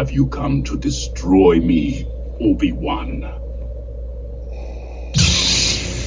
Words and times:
Have 0.00 0.12
you 0.12 0.28
come 0.28 0.62
to 0.62 0.78
destroy 0.78 1.60
me, 1.60 2.08
Obi-Wan? 2.40 3.22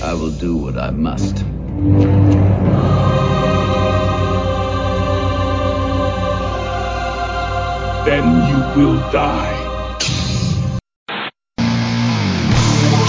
I 0.01 0.13
will 0.15 0.31
do 0.31 0.57
what 0.57 0.79
I 0.79 0.89
must. 0.89 1.35
Then 8.07 8.25
you 8.49 8.57
will 8.81 8.97
die. 9.11 9.59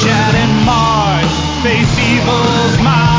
Chad 0.02 0.34
and 0.34 0.66
Mars 0.66 1.32
face 1.64 1.98
evil's 2.12 2.84
might. 2.84 3.13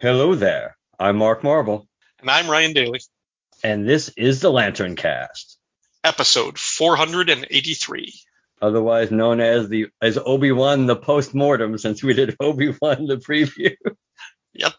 Hello 0.00 0.34
there. 0.34 0.76
I'm 0.98 1.16
Mark 1.16 1.42
Marble, 1.42 1.88
And 2.20 2.30
I'm 2.30 2.48
Ryan 2.48 2.72
Daly. 2.72 3.00
and 3.64 3.88
this 3.88 4.10
is 4.16 4.40
the 4.40 4.50
Lantern 4.50 4.96
Cast, 4.96 5.58
Episode 6.04 6.58
483. 6.58 8.14
otherwise 8.62 9.10
known 9.10 9.40
as 9.40 9.68
the 9.68 9.86
as 10.00 10.18
Obi-Wan 10.18 10.86
the 10.86 10.96
post-mortem 10.96 11.78
since 11.78 12.02
we 12.02 12.14
did 12.14 12.36
Obi-Wan 12.40 13.06
the 13.06 13.16
preview. 13.16 13.74
Yep. 14.54 14.72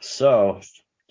So, 0.00 0.60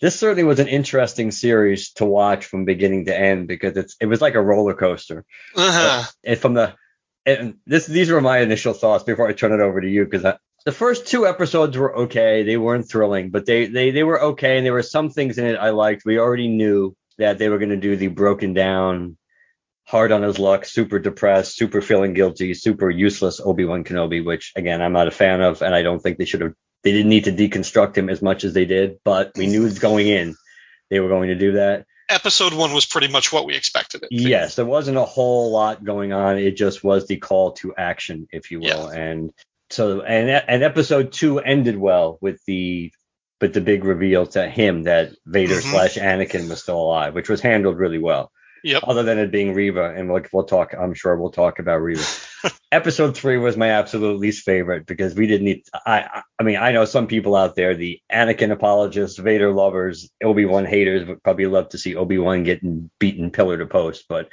this 0.01 0.17
certainly 0.19 0.43
was 0.43 0.59
an 0.59 0.67
interesting 0.67 1.31
series 1.31 1.91
to 1.93 2.05
watch 2.05 2.45
from 2.45 2.65
beginning 2.65 3.05
to 3.05 3.17
end 3.17 3.47
because 3.47 3.75
it's 3.77 3.95
it 3.99 4.05
was 4.05 4.21
like 4.21 4.35
a 4.35 4.41
roller 4.41 4.73
coaster. 4.73 5.25
Uh-huh. 5.55 6.03
And 6.23 6.39
from 6.39 6.53
the 6.53 6.73
and 7.25 7.55
this 7.65 7.85
these 7.85 8.09
were 8.09 8.21
my 8.21 8.39
initial 8.39 8.73
thoughts 8.73 9.03
before 9.03 9.27
I 9.27 9.33
turn 9.33 9.53
it 9.53 9.61
over 9.61 9.79
to 9.81 9.87
you 9.89 10.05
because 10.05 10.25
the 10.65 10.71
first 10.71 11.07
two 11.07 11.27
episodes 11.27 11.77
were 11.77 11.95
okay. 12.03 12.43
They 12.43 12.57
weren't 12.57 12.89
thrilling, 12.89 13.29
but 13.29 13.45
they 13.45 13.67
they 13.67 13.91
they 13.91 14.03
were 14.03 14.21
okay, 14.21 14.57
and 14.57 14.65
there 14.65 14.73
were 14.73 14.83
some 14.83 15.09
things 15.09 15.37
in 15.37 15.45
it 15.45 15.57
I 15.57 15.71
liked. 15.71 16.03
We 16.05 16.19
already 16.19 16.47
knew 16.47 16.95
that 17.17 17.37
they 17.37 17.49
were 17.49 17.57
going 17.57 17.69
to 17.69 17.77
do 17.77 17.95
the 17.95 18.07
broken 18.07 18.53
down, 18.53 19.17
hard 19.85 20.11
on 20.11 20.23
his 20.23 20.39
luck, 20.39 20.65
super 20.65 20.99
depressed, 20.99 21.55
super 21.55 21.81
feeling 21.81 22.13
guilty, 22.13 22.53
super 22.53 22.89
useless 22.89 23.39
Obi 23.43 23.65
Wan 23.65 23.83
Kenobi, 23.83 24.23
which 24.23 24.53
again 24.55 24.81
I'm 24.81 24.93
not 24.93 25.07
a 25.07 25.11
fan 25.11 25.41
of, 25.41 25.61
and 25.61 25.75
I 25.75 25.81
don't 25.81 25.99
think 25.99 26.17
they 26.17 26.25
should 26.25 26.41
have. 26.41 26.53
They 26.83 26.91
didn't 26.91 27.09
need 27.09 27.25
to 27.25 27.31
deconstruct 27.31 27.97
him 27.97 28.09
as 28.09 28.21
much 28.21 28.43
as 28.43 28.53
they 28.53 28.65
did, 28.65 28.97
but 29.05 29.31
we 29.37 29.47
knew 29.47 29.71
going 29.71 30.07
in 30.07 30.35
they 30.89 30.99
were 30.99 31.09
going 31.09 31.29
to 31.29 31.35
do 31.35 31.53
that. 31.53 31.85
Episode 32.09 32.53
one 32.53 32.73
was 32.73 32.85
pretty 32.85 33.07
much 33.07 33.31
what 33.31 33.45
we 33.45 33.55
expected 33.55 34.03
it. 34.03 34.09
to. 34.09 34.21
Yes, 34.21 34.55
there 34.55 34.65
wasn't 34.65 34.97
a 34.97 35.05
whole 35.05 35.51
lot 35.51 35.83
going 35.83 36.11
on. 36.11 36.37
It 36.37 36.57
just 36.57 36.83
was 36.83 37.07
the 37.07 37.17
call 37.17 37.53
to 37.53 37.73
action, 37.75 38.27
if 38.31 38.51
you 38.51 38.59
will. 38.59 38.89
And 38.89 39.31
so, 39.73 40.01
and 40.01 40.29
and 40.29 40.63
episode 40.63 41.11
two 41.11 41.39
ended 41.39 41.77
well 41.77 42.17
with 42.21 42.39
the 42.47 42.91
with 43.41 43.53
the 43.53 43.61
big 43.61 43.83
reveal 43.83 44.25
to 44.27 44.47
him 44.47 44.83
that 44.83 45.11
Vader 45.25 45.55
Mhm. 45.55 45.71
slash 45.71 45.95
Anakin 45.95 46.47
was 46.49 46.61
still 46.61 46.79
alive, 46.79 47.13
which 47.13 47.27
was 47.29 47.41
handled 47.41 47.77
really 47.77 47.99
well. 47.99 48.31
Yep. 48.63 48.83
Other 48.87 49.03
than 49.03 49.17
it 49.19 49.29
being 49.29 49.53
Reva, 49.53 49.93
and 49.93 50.09
we'll, 50.09 50.21
we'll 50.31 50.45
talk. 50.45 50.73
I'm 50.73 50.93
sure 50.93 51.17
we'll 51.17 51.31
talk 51.31 51.59
about 51.59 51.81
Reva. 51.81 52.01
episode 52.71 53.17
three 53.17 53.37
was 53.37 53.57
my 53.57 53.67
absolute 53.71 54.17
least 54.19 54.45
favorite 54.45 54.85
because 54.85 55.13
we 55.15 55.27
didn't 55.27 55.45
need. 55.45 55.63
I 55.85 55.99
I- 56.03 56.21
I 56.39 56.43
mean 56.43 56.55
I 56.57 56.71
know 56.71 56.85
some 56.85 57.07
people 57.07 57.35
out 57.35 57.55
there, 57.57 57.75
the 57.75 57.99
Anakin 58.09 58.51
apologists, 58.51 59.19
Vader 59.19 59.51
lovers, 59.51 60.09
Obi 60.23 60.45
Wan 60.45 60.65
haters 60.65 61.05
would 61.05 61.21
probably 61.23 61.47
love 61.47 61.69
to 61.69 61.77
see 61.77 61.95
Obi 61.97 62.17
Wan 62.19 62.43
getting 62.43 62.89
beaten 62.99 63.31
pillar 63.31 63.57
to 63.57 63.65
post, 63.65 64.05
but 64.07 64.29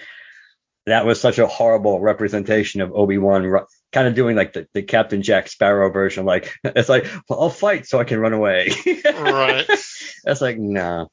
that 0.87 1.05
was 1.07 1.21
such 1.21 1.39
a 1.39 1.47
horrible 1.49 1.99
representation 2.01 2.81
of 2.83 2.93
Obi 2.93 3.19
Wan, 3.19 3.45
kind 3.93 4.07
of 4.07 4.15
doing 4.15 4.37
like 4.37 4.53
the, 4.53 4.67
the 4.73 4.83
Captain 4.83 5.23
Jack 5.23 5.49
Sparrow 5.49 5.91
version. 5.91 6.25
Like 6.25 6.55
it's 6.65 6.89
like 6.89 7.07
well, 7.29 7.41
I'll 7.41 7.51
fight 7.51 7.87
so 7.87 7.99
I 7.99 8.05
can 8.05 8.19
run 8.19 8.33
away. 8.33 8.71
Right. 9.05 9.67
That's 10.25 10.41
like 10.41 10.59
nah. 10.59 11.07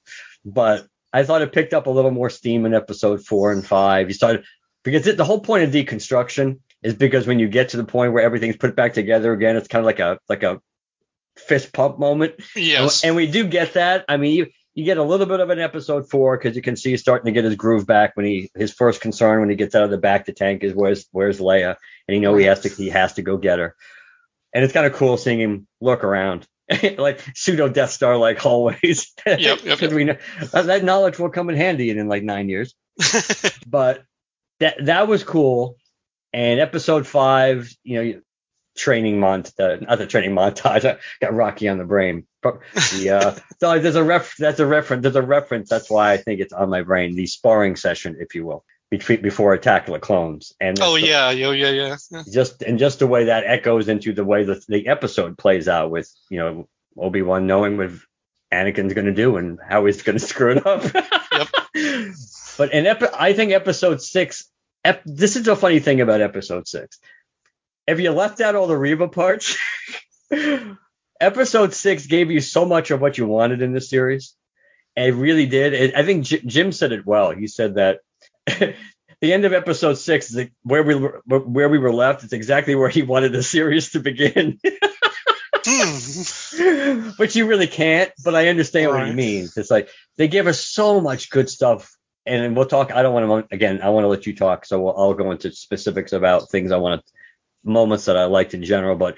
But 0.46 0.88
I 1.14 1.24
thought 1.24 1.42
it 1.42 1.52
picked 1.52 1.74
up 1.74 1.88
a 1.88 1.92
little 1.92 2.12
more 2.12 2.30
steam 2.30 2.66
in 2.66 2.74
episode 2.74 3.26
four 3.26 3.52
and 3.52 3.66
five. 3.66 4.08
You 4.08 4.14
started 4.14 4.46
because 4.84 5.08
it, 5.08 5.18
the 5.18 5.26
whole 5.26 5.40
point 5.40 5.64
of 5.64 5.72
deconstruction 5.72 6.60
is 6.84 6.94
because 6.94 7.28
when 7.28 7.40
you 7.40 7.48
get 7.48 7.70
to 7.70 7.78
the 7.78 7.84
point 7.84 8.14
where 8.14 8.24
everything's 8.24 8.58
put 8.58 8.76
back 8.76 8.94
together 8.94 9.34
again, 9.34 9.56
it's 9.56 9.68
kind 9.68 9.82
of 9.82 9.86
like 9.86 10.00
a 10.00 10.20
like 10.30 10.44
a 10.44 10.62
fist 11.38 11.74
pump 11.74 12.00
moment. 12.00 12.36
Yes. 12.56 13.04
And 13.04 13.16
we 13.16 13.28
do 13.28 13.48
get 13.48 13.74
that. 13.74 14.06
I 14.08 14.18
mean, 14.18 14.48
you, 14.78 14.86
get 14.86 14.98
a 14.98 15.04
little 15.04 15.26
bit 15.26 15.40
of 15.40 15.50
an 15.50 15.60
episode 15.60 16.10
four 16.10 16.38
because 16.38 16.56
you 16.56 16.62
can 16.62 16.76
see 16.76 16.92
he's 16.92 17.02
starting 17.02 17.26
to 17.26 17.32
get 17.32 17.46
his 17.46 17.56
groove 17.56 17.88
back 17.88 18.16
when 18.16 18.26
he 18.26 18.52
his 18.56 18.72
first 18.72 19.02
concern 19.02 19.40
when 19.40 19.50
he 19.50 19.56
gets 19.56 19.76
out 19.76 19.84
of 19.84 19.90
the 19.90 19.98
bacta 19.98 20.36
tank 20.36 20.64
is 20.64 20.74
where's 20.74 21.08
where's 21.12 21.40
Leia, 21.40 21.76
and 22.08 22.16
you 22.16 22.22
know 22.22 22.36
he 22.36 22.46
has 22.46 22.62
to 22.62 22.70
he 22.70 22.90
has 22.90 23.14
to 23.14 23.22
go 23.22 23.38
get 23.38 23.60
her. 23.60 23.76
And 24.54 24.64
it's 24.64 24.74
kind 24.74 24.86
of 24.86 24.94
cool 24.94 25.18
seeing 25.18 25.40
him 25.40 25.68
look 25.82 26.04
around. 26.04 26.48
like 26.98 27.24
pseudo 27.34 27.70
Death 27.70 27.92
Star 27.92 28.18
like 28.18 28.38
hallways. 28.38 29.14
Yep, 29.26 29.40
yep, 29.64 29.82
yep. 29.82 29.92
we 29.92 30.04
know 30.06 30.18
that, 30.52 30.68
that 30.68 30.84
knowledge 30.84 31.20
will 31.20 31.30
come 31.30 31.50
in 31.50 31.56
handy 31.56 31.90
in, 31.90 31.98
in 31.98 32.08
like 32.08 32.24
nine 32.24 32.50
years. 32.50 32.76
but 33.68 34.04
that 34.60 34.86
that 34.86 35.08
was 35.08 35.24
cool. 35.24 35.78
And 36.34 36.60
episode 36.60 37.08
five, 37.08 37.74
you 37.84 38.04
know, 38.04 38.22
training 38.78 39.20
montage, 39.20 39.82
not 39.86 39.98
the 39.98 40.08
training 40.08 40.32
montage. 40.32 40.86
I 40.86 40.98
got 41.20 41.34
Rocky 41.34 41.68
on 41.68 41.78
the 41.78 41.84
brain. 41.86 42.26
The, 42.44 43.10
uh, 43.10 43.36
so 43.60 43.80
there's 43.80 43.96
a 43.96 44.04
ref. 44.04 44.38
That's 44.38 44.60
a 44.60 44.66
reference. 44.66 45.04
There's 45.04 45.16
a 45.16 45.22
reference. 45.22 45.70
That's 45.70 45.90
why 45.90 46.14
I 46.14 46.18
think 46.18 46.40
it's 46.40 46.54
on 46.54 46.70
my 46.70 46.84
brain. 46.84 47.16
The 47.16 47.28
sparring 47.28 47.76
session, 47.76 48.16
if 48.20 48.36
you 48.36 48.46
will, 48.46 48.64
between 48.90 49.22
before 49.22 49.54
Attack 49.54 49.88
of 49.88 49.94
the 49.94 50.00
Clones. 50.00 50.54
And 50.62 50.80
oh 50.82 50.94
the- 50.94 51.02
yeah, 51.02 51.32
yeah, 51.32 51.52
yeah, 51.52 51.70
yeah. 51.72 51.96
yeah. 52.12 52.24
just 52.32 52.62
and 52.62 52.80
just 52.80 53.00
the 53.00 53.08
way 53.08 53.26
that 53.26 53.44
echoes 53.46 53.90
into 53.90 54.14
the 54.14 54.24
way 54.24 54.46
the, 54.46 54.64
the 54.70 54.88
episode 54.88 55.38
plays 55.38 55.68
out 55.68 55.92
with 55.92 56.10
you 56.30 56.40
know 56.40 56.70
Obi 56.98 57.22
Wan 57.22 57.48
knowing 57.48 57.76
what 57.78 57.92
Anakin's 58.54 58.94
going 58.94 59.08
to 59.08 59.14
do 59.14 59.36
and 59.36 59.60
how 59.68 59.86
he's 59.86 60.02
going 60.04 60.18
to 60.20 60.26
screw 60.26 60.52
it 60.52 60.66
up. 60.66 60.84
yep. 61.34 61.48
But 62.58 62.74
in 62.74 62.88
epi- 62.88 63.08
I 63.14 63.34
think 63.34 63.52
episode 63.52 64.02
six. 64.02 64.46
Ep- 64.86 65.04
this 65.06 65.36
is 65.36 65.48
a 65.50 65.56
funny 65.56 65.80
thing 65.80 66.00
about 66.02 66.22
episode 66.22 66.66
six. 66.68 67.00
If 67.88 68.00
you 68.00 68.12
left 68.12 68.42
out 68.42 68.56
all 68.56 68.68
the 68.68 68.78
Reva 68.78 69.08
parts, 69.08 69.58
episode 71.22 71.74
six 71.74 72.06
gave 72.06 72.32
you 72.32 72.42
so 72.42 72.66
much 72.66 72.92
of 72.92 73.02
what 73.02 73.18
you 73.18 73.28
wanted 73.28 73.62
in 73.62 73.74
this 73.74 73.90
series. 73.90 74.36
It 74.96 75.14
really 75.14 75.46
did. 75.46 75.74
It, 75.74 75.96
I 75.96 76.04
think 76.04 76.26
J- 76.26 76.42
Jim 76.46 76.72
said 76.72 76.92
it 76.92 77.06
well. 77.06 77.32
He 77.32 77.48
said 77.48 77.76
that 77.76 78.00
the 78.48 79.34
end 79.34 79.46
of 79.46 79.54
episode 79.54 79.96
six 79.96 80.34
is 80.34 80.50
where 80.64 80.84
we 80.84 80.96
were, 80.96 81.22
where 81.28 81.70
we 81.70 81.78
were 81.78 81.94
left. 81.94 82.24
It's 82.24 82.34
exactly 82.34 82.76
where 82.76 82.90
he 82.90 83.04
wanted 83.04 83.32
the 83.32 83.44
series 83.44 83.92
to 83.92 84.00
begin, 84.00 84.60
which 87.18 87.36
you 87.36 87.46
really 87.46 87.68
can't. 87.68 88.12
But 88.24 88.36
I 88.36 88.48
understand 88.50 88.92
what 88.92 89.04
he 89.04 89.10
Right. 89.10 89.16
means. 89.16 89.56
It's 89.56 89.72
like 89.72 89.90
they 90.18 90.28
give 90.28 90.48
us 90.48 90.60
so 90.66 91.00
much 91.00 91.30
good 91.30 91.50
stuff, 91.50 91.96
and 92.26 92.56
we'll 92.56 92.66
talk. 92.66 92.92
I 92.92 93.04
don't 93.04 93.14
want 93.14 93.50
to 93.50 93.56
again. 93.56 93.82
I 93.82 93.90
want 93.90 94.04
to 94.04 94.10
let 94.10 94.26
you 94.26 94.36
talk, 94.36 94.66
so 94.66 94.82
we'll, 94.82 94.98
I'll 94.98 95.14
go 95.14 95.32
into 95.32 95.52
specifics 95.52 96.12
about 96.12 96.50
things 96.50 96.72
I 96.72 96.78
want 96.78 97.06
to 97.06 97.12
moments 97.68 98.06
that 98.06 98.18
I 98.18 98.26
liked 98.26 98.54
in 98.54 98.64
general. 98.64 98.96
But 98.96 99.18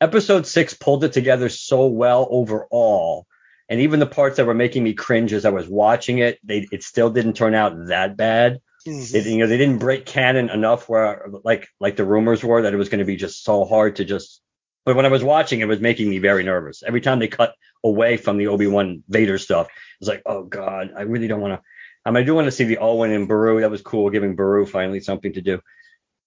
episode 0.00 0.46
six 0.46 0.74
pulled 0.74 1.04
it 1.04 1.12
together 1.12 1.48
so 1.48 1.86
well 1.86 2.26
overall. 2.30 3.26
And 3.68 3.80
even 3.80 4.00
the 4.00 4.06
parts 4.06 4.36
that 4.36 4.46
were 4.46 4.54
making 4.54 4.82
me 4.82 4.94
cringe 4.94 5.32
as 5.32 5.44
I 5.44 5.50
was 5.50 5.68
watching 5.68 6.18
it, 6.18 6.38
they 6.42 6.66
it 6.72 6.82
still 6.82 7.10
didn't 7.10 7.34
turn 7.34 7.54
out 7.54 7.86
that 7.86 8.16
bad. 8.16 8.60
Mhm. 8.86 9.14
It, 9.14 9.26
you 9.26 9.38
know, 9.38 9.46
they 9.46 9.58
didn't 9.58 9.78
break 9.78 10.06
canon 10.06 10.50
enough 10.50 10.88
where 10.88 11.28
like 11.44 11.68
like 11.78 11.96
the 11.96 12.04
rumors 12.04 12.42
were 12.42 12.62
that 12.62 12.72
it 12.72 12.78
was 12.78 12.88
going 12.88 13.00
to 13.00 13.04
be 13.04 13.16
just 13.16 13.44
so 13.44 13.64
hard 13.64 13.96
to 13.96 14.04
just. 14.04 14.40
But 14.84 14.96
when 14.96 15.06
I 15.06 15.10
was 15.10 15.22
watching, 15.22 15.60
it 15.60 15.68
was 15.68 15.80
making 15.80 16.08
me 16.08 16.18
very 16.18 16.42
nervous. 16.42 16.82
Every 16.82 17.02
time 17.02 17.18
they 17.18 17.28
cut 17.28 17.54
away 17.84 18.16
from 18.16 18.38
the 18.38 18.48
Obi 18.48 18.66
Wan 18.66 19.04
Vader 19.08 19.38
stuff, 19.38 19.66
it 19.66 19.72
was 20.00 20.08
like, 20.08 20.22
oh 20.26 20.44
god, 20.44 20.92
I 20.96 21.02
really 21.02 21.28
don't 21.28 21.40
want 21.40 21.60
to. 21.60 21.62
I 22.04 22.10
mean, 22.10 22.22
I 22.22 22.26
do 22.26 22.34
want 22.34 22.46
to 22.46 22.52
see 22.52 22.64
the 22.64 22.78
Owen 22.78 23.12
and 23.12 23.28
Beru. 23.28 23.60
That 23.60 23.70
was 23.70 23.82
cool, 23.82 24.08
giving 24.10 24.34
Beru 24.34 24.64
finally 24.66 25.00
something 25.00 25.34
to 25.34 25.42
do. 25.42 25.60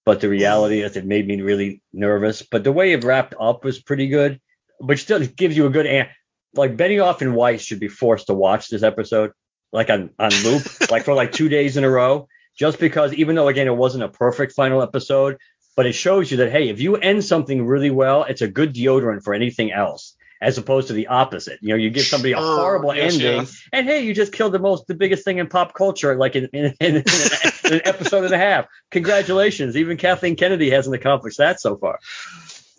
But 0.06 0.20
the 0.20 0.30
reality 0.30 0.82
mm. 0.82 0.86
is, 0.86 0.98
it 0.98 1.06
made 1.06 1.28
me 1.28 1.42
really 1.42 1.82
nervous. 1.94 2.42
But 2.42 2.64
the 2.64 2.72
way 2.72 2.92
it 2.92 3.04
wrapped 3.04 3.36
up 3.40 3.64
was 3.64 3.82
pretty 3.82 4.08
good. 4.08 4.40
But 4.82 5.00
still, 5.00 5.22
it 5.22 5.36
gives 5.36 5.56
you 5.56 5.66
a 5.66 5.70
good. 5.70 5.86
An- 5.86 6.10
like 6.56 6.78
Benioff 6.78 7.22
and 7.22 7.36
Weiss 7.36 7.62
should 7.62 7.80
be 7.80 7.88
forced 7.88 8.28
to 8.28 8.34
watch 8.34 8.70
this 8.70 8.84
episode 8.84 9.32
like 9.72 9.90
on 9.90 10.12
on 10.20 10.32
loop, 10.44 10.64
like 10.92 11.04
for 11.04 11.14
like 11.14 11.32
two 11.32 11.50
days 11.50 11.76
in 11.76 11.84
a 11.84 11.90
row, 11.90 12.28
just 12.58 12.80
because 12.80 13.14
even 13.14 13.36
though 13.36 13.50
again 13.50 13.68
it 13.68 13.76
wasn't 13.76 14.04
a 14.04 14.10
perfect 14.10 14.54
final 14.54 14.82
episode, 14.82 15.38
but 15.76 15.86
it 15.86 15.94
shows 15.94 16.32
you 16.32 16.38
that 16.38 16.52
hey, 16.52 16.70
if 16.70 16.80
you 16.80 16.96
end 16.96 17.26
something 17.26 17.66
really 17.66 17.90
well, 17.90 18.24
it's 18.24 18.42
a 18.42 18.48
good 18.48 18.74
deodorant 18.74 19.24
for 19.24 19.34
anything 19.34 19.72
else. 19.72 20.16
As 20.42 20.58
opposed 20.58 20.88
to 20.88 20.94
the 20.94 21.08
opposite, 21.08 21.60
you 21.62 21.70
know, 21.70 21.76
you 21.76 21.90
give 21.90 22.04
somebody 22.04 22.34
a 22.34 22.36
Sure, 22.36 22.58
horrible 22.58 22.94
yes, 22.94 23.14
ending, 23.14 23.38
yeah. 23.38 23.46
and 23.72 23.88
hey, 23.88 24.04
you 24.04 24.14
just 24.14 24.34
killed 24.34 24.52
the 24.52 24.60
most, 24.60 24.88
the 24.88 24.94
biggest 24.94 25.24
thing 25.24 25.38
in 25.38 25.48
pop 25.48 25.74
culture, 25.74 26.18
like 26.18 26.36
in, 26.36 26.50
in, 26.52 26.74
in, 26.82 26.96
in 26.98 27.43
an 27.74 27.82
episode 27.86 28.26
and 28.26 28.34
a 28.34 28.38
half. 28.38 28.68
Congratulations, 28.92 29.76
even 29.76 29.98
Kathleen 29.98 30.36
Kennedy 30.36 30.70
hasn't 30.70 30.96
accomplished 30.96 31.38
that 31.40 31.60
so 31.60 31.76
far. 31.78 32.00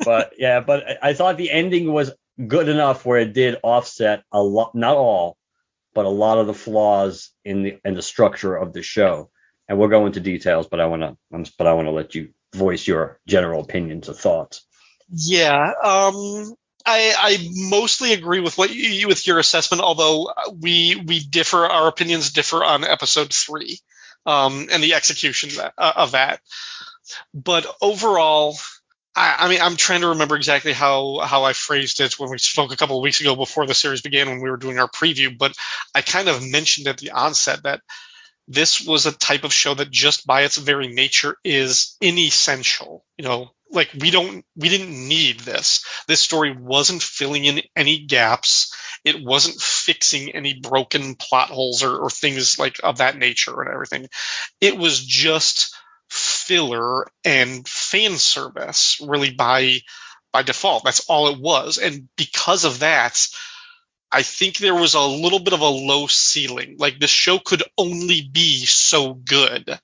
But 0.05 0.33
yeah, 0.39 0.61
but 0.61 0.85
I- 0.89 1.11
I 1.11 1.15
thought 1.15 1.37
the 1.37 1.51
ending 1.51 1.93
was 1.93 2.13
good 2.49 2.69
enough 2.69 3.07
where 3.07 3.19
it 3.19 3.33
did 3.33 3.59
offset 3.63 4.23
a 4.33 4.43
lot, 4.43 4.75
not 4.75 4.97
all, 4.97 5.37
but 5.95 6.05
a 6.05 6.09
lot 6.09 6.39
of 6.39 6.47
the 6.47 6.55
flaws 6.55 7.31
in 7.45 7.63
the 7.63 7.79
in 7.85 7.95
the 7.95 8.03
structure 8.03 8.57
of 8.57 8.73
the 8.73 8.83
show. 8.83 9.31
And 9.69 9.79
we'll 9.79 9.89
go 9.89 10.07
into 10.07 10.21
details, 10.21 10.67
but 10.67 10.81
I 10.81 10.87
want 10.87 11.03
to, 11.03 11.53
but 11.57 11.67
I 11.67 11.73
want 11.73 11.87
to 11.87 11.93
let 11.93 12.15
you 12.15 12.31
voice 12.55 12.87
your 12.87 13.19
general 13.27 13.63
opinions 13.63 14.09
or 14.09 14.13
thoughts. 14.15 14.67
Yeah, 15.11 15.73
um, 15.83 16.55
I, 16.87 17.15
I 17.17 17.49
mostly 17.71 18.13
agree 18.13 18.41
with 18.41 18.59
what 18.59 18.75
you 18.75 19.09
with 19.09 19.27
your 19.27 19.39
assessment. 19.39 19.83
Although 19.83 20.33
we 20.61 20.97
we 21.07 21.21
differ, 21.21 21.65
our 21.67 21.89
opinions 21.89 22.33
differ 22.33 22.63
on 22.63 22.85
episode 22.85 23.33
three, 23.33 23.79
um, 24.27 24.69
and 24.71 24.83
the 24.83 24.95
execution 24.95 25.51
uh, 25.79 25.93
of 25.97 26.13
that. 26.13 26.41
But 27.33 27.67
overall, 27.81 28.57
I, 29.15 29.37
I 29.41 29.49
mean, 29.49 29.61
I'm 29.61 29.77
trying 29.77 30.01
to 30.01 30.09
remember 30.09 30.37
exactly 30.37 30.73
how 30.73 31.19
how 31.19 31.45
I 31.45 31.53
phrased 31.53 32.01
it 32.01 32.19
when 32.19 32.31
we 32.31 32.39
spoke 32.39 32.73
a 32.73 32.77
couple 32.77 32.97
of 32.97 33.03
weeks 33.03 33.21
ago 33.21 33.37
before 33.37 33.67
the 33.67 33.75
series 33.75 34.01
began 34.01 34.29
when 34.29 34.41
we 34.41 34.51
were 34.51 34.57
doing 34.57 34.79
our 34.79 34.89
preview. 34.89 35.37
But 35.37 35.55
I 35.95 36.03
kind 36.03 36.29
of 36.29 36.47
mentioned 36.47 36.89
at 36.89 36.99
the 36.99 37.13
onset 37.13 37.63
that 37.65 37.81
this 38.49 38.83
was 38.83 39.07
a 39.07 39.13
type 39.13 39.45
of 39.45 39.53
show 39.53 39.75
that 39.75 39.91
just 39.91 40.27
by 40.27 40.43
its 40.43 40.57
very 40.57 40.89
nature 40.89 41.37
is 41.45 41.97
inessential. 42.01 43.05
You 43.17 43.25
know, 43.25 43.51
like 43.71 43.91
we 43.99 44.11
don't 44.11 44.45
we 44.57 44.69
didn't 44.69 45.09
need 45.09 45.41
this. 45.41 45.85
This 46.09 46.21
story 46.21 46.57
wasn't 46.57 47.03
filling 47.03 47.45
in 47.45 47.63
any 47.77 48.07
gaps. 48.07 48.75
It 49.05 49.23
wasn't 49.23 49.61
fixing 49.61 50.31
any 50.31 50.55
broken 50.55 51.15
plot 51.15 51.51
holes 51.51 51.83
or, 51.83 51.97
or 51.97 52.11
things 52.11 52.59
like 52.59 52.81
of 52.83 52.99
that 52.99 53.19
nature 53.19 53.61
and 53.61 53.71
everything. 53.73 54.09
It 54.61 54.77
was 54.77 55.05
just 55.05 55.75
filler 56.09 57.07
and 57.25 57.67
fan 57.67 58.17
service 58.17 59.01
really 59.05 59.31
by 59.33 59.81
by 60.33 60.43
default. 60.43 60.85
That's 60.85 61.09
all 61.09 61.29
it 61.29 61.41
was. 61.41 61.79
And 61.79 62.09
because 62.17 62.65
of 62.65 62.81
that, 62.81 63.27
I 64.11 64.23
think 64.23 64.59
there 64.59 64.75
was 64.75 64.95
a 64.95 65.01
little 65.01 65.41
bit 65.41 65.53
of 65.55 65.61
a 65.61 65.67
low 65.69 66.07
ceiling. 66.07 66.77
Like 66.79 66.99
the 66.99 67.07
show 67.07 67.39
could 67.39 67.63
only 67.77 68.23
be 68.23 68.65
so 68.67 69.15
good. 69.15 69.79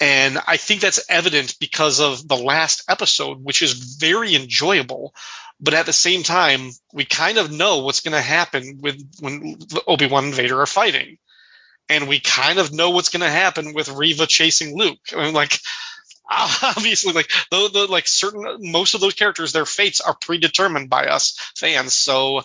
And 0.00 0.38
I 0.46 0.56
think 0.56 0.80
that's 0.80 1.04
evident 1.08 1.56
because 1.60 2.00
of 2.00 2.26
the 2.26 2.36
last 2.36 2.82
episode, 2.88 3.42
which 3.42 3.62
is 3.62 3.72
very 3.72 4.34
enjoyable. 4.34 5.14
But 5.60 5.74
at 5.74 5.86
the 5.86 5.92
same 5.92 6.24
time, 6.24 6.70
we 6.92 7.04
kind 7.04 7.38
of 7.38 7.52
know 7.52 7.78
what's 7.78 8.00
going 8.00 8.14
to 8.14 8.20
happen 8.20 8.80
with 8.82 9.00
when 9.20 9.58
Obi 9.86 10.06
Wan 10.06 10.24
and 10.24 10.34
Vader 10.34 10.60
are 10.60 10.66
fighting, 10.66 11.18
and 11.88 12.08
we 12.08 12.18
kind 12.18 12.58
of 12.58 12.72
know 12.72 12.90
what's 12.90 13.10
going 13.10 13.20
to 13.20 13.30
happen 13.30 13.72
with 13.74 13.88
Reva 13.88 14.26
chasing 14.26 14.76
Luke. 14.76 14.98
I 15.12 15.24
mean, 15.24 15.34
like 15.34 15.56
obviously, 16.30 17.12
like 17.12 17.30
the, 17.50 17.70
the 17.72 17.86
like 17.86 18.08
certain 18.08 18.72
most 18.72 18.94
of 18.94 19.00
those 19.00 19.14
characters, 19.14 19.52
their 19.52 19.66
fates 19.66 20.00
are 20.00 20.16
predetermined 20.20 20.90
by 20.90 21.06
us 21.06 21.38
fans. 21.56 21.94
So 21.94 22.42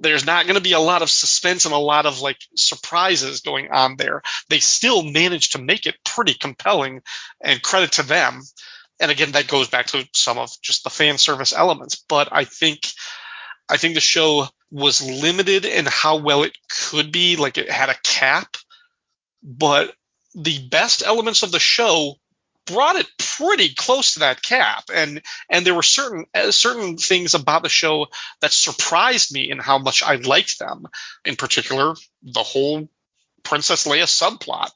there's 0.00 0.26
not 0.26 0.46
going 0.46 0.56
to 0.56 0.62
be 0.62 0.72
a 0.72 0.80
lot 0.80 1.02
of 1.02 1.10
suspense 1.10 1.66
and 1.66 1.74
a 1.74 1.78
lot 1.78 2.06
of 2.06 2.20
like 2.20 2.38
surprises 2.56 3.42
going 3.42 3.70
on 3.70 3.96
there. 3.96 4.22
They 4.48 4.58
still 4.58 5.02
managed 5.02 5.52
to 5.52 5.62
make 5.62 5.86
it 5.86 6.02
pretty 6.04 6.34
compelling, 6.34 7.02
and 7.40 7.62
credit 7.62 7.92
to 7.92 8.02
them. 8.02 8.42
And 8.98 9.10
again, 9.10 9.32
that 9.32 9.48
goes 9.48 9.68
back 9.68 9.86
to 9.88 10.06
some 10.14 10.38
of 10.38 10.50
just 10.62 10.84
the 10.84 10.90
fan 10.90 11.18
service 11.18 11.54
elements. 11.54 12.04
But 12.08 12.28
I 12.32 12.44
think, 12.44 12.80
I 13.68 13.76
think 13.76 13.94
the 13.94 14.00
show 14.00 14.46
was 14.70 15.02
limited 15.02 15.64
in 15.64 15.86
how 15.86 16.16
well 16.16 16.42
it 16.42 16.56
could 16.68 17.12
be. 17.12 17.36
Like 17.36 17.58
it 17.58 17.70
had 17.70 17.88
a 17.88 18.00
cap, 18.02 18.56
but 19.42 19.94
the 20.34 20.68
best 20.68 21.02
elements 21.04 21.42
of 21.42 21.52
the 21.52 21.58
show 21.58 22.14
brought 22.72 22.96
it 22.96 23.06
pretty 23.18 23.74
close 23.74 24.14
to 24.14 24.20
that 24.20 24.42
cap. 24.42 24.84
And 24.94 25.22
and 25.48 25.64
there 25.64 25.74
were 25.74 25.82
certain 25.82 26.26
uh, 26.34 26.50
certain 26.50 26.96
things 26.96 27.34
about 27.34 27.62
the 27.62 27.68
show 27.68 28.06
that 28.40 28.52
surprised 28.52 29.32
me 29.32 29.50
in 29.50 29.58
how 29.58 29.78
much 29.78 30.02
I 30.02 30.16
liked 30.16 30.58
them. 30.58 30.86
In 31.24 31.36
particular 31.36 31.94
the 32.22 32.42
whole 32.42 32.88
Princess 33.42 33.86
Leia 33.86 34.04
subplot 34.04 34.70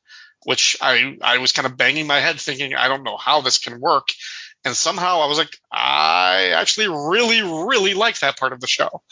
which 0.44 0.76
I 0.81 1.17
I 1.20 1.38
was 1.38 1.52
kind 1.52 1.67
of 1.67 1.76
banging 1.76 2.06
my 2.06 2.20
head 2.20 2.38
thinking 2.41 2.75
I 2.75 2.88
don't 2.88 3.02
know 3.02 3.17
how 3.17 3.41
this 3.41 3.58
can 3.58 3.81
work. 3.81 4.08
And 4.64 4.76
somehow 4.76 5.20
I 5.20 5.26
was 5.26 5.38
like 5.38 5.56
I 5.73 6.52
actually 6.55 6.88
really 6.88 7.43
really 7.43 7.94
like 7.94 8.19
that 8.20 8.38
part 8.38 8.52
of 8.52 8.61
the 8.61 8.67
show. 8.67 9.02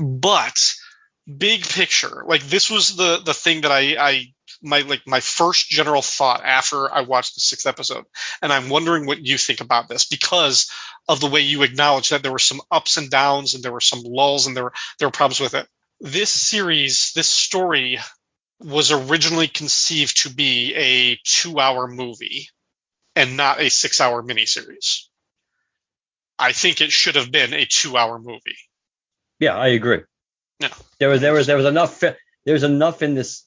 But 0.00 0.74
big 1.26 1.66
picture 1.66 2.22
like 2.26 2.42
this 2.42 2.70
was 2.70 2.94
the 2.94 3.20
the 3.24 3.34
thing 3.34 3.62
that 3.62 3.72
I 3.72 3.96
I 3.98 4.32
my 4.62 4.80
like 4.80 5.06
my 5.06 5.20
first 5.20 5.68
general 5.68 6.02
thought 6.02 6.42
after 6.44 6.92
I 6.92 7.02
watched 7.02 7.34
the 7.34 7.40
sixth 7.40 7.66
episode, 7.66 8.04
and 8.42 8.52
I'm 8.52 8.68
wondering 8.68 9.06
what 9.06 9.24
you 9.24 9.38
think 9.38 9.60
about 9.60 9.88
this 9.88 10.04
because 10.04 10.70
of 11.08 11.20
the 11.20 11.28
way 11.28 11.40
you 11.40 11.62
acknowledge 11.62 12.10
that 12.10 12.22
there 12.22 12.32
were 12.32 12.38
some 12.38 12.60
ups 12.70 12.96
and 12.96 13.10
downs 13.10 13.54
and 13.54 13.62
there 13.62 13.72
were 13.72 13.80
some 13.80 14.02
lulls 14.04 14.46
and 14.46 14.56
there 14.56 14.64
were 14.64 14.72
there 14.98 15.08
were 15.08 15.12
problems 15.12 15.40
with 15.40 15.54
it. 15.54 15.66
This 16.00 16.30
series, 16.30 17.12
this 17.14 17.28
story, 17.28 17.98
was 18.60 18.92
originally 18.92 19.48
conceived 19.48 20.22
to 20.22 20.30
be 20.30 20.74
a 20.74 21.18
two-hour 21.24 21.88
movie 21.88 22.48
and 23.14 23.36
not 23.36 23.60
a 23.60 23.70
six-hour 23.70 24.22
miniseries. 24.22 25.04
I 26.38 26.52
think 26.52 26.80
it 26.80 26.92
should 26.92 27.16
have 27.16 27.32
been 27.32 27.54
a 27.54 27.64
two-hour 27.64 28.18
movie. 28.18 28.58
Yeah, 29.38 29.56
I 29.56 29.68
agree. 29.68 30.00
Yeah. 30.60 30.72
There 30.98 31.08
was 31.08 31.20
there 31.20 31.32
was 31.32 31.46
there 31.46 31.56
was 31.56 31.66
enough 31.66 32.02
there's 32.44 32.62
enough 32.62 33.02
in 33.02 33.14
this 33.14 33.44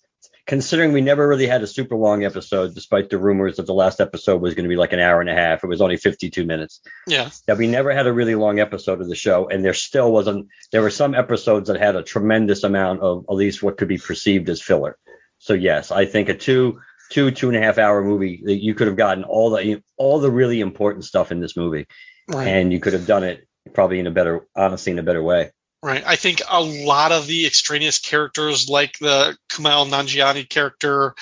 considering 0.50 0.92
we 0.92 1.00
never 1.00 1.28
really 1.28 1.46
had 1.46 1.62
a 1.62 1.68
super 1.68 1.96
long 1.96 2.26
episode, 2.26 2.74
despite 2.74 3.12
the 3.12 3.20
rumors 3.20 3.58
that 3.58 3.68
the 3.68 3.74
last 3.74 4.02
episode 4.02 4.42
was 4.42 4.56
going 4.56 4.64
to 4.64 4.70
be 4.70 4.76
like 4.76 4.94
an 4.94 5.00
hour 5.00 5.22
and 5.22 5.30
a 5.30 5.34
half. 5.36 5.64
It 5.64 5.68
was 5.68 5.80
only 5.80 5.96
52 5.96 6.44
minutes. 6.44 6.82
Yeah. 7.06 7.30
That 7.46 7.60
we 7.60 7.68
never 7.68 7.94
had 7.94 8.08
a 8.08 8.12
really 8.12 8.34
long 8.34 8.60
episode 8.60 9.00
of 9.00 9.08
the 9.08 9.16
show, 9.16 9.48
and 9.48 9.64
there 9.64 9.76
still 9.76 10.12
wasn't. 10.12 10.48
There 10.72 10.82
were 10.82 10.90
some 10.90 11.14
episodes 11.14 11.68
that 11.68 11.80
had 11.80 11.96
a 11.96 12.02
tremendous 12.02 12.64
amount 12.64 13.02
of 13.02 13.26
at 13.30 13.36
least 13.36 13.62
what 13.62 13.78
could 13.78 13.88
be 13.88 14.00
perceived 14.00 14.50
as 14.50 14.60
filler. 14.60 14.98
So 15.38 15.54
yes, 15.54 15.92
I 15.92 16.06
think 16.08 16.30
a 16.30 16.34
two, 16.34 16.82
two, 17.12 17.30
two 17.30 17.50
and 17.50 17.56
a 17.56 17.62
half 17.62 17.78
hour 17.78 18.04
movie 18.04 18.42
that 18.46 18.58
you 18.64 18.74
could 18.74 18.88
have 18.88 18.98
gotten 18.98 19.24
all 19.26 19.52
the 19.52 19.84
all 19.98 20.20
the 20.20 20.32
really 20.32 20.62
important 20.62 21.06
stuff 21.06 21.32
in 21.32 21.42
this 21.42 21.56
movie, 21.56 21.86
Right. 22.28 22.48
and 22.48 22.74
you 22.74 22.80
could 22.80 22.94
have 22.94 23.06
done 23.06 23.24
it 23.24 23.48
probably 23.76 24.00
in 24.00 24.08
a 24.08 24.12
better, 24.12 24.48
honestly, 24.56 24.94
in 24.94 24.98
a 25.00 25.04
better 25.04 25.22
way. 25.22 25.52
Right. 25.82 26.04
I 26.06 26.18
think 26.18 26.42
a 26.50 26.62
lot 26.62 27.14
of 27.14 27.26
the 27.26 27.46
extraneous 27.46 28.00
characters, 28.00 28.68
like 28.68 29.00
the 29.00 29.38
Kumail 29.50 29.88
Nanjiani 29.88 30.48
character, 30.50 31.16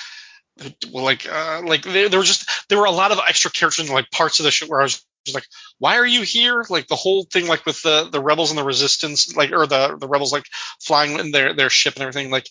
like 0.92 1.26
uh, 1.30 1.62
like 1.64 1.82
there, 1.82 2.08
there 2.08 2.18
were 2.18 2.24
just 2.26 2.48
there 2.68 2.78
were 2.78 2.86
a 2.86 2.90
lot 2.90 3.12
of 3.12 3.20
extra 3.26 3.50
characters 3.50 3.88
in 3.88 3.94
like 3.94 4.10
parts 4.10 4.40
of 4.40 4.44
the 4.44 4.50
show 4.50 4.66
where 4.66 4.80
I 4.80 4.84
was 4.84 5.04
just 5.24 5.34
like, 5.36 5.46
why 5.78 5.96
are 5.98 6.06
you 6.06 6.22
here? 6.22 6.64
Like 6.68 6.88
the 6.88 6.96
whole 6.96 7.24
thing, 7.24 7.46
like 7.46 7.66
with 7.66 7.82
the 7.82 8.08
the 8.10 8.20
rebels 8.22 8.50
and 8.50 8.58
the 8.58 8.64
resistance, 8.64 9.36
like 9.36 9.52
or 9.52 9.66
the 9.66 9.96
the 9.96 10.08
rebels 10.08 10.32
like 10.32 10.46
flying 10.80 11.18
in 11.20 11.30
their 11.32 11.54
their 11.54 11.70
ship 11.70 11.94
and 11.94 12.02
everything, 12.02 12.30
like. 12.30 12.48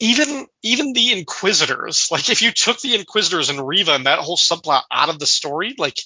Even 0.00 0.46
even 0.62 0.92
the 0.92 1.12
Inquisitors, 1.12 2.08
like 2.12 2.30
if 2.30 2.42
you 2.42 2.52
took 2.52 2.80
the 2.80 2.94
Inquisitors 2.96 3.50
and 3.50 3.66
Reva 3.66 3.92
and 3.94 4.06
that 4.06 4.18
whole 4.20 4.36
subplot 4.36 4.82
out 4.90 5.08
of 5.08 5.18
the 5.18 5.26
story, 5.26 5.74
like 5.78 5.98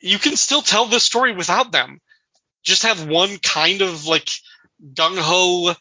you 0.00 0.18
can 0.18 0.36
still 0.36 0.62
tell 0.62 0.86
this 0.86 1.04
story 1.04 1.34
without 1.34 1.72
them 1.72 2.00
just 2.66 2.82
have 2.82 3.08
one 3.08 3.38
kind 3.38 3.80
of 3.80 4.06
like 4.06 4.28
gung 4.94 5.16
ho 5.16 5.74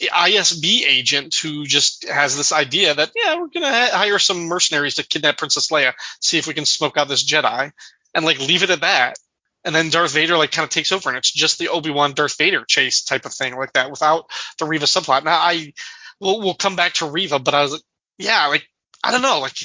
ISB 0.00 0.82
agent 0.86 1.34
who 1.34 1.64
just 1.64 2.06
has 2.06 2.36
this 2.36 2.52
idea 2.52 2.94
that 2.94 3.10
yeah 3.14 3.36
we're 3.36 3.48
gonna 3.48 3.88
hire 3.90 4.18
some 4.18 4.44
mercenaries 4.44 4.96
to 4.96 5.06
kidnap 5.06 5.38
Princess 5.38 5.68
Leia, 5.68 5.94
see 6.20 6.38
if 6.38 6.46
we 6.46 6.54
can 6.54 6.66
smoke 6.66 6.98
out 6.98 7.08
this 7.08 7.24
Jedi, 7.24 7.72
and 8.14 8.24
like 8.24 8.38
leave 8.38 8.62
it 8.62 8.70
at 8.70 8.82
that. 8.82 9.18
And 9.64 9.74
then 9.74 9.88
Darth 9.88 10.12
Vader 10.12 10.36
like 10.36 10.52
kind 10.52 10.64
of 10.64 10.70
takes 10.70 10.92
over, 10.92 11.08
and 11.08 11.18
it's 11.18 11.32
just 11.32 11.58
the 11.58 11.70
Obi 11.70 11.90
Wan 11.90 12.12
Darth 12.12 12.36
Vader 12.36 12.64
chase 12.64 13.02
type 13.02 13.24
of 13.24 13.32
thing 13.32 13.56
like 13.56 13.72
that 13.72 13.90
without 13.90 14.30
the 14.58 14.66
Reva 14.66 14.84
subplot. 14.84 15.24
Now 15.24 15.38
I 15.38 15.72
we'll 16.20 16.40
we'll 16.40 16.54
come 16.54 16.76
back 16.76 16.92
to 16.94 17.10
Reva, 17.10 17.38
but 17.38 17.54
I 17.54 17.62
was 17.62 17.72
like 17.72 17.82
yeah 18.18 18.46
like 18.46 18.68
I 19.02 19.10
don't 19.12 19.22
know 19.22 19.40
like. 19.40 19.58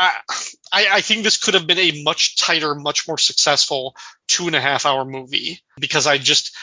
I, 0.00 0.14
I 0.72 0.86
I 0.92 1.00
think 1.00 1.24
this 1.24 1.38
could 1.38 1.54
have 1.54 1.66
been 1.66 1.78
a 1.78 2.04
much 2.04 2.36
tighter, 2.36 2.72
much 2.76 3.08
more 3.08 3.18
successful 3.18 3.96
two 4.28 4.46
and 4.46 4.54
a 4.56 4.60
half 4.60 4.86
hour 4.86 5.04
movie 5.04 5.60
because 5.80 6.06
I 6.06 6.18
just 6.18 6.56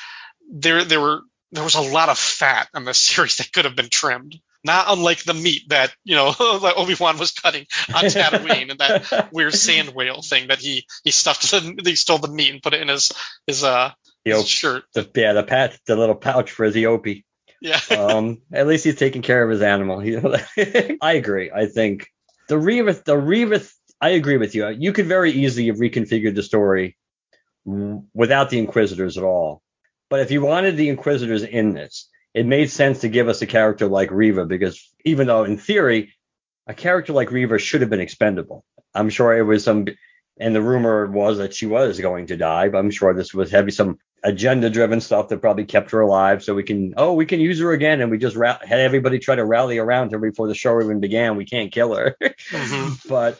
there 0.51 0.83
there 0.85 1.01
were 1.01 1.21
there 1.51 1.63
was 1.63 1.75
a 1.75 1.81
lot 1.81 2.09
of 2.09 2.17
fat 2.17 2.67
on 2.73 2.85
this 2.85 2.99
series 2.99 3.37
that 3.37 3.51
could 3.51 3.65
have 3.65 3.75
been 3.75 3.89
trimmed. 3.89 4.39
Not 4.63 4.85
unlike 4.89 5.23
the 5.23 5.35
meat 5.35 5.69
that 5.69 5.93
you 6.03 6.15
know 6.15 6.31
that 6.39 6.73
Obi 6.77 6.95
Wan 6.99 7.17
was 7.19 7.31
cutting 7.31 7.65
on 7.93 8.03
Tatooine 8.05 8.71
and 8.71 8.79
that 8.79 9.29
weird 9.31 9.53
sand 9.53 9.89
whale 9.89 10.21
thing 10.23 10.47
that 10.47 10.59
he 10.59 10.85
he 11.03 11.11
stuffed 11.11 11.51
the, 11.51 11.81
he 11.85 11.95
stole 11.95 12.17
the 12.17 12.27
meat 12.29 12.51
and 12.51 12.63
put 12.63 12.73
it 12.73 12.81
in 12.81 12.87
his 12.87 13.11
his 13.45 13.63
uh 13.63 13.91
the 14.23 14.33
op- 14.33 14.47
Sure. 14.47 14.81
the 14.95 15.07
yeah 15.15 15.33
the 15.33 15.43
patch 15.43 15.77
the 15.85 15.95
little 15.95 16.15
pouch 16.15 16.51
for 16.51 16.65
his 16.65 16.75
Eopie. 16.75 17.23
Yeah. 17.61 17.79
um, 17.97 18.41
at 18.53 18.67
least 18.67 18.83
he's 18.83 18.95
taking 18.97 19.21
care 19.23 19.43
of 19.43 19.49
his 19.49 19.61
animal. 19.61 19.99
I 21.01 21.13
agree. 21.13 21.51
I 21.51 21.65
think 21.67 22.07
the 22.47 22.57
Reva, 22.59 22.93
the 23.05 23.17
Reva, 23.17 23.61
I 23.99 24.09
agree 24.09 24.37
with 24.37 24.53
you. 24.53 24.67
You 24.69 24.93
could 24.93 25.07
very 25.07 25.31
easily 25.31 25.67
have 25.67 25.77
reconfigured 25.77 26.35
the 26.35 26.43
story 26.43 26.97
without 27.65 28.49
the 28.49 28.59
Inquisitors 28.59 29.17
at 29.17 29.23
all. 29.23 29.61
But 30.09 30.19
if 30.21 30.31
you 30.31 30.41
wanted 30.41 30.77
the 30.77 30.89
Inquisitors 30.89 31.43
in 31.43 31.73
this, 31.73 32.09
it 32.33 32.45
made 32.45 32.69
sense 32.69 32.99
to 33.01 33.09
give 33.09 33.27
us 33.27 33.41
a 33.41 33.47
character 33.47 33.87
like 33.87 34.11
Reva 34.11 34.45
because 34.45 34.91
even 35.03 35.27
though 35.27 35.43
in 35.45 35.57
theory, 35.57 36.13
a 36.67 36.73
character 36.73 37.13
like 37.13 37.31
Reva 37.31 37.57
should 37.57 37.81
have 37.81 37.89
been 37.89 38.01
expendable. 38.01 38.63
I'm 38.93 39.09
sure 39.09 39.37
it 39.37 39.43
was 39.43 39.63
some, 39.63 39.87
and 40.39 40.55
the 40.55 40.61
rumor 40.61 41.07
was 41.07 41.37
that 41.37 41.53
she 41.53 41.65
was 41.65 41.99
going 41.99 42.27
to 42.27 42.37
die. 42.37 42.69
But 42.69 42.79
I'm 42.79 42.91
sure 42.91 43.13
this 43.13 43.33
was 43.33 43.51
heavy, 43.51 43.71
some 43.71 43.97
agenda 44.23 44.69
driven 44.69 44.99
stuff 45.01 45.29
that 45.29 45.41
probably 45.41 45.65
kept 45.65 45.91
her 45.91 46.01
alive. 46.01 46.43
So 46.43 46.53
we 46.55 46.63
can, 46.63 46.93
oh, 46.97 47.13
we 47.13 47.25
can 47.25 47.39
use 47.39 47.59
her 47.59 47.71
again. 47.71 48.01
And 48.01 48.09
we 48.11 48.17
just 48.17 48.35
ra- 48.35 48.59
had 48.61 48.79
everybody 48.79 49.19
try 49.19 49.35
to 49.35 49.45
rally 49.45 49.77
around 49.77 50.11
her 50.11 50.19
before 50.19 50.47
the 50.47 50.55
show 50.55 50.81
even 50.81 50.99
began. 50.99 51.35
We 51.35 51.45
can't 51.45 51.71
kill 51.71 51.95
her. 51.95 52.15
Mhm. 52.21 53.07
but 53.09 53.37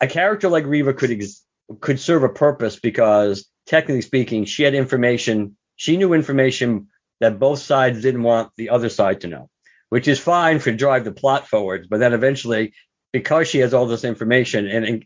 a 0.00 0.06
character 0.06 0.48
like 0.48 0.64
Reva 0.66 0.94
could 0.94 1.10
ex- 1.10 1.42
could 1.80 2.00
serve 2.00 2.22
a 2.22 2.28
purpose 2.28 2.78
because 2.78 3.48
technically 3.66 4.02
speaking, 4.02 4.44
she 4.44 4.62
had 4.62 4.74
information. 4.74 5.56
She 5.76 5.96
knew 5.96 6.12
information 6.14 6.88
that 7.20 7.38
both 7.38 7.60
sides 7.60 8.02
didn't 8.02 8.22
want 8.22 8.50
the 8.56 8.70
other 8.70 8.88
side 8.88 9.22
to 9.22 9.28
know, 9.28 9.50
which 9.88 10.08
is 10.08 10.18
fine 10.18 10.58
for 10.60 10.72
drive 10.72 11.04
the 11.04 11.12
plot 11.12 11.48
forwards. 11.48 11.86
But 11.88 12.00
then 12.00 12.12
eventually, 12.12 12.74
because 13.12 13.48
she 13.48 13.58
has 13.58 13.74
all 13.74 13.86
this 13.86 14.04
information 14.04 14.66
and 14.66 15.04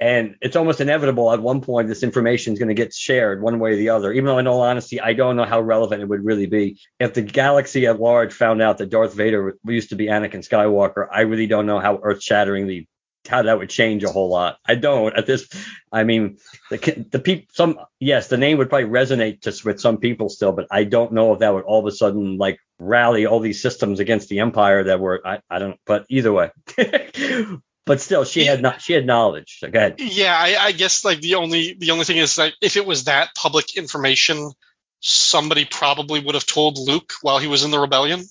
and, 0.00 0.36
it's 0.42 0.56
almost 0.56 0.80
inevitable 0.80 1.32
at 1.32 1.40
one 1.40 1.60
point 1.60 1.88
this 1.88 2.02
information 2.02 2.52
is 2.52 2.58
going 2.58 2.68
to 2.68 2.74
get 2.74 2.92
shared 2.92 3.40
one 3.40 3.58
way 3.58 3.72
or 3.72 3.76
the 3.76 3.90
other. 3.90 4.12
Even 4.12 4.26
though 4.26 4.38
in 4.38 4.46
all 4.46 4.60
honesty, 4.60 5.00
I 5.00 5.14
don't 5.14 5.36
know 5.36 5.44
how 5.44 5.60
relevant 5.60 6.02
it 6.02 6.08
would 6.08 6.24
really 6.24 6.46
be. 6.46 6.78
If 6.98 7.14
the 7.14 7.22
galaxy 7.22 7.86
at 7.86 8.00
large 8.00 8.34
found 8.34 8.60
out 8.60 8.78
that 8.78 8.90
Darth 8.90 9.14
Vader 9.14 9.56
used 9.64 9.90
to 9.90 9.96
be 9.96 10.06
Anakin 10.06 10.46
Skywalker, 10.46 11.06
I 11.10 11.20
really 11.22 11.46
don't 11.46 11.66
know 11.66 11.78
how 11.78 12.00
earth 12.02 12.22
shatteringly 12.22 12.88
how 13.28 13.42
that 13.42 13.58
would 13.58 13.70
change 13.70 14.04
a 14.04 14.10
whole 14.10 14.28
lot. 14.28 14.58
I 14.66 14.74
don't 14.74 15.16
at 15.16 15.26
this. 15.26 15.48
I 15.92 16.04
mean, 16.04 16.38
the 16.70 17.06
the 17.10 17.18
people. 17.18 17.46
Some 17.52 17.78
yes, 18.00 18.28
the 18.28 18.36
name 18.36 18.58
would 18.58 18.68
probably 18.68 18.88
resonate 18.88 19.42
just 19.42 19.64
with 19.64 19.80
some 19.80 19.98
people 19.98 20.28
still, 20.28 20.52
but 20.52 20.66
I 20.70 20.84
don't 20.84 21.12
know 21.12 21.32
if 21.32 21.40
that 21.40 21.52
would 21.52 21.64
all 21.64 21.80
of 21.80 21.86
a 21.86 21.92
sudden 21.92 22.38
like 22.38 22.58
rally 22.78 23.26
all 23.26 23.40
these 23.40 23.62
systems 23.62 24.00
against 24.00 24.28
the 24.28 24.40
Empire 24.40 24.84
that 24.84 25.00
were. 25.00 25.20
I, 25.24 25.40
I 25.48 25.58
don't. 25.58 25.78
But 25.86 26.06
either 26.08 26.32
way, 26.32 26.50
but 27.86 28.00
still, 28.00 28.24
she 28.24 28.44
had 28.44 28.62
not. 28.62 28.80
She 28.80 28.92
had 28.92 29.06
knowledge. 29.06 29.58
So 29.60 29.70
go 29.70 29.78
ahead. 29.78 29.96
Yeah, 29.98 30.36
I, 30.36 30.56
I 30.58 30.72
guess 30.72 31.04
like 31.04 31.20
the 31.20 31.36
only 31.36 31.74
the 31.74 31.90
only 31.90 32.04
thing 32.04 32.18
is 32.18 32.36
that 32.36 32.54
if 32.60 32.76
it 32.76 32.86
was 32.86 33.04
that 33.04 33.30
public 33.36 33.76
information, 33.76 34.52
somebody 35.00 35.64
probably 35.64 36.20
would 36.20 36.34
have 36.34 36.46
told 36.46 36.78
Luke 36.78 37.12
while 37.22 37.38
he 37.38 37.46
was 37.46 37.64
in 37.64 37.70
the 37.70 37.78
rebellion. 37.78 38.24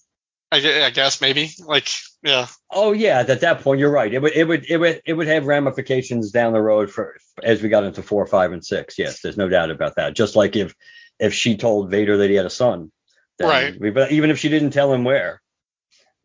I, 0.54 0.86
I 0.86 0.90
guess 0.92 1.20
maybe 1.22 1.52
like 1.66 1.90
yeah 2.22 2.48
Oh 2.72 2.92
yeah, 2.94 3.20
at 3.28 3.42
that 3.42 3.62
point 3.62 3.80
you're 3.80 3.92
right. 3.92 4.14
It 4.14 4.22
would 4.22 4.34
it 4.34 4.48
would 4.48 4.66
it 4.70 4.78
would 4.78 5.02
it 5.06 5.14
would 5.14 5.28
have 5.28 5.46
ramifications 5.48 6.32
down 6.32 6.54
the 6.54 6.62
road 6.62 6.92
for 6.92 7.16
as 7.42 7.62
we 7.62 7.70
got 7.70 7.84
into 7.84 8.04
four, 8.04 8.26
five, 8.28 8.52
and 8.52 8.64
six. 8.64 8.98
Yes, 9.00 9.22
there's 9.22 9.38
no 9.38 9.50
doubt 9.50 9.72
about 9.72 9.96
that. 9.96 10.14
Just 10.16 10.36
like 10.36 10.56
if 10.56 10.74
if 11.20 11.34
she 11.34 11.58
told 11.58 11.90
Vader 11.92 12.18
that 12.18 12.30
he 12.30 12.36
had 12.36 12.46
a 12.46 12.50
son, 12.52 12.92
Right. 13.40 13.80
we- 13.80 13.90
but 13.92 14.12
even 14.12 14.30
if 14.30 14.38
she 14.40 14.50
didn't 14.50 14.72
tell 14.72 14.94
him 14.94 15.04
where, 15.04 15.42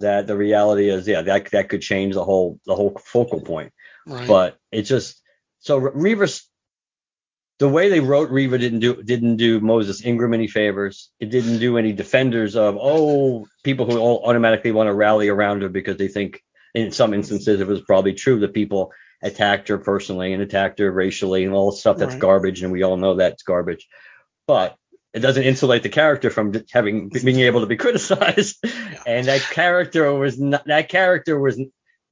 that 0.01 0.27
the 0.27 0.37
reality 0.37 0.89
is 0.91 1.09
yeah 1.09 1.23
that 1.23 1.51
that 1.51 1.69
could 1.69 1.83
change 1.83 2.15
the 2.15 2.25
whole 2.25 2.61
the 2.67 2.75
whole 2.77 3.01
focal 3.05 3.41
point. 3.41 3.73
right 4.07 4.29
But 4.29 4.57
it 4.71 4.83
just 4.83 5.21
so 5.61 5.79
Reva's 5.79 6.49
the 7.59 7.69
way 7.69 7.89
they 7.89 8.01
wrote 8.01 8.31
Reva 8.31 8.59
didn't 8.59 8.81
do 8.81 9.03
didn't 9.03 9.37
do 9.37 9.61
Moses 9.61 10.05
Ingram 10.05 10.35
any 10.35 10.47
favors. 10.49 11.11
It 11.19 11.31
didn't 11.31 11.59
do 11.59 11.77
any 11.77 11.93
defenders 11.93 12.57
of 12.57 12.77
oh 12.81 13.47
people 13.65 13.87
who 13.87 13.99
all 13.99 14.23
automatically 14.25 14.71
want 14.73 14.89
to 14.89 14.95
rally 14.95 15.29
around 15.29 15.63
her 15.63 15.69
because 15.69 15.97
they 15.97 16.09
think 16.09 16.43
in 16.75 16.93
some 16.93 17.15
instances 17.15 17.61
it 17.61 17.67
was 17.67 17.81
probably 17.81 18.15
true 18.15 18.41
that 18.41 18.55
people 18.55 18.93
attacked 19.23 19.69
her 19.69 19.79
personally 19.79 20.33
and 20.33 20.43
attacked 20.43 20.79
her 20.79 20.91
racially 20.91 21.45
and 21.45 21.53
all 21.53 21.73
stuff 21.73 21.97
that's 21.97 22.13
Right. 22.13 22.21
garbage 22.21 22.63
and 22.63 22.71
we 22.73 22.85
all 22.85 22.97
know 22.97 23.17
that's 23.17 23.43
garbage. 23.43 23.89
But 24.47 24.77
it 25.13 25.21
doesn't 25.21 25.43
insulate 25.43 25.83
the 25.83 25.89
character 25.89 26.31
from 26.31 26.53
having 26.71 27.09
being 27.09 27.41
able 27.41 27.61
to 27.63 27.67
be 27.67 27.77
criticized. 27.85 28.63
And 29.07 29.27
that 29.27 29.41
character 29.41 30.13
was 30.15 30.39
not, 30.39 30.67
that 30.67 30.89
character 30.89 31.41
was 31.41 31.61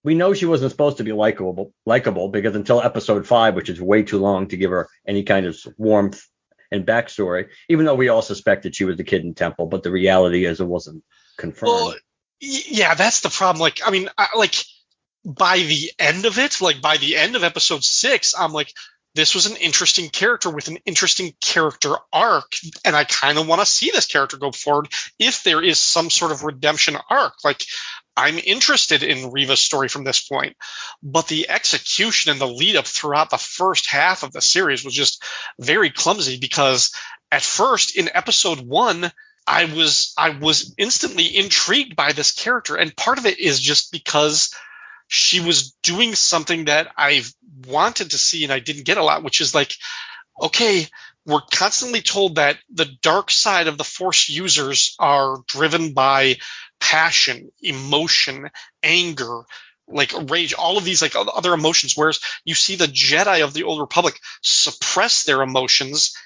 we 0.06 0.14
know 0.14 0.32
she 0.32 0.46
wasn't 0.46 0.70
supposed 0.70 0.98
to 0.98 1.04
be 1.04 1.12
likable 1.12 1.74
likable 1.84 2.28
because 2.28 2.54
until 2.54 2.80
episode 2.80 3.26
five, 3.26 3.56
which 3.56 3.68
is 3.68 3.80
way 3.80 4.04
too 4.04 4.18
long 4.18 4.46
to 4.46 4.56
give 4.56 4.70
her 4.70 4.88
any 5.06 5.24
kind 5.24 5.46
of 5.46 5.58
warmth 5.76 6.24
and 6.70 6.86
backstory, 6.86 7.48
even 7.68 7.84
though 7.84 7.96
we 7.96 8.08
all 8.08 8.22
suspected 8.22 8.74
she 8.74 8.84
was 8.84 8.96
the 8.96 9.04
kid 9.04 9.24
in 9.24 9.34
Temple, 9.34 9.66
but 9.66 9.82
the 9.82 9.90
reality 9.90 10.46
is 10.46 10.60
it 10.60 10.64
wasn't 10.64 11.02
confirmed. 11.36 11.72
Well, 11.72 11.94
yeah, 12.40 12.94
that's 12.94 13.20
the 13.20 13.30
problem. 13.30 13.60
Like, 13.60 13.80
I 13.84 13.90
mean, 13.90 14.08
I, 14.16 14.28
like 14.36 14.54
by 15.24 15.58
the 15.58 15.90
end 15.98 16.24
of 16.24 16.38
it, 16.38 16.60
like 16.60 16.80
by 16.80 16.98
the 16.98 17.16
end 17.16 17.34
of 17.34 17.42
episode 17.42 17.82
six, 17.82 18.32
I'm 18.38 18.52
like, 18.52 18.72
this 19.16 19.34
was 19.34 19.46
an 19.46 19.56
interesting 19.56 20.08
character 20.08 20.50
with 20.50 20.68
an 20.68 20.78
interesting 20.84 21.34
character 21.42 21.94
arc, 22.12 22.52
and 22.84 22.94
I 22.94 23.02
kind 23.04 23.38
of 23.38 23.48
want 23.48 23.60
to 23.60 23.66
see 23.66 23.90
this 23.90 24.06
character 24.06 24.36
go 24.36 24.52
forward 24.52 24.88
if 25.18 25.42
there 25.42 25.62
is 25.62 25.80
some 25.80 26.10
sort 26.10 26.30
of 26.30 26.44
redemption 26.44 26.96
arc. 27.10 27.32
Like, 27.42 27.64
I'm 28.16 28.38
interested 28.38 29.02
in 29.02 29.30
Reva's 29.30 29.60
story 29.60 29.88
from 29.88 30.04
this 30.04 30.20
point, 30.20 30.56
but 31.02 31.28
the 31.28 31.50
execution 31.50 32.30
and 32.30 32.40
the 32.40 32.48
lead 32.48 32.76
up 32.76 32.86
throughout 32.86 33.30
the 33.30 33.38
first 33.38 33.90
half 33.90 34.22
of 34.22 34.32
the 34.32 34.40
series 34.40 34.84
was 34.84 34.94
just 34.94 35.22
very 35.60 35.90
clumsy 35.90 36.38
because 36.38 36.92
at 37.30 37.42
first 37.42 37.96
in 37.96 38.08
episode 38.14 38.60
one, 38.60 39.12
I 39.46 39.66
was 39.66 40.12
I 40.16 40.30
was 40.30 40.74
instantly 40.76 41.36
intrigued 41.36 41.94
by 41.94 42.12
this 42.12 42.32
character, 42.32 42.76
and 42.76 42.96
part 42.96 43.18
of 43.18 43.26
it 43.26 43.38
is 43.38 43.60
just 43.60 43.92
because 43.92 44.52
she 45.08 45.40
was 45.40 45.72
doing 45.82 46.14
something 46.14 46.64
that 46.64 46.88
I've 46.96 47.32
wanted 47.68 48.10
to 48.10 48.18
see 48.18 48.44
and 48.44 48.52
I 48.52 48.58
didn't 48.58 48.86
get 48.86 48.98
a 48.98 49.04
lot, 49.04 49.22
which 49.22 49.40
is 49.40 49.54
like, 49.54 49.72
okay, 50.40 50.86
we're 51.24 51.40
constantly 51.52 52.02
told 52.02 52.36
that 52.36 52.58
the 52.72 52.88
dark 53.02 53.30
side 53.30 53.66
of 53.66 53.78
the 53.78 53.84
Force 53.84 54.28
users 54.28 54.94
are 54.98 55.38
driven 55.48 55.92
by 55.92 56.36
passion, 56.80 57.50
emotion, 57.60 58.50
anger, 58.82 59.42
like 59.88 60.12
rage, 60.30 60.54
all 60.54 60.78
of 60.78 60.84
these 60.84 61.02
like 61.02 61.14
other 61.16 61.52
emotions. 61.52 61.94
Whereas 61.96 62.20
you 62.44 62.54
see 62.54 62.76
the 62.76 62.86
Jedi 62.86 63.42
of 63.42 63.54
the 63.54 63.64
Old 63.64 63.80
Republic 63.80 64.18
suppress 64.42 65.24
their 65.24 65.42
emotions 65.42 66.16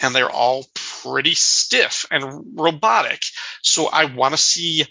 and 0.00 0.14
they're 0.14 0.30
all 0.30 0.64
pretty 0.74 1.34
stiff 1.34 2.06
and 2.10 2.44
robotic. 2.54 3.20
So 3.62 3.86
I 3.86 4.04
want 4.06 4.34
to 4.34 4.38
see 4.38 4.86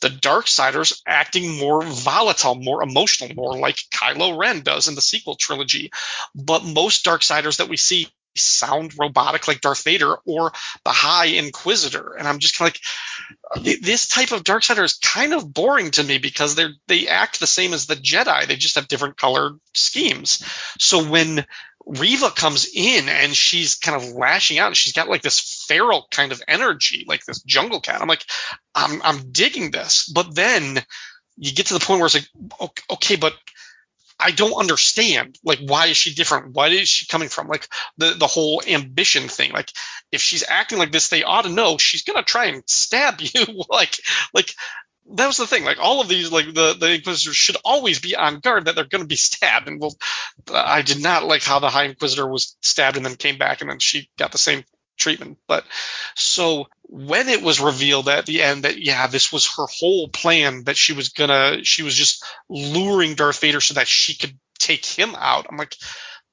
the 0.00 0.08
Darksiders 0.08 1.00
acting 1.06 1.58
more 1.58 1.82
volatile, 1.82 2.54
more 2.54 2.82
emotional, 2.82 3.34
more 3.34 3.58
like 3.58 3.76
Kylo 3.94 4.38
Ren 4.38 4.60
does 4.60 4.88
in 4.88 4.94
the 4.94 5.00
sequel 5.00 5.36
trilogy. 5.36 5.90
But 6.34 6.64
most 6.64 7.04
Darksiders 7.04 7.58
that 7.58 7.68
we 7.68 7.76
see 7.76 8.08
sound 8.36 8.92
robotic 8.98 9.48
like 9.48 9.60
Darth 9.60 9.82
Vader 9.82 10.16
or 10.26 10.52
the 10.84 10.90
High 10.90 11.26
Inquisitor. 11.26 12.14
And 12.18 12.28
I'm 12.28 12.38
just 12.38 12.58
kind 12.58 12.70
of 12.70 13.64
like, 13.64 13.80
this 13.82 14.08
type 14.08 14.32
of 14.32 14.44
Darksider 14.44 14.84
is 14.84 14.94
kind 14.94 15.32
of 15.32 15.52
boring 15.52 15.90
to 15.92 16.04
me 16.04 16.18
because 16.18 16.54
they're 16.54 16.74
they 16.86 17.08
act 17.08 17.40
the 17.40 17.46
same 17.46 17.72
as 17.72 17.86
the 17.86 17.96
Jedi. 17.96 18.46
They 18.46 18.56
just 18.56 18.74
have 18.74 18.88
different 18.88 19.16
colored 19.16 19.58
schemes. 19.72 20.44
So 20.78 21.04
when 21.04 21.46
Reva 21.86 22.30
comes 22.30 22.68
in 22.74 23.08
and 23.08 23.34
she's 23.34 23.76
kind 23.76 23.96
of 23.96 24.10
lashing 24.10 24.58
out 24.58 24.76
she's 24.76 24.92
got 24.92 25.08
like 25.08 25.22
this 25.22 25.64
feral 25.68 26.06
kind 26.10 26.32
of 26.32 26.42
energy, 26.48 27.04
like 27.06 27.24
this 27.24 27.42
jungle 27.42 27.80
cat. 27.80 28.02
I'm 28.02 28.08
like, 28.08 28.24
I'm 28.74 29.00
I'm 29.02 29.30
digging 29.30 29.70
this. 29.70 30.10
But 30.12 30.34
then 30.34 30.84
you 31.36 31.52
get 31.52 31.66
to 31.66 31.74
the 31.74 31.80
point 31.80 32.00
where 32.00 32.06
it's 32.06 32.14
like, 32.14 32.82
okay, 32.90 33.16
but 33.16 33.34
I 34.18 34.30
don't 34.30 34.54
understand. 34.54 35.38
Like, 35.44 35.60
why 35.60 35.86
is 35.86 35.96
she 35.96 36.14
different? 36.14 36.54
What 36.54 36.72
is 36.72 36.88
she 36.88 37.06
coming 37.06 37.28
from? 37.28 37.48
Like 37.48 37.68
the 37.98 38.14
the 38.18 38.26
whole 38.26 38.62
ambition 38.66 39.28
thing. 39.28 39.52
Like, 39.52 39.70
if 40.10 40.20
she's 40.22 40.44
acting 40.48 40.78
like 40.78 40.90
this, 40.90 41.08
they 41.08 41.22
ought 41.22 41.42
to 41.42 41.50
know 41.50 41.78
she's 41.78 42.02
gonna 42.02 42.22
try 42.22 42.46
and 42.46 42.62
stab 42.66 43.20
you. 43.20 43.64
like, 43.68 43.98
like 44.32 44.54
that 45.14 45.26
was 45.26 45.36
the 45.36 45.46
thing. 45.46 45.64
Like 45.64 45.78
all 45.80 46.00
of 46.00 46.08
these, 46.08 46.32
like 46.32 46.46
the 46.46 46.76
the 46.78 46.94
Inquisitors 46.94 47.36
should 47.36 47.56
always 47.64 48.00
be 48.00 48.16
on 48.16 48.40
guard 48.40 48.64
that 48.64 48.74
they're 48.74 48.84
going 48.84 49.02
to 49.02 49.08
be 49.08 49.16
stabbed. 49.16 49.68
And 49.68 49.80
well, 49.80 49.96
I 50.52 50.82
did 50.82 51.02
not 51.02 51.24
like 51.24 51.42
how 51.42 51.58
the 51.58 51.70
High 51.70 51.84
Inquisitor 51.84 52.26
was 52.26 52.56
stabbed 52.60 52.96
and 52.96 53.06
then 53.06 53.16
came 53.16 53.38
back 53.38 53.60
and 53.60 53.70
then 53.70 53.78
she 53.78 54.08
got 54.18 54.32
the 54.32 54.38
same 54.38 54.64
treatment. 54.96 55.38
But 55.46 55.64
so 56.14 56.66
when 56.82 57.28
it 57.28 57.42
was 57.42 57.60
revealed 57.60 58.08
at 58.08 58.26
the 58.26 58.42
end 58.42 58.64
that 58.64 58.78
yeah, 58.78 59.06
this 59.06 59.32
was 59.32 59.46
her 59.56 59.66
whole 59.66 60.08
plan 60.08 60.64
that 60.64 60.76
she 60.76 60.92
was 60.92 61.10
gonna, 61.10 61.64
she 61.64 61.82
was 61.82 61.94
just 61.94 62.24
luring 62.48 63.14
Darth 63.14 63.40
Vader 63.40 63.60
so 63.60 63.74
that 63.74 63.88
she 63.88 64.16
could 64.16 64.36
take 64.58 64.84
him 64.84 65.14
out. 65.16 65.46
I'm 65.48 65.56
like, 65.56 65.76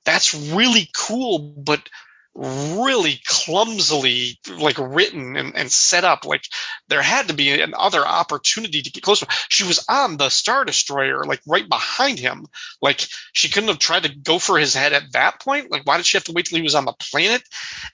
that's 0.06 0.34
really 0.34 0.89
cool, 0.96 1.39
but 1.39 1.88
really 2.35 3.19
clumsily 3.27 4.39
like 4.57 4.77
written 4.79 5.35
and, 5.37 5.55
and 5.55 5.71
set 5.71 6.03
up. 6.03 6.25
Like 6.25 6.45
there 6.87 7.01
had 7.01 7.27
to 7.27 7.33
be 7.33 7.61
another 7.61 8.05
opportunity 8.05 8.81
to 8.81 8.91
get 8.91 9.03
closer 9.03 9.27
she 9.49 9.65
was 9.65 9.85
on 9.87 10.17
the 10.17 10.29
star 10.29 10.65
destroyer 10.65 11.23
like 11.25 11.41
right 11.47 11.67
behind 11.67 12.19
him. 12.19 12.47
Like 12.81 13.05
she 13.33 13.49
couldn't 13.49 13.69
have 13.69 13.79
tried 13.79 14.03
to 14.03 14.15
go 14.15 14.39
for 14.39 14.57
his 14.57 14.73
head 14.73 14.93
at 14.93 15.13
that 15.13 15.41
point. 15.41 15.69
Like 15.69 15.83
why 15.85 15.97
did 15.97 16.05
she 16.05 16.17
have 16.17 16.23
to 16.25 16.33
wait 16.33 16.45
till 16.47 16.57
he 16.57 16.63
was 16.63 16.75
on 16.75 16.85
the 16.85 16.93
planet? 16.93 17.43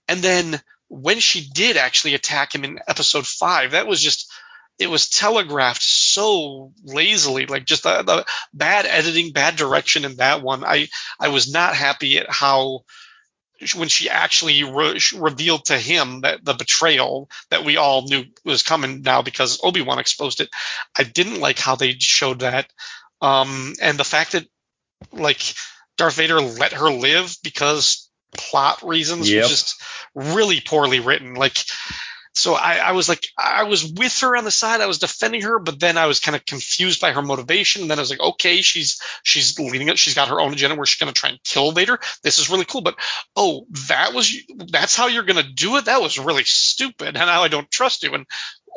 And 0.07 0.21
then 0.21 0.61
when 0.87 1.19
she 1.19 1.47
did 1.53 1.77
actually 1.77 2.15
attack 2.15 2.55
him 2.55 2.63
in 2.63 2.79
episode 2.87 3.27
five, 3.27 3.71
that 3.71 3.87
was 3.87 4.01
just 4.01 4.31
it 4.79 4.89
was 4.89 5.09
telegraphed 5.09 5.83
so 5.83 6.71
lazily, 6.85 7.45
like 7.45 7.65
just 7.65 7.83
the, 7.83 8.01
the 8.01 8.25
bad 8.53 8.85
editing, 8.85 9.33
bad 9.33 9.57
direction 9.57 10.05
in 10.05 10.15
that 10.15 10.41
one. 10.41 10.63
I 10.63 10.87
I 11.19 11.27
was 11.27 11.51
not 11.51 11.75
happy 11.75 12.17
at 12.17 12.31
how 12.31 12.85
when 13.75 13.89
she 13.89 14.09
actually 14.09 14.63
re- 14.63 14.99
revealed 15.15 15.65
to 15.65 15.77
him 15.77 16.21
that 16.21 16.43
the 16.43 16.53
betrayal 16.53 17.29
that 17.49 17.65
we 17.65 17.77
all 17.77 18.03
knew 18.03 18.23
was 18.45 18.63
coming 18.63 19.01
now 19.01 19.21
because 19.21 19.59
Obi 19.63 19.81
Wan 19.81 19.99
exposed 19.99 20.41
it. 20.41 20.49
I 20.97 21.03
didn't 21.03 21.39
like 21.41 21.59
how 21.59 21.75
they 21.75 21.93
showed 21.93 22.39
that, 22.39 22.71
um, 23.21 23.73
and 23.81 23.97
the 23.97 24.03
fact 24.03 24.33
that 24.33 24.45
like 25.11 25.41
Darth 25.97 26.15
Vader 26.15 26.39
let 26.41 26.73
her 26.73 26.89
live 26.89 27.35
because 27.43 28.09
plot 28.37 28.81
reasons 28.83 29.29
Yep. 29.29 29.41
was 29.41 29.49
just 29.49 29.81
really 30.15 30.61
poorly 30.61 30.99
written. 30.99 31.35
Like 31.35 31.57
so 32.33 32.53
I, 32.53 32.75
I 32.75 32.91
was 32.91 33.09
like 33.09 33.27
I 33.37 33.63
was 33.63 33.83
with 33.83 34.19
her 34.19 34.37
on 34.37 34.43
the 34.43 34.51
side, 34.51 34.81
I 34.81 34.87
was 34.87 34.99
defending 34.99 35.41
her, 35.41 35.59
but 35.59 35.79
then 35.79 35.97
I 35.97 36.05
was 36.05 36.19
kind 36.19 36.35
of 36.35 36.45
confused 36.45 37.01
by 37.01 37.11
her 37.11 37.21
motivation. 37.21 37.81
And 37.81 37.91
then 37.91 37.99
I 37.99 38.01
was 38.01 38.09
like, 38.09 38.19
okay, 38.19 38.61
she's 38.61 39.01
she's 39.23 39.57
leading 39.59 39.89
it, 39.89 39.99
she's 39.99 40.13
got 40.13 40.29
her 40.29 40.39
own 40.39 40.53
agenda 40.53 40.75
where 40.75 40.85
she's 40.85 40.99
gonna 40.99 41.11
try 41.11 41.29
and 41.29 41.43
kill 41.43 41.71
Vader. 41.71 41.99
This 42.23 42.39
is 42.39 42.49
really 42.49 42.65
cool. 42.65 42.81
But 42.81 42.95
oh, 43.35 43.65
that 43.87 44.13
was 44.13 44.33
that's 44.71 44.95
how 44.95 45.07
you're 45.07 45.23
gonna 45.23 45.43
do 45.43 45.77
it? 45.77 45.85
That 45.85 46.01
was 46.01 46.19
really 46.19 46.43
stupid, 46.45 47.07
and 47.07 47.17
now 47.17 47.41
I 47.41 47.47
don't 47.47 47.69
trust 47.69 48.03
you. 48.03 48.13
And 48.13 48.25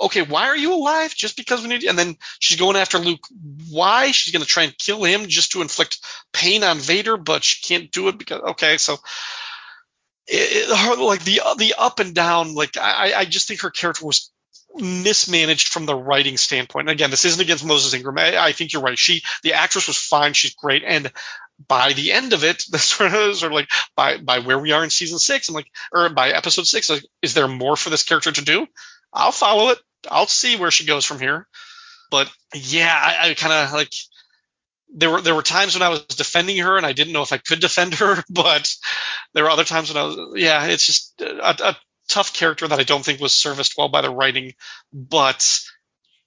okay, 0.01 0.23
why 0.23 0.49
are 0.49 0.57
you 0.57 0.75
alive? 0.75 1.15
Just 1.15 1.37
because 1.37 1.63
we 1.63 1.69
need 1.69 1.83
you? 1.83 1.91
And 1.91 1.99
then 1.99 2.17
she's 2.41 2.59
going 2.59 2.77
after 2.77 2.99
Luke. 2.99 3.27
Why? 3.71 4.11
She's 4.11 4.33
gonna 4.33 4.45
try 4.45 4.65
and 4.65 4.79
kill 4.79 5.05
him 5.05 5.27
just 5.27 5.53
to 5.53 5.63
inflict 5.63 5.99
pain 6.33 6.65
on 6.65 6.79
Vader, 6.79 7.17
but 7.17 7.45
she 7.45 7.63
can't 7.67 7.91
do 7.91 8.09
it 8.09 8.19
because 8.19 8.41
okay, 8.41 8.79
so 8.79 8.97
it, 10.26 10.76
her, 10.76 11.02
like 11.02 11.25
the 11.25 11.41
the 11.59 11.75
up 11.79 12.00
and 12.00 12.14
down, 12.14 12.55
like 12.55 12.76
I, 12.76 13.12
I 13.14 13.25
just 13.25 13.49
think 13.49 13.62
her 13.62 13.71
character 13.71 14.07
was 14.07 14.31
mismanaged 14.75 15.69
from 15.69 15.87
the 15.87 15.95
writing 15.95 16.37
standpoint. 16.37 16.88
And 16.88 16.97
again, 16.97 17.11
this 17.11 17.25
isn't 17.25 17.41
against 17.41 17.64
Moses 17.64 17.95
Ingram. 17.95 18.19
I, 18.19 18.38
I 18.38 18.52
think 18.52 18.73
you're 18.73 18.83
right. 18.83 18.99
She, 18.99 19.23
the 19.43 19.55
actress, 19.55 19.87
was 19.87 19.99
fine. 19.99 20.33
She's 20.33 20.55
great, 20.55 20.83
and 20.87 21.11
by 21.69 21.93
the 21.93 22.12
end 22.12 22.33
of 22.33 22.45
it, 22.45 22.62
sort 22.81 23.12
of, 23.12 23.37
sort 23.37 23.52
of 23.52 23.57
like 23.57 23.71
by 23.97 24.19
by 24.19 24.38
where 24.41 24.59
we 24.59 24.73
are 24.73 24.85
in 24.85 24.91
season 24.91 25.19
six, 25.19 25.49
I'm 25.49 25.55
like, 25.55 25.71
or 25.93 26.09
by 26.09 26.31
episode 26.31 26.67
six, 26.67 26.88
like, 26.91 27.05
is 27.21 27.35
there 27.35 27.49
more 27.49 27.76
for 27.76 27.91
this 27.91 28.05
character 28.05 28.33
to 28.33 28.45
do? 28.45 28.67
I'll 29.12 29.33
follow 29.33 29.71
it. 29.71 29.79
I'll 30.11 30.26
see 30.26 30.57
where 30.57 30.71
she 30.71 30.87
goes 30.87 31.05
from 31.05 31.21
here. 31.21 31.47
But 32.11 32.31
yeah, 32.55 32.95
I, 32.95 33.31
I 33.31 33.35
kind 33.35 33.52
of 33.52 33.73
like 33.73 33.93
there 34.95 35.11
were 35.11 35.21
there 35.21 35.35
were 35.35 35.43
times 35.43 35.75
when 35.75 35.83
I 35.83 35.89
was 35.89 36.05
defending 36.05 36.59
her 36.59 36.77
and 36.77 36.87
I 36.87 36.93
didn't 36.93 37.13
know 37.13 37.23
if 37.23 37.33
I 37.33 37.39
could 37.39 37.61
defend 37.61 37.95
her, 37.95 38.23
but 38.31 38.73
there 39.35 39.45
were 39.45 39.51
other 39.51 39.65
times 39.65 39.93
when 39.93 40.03
I 40.03 40.07
was 40.07 40.35
yeah, 40.37 40.67
it's 40.67 40.87
just 40.87 41.21
a, 41.21 41.71
a 41.71 41.77
tough 42.09 42.33
character 42.33 42.69
that 42.69 42.79
I 42.79 42.85
don't 42.85 43.05
think 43.05 43.21
was 43.21 43.33
serviced 43.33 43.75
well 43.77 43.89
by 43.89 44.03
the 44.03 44.11
writing, 44.11 44.55
but 44.93 45.61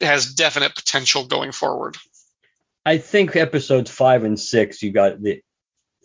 has 0.01 0.33
definite 0.33 0.75
potential 0.75 1.25
going 1.25 1.51
forward. 1.51 1.97
I 2.85 2.97
think 2.97 3.35
episodes 3.35 3.89
five 3.89 4.23
and 4.23 4.39
six, 4.39 4.81
you 4.81 4.91
got 4.91 5.21
the 5.21 5.41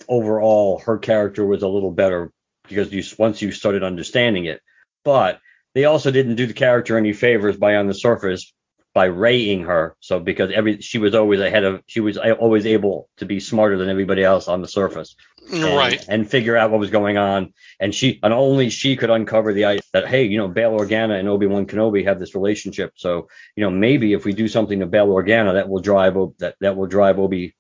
overall 0.09 0.79
her 0.81 0.99
character 0.99 1.45
was 1.45 1.63
a 1.63 1.69
little 1.69 1.91
better 1.91 2.33
because 2.69 2.93
you 2.93 3.03
once 3.19 3.43
you 3.43 3.53
started 3.53 3.83
understanding 3.83 4.47
it, 4.47 4.61
but 5.05 5.41
they 5.75 5.85
also 5.85 6.11
didn't 6.11 6.37
do 6.37 6.47
the 6.47 6.55
character 6.55 6.97
any 6.97 7.13
favors 7.13 7.57
by 7.57 7.77
on 7.77 7.87
the 7.87 7.95
surface 7.95 8.53
by 8.93 9.05
raying 9.05 9.63
her. 9.65 9.97
So 10.01 10.19
because 10.19 10.51
every 10.53 10.81
she 10.81 10.99
was 10.99 11.15
always 11.15 11.41
ahead 11.41 11.65
of 11.65 11.83
she 11.87 12.01
was 12.01 12.17
always 12.17 12.67
able 12.67 13.09
to 13.19 13.25
be 13.27 13.39
smarter 13.41 13.77
than 13.79 13.89
everybody 13.89 14.25
else 14.25 14.49
on 14.49 14.63
the 14.63 14.69
surface. 14.69 15.15
And, 15.53 15.65
right. 15.65 16.05
And 16.09 16.29
figure 16.29 16.57
out 16.57 16.71
what 16.71 16.81
was 16.81 16.91
going 16.91 17.17
on. 17.17 17.53
And 17.79 17.95
she 17.95 18.19
and 18.23 18.33
only 18.33 18.71
she 18.71 18.97
could 18.97 19.11
uncover 19.11 19.53
the 19.53 19.67
ice 19.67 19.81
that 19.93 20.09
hey, 20.09 20.25
you 20.25 20.39
know, 20.39 20.49
Bail 20.49 20.73
Organa 20.73 21.19
and 21.19 21.29
Obi-Wan 21.29 21.67
Kenobi 21.67 22.05
have 22.05 22.19
this 22.19 22.35
relationship. 22.35 22.93
So, 22.97 23.29
you 23.57 23.63
know, 23.65 23.71
maybe 23.71 24.13
if 24.13 24.25
we 24.25 24.33
do 24.33 24.49
something 24.49 24.81
to 24.81 24.87
Bail 24.87 25.09
Organa 25.09 25.55
that 25.55 25.69
will 25.69 25.81
drive 25.81 26.17
that 26.39 26.57
that 26.61 26.77
will 26.77 26.87
drive 26.87 27.19
Obi 27.19 27.55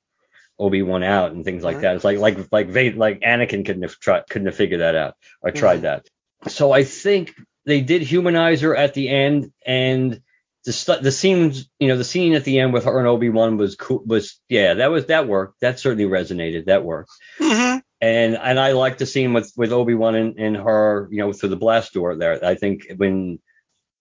Obi-Wan 0.59 1.03
out 1.03 1.33
and 1.33 1.45
things 1.45 1.65
like 1.65 1.79
Mhm. 1.79 1.83
that. 1.83 1.97
It's 1.97 2.05
like 2.05 2.19
like 2.19 2.39
like 2.53 2.97
like 2.97 3.21
Anakin 3.21 3.65
couldn't 3.65 3.83
have 3.83 3.99
tried 3.99 4.25
couldn't 4.29 4.47
have 4.47 4.57
figured 4.57 4.81
that 4.81 4.95
out 4.97 5.15
or 5.43 5.53
tried 5.53 5.79
Mhm. 5.79 5.83
that. 5.83 6.07
So 6.49 6.73
I 6.73 6.85
think 6.85 7.35
they 7.67 7.81
did 7.81 8.03
humanize 8.03 8.63
her 8.63 8.75
at 8.77 8.95
the 8.95 9.09
end 9.09 9.53
and 9.65 10.21
the 10.65 10.73
st- 10.73 11.03
the 11.03 11.13
scenes, 11.13 11.69
you 11.79 11.89
know, 11.89 11.97
the 11.97 12.05
scene 12.05 12.35
at 12.35 12.45
the 12.45 12.59
end 12.59 12.73
with 12.73 12.85
her 12.85 12.99
and 12.99 13.09
Obi 13.09 13.31
Wan 13.31 13.57
was 13.57 13.77
cool. 13.77 14.03
Was 14.07 14.39
yeah, 14.49 14.75
that 14.75 14.91
was 14.91 15.07
that 15.07 15.27
worked. 15.29 15.61
That 15.61 15.79
certainly 15.81 16.05
resonated. 16.05 16.67
That 16.67 16.85
worked. 16.85 17.11
hmm 17.39 17.79
And 18.01 18.37
and 18.37 18.61
I 18.61 18.73
like 18.73 18.99
the 18.99 19.07
scene 19.07 19.33
with 19.33 19.53
with 19.57 19.73
Obi 19.73 19.95
Wan 19.95 20.15
and, 20.15 20.39
and 20.39 20.57
her, 20.57 21.09
you 21.11 21.19
know, 21.19 21.33
through 21.33 21.49
the 21.51 21.57
blast 21.57 21.93
door 21.95 22.17
there. 22.17 22.45
I 22.45 22.55
think 22.55 22.87
when. 22.97 23.39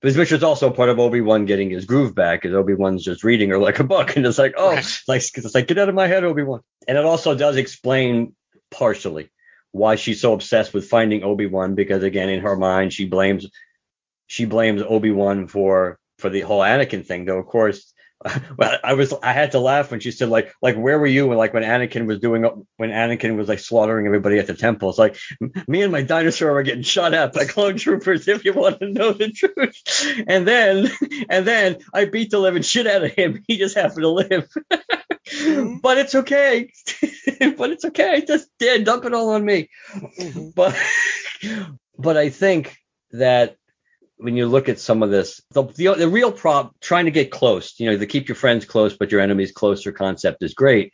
Which 0.01 0.15
which 0.15 0.31
was 0.31 0.43
also 0.43 0.69
part 0.69 0.87
of 0.87 0.97
Obi 0.97 1.19
Wan 1.19 1.43
getting 1.45 1.69
his 1.69 1.83
groove 1.83 2.15
back, 2.15 2.41
because 2.41 2.55
Obi 2.55 2.73
Wan's 2.73 3.03
just 3.03 3.25
reading 3.25 3.49
her 3.49 3.57
like 3.59 3.79
a 3.79 3.83
book, 3.83 4.15
and 4.15 4.25
it's 4.25 4.37
like, 4.37 4.53
oh, 4.55 4.75
Right. 4.75 4.99
like 5.09 5.21
it's 5.35 5.53
like 5.53 5.67
get 5.67 5.77
out 5.77 5.89
of 5.89 5.95
my 5.95 6.07
head, 6.07 6.23
Obi 6.23 6.43
Wan. 6.43 6.61
And 6.87 6.97
it 6.97 7.03
also 7.03 7.35
does 7.35 7.57
explain 7.57 8.33
partially 8.71 9.29
why 9.73 9.95
she's 9.95 10.21
so 10.21 10.31
obsessed 10.31 10.73
with 10.73 10.87
finding 10.87 11.23
Obi 11.23 11.47
Wan, 11.47 11.75
because 11.75 12.01
again, 12.03 12.29
in 12.29 12.39
her 12.41 12.55
mind, 12.55 12.93
she 12.93 13.07
blames 13.07 13.45
she 14.27 14.45
blames 14.45 14.81
Obi 14.81 15.11
Wan 15.11 15.47
for 15.47 15.99
for 16.19 16.29
the 16.29 16.41
whole 16.41 16.59
Anakin 16.61 17.05
thing. 17.05 17.25
Though 17.25 17.39
of 17.39 17.45
course, 17.47 17.93
well, 18.57 18.77
I 18.83 18.93
was 18.93 19.13
I 19.23 19.31
had 19.33 19.51
to 19.53 19.59
laugh 19.59 19.91
when 19.91 19.99
she 20.01 20.11
said 20.11 20.29
like 20.29 20.53
like 20.61 20.75
where 20.75 20.99
were 20.99 21.07
you 21.07 21.27
when 21.27 21.37
like 21.37 21.53
when 21.53 21.63
Anakin 21.63 22.05
was 22.05 22.19
doing 22.19 22.43
when 22.77 22.89
Anakin 22.89 23.37
was 23.37 23.47
like 23.47 23.59
slaughtering 23.59 24.05
everybody 24.05 24.39
at 24.39 24.47
the 24.47 24.53
temple. 24.53 24.89
It's 24.89 24.99
like 24.99 25.17
me 25.67 25.81
and 25.83 25.91
my 25.91 26.01
dinosaur 26.01 26.51
were 26.51 26.63
getting 26.63 26.83
shot 26.83 27.13
at 27.13 27.33
by 27.33 27.45
clone 27.53 27.77
troopers. 27.77 28.27
If 28.27 28.43
you 28.45 28.53
want 28.53 28.79
to 28.81 28.89
know 28.89 29.13
the 29.13 29.31
truth, 29.31 30.23
and 30.27 30.45
then 30.47 30.91
and 31.29 31.47
then 31.47 31.77
I 31.93 32.05
beat 32.05 32.31
the 32.31 32.39
living 32.39 32.61
shit 32.63 32.87
out 32.87 33.03
of 33.03 33.11
him. 33.11 33.43
He 33.47 33.57
just 33.57 33.75
happened 33.75 34.01
to 34.03 34.09
live. 34.09 34.49
but 35.81 35.97
it's 35.97 36.15
okay. 36.15 36.71
but 37.57 37.69
it's 37.69 37.85
okay. 37.85 38.23
Just 38.27 38.49
yeah, 38.59 38.77
dump 38.79 39.05
it 39.05 39.13
all 39.13 39.29
on 39.31 39.45
me 39.45 39.69
Mhm. 40.19 40.53
but 40.55 40.75
but 41.97 42.17
I 42.17 42.29
think 42.29 42.75
that 43.11 43.55
when 44.19 44.35
you 44.35 44.47
look 44.47 44.67
at 44.69 44.79
some 44.79 45.01
of 45.01 45.09
this, 45.09 45.41
the 45.51 45.63
the, 45.63 45.93
the 45.95 46.09
real 46.09 46.31
prop 46.31 46.79
trying 46.81 47.05
to 47.05 47.11
get 47.11 47.31
close, 47.31 47.79
you 47.79 47.89
know, 47.89 47.97
the 47.97 48.05
keep 48.05 48.27
your 48.27 48.35
friends 48.35 48.65
close 48.65 48.95
but 48.95 49.11
your 49.11 49.21
enemies 49.21 49.51
closer 49.51 49.91
concept 49.91 50.43
is 50.43 50.53
great. 50.53 50.91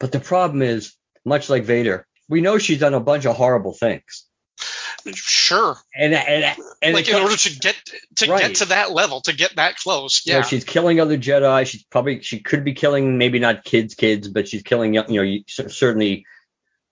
But 0.00 0.12
the 0.12 0.20
problem 0.20 0.62
is, 0.62 0.94
much 1.24 1.48
like 1.48 1.64
Vader, 1.64 2.06
we 2.28 2.40
know 2.40 2.58
she's 2.58 2.80
done 2.80 2.94
a 2.94 3.00
bunch 3.00 3.26
of 3.26 3.36
horrible 3.36 3.72
things, 3.74 4.26
Sure. 5.14 5.76
and 5.96 6.12
and 6.14 6.56
and 6.82 6.94
like 6.94 7.08
in 7.08 7.14
order 7.16 7.36
to 7.36 7.58
get 7.58 7.76
to 8.16 8.30
Right. 8.30 8.40
get 8.48 8.56
to 8.56 8.64
that 8.66 8.90
level, 8.92 9.20
to 9.22 9.32
get 9.32 9.56
that 9.56 9.76
close. 9.76 10.26
you 10.26 10.32
know, 10.32 10.38
Yeah. 10.40 10.44
she's 10.44 10.64
killing 10.64 11.00
other 11.00 11.16
Jedi. 11.16 11.66
She's 11.66 11.84
probably 11.84 12.20
she 12.22 12.40
could 12.40 12.64
be 12.64 12.74
killing 12.74 13.18
maybe 13.18 13.38
not 13.38 13.64
kids, 13.64 13.94
kids, 13.94 14.28
but 14.28 14.48
she's 14.48 14.62
killing 14.62 14.94
you 14.94 15.02
know 15.08 15.38
certainly 15.46 16.26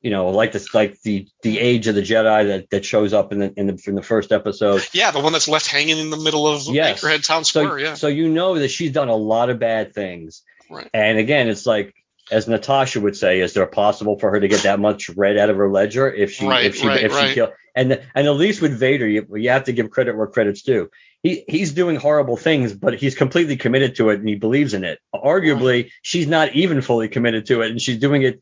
you 0.03 0.11
know 0.11 0.29
like 0.31 0.53
this 0.53 0.75
like 0.75 1.01
the 1.03 1.27
the 1.43 1.59
age 1.59 1.87
of 1.87 1.95
the 1.95 2.03
Jedi 2.03 2.47
that 2.49 2.71
that 2.71 2.85
shows 2.85 3.13
up 3.13 3.33
in 3.33 3.39
the 3.39 3.53
in 3.57 3.67
the 3.67 3.83
in 3.87 3.95
the 3.95 4.03
first 4.03 4.33
episode. 4.33 4.87
yeah, 4.93 5.11
the 5.11 5.21
one 5.21 5.33
that's 5.33 5.49
left 5.49 5.67
hanging 5.67 5.99
in 5.99 6.11
the 6.11 6.17
middle 6.17 6.47
of 6.47 6.63
Yes. 6.67 7.01
Anchorhead 7.03 7.25
Town 7.27 7.45
So 7.45 7.65
Square. 7.65 7.79
yeah. 7.79 7.95
so 7.95 8.09
you 8.09 8.29
know 8.29 8.59
that 8.59 8.69
she's 8.69 8.93
done 8.93 9.09
a 9.09 9.17
lot 9.17 9.51
of 9.51 9.59
bad 9.59 9.95
things. 9.95 10.43
Right. 10.71 10.89
And 10.93 11.19
again, 11.19 11.49
it's 11.49 11.67
like 11.67 11.95
as 12.31 12.49
Natasha 12.49 13.01
would 13.01 13.17
say, 13.17 13.41
is 13.41 13.55
there 13.55 13.67
possible 13.67 14.19
for 14.19 14.31
her 14.33 14.41
to 14.41 14.49
get 14.49 14.63
that 14.65 14.81
much 14.81 15.09
red 15.11 15.39
out 15.39 15.49
of 15.49 15.57
her 15.57 15.71
ledger 15.71 16.13
if 16.13 16.33
she 16.33 16.47
Right, 16.47 16.65
if 16.67 16.75
she 16.77 16.87
right, 16.89 17.05
if 17.05 17.13
she 17.13 17.19
right. 17.19 17.35
kill 17.35 17.53
and 17.75 17.93
and 18.15 18.27
at 18.27 18.31
least 18.37 18.61
with 18.63 18.79
Vader, 18.79 19.07
you, 19.07 19.27
you 19.35 19.51
have 19.51 19.65
to 19.65 19.73
give 19.73 19.91
credit 19.91 20.17
where 20.17 20.27
credit's 20.27 20.63
due. 20.63 20.91
He 21.23 21.45
he's 21.47 21.73
doing 21.73 21.97
horrible 21.97 22.37
things, 22.37 22.73
but 22.73 22.95
he's 22.95 23.15
completely 23.15 23.57
committed 23.57 23.97
to 23.97 24.09
it 24.11 24.19
and 24.21 24.29
he 24.29 24.35
believes 24.35 24.75
in 24.75 24.83
it. 24.85 24.99
Arguably, 25.15 25.91
she's 26.03 26.27
not 26.27 26.55
even 26.55 26.81
fully 26.81 27.09
committed 27.09 27.47
to 27.47 27.61
it, 27.63 27.71
and 27.71 27.81
she's 27.81 27.99
doing 27.99 28.23
it 28.23 28.41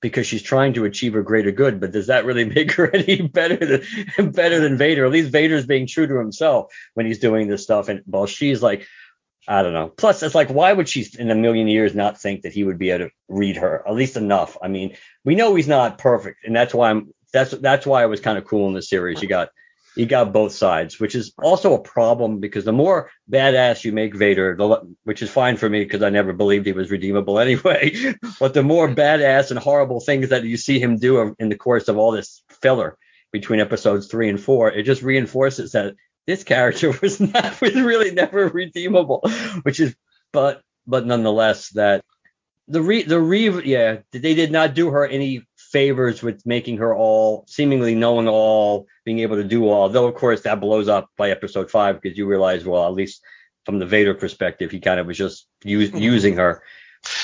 because 0.00 0.26
she's 0.26 0.42
trying 0.42 0.74
to 0.74 0.84
achieve 0.84 1.14
a 1.14 1.22
greater 1.22 1.50
good. 1.50 1.80
But 1.80 1.92
does 1.92 2.08
that 2.08 2.24
really 2.24 2.44
make 2.56 2.72
her 2.72 2.90
any 2.94 3.22
better 3.22 3.56
than 4.16 4.30
better 4.30 4.60
than 4.60 4.76
Vader? 4.76 5.04
At 5.04 5.12
least 5.12 5.30
Vader's 5.30 5.66
being 5.66 5.86
true 5.86 6.06
to 6.06 6.18
himself 6.18 6.72
when 6.94 7.06
he's 7.06 7.18
doing 7.18 7.48
this 7.48 7.62
stuff, 7.62 7.88
and 7.88 8.02
while 8.06 8.26
she's 8.26 8.62
like 8.62 8.86
I 9.48 9.62
don't 9.62 9.72
know. 9.72 9.88
Plus, 9.88 10.22
it's 10.22 10.34
like, 10.34 10.48
why 10.48 10.72
would 10.72 10.88
she 10.88 11.06
in 11.18 11.30
a 11.30 11.34
million 11.34 11.66
years 11.66 11.94
not 11.94 12.20
think 12.20 12.42
that 12.42 12.52
he 12.52 12.62
would 12.62 12.78
be 12.78 12.90
able 12.90 13.06
to 13.06 13.10
read 13.28 13.56
her 13.56 13.82
at 13.86 13.94
least 13.94 14.16
enough? 14.16 14.56
I 14.62 14.68
mean, 14.68 14.96
we 15.24 15.34
know 15.34 15.54
he's 15.54 15.66
not 15.66 15.98
perfect, 15.98 16.44
and 16.44 16.54
that's 16.54 16.74
why 16.74 16.90
I'm 16.90 17.12
that's 17.32 17.50
that's 17.52 17.86
why 17.86 18.04
it 18.04 18.08
was 18.08 18.20
kind 18.20 18.38
of 18.38 18.44
cool 18.44 18.68
in 18.68 18.74
the 18.74 18.82
series. 18.82 19.22
You 19.22 19.28
got 19.28 19.48
you 19.96 20.06
got 20.06 20.32
both 20.32 20.52
sides, 20.52 21.00
which 21.00 21.14
is 21.14 21.32
also 21.42 21.74
a 21.74 21.82
problem 21.82 22.38
because 22.38 22.64
the 22.64 22.72
more 22.72 23.10
badass 23.30 23.84
you 23.84 23.92
make 23.92 24.14
Vader, 24.14 24.56
the, 24.56 24.94
which 25.04 25.22
is 25.22 25.30
fine 25.30 25.56
for 25.56 25.68
me 25.68 25.82
because 25.82 26.02
I 26.02 26.10
never 26.10 26.32
believed 26.32 26.66
he 26.66 26.72
was 26.72 26.90
redeemable 26.90 27.38
anyway, 27.40 28.14
but 28.38 28.54
the 28.54 28.62
more 28.62 28.88
badass 28.88 29.50
and 29.50 29.58
horrible 29.58 30.00
things 30.00 30.28
that 30.28 30.44
you 30.44 30.56
see 30.56 30.78
him 30.78 30.96
do 30.96 31.34
in 31.38 31.48
the 31.48 31.56
course 31.56 31.88
of 31.88 31.98
all 31.98 32.12
this 32.12 32.42
filler 32.62 32.96
between 33.32 33.60
episodes 33.60 34.06
three 34.06 34.28
and 34.28 34.40
four, 34.40 34.70
it 34.70 34.84
just 34.84 35.02
reinforces 35.02 35.72
that 35.72 35.94
this 36.26 36.44
character 36.44 36.92
was 37.02 37.20
not 37.20 37.60
was 37.60 37.74
really 37.74 38.12
never 38.12 38.48
redeemable, 38.48 39.22
which 39.62 39.80
is 39.80 39.94
but 40.32 40.62
but 40.86 41.06
nonetheless 41.06 41.70
that 41.70 42.04
the 42.68 42.82
re 42.82 43.02
the 43.02 43.20
re 43.20 43.50
yeah 43.64 43.98
they 44.12 44.34
did 44.34 44.52
not 44.52 44.74
do 44.74 44.90
her 44.90 45.06
any 45.06 45.42
favors 45.70 46.22
with 46.22 46.44
making 46.44 46.78
her 46.78 46.94
all 46.94 47.44
seemingly 47.48 47.94
knowing 47.94 48.28
all, 48.28 48.86
being 49.04 49.20
able 49.20 49.36
to 49.36 49.44
do 49.44 49.68
all. 49.68 49.88
Though 49.88 50.06
of 50.06 50.14
course 50.14 50.42
that 50.42 50.60
blows 50.60 50.88
up 50.88 51.10
by 51.16 51.30
episode 51.30 51.70
five 51.70 52.00
because 52.00 52.18
you 52.18 52.26
realize, 52.26 52.64
well, 52.64 52.86
at 52.86 52.94
least 52.94 53.22
from 53.64 53.78
the 53.78 53.86
Vader 53.86 54.14
perspective, 54.14 54.70
he 54.70 54.80
kind 54.80 55.00
of 55.00 55.06
was 55.06 55.18
just 55.18 55.46
use, 55.64 55.92
using 55.92 56.36
her. 56.36 56.62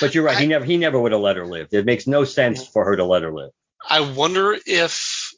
But 0.00 0.14
you're 0.14 0.24
right. 0.24 0.38
he 0.38 0.46
never 0.46 0.64
he 0.64 0.76
never 0.76 0.98
would 0.98 1.12
have 1.12 1.20
let 1.20 1.36
her 1.36 1.46
live. 1.46 1.68
It 1.72 1.84
makes 1.84 2.06
no 2.06 2.24
sense 2.24 2.66
for 2.66 2.84
her 2.84 2.96
to 2.96 3.04
let 3.04 3.22
her 3.22 3.32
live. 3.32 3.50
I 3.88 4.00
wonder 4.00 4.56
if 4.66 5.32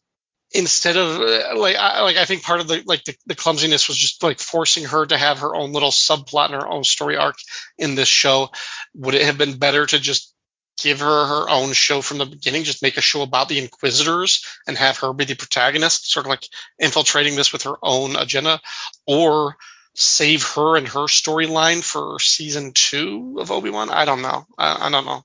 instead 0.52 0.96
of 0.96 1.20
uh, 1.20 1.58
like 1.58 1.76
I, 1.76 2.02
like 2.02 2.16
I 2.16 2.24
think 2.24 2.42
part 2.42 2.60
of 2.60 2.68
the 2.68 2.82
like 2.86 3.04
the, 3.04 3.16
the 3.26 3.34
clumsiness 3.34 3.88
was 3.88 3.96
just 3.96 4.22
like 4.22 4.38
forcing 4.38 4.84
her 4.84 5.04
to 5.06 5.18
have 5.18 5.40
her 5.40 5.54
own 5.54 5.72
little 5.72 5.90
subplot 5.90 6.46
and 6.46 6.54
her 6.54 6.68
own 6.68 6.84
story 6.84 7.16
arc 7.16 7.36
in 7.78 7.94
this 7.94 8.08
show. 8.08 8.50
Would 8.94 9.14
it 9.14 9.22
have 9.22 9.38
been 9.38 9.58
better 9.58 9.86
to 9.86 9.98
just 9.98 10.34
give 10.82 11.00
her 11.00 11.26
her 11.26 11.50
own 11.50 11.72
show 11.72 12.00
from 12.00 12.18
the 12.18 12.26
beginning, 12.26 12.64
just 12.64 12.82
make 12.82 12.96
a 12.96 13.00
show 13.02 13.22
about 13.22 13.48
the 13.48 13.58
Inquisitors 13.58 14.44
and 14.66 14.76
have 14.76 14.98
her 14.98 15.12
be 15.12 15.24
the 15.24 15.34
protagonist, 15.34 16.10
sort 16.10 16.26
of 16.26 16.30
like 16.30 16.46
infiltrating 16.78 17.36
this 17.36 17.52
with 17.52 17.64
her 17.64 17.76
own 17.82 18.16
agenda, 18.16 18.60
or 19.06 19.56
save 19.94 20.44
her 20.54 20.76
and 20.76 20.86
her 20.88 21.06
storyline 21.06 21.82
for 21.82 22.20
season 22.20 22.72
two 22.72 23.38
of 23.40 23.50
Obi 23.50 23.70
Wan? 23.70 23.90
I 23.90 24.04
don't 24.04 24.22
know. 24.22 24.46
I, 24.56 24.86
I 24.86 24.90
don't 24.90 25.04
know. 25.04 25.24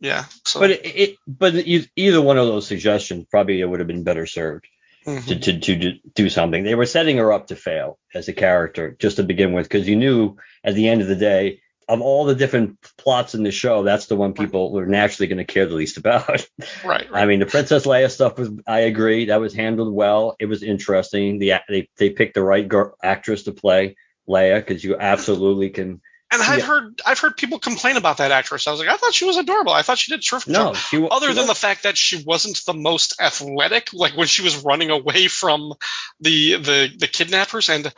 Yeah. 0.00 0.24
So. 0.44 0.60
But 0.60 0.70
it, 0.70 0.80
it 0.84 1.16
but 1.26 1.54
either 1.54 2.20
one 2.20 2.38
of 2.38 2.46
those 2.46 2.66
suggestions 2.66 3.26
probably 3.30 3.60
it 3.60 3.66
would 3.66 3.80
have 3.80 3.86
been 3.86 4.04
better 4.04 4.26
served. 4.26 4.66
Mhm. 5.04 5.26
to, 5.26 5.58
to, 5.58 5.58
to 5.58 5.98
do 6.14 6.28
something. 6.28 6.62
They 6.62 6.76
were 6.76 6.86
setting 6.86 7.16
her 7.16 7.32
up 7.32 7.48
to 7.48 7.56
fail 7.56 7.98
as 8.14 8.28
a 8.28 8.32
character 8.32 8.96
just 9.00 9.16
to 9.16 9.24
begin 9.24 9.52
with, 9.52 9.68
because 9.68 9.88
you 9.88 9.96
knew 9.96 10.36
at 10.62 10.76
the 10.76 10.86
end 10.86 11.02
of 11.02 11.08
the 11.08 11.16
day, 11.16 11.60
of 11.92 12.00
all 12.00 12.24
the 12.24 12.34
different 12.34 12.78
plots 12.96 13.34
in 13.34 13.42
the 13.42 13.50
show, 13.50 13.82
that's 13.82 14.06
the 14.06 14.16
one 14.16 14.32
people 14.32 14.72
were 14.72 14.86
naturally 14.86 15.26
going 15.26 15.44
to 15.44 15.52
care 15.52 15.66
the 15.66 15.74
least 15.74 15.98
about. 15.98 16.28
right. 16.28 16.46
right. 16.84 17.06
I 17.12 17.26
mean, 17.26 17.38
the 17.40 17.46
Princess 17.46 17.84
Leia 17.84 18.10
stuff 18.10 18.38
was, 18.38 18.50
I 18.66 18.80
agree, 18.80 19.26
that 19.26 19.40
was 19.40 19.52
handled 19.52 19.92
well. 19.92 20.34
It 20.38 20.46
was 20.46 20.62
interesting. 20.62 21.38
The 21.38 21.54
they 21.68 21.88
they 21.98 22.10
picked 22.10 22.34
the 22.34 22.42
right 22.42 22.66
girl, 22.66 22.96
actress 23.02 23.42
to 23.44 23.52
play 23.52 23.96
Leia 24.28 24.60
because 24.66 24.82
you 24.82 24.96
absolutely 24.98 25.70
can. 25.70 26.00
And 26.30 26.40
I've 26.40 26.62
heard 26.62 27.02
I've 27.04 27.18
heard 27.18 27.36
people 27.36 27.58
complain 27.58 27.98
about 27.98 28.16
that 28.16 28.30
actress. 28.30 28.66
I 28.66 28.70
was 28.70 28.80
like, 28.80 28.88
I 28.88 28.96
thought 28.96 29.12
she 29.12 29.26
was 29.26 29.36
adorable. 29.36 29.72
I 29.72 29.82
thought 29.82 29.98
she 29.98 30.12
did 30.12 30.20
a 30.20 30.22
terrific 30.22 30.50
No, 30.50 30.72
job. 30.72 30.76
she 30.76 31.06
Other 31.10 31.28
she 31.28 31.34
than 31.34 31.46
the 31.46 31.54
fact 31.54 31.82
that 31.82 31.98
she 31.98 32.24
wasn't 32.24 32.58
the 32.64 32.72
most 32.72 33.20
athletic, 33.20 33.92
like 33.92 34.16
when 34.16 34.26
she 34.26 34.40
was 34.40 34.64
running 34.64 34.88
away 34.88 35.28
from 35.28 35.74
the 36.20 36.56
the 36.56 36.90
the 36.98 37.06
kidnappers, 37.06 37.68
and 37.68 37.92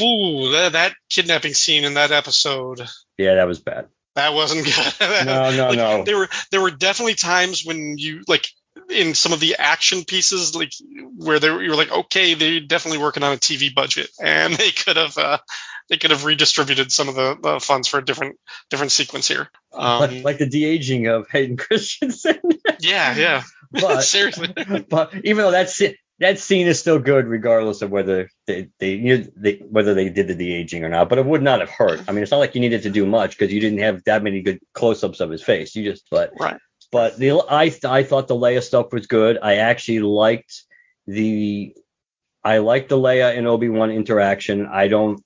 ooh, 0.00 0.52
that, 0.52 0.72
that 0.72 0.94
kidnapping 1.08 1.54
scene 1.54 1.84
in 1.84 1.94
that 1.94 2.12
episode, 2.12 2.80
yeah, 3.18 3.34
that 3.36 3.46
was 3.46 3.60
bad. 3.60 3.88
that 4.16 4.32
wasn't 4.34 4.64
good. 4.64 4.94
No, 5.26 5.50
no, 5.50 5.68
Like, 5.68 5.76
no. 5.76 6.04
There 6.04 6.18
were 6.18 6.28
there 6.50 6.60
were 6.60 6.70
definitely 6.70 7.14
times 7.14 7.64
when 7.64 7.98
you 7.98 8.22
like 8.28 8.48
in 8.88 9.14
some 9.14 9.32
of 9.32 9.40
the 9.40 9.56
action 9.58 10.04
pieces, 10.04 10.54
like 10.54 10.72
where 11.16 11.38
they 11.38 11.50
were, 11.50 11.62
you 11.62 11.70
were 11.70 11.76
like, 11.76 11.92
okay, 11.92 12.34
they're 12.34 12.60
definitely 12.60 12.98
working 12.98 13.22
on 13.22 13.32
a 13.32 13.36
TV 13.36 13.74
budget, 13.74 14.10
and 14.22 14.54
they 14.54 14.70
could 14.70 14.96
have 14.96 15.16
uh, 15.18 15.38
they 15.88 15.96
could 15.96 16.10
have 16.10 16.24
redistributed 16.24 16.90
some 16.92 17.08
of 17.08 17.14
the, 17.14 17.36
the 17.40 17.60
funds 17.60 17.88
for 17.88 17.98
a 17.98 18.04
different 18.04 18.36
different 18.70 18.92
sequence 18.92 19.28
here. 19.28 19.48
Um, 19.72 20.00
like, 20.00 20.24
like 20.24 20.38
the 20.38 20.46
de 20.46 20.64
aging 20.64 21.06
of 21.06 21.28
Hayden 21.30 21.56
Christensen. 21.58 22.38
yeah, 22.80 23.16
yeah. 23.16 23.42
but 23.72 24.00
Seriously. 24.02 24.52
but 24.88 25.14
even 25.24 25.38
though 25.38 25.50
that's 25.52 25.74
scene, 25.74 25.94
that 26.20 26.38
scene 26.38 26.66
is 26.66 26.78
still 26.78 26.98
good, 26.98 27.26
regardless 27.26 27.82
of 27.82 27.90
whether 27.90 28.28
they 28.46 28.68
they, 28.78 28.92
you 28.92 29.18
know, 29.18 29.24
they 29.36 29.54
whether 29.68 29.94
they 29.94 30.10
did 30.10 30.28
the 30.28 30.34
de 30.34 30.52
aging 30.52 30.84
or 30.84 30.88
not. 30.88 31.08
But 31.08 31.18
it 31.18 31.26
would 31.26 31.42
not 31.42 31.60
have 31.60 31.70
hurt. 31.70 32.02
I 32.06 32.12
mean, 32.12 32.22
it's 32.22 32.30
not 32.30 32.38
like 32.38 32.54
you 32.54 32.60
needed 32.60 32.82
to 32.82 32.90
do 32.90 33.06
much 33.06 33.38
because 33.38 33.52
you 33.52 33.60
didn't 33.60 33.78
have 33.78 34.04
that 34.04 34.22
many 34.22 34.42
good 34.42 34.60
close 34.74 35.02
ups 35.02 35.20
of 35.20 35.30
his 35.30 35.42
face. 35.42 35.74
You 35.74 35.90
just 35.90 36.04
but 36.10 36.32
Right. 36.38 36.58
but 36.92 37.16
the 37.16 37.32
I 37.48 37.74
I 37.84 38.02
thought 38.02 38.28
the 38.28 38.36
Leia 38.36 38.62
stuff 38.62 38.92
was 38.92 39.06
good. 39.06 39.38
I 39.42 39.56
actually 39.56 40.00
liked 40.00 40.64
the 41.06 41.74
I 42.44 42.58
liked 42.58 42.90
the 42.90 42.98
Leia 42.98 43.36
and 43.36 43.46
Obi 43.46 43.68
Wan 43.68 43.90
interaction. 43.90 44.66
I 44.66 44.88
don't. 44.88 45.22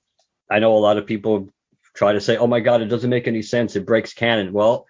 I 0.49 0.59
know 0.59 0.75
a 0.75 0.79
lot 0.79 0.97
of 0.97 1.05
people 1.05 1.49
try 1.93 2.13
to 2.13 2.21
say, 2.21 2.37
"Oh 2.37 2.47
my 2.47 2.61
God, 2.61 2.81
it 2.81 2.85
doesn't 2.87 3.09
make 3.09 3.27
any 3.27 3.41
sense. 3.41 3.75
It 3.75 3.85
breaks 3.85 4.13
canon." 4.13 4.53
Well, 4.53 4.85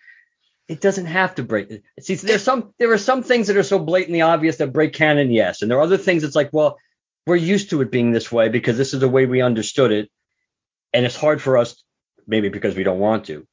it 0.68 0.82
doesn't 0.82 1.06
have 1.06 1.36
to 1.36 1.44
break. 1.44 1.82
See, 2.00 2.16
there's 2.16 2.44
some 2.44 2.74
there 2.80 2.92
are 2.92 2.98
some 2.98 3.24
things 3.24 3.48
that 3.48 3.58
are 3.58 3.64
so 3.64 3.80
blatantly 3.80 4.22
obvious 4.22 4.58
that 4.58 4.74
break 4.74 4.94
canon, 4.94 5.32
yes, 5.32 5.62
and 5.62 5.70
there 5.70 5.78
are 5.78 5.82
other 5.84 5.98
things 5.98 6.24
that's 6.24 6.36
like, 6.36 6.50
well, 6.54 6.78
we're 7.28 7.36
used 7.36 7.70
to 7.72 7.82
it 7.82 7.92
being 7.92 8.12
this 8.12 8.32
way 8.32 8.50
because 8.50 8.78
this 8.78 8.94
is 8.94 9.00
the 9.00 9.10
way 9.10 9.26
we 9.26 9.42
understood 9.42 9.92
it, 9.92 10.10
and 10.94 11.06
it's 11.06 11.16
hard 11.16 11.42
for 11.42 11.58
us, 11.58 11.84
maybe 12.28 12.50
because 12.50 12.76
we 12.76 12.84
don't 12.84 13.00
want 13.00 13.26
to, 13.26 13.46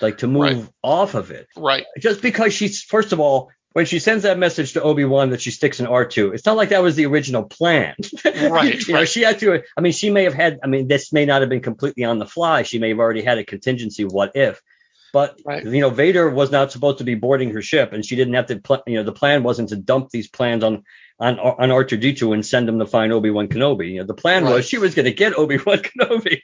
like 0.00 0.18
to 0.18 0.26
move 0.26 0.42
Right. 0.42 0.68
off 0.82 1.14
of 1.14 1.30
it 1.30 1.46
Right. 1.56 1.84
just 1.98 2.20
because 2.22 2.52
she's 2.52 2.82
first 2.82 3.12
of 3.12 3.20
all 3.20 3.50
when 3.72 3.84
she 3.84 3.98
sends 3.98 4.22
that 4.22 4.38
message 4.38 4.72
to 4.72 4.82
Obi-Wan 4.82 5.30
that 5.30 5.40
she 5.42 5.50
sticks 5.50 5.80
in 5.80 5.86
R2, 5.86 6.32
it's 6.34 6.46
not 6.46 6.56
like 6.56 6.70
that 6.70 6.82
was 6.82 6.96
the 6.96 7.04
original 7.06 7.44
plan. 7.44 7.94
Right, 8.24 8.80
you 8.86 8.94
know, 8.94 9.00
right. 9.00 9.08
she 9.08 9.20
had 9.22 9.38
to 9.40 9.62
I 9.76 9.80
mean, 9.82 9.92
she 9.92 10.08
may 10.10 10.24
have 10.24 10.34
had 10.34 10.58
I 10.64 10.66
mean, 10.66 10.88
this 10.88 11.12
may 11.12 11.26
not 11.26 11.42
have 11.42 11.50
been 11.50 11.60
completely 11.60 12.02
on 12.04 12.18
the 12.18 12.26
fly. 12.26 12.62
She 12.62 12.78
may 12.78 12.88
have 12.88 12.98
already 12.98 13.22
had 13.22 13.38
a 13.38 13.44
contingency 13.44 14.04
what 14.04 14.32
if. 14.34 14.60
But 15.12 15.38
Right. 15.44 15.64
you 15.64 15.80
know, 15.80 15.90
Vader 15.90 16.28
was 16.28 16.50
not 16.50 16.72
supposed 16.72 16.98
to 16.98 17.04
be 17.04 17.14
boarding 17.14 17.50
her 17.52 17.62
ship 17.62 17.92
and 17.92 18.04
she 18.04 18.16
didn't 18.16 18.34
have 18.34 18.46
to 18.46 18.56
pl- 18.56 18.82
you 18.86 18.96
know, 18.96 19.02
the 19.02 19.12
plan 19.12 19.42
wasn't 19.42 19.70
to 19.70 19.76
dump 19.76 20.10
these 20.10 20.28
plans 20.28 20.62
on 20.64 20.82
on 21.18 21.38
on 21.38 21.70
R2D2 21.70 22.34
and 22.34 22.44
send 22.44 22.68
him 22.68 22.78
to 22.78 22.86
find 22.86 23.12
Obi-Wan 23.12 23.48
Kenobi. 23.48 23.92
You 23.92 24.00
know, 24.00 24.06
the 24.06 24.14
plan 24.14 24.44
Right. 24.44 24.54
was 24.54 24.68
she 24.68 24.78
was 24.78 24.94
going 24.94 25.06
to 25.06 25.12
get 25.12 25.36
Obi-Wan 25.38 25.78
Kenobi. 25.88 26.42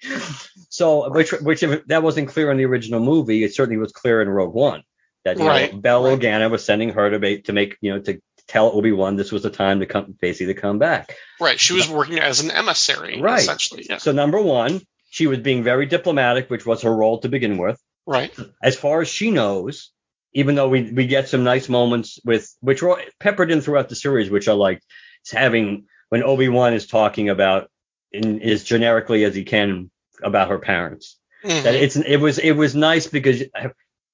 So, 0.71 1.11
which 1.13 1.33
which 1.33 1.63
if 1.63 1.85
that 1.87 2.03
wasn't 2.03 2.29
clear 2.29 2.51
in 2.51 2.57
the 2.57 2.65
original 2.65 3.01
movie, 3.01 3.45
it 3.45 3.55
certainly 3.55 3.79
was 3.79 3.93
clear 3.93 4.23
in 4.23 4.29
Rogue 4.29 4.55
One 4.55 4.83
that 5.25 5.39
you 5.39 5.47
Right, 5.47 5.73
know, 5.73 5.79
Bail 5.81 6.05
right. 6.05 6.19
Organa 6.19 6.51
was 6.51 6.65
sending 6.65 6.91
her 6.91 7.11
to 7.11 7.19
make 7.19 7.45
to 7.45 7.53
make 7.53 7.77
you 7.81 7.93
know 7.95 8.01
to 8.01 8.21
tell 8.49 8.73
Obi 8.73 8.93
Wan 8.93 9.17
this 9.17 9.31
was 9.31 9.43
the 9.43 9.51
time 9.51 9.81
to 9.81 9.87
come 9.87 10.15
basically 10.21 10.55
to 10.55 10.61
come 10.61 10.79
back. 10.79 11.15
Right. 11.41 11.61
She 11.61 11.75
was 11.75 11.89
working 11.89 12.19
as 12.19 12.41
an 12.41 12.51
emissary, 12.51 13.21
Right. 13.21 13.41
essentially. 13.41 13.87
Yeah. 13.89 13.99
So 13.99 14.13
number 14.13 14.41
one, 14.41 14.81
she 15.11 15.27
was 15.27 15.39
being 15.39 15.63
very 15.63 15.87
diplomatic, 15.87 16.49
which 16.51 16.65
was 16.67 16.83
her 16.83 16.95
role 16.95 17.19
to 17.21 17.29
begin 17.29 17.59
with. 17.59 17.79
Right. 18.07 18.35
As 18.63 18.77
far 18.77 19.01
as 19.01 19.09
she 19.09 19.31
knows, 19.31 19.91
even 20.33 20.55
though 20.55 20.69
we 20.69 20.91
we 20.91 21.07
get 21.07 21.29
some 21.29 21.45
nice 21.45 21.69
moments 21.69 22.19
with 22.25 22.55
which 22.61 22.83
were 22.83 23.03
peppered 23.21 23.51
in 23.51 23.61
throughout 23.61 23.89
the 23.89 23.95
series, 23.97 24.31
which 24.31 24.49
I 24.49 24.53
liked, 24.53 24.85
is 25.25 25.31
having 25.31 25.85
when 26.09 26.23
Obi 26.23 26.49
Wan 26.49 26.75
is 26.75 26.87
talking 26.87 27.29
about 27.29 27.71
in 28.11 28.43
as 28.43 28.65
generically 28.65 29.25
as 29.25 29.35
he 29.35 29.45
can 29.45 29.91
about 30.23 30.49
her 30.49 30.59
parents. 30.59 31.19
Mhm. 31.45 31.63
that 31.65 31.75
it's 31.75 31.97
it 31.97 32.19
was 32.19 32.39
it 32.39 32.53
was 32.53 32.75
nice 32.75 33.07
because 33.09 33.43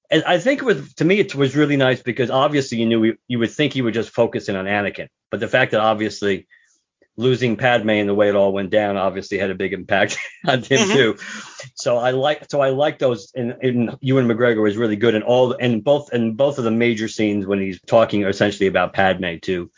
and 0.09 0.23
I 0.23 0.39
think 0.39 0.61
it 0.61 0.65
was 0.65 0.93
to 0.95 1.05
me 1.05 1.19
it 1.19 1.35
was 1.35 1.55
really 1.55 1.77
nice 1.77 2.01
because 2.01 2.31
obviously 2.31 2.79
you 2.79 2.85
knew 2.87 3.15
you 3.27 3.39
would 3.39 3.51
think 3.51 3.73
he 3.73 3.81
would 3.81 3.93
just 3.93 4.09
focus 4.09 4.49
in 4.49 4.55
on 4.55 4.65
Anakin, 4.65 5.09
but 5.29 5.39
the 5.39 5.47
fact 5.47 5.71
that 5.71 5.81
obviously 5.81 6.47
losing 7.19 7.57
Padme 7.57 7.89
and 7.89 8.07
the 8.07 8.13
way 8.15 8.29
it 8.29 8.35
all 8.35 8.53
went 8.53 8.69
down 8.69 8.95
obviously 8.95 9.37
had 9.37 9.49
a 9.49 9.55
big 9.55 9.73
impact 9.73 10.17
on 10.47 10.63
him 10.63 10.87
Mhm. 10.87 10.93
too. 10.93 11.17
So 11.75 11.97
I 11.97 12.11
like 12.11 12.49
so 12.49 12.61
I 12.61 12.69
like 12.69 12.97
those 12.97 13.31
and, 13.35 13.55
you 13.61 13.69
and 13.69 13.97
Ewan 14.01 14.27
McGregor 14.27 14.63
was 14.63 14.77
really 14.77 14.95
good 14.95 15.15
in 15.15 15.21
all 15.23 15.51
and 15.53 15.83
both 15.83 16.13
and 16.13 16.37
both 16.37 16.57
of 16.57 16.63
the 16.63 16.71
major 16.71 17.07
scenes 17.09 17.45
when 17.45 17.59
he's 17.59 17.79
talking 17.81 18.23
essentially 18.23 18.67
about 18.67 18.93
Padme 18.93 19.35
too. 19.41 19.69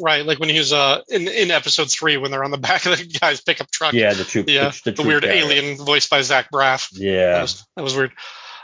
Right. 0.00 0.24
Like 0.24 0.38
when 0.40 0.48
he 0.48 0.58
was 0.58 0.72
uh 0.72 1.02
in 1.08 1.28
in 1.28 1.50
episode 1.50 1.90
three 1.90 2.16
when 2.16 2.30
they're 2.30 2.44
on 2.44 2.50
the 2.50 2.58
back 2.68 2.86
of 2.86 2.96
the 2.96 3.04
guy's 3.06 3.42
pickup 3.42 3.70
truck. 3.70 3.92
Yeah, 3.92 4.14
the 4.14 4.24
troop, 4.24 4.48
Yeah. 4.48 4.70
the, 4.70 4.80
The, 4.86 4.92
troop 4.92 5.06
weird 5.06 5.22
guy. 5.24 5.30
alien 5.34 5.76
voiced 5.76 6.08
by 6.08 6.22
Zach 6.22 6.48
Braff. 6.50 6.88
That 6.92 7.00
Yeah, 7.00 7.42
was, 7.42 7.66
that 7.76 7.82
was 7.82 7.94
weird. 7.94 8.12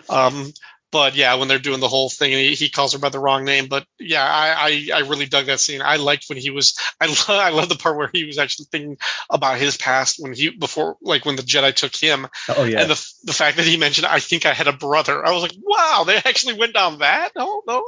Um, 0.09 0.53
but 0.95 1.17
yeah, 1.17 1.35
when 1.35 1.49
they're 1.49 1.59
doing 1.59 1.81
the 1.81 1.89
whole 1.89 2.09
thing, 2.09 2.33
and 2.33 2.41
he, 2.41 2.55
he 2.55 2.69
calls 2.69 2.93
her 2.93 3.01
by 3.01 3.09
the 3.09 3.19
wrong 3.19 3.45
name. 3.45 3.67
But 3.67 3.85
yeah, 3.99 4.25
I, 4.25 4.69
I, 4.69 4.89
I 4.95 4.99
really 5.01 5.27
dug 5.27 5.47
that 5.47 5.59
scene. 5.59 5.83
I 5.83 5.97
liked 5.97 6.27
when 6.29 6.39
he 6.39 6.51
was. 6.51 6.79
I 7.01 7.07
love, 7.07 7.25
I 7.31 7.49
love 7.51 7.69
the 7.69 7.75
part 7.75 7.97
where 7.97 8.11
he 8.13 8.23
was 8.23 8.39
actually 8.39 8.67
thinking 8.71 8.99
about 9.29 9.59
his 9.59 9.77
past 9.77 10.19
when 10.21 10.35
he 10.35 10.51
before, 10.51 10.97
like 11.03 11.25
when 11.25 11.35
the 11.35 11.43
Jedi 11.43 11.75
took 11.75 11.97
him, 11.97 12.29
oh 12.49 12.63
yeah. 12.63 12.83
and 12.83 12.91
the 12.91 13.13
the 13.25 13.33
fact 13.33 13.57
that 13.57 13.67
he 13.67 13.77
mentioned, 13.77 14.07
I 14.07 14.21
think 14.21 14.47
I 14.47 14.53
had 14.53 14.69
a 14.69 14.73
brother. 14.73 15.27
I 15.27 15.33
was 15.33 15.43
like, 15.43 15.57
wow, 15.61 16.05
they 16.07 16.15
actually 16.15 16.55
went 16.61 16.75
down 16.75 17.01
that. 17.01 17.33
No, 17.37 17.63
no. 17.67 17.85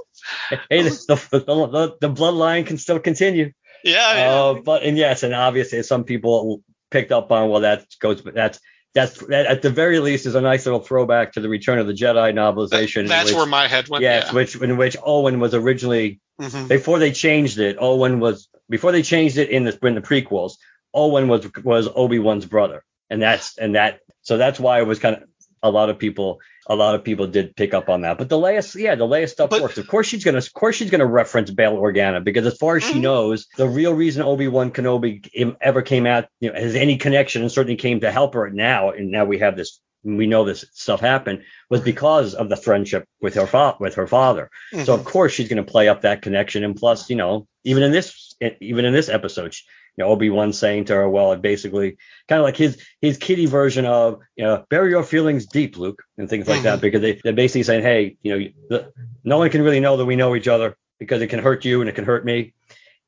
hey, 0.69 0.83
the, 0.83 0.91
the, 0.91 1.39
the, 1.39 1.97
the 2.01 2.13
bloodline 2.13 2.67
can 2.67 2.77
still 2.77 2.99
continue. 2.99 3.53
Yeah, 3.85 4.17
yeah. 4.17 4.35
Uh, 4.35 4.55
but 4.55 4.83
and 4.83 4.99
yes, 4.99 5.23
and 5.23 5.33
obviously 5.33 5.81
some 5.85 6.03
people 6.03 6.61
picked 6.91 7.13
up 7.13 7.31
on 7.31 7.51
well 7.51 7.61
that 7.61 7.87
goes, 8.01 8.21
but 8.21 8.35
that's 8.35 8.59
that's 8.97 9.25
that 9.29 9.47
at 9.47 9.63
the 9.63 9.71
very 9.71 10.01
least 10.01 10.27
is 10.27 10.35
a 10.35 10.41
nice 10.41 10.67
little 10.67 10.81
throwback 10.81 11.33
to 11.35 11.41
the 11.41 11.49
Return 11.49 11.79
of 11.79 11.87
the 11.87 11.93
Jedi 11.93 12.33
novelization. 12.35 13.03
in 13.03 13.07
that's 13.07 13.27
which, 13.29 13.37
where 13.37 13.47
my 13.47 13.69
head 13.69 13.89
went. 13.89 14.03
yes, 14.03 14.25
yeah. 14.29 14.33
which 14.35 14.57
in 14.57 14.77
which 14.77 14.97
Owen 15.05 15.39
was 15.39 15.55
originally 15.55 16.21
Mhm. 16.41 16.69
before 16.69 16.99
they 16.99 17.13
changed 17.13 17.59
it. 17.59 17.77
Owen 17.79 18.19
was 18.21 18.49
before 18.69 18.93
they 18.93 19.03
changed 19.03 19.39
it 19.39 19.49
in 19.51 19.65
the 19.65 19.79
in 19.87 19.95
the 19.95 20.01
prequels. 20.03 20.55
Owen 20.93 21.29
was 21.29 21.47
was 21.63 21.89
Obi 21.95 22.19
Wan's 22.19 22.47
brother, 22.47 22.83
and 23.11 23.23
that's 23.23 23.57
and 23.59 23.75
that 23.77 24.01
so 24.23 24.37
that's 24.37 24.59
why 24.59 24.81
it 24.81 24.87
was 24.87 24.99
kind 24.99 25.17
of 25.17 25.23
a 25.63 25.71
lot 25.71 25.91
of 25.91 25.99
people 25.99 26.41
a 26.69 26.75
lot 26.75 26.95
of 26.97 27.05
people 27.05 27.27
did 27.29 27.55
pick 27.55 27.73
up 27.75 27.89
on 27.89 28.01
that. 28.01 28.19
But 28.19 28.29
the 28.29 28.37
Leia, 28.37 28.75
yeah, 28.75 28.97
the 28.97 29.05
Leia 29.07 29.29
stuff 29.29 29.51
But- 29.51 29.63
works. 29.63 29.79
Of 29.79 29.87
course 29.87 30.07
she's 30.09 30.25
gonna 30.25 30.39
of 30.39 30.53
course 30.53 30.77
she's 30.77 30.91
gonna 30.91 31.07
reference 31.07 31.51
Bail 31.51 31.77
Organa 31.77 32.23
because 32.25 32.47
as 32.47 32.57
far 32.59 32.77
as 32.77 32.85
she 32.85 32.95
Mhm. 32.95 33.03
knows, 33.03 33.47
the 33.57 33.69
real 33.69 33.95
reason 33.95 34.23
Obi 34.23 34.49
Wan 34.49 34.71
Kenobi 34.71 35.57
ever 35.61 35.83
came 35.83 36.07
out, 36.07 36.27
you 36.41 36.53
know, 36.53 36.59
has 36.59 36.75
any 36.75 36.97
connection 36.97 37.43
and 37.43 37.51
certainly 37.53 37.77
came 37.77 38.01
to 38.01 38.11
help 38.11 38.35
her 38.35 38.51
now. 38.51 38.91
And 38.91 39.11
now 39.11 39.25
we 39.25 39.39
have 39.39 39.57
this 39.57 39.81
we 40.05 40.27
know 40.29 40.45
this 40.45 40.65
stuff 40.73 41.01
happened, 41.01 41.43
was 41.69 41.81
because 41.81 42.33
of 42.35 42.49
the 42.49 42.55
friendship 42.57 43.05
with 43.21 43.35
her 43.35 43.47
fa- 43.47 43.75
with 43.81 43.97
her 43.97 44.07
father. 44.07 44.49
Mm-hmm. 44.73 44.85
So 44.85 44.95
of 44.95 45.05
course 45.05 45.33
she's 45.33 45.49
going 45.49 45.65
to 45.65 45.69
play 45.69 45.89
up 45.89 46.03
that 46.03 46.23
connection. 46.23 46.63
And 46.63 46.77
plus, 46.77 47.11
you 47.11 47.17
know, 47.17 47.49
even 47.65 47.83
in 47.83 47.91
this 47.91 48.35
even 48.61 48.85
in 48.85 48.93
this 48.93 49.09
episode, 49.09 49.55
she- 49.55 49.65
you 49.97 50.05
know, 50.05 50.11
Obi 50.11 50.31
Wan 50.31 50.53
saying 50.53 50.87
to 50.87 50.95
her, 50.95 51.09
well, 51.09 51.33
it 51.33 51.43
basically 51.43 51.97
kind 52.29 52.41
of 52.41 52.45
like 52.45 52.57
his 52.57 52.83
his 53.01 53.17
kitty 53.17 53.47
version 53.47 53.87
of, 53.87 54.21
you 54.37 54.45
know, 54.45 54.65
bury 54.69 54.91
your 54.91 55.03
feelings 55.03 55.47
deep, 55.47 55.77
Luke, 55.77 56.03
and 56.19 56.29
things 56.29 56.47
like 56.47 56.63
that, 56.63 56.75
mm-hmm. 56.75 56.83
because 56.83 57.01
they, 57.01 57.21
they're 57.25 57.33
basically 57.33 57.63
saying, 57.63 57.83
hey, 57.83 58.17
you 58.23 58.39
know, 58.39 58.49
the, 58.69 58.93
no 59.25 59.39
one 59.39 59.51
can 59.51 59.63
really 59.63 59.81
know 59.81 59.97
that 59.97 60.05
we 60.05 60.17
know 60.17 60.37
each 60.37 60.49
other 60.49 60.77
because 60.99 61.23
it 61.23 61.29
can 61.29 61.41
hurt 61.41 61.65
you 61.65 61.81
and 61.81 61.89
it 61.89 61.95
can 61.95 62.05
hurt 62.05 62.25
me. 62.25 62.53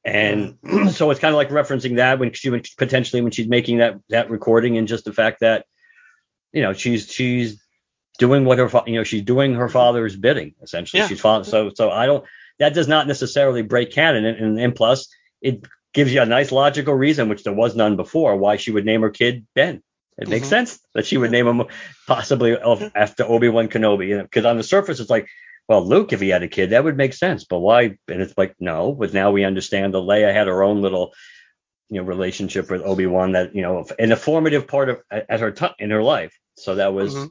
And 0.04 0.56
so 0.90 1.10
it's 1.10 1.20
kind 1.20 1.34
of 1.34 1.36
like 1.36 1.50
referencing 1.50 1.96
that 1.96 2.18
when 2.18 2.32
she 2.32 2.50
when 2.50 2.62
potentially 2.78 3.20
when 3.20 3.32
she's 3.32 3.48
making 3.48 3.78
that 3.78 3.96
that 4.08 4.30
recording 4.30 4.78
and 4.78 4.88
just 4.88 5.04
the 5.04 5.12
fact 5.12 5.40
that 5.40 5.66
you 6.52 6.62
know 6.62 6.72
she's 6.72 7.12
she's 7.12 7.62
doing 8.18 8.44
what 8.44 8.58
her 8.58 8.68
fa- 8.68 8.84
you 8.86 8.94
know 8.94 9.04
she's 9.04 9.22
doing 9.22 9.54
her 9.54 9.68
father's 9.68 10.16
bidding 10.16 10.54
essentially. 10.62 11.00
Yeah. 11.00 11.08
She's 11.08 11.20
so 11.20 11.70
so 11.74 11.90
I 11.90 12.06
don't 12.06 12.24
that 12.58 12.74
does 12.74 12.88
not 12.88 13.06
necessarily 13.06 13.62
break 13.62 13.92
canon 13.92 14.24
and, 14.24 14.38
and, 14.38 14.60
and 14.60 14.74
plus 14.74 15.08
it 15.40 15.64
gives 15.94 16.12
you 16.12 16.20
a 16.22 16.26
nice 16.26 16.52
logical 16.52 16.94
reason 16.94 17.28
which 17.28 17.42
there 17.44 17.52
was 17.52 17.74
none 17.74 17.96
before 17.96 18.36
why 18.36 18.56
she 18.56 18.70
would 18.70 18.84
name 18.84 19.02
her 19.02 19.10
kid 19.10 19.46
Ben. 19.54 19.82
It 20.18 20.28
makes 20.28 20.46
Mhm. 20.46 20.50
sense 20.50 20.80
that 20.94 21.06
she 21.06 21.16
would 21.16 21.30
name 21.30 21.46
him 21.46 21.62
possibly 22.06 22.56
after 22.58 23.24
Obi 23.24 23.48
Wan 23.48 23.68
Kenobi 23.68 24.20
because 24.22 24.44
on 24.44 24.56
the 24.56 24.62
surface 24.62 25.00
it's 25.00 25.10
like 25.10 25.28
well, 25.68 25.86
Luke, 25.86 26.14
if 26.14 26.20
he 26.22 26.30
had 26.30 26.42
a 26.42 26.48
kid, 26.48 26.70
that 26.70 26.82
would 26.82 26.96
make 26.96 27.12
sense. 27.12 27.44
But 27.44 27.58
why? 27.58 27.98
And 28.08 28.22
it's 28.22 28.32
like, 28.38 28.54
no, 28.58 28.92
but 28.92 29.12
now 29.12 29.32
we 29.32 29.44
understand 29.44 29.92
that 29.92 29.98
Leia 29.98 30.32
had 30.32 30.46
her 30.46 30.62
own 30.62 30.80
little, 30.80 31.12
you 31.90 31.98
know, 32.00 32.06
relationship 32.06 32.70
with 32.70 32.80
Obi 32.80 33.04
Wan 33.04 33.32
that, 33.32 33.54
you 33.54 33.60
know, 33.60 33.84
an 33.98 34.16
formative 34.16 34.66
part 34.66 34.88
of 34.88 35.02
at 35.10 35.40
her 35.40 35.50
time 35.52 35.74
in 35.78 35.90
her 35.90 36.02
life. 36.02 36.34
So 36.56 36.76
that 36.76 36.94
was. 36.94 37.14
Mhm. 37.14 37.30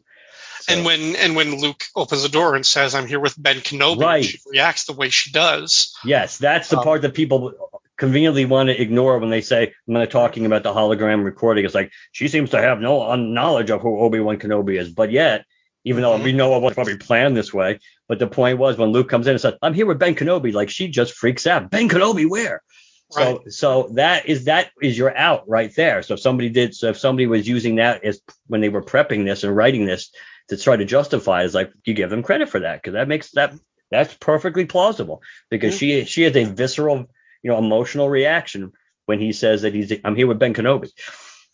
so- 0.59 0.73
And 0.75 0.85
when 0.85 1.15
and 1.15 1.35
when 1.35 1.59
Luke 1.59 1.83
opens 1.95 2.21
the 2.21 2.29
door 2.29 2.55
and 2.55 2.63
says, 2.63 2.93
"I'm 2.93 3.07
here 3.07 3.19
with 3.19 3.33
Ben 3.41 3.57
Kenobi," 3.61 4.01
Right. 4.03 4.23
she 4.25 4.37
reacts 4.45 4.85
the 4.85 4.93
way 4.93 5.09
she 5.09 5.31
does. 5.31 5.95
yes, 6.05 6.37
that's 6.37 6.69
the 6.69 6.77
Um, 6.77 6.83
part 6.83 7.01
that 7.01 7.15
people 7.15 7.81
conveniently 7.97 8.45
want 8.45 8.67
to 8.67 8.81
ignore 8.81 9.17
when 9.19 9.29
they 9.29 9.41
say 9.41 9.73
when 9.85 9.99
they're 9.99 10.07
talking 10.07 10.45
about 10.45 10.63
the 10.63 10.73
hologram 10.73 11.23
recording. 11.23 11.65
It's 11.65 11.75
like 11.75 11.91
she 12.11 12.27
seems 12.27 12.51
to 12.51 12.61
have 12.61 12.79
no 12.79 13.09
uh, 13.09 13.15
knowledge 13.15 13.69
of 13.69 13.81
who 13.81 13.99
Obi 13.99 14.19
Wan 14.19 14.37
Kenobi 14.37 14.79
is, 14.79 14.89
but 14.89 15.11
yet. 15.11 15.45
Even 15.83 16.01
though 16.01 16.17
we 16.17 16.31
mm-hmm. 16.31 16.37
know 16.37 16.57
it 16.57 16.61
was 16.61 16.73
probably 16.73 16.97
planned 16.97 17.37
this 17.37 17.53
way, 17.53 17.79
but 18.09 18.19
the 18.19 18.27
point 18.27 18.57
was 18.57 18.77
when 18.77 18.89
Luke 18.89 19.07
comes 19.07 19.25
in 19.25 19.31
and 19.31 19.39
says, 19.39 19.53
"I'm 19.61 19.73
here 19.73 19.85
with 19.85 19.99
Ben 19.99 20.15
Kenobi," 20.15 20.51
like 20.51 20.69
she 20.69 20.89
just 20.89 21.13
freaks 21.13 21.47
out. 21.47 21.69
Ben 21.71 21.87
Kenobi, 21.87 22.29
where? 22.29 22.61
So 23.09 23.37
Right. 23.37 23.51
so 23.51 23.89
that 23.93 24.25
is 24.25 24.45
that 24.45 24.71
is 24.81 24.97
your 24.97 25.15
out 25.15 25.47
right 25.47 25.73
there. 25.75 26.03
So 26.03 26.15
if 26.15 26.19
somebody 26.19 26.49
did 26.49 26.75
so 26.75 26.89
if 26.89 26.97
somebody 26.97 27.25
was 27.25 27.47
using 27.47 27.75
that 27.75 28.03
as 28.03 28.21
when 28.47 28.59
they 28.59 28.69
were 28.69 28.83
prepping 28.83 29.23
this 29.23 29.45
and 29.45 29.55
writing 29.55 29.85
this 29.85 30.11
to 30.49 30.57
try 30.57 30.75
to 30.75 30.83
justify 30.83 31.43
it's 31.43 31.53
like 31.53 31.71
you 31.85 31.93
give 31.93 32.09
them 32.09 32.23
credit 32.23 32.49
for 32.49 32.59
that 32.59 32.81
because 32.81 32.93
that 32.93 33.07
makes 33.07 33.31
that 33.31 33.53
that's 33.91 34.13
perfectly 34.15 34.65
plausible 34.65 35.21
because 35.49 35.75
mm-hmm. 35.75 36.03
she 36.03 36.05
she 36.05 36.23
has 36.23 36.35
a 36.35 36.43
visceral 36.43 37.05
you 37.47 37.53
know 37.53 37.59
emotional 37.59 38.09
reaction 38.09 38.73
when 39.05 39.19
he 39.21 39.31
says 39.31 39.61
that 39.61 39.73
he's 39.73 39.93
I'm 40.03 40.17
here 40.17 40.27
with 40.27 40.37
Ben 40.39 40.53
Kenobi. 40.53 40.91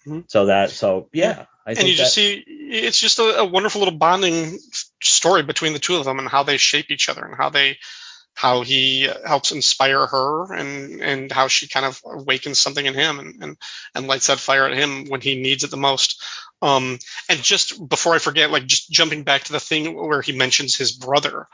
Mhm. 0.07 0.23
So 0.27 0.47
that 0.47 0.71
so 0.71 1.07
yeah, 1.13 1.45
I 1.65 1.69
and 1.71 1.77
think 1.77 1.89
you 1.89 1.95
just 1.95 2.15
that- 2.15 2.21
see 2.21 2.43
it's 2.47 2.99
just 2.99 3.19
a, 3.19 3.39
a 3.41 3.45
wonderful 3.45 3.79
little 3.79 3.97
bonding 3.97 4.57
story 5.03 5.43
between 5.43 5.73
the 5.73 5.79
two 5.79 5.95
of 5.97 6.05
them 6.05 6.17
and 6.17 6.27
how 6.27 6.41
they 6.41 6.57
shape 6.57 6.89
each 6.89 7.09
other 7.09 7.23
and 7.23 7.35
how 7.37 7.49
they 7.49 7.77
how 8.35 8.63
he 8.63 9.07
helps 9.27 9.51
inspire 9.51 10.07
her 10.07 10.53
and 10.53 10.99
and 11.01 11.31
how 11.31 11.47
she 11.47 11.67
kind 11.67 11.85
of 11.85 12.01
awakens 12.03 12.59
something 12.59 12.83
in 12.85 12.95
him 12.95 13.19
and 13.19 13.43
and, 13.43 13.57
and 13.93 14.07
lights 14.07 14.27
that 14.27 14.39
fire 14.39 14.65
at 14.65 14.75
him 14.75 15.05
when 15.05 15.21
he 15.21 15.39
needs 15.39 15.63
it 15.63 15.69
the 15.69 15.77
most 15.77 16.19
um 16.63 16.97
and 17.29 17.43
just 17.43 17.87
before 17.87 18.15
i 18.15 18.19
forget 18.19 18.49
like 18.49 18.65
just 18.65 18.89
jumping 18.89 19.23
back 19.23 19.43
to 19.43 19.51
the 19.53 19.59
thing 19.59 19.95
where 19.95 20.23
he 20.23 20.31
mentions 20.31 20.75
his 20.75 20.91
brother 20.91 21.47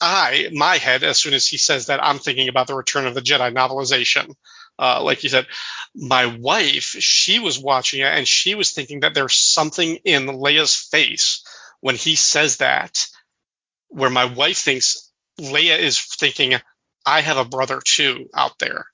i 0.00 0.48
my 0.52 0.76
head 0.76 1.02
as 1.02 1.18
soon 1.18 1.34
as 1.34 1.46
he 1.46 1.58
says 1.58 1.86
that 1.86 2.02
i'm 2.02 2.18
thinking 2.18 2.48
about 2.48 2.66
the 2.66 2.74
return 2.74 3.06
of 3.06 3.14
the 3.14 3.20
jedi 3.20 3.52
novelization 3.54 4.34
uh, 4.80 5.02
like 5.02 5.22
you 5.22 5.28
said, 5.28 5.46
my 5.94 6.24
wife, 6.24 6.84
she 6.84 7.38
was 7.38 7.58
watching 7.58 8.00
it 8.00 8.06
and 8.06 8.26
she 8.26 8.54
was 8.54 8.72
thinking 8.72 9.00
that 9.00 9.12
there's 9.12 9.36
something 9.36 9.96
in 10.04 10.26
Leia's 10.26 10.74
face 10.74 11.44
when 11.80 11.96
he 11.96 12.14
says 12.14 12.56
that, 12.56 13.06
where 13.88 14.08
my 14.08 14.24
wife 14.24 14.56
thinks 14.56 15.12
Leia 15.38 15.78
is 15.78 16.00
thinking, 16.00 16.54
I 17.04 17.20
have 17.20 17.36
a 17.36 17.44
brother 17.44 17.80
too 17.84 18.30
out 18.34 18.58
there. 18.58 18.86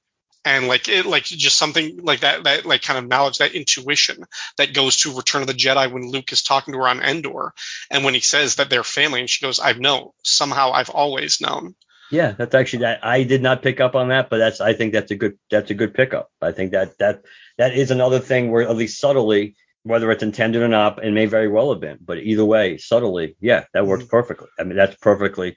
And 0.47 0.69
like 0.69 0.89
it, 0.89 1.07
like 1.07 1.25
just 1.25 1.59
something 1.59 2.05
like 2.05 2.21
that, 2.21 2.45
that 2.45 2.65
like 2.65 2.81
kind 2.81 3.01
of 3.01 3.09
knowledge, 3.09 3.39
that 3.39 3.57
intuition 3.57 4.25
that 4.59 4.75
goes 4.75 4.99
to 4.99 5.17
Return 5.17 5.43
of 5.43 5.49
the 5.49 5.55
Jedi 5.55 5.91
when 5.91 6.09
Luke 6.09 6.31
is 6.31 6.45
talking 6.45 6.73
to 6.73 6.79
her 6.79 6.87
on 6.87 7.03
Endor, 7.03 7.53
and 7.91 8.05
when 8.05 8.15
he 8.15 8.21
says 8.21 8.55
that 8.55 8.71
they're 8.71 8.85
family, 8.85 9.19
and 9.19 9.29
she 9.29 9.45
goes, 9.45 9.59
"I've 9.59 9.81
known 9.81 10.11
somehow, 10.23 10.71
I've 10.71 10.89
always 10.89 11.41
known." 11.41 11.75
Yeah, 12.13 12.31
that's 12.39 12.55
actually 12.55 12.83
that. 12.83 13.05
I 13.05 13.25
did 13.25 13.43
not 13.43 13.63
pick 13.63 13.81
up 13.81 13.97
on 13.97 14.11
that, 14.11 14.31
but 14.31 14.39
that's 14.39 14.61
I 14.61 14.73
think 14.73 14.93
that's 14.93 15.11
a 15.11 15.17
good 15.17 15.37
that's 15.51 15.73
a 15.73 15.75
good 15.75 15.95
pickup. 15.95 16.31
I 16.41 16.53
think 16.53 16.71
that 16.71 16.97
that 16.99 17.23
that 17.59 17.75
is 17.75 17.91
another 17.91 18.21
thing 18.21 18.53
where 18.53 18.63
at 18.63 18.77
least 18.77 19.01
subtly, 19.01 19.57
whether 19.83 20.13
it's 20.13 20.23
intended 20.23 20.63
or 20.63 20.69
not, 20.69 21.05
it 21.05 21.11
may 21.11 21.27
very 21.27 21.49
well 21.49 21.73
have 21.73 21.81
been, 21.81 21.99
but 22.01 22.19
either 22.19 22.45
way, 22.45 22.79
subtly, 22.79 23.37
yeah, 23.41 23.65
that 23.75 23.87
works 23.87 24.05
mm-hmm. 24.05 24.11
perfectly. 24.11 24.49
I 24.61 24.63
mean, 24.63 24.77
that's 24.77 24.95
perfectly. 24.95 25.57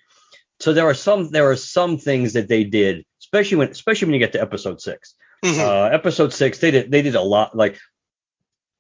So 0.60 0.74
there 0.74 0.88
are 0.90 0.96
some 0.96 1.30
there 1.30 1.50
are 1.52 1.56
some 1.56 2.00
things 2.00 2.34
that 2.34 2.48
they 2.48 2.64
did, 2.64 3.06
especially 3.30 3.58
when 3.58 3.70
especially 3.70 4.08
when 4.08 4.14
you 4.14 4.20
get 4.20 4.34
to 4.34 4.42
episode 4.42 4.82
six. 4.82 5.14
Mhm. 5.46 5.60
Uh, 5.60 5.86
episode 5.86 6.34
six, 6.34 6.58
they 6.58 6.72
did 6.72 6.92
they 6.92 7.02
did 7.02 7.16
a 7.16 7.22
lot. 7.22 7.56
Like 7.56 7.78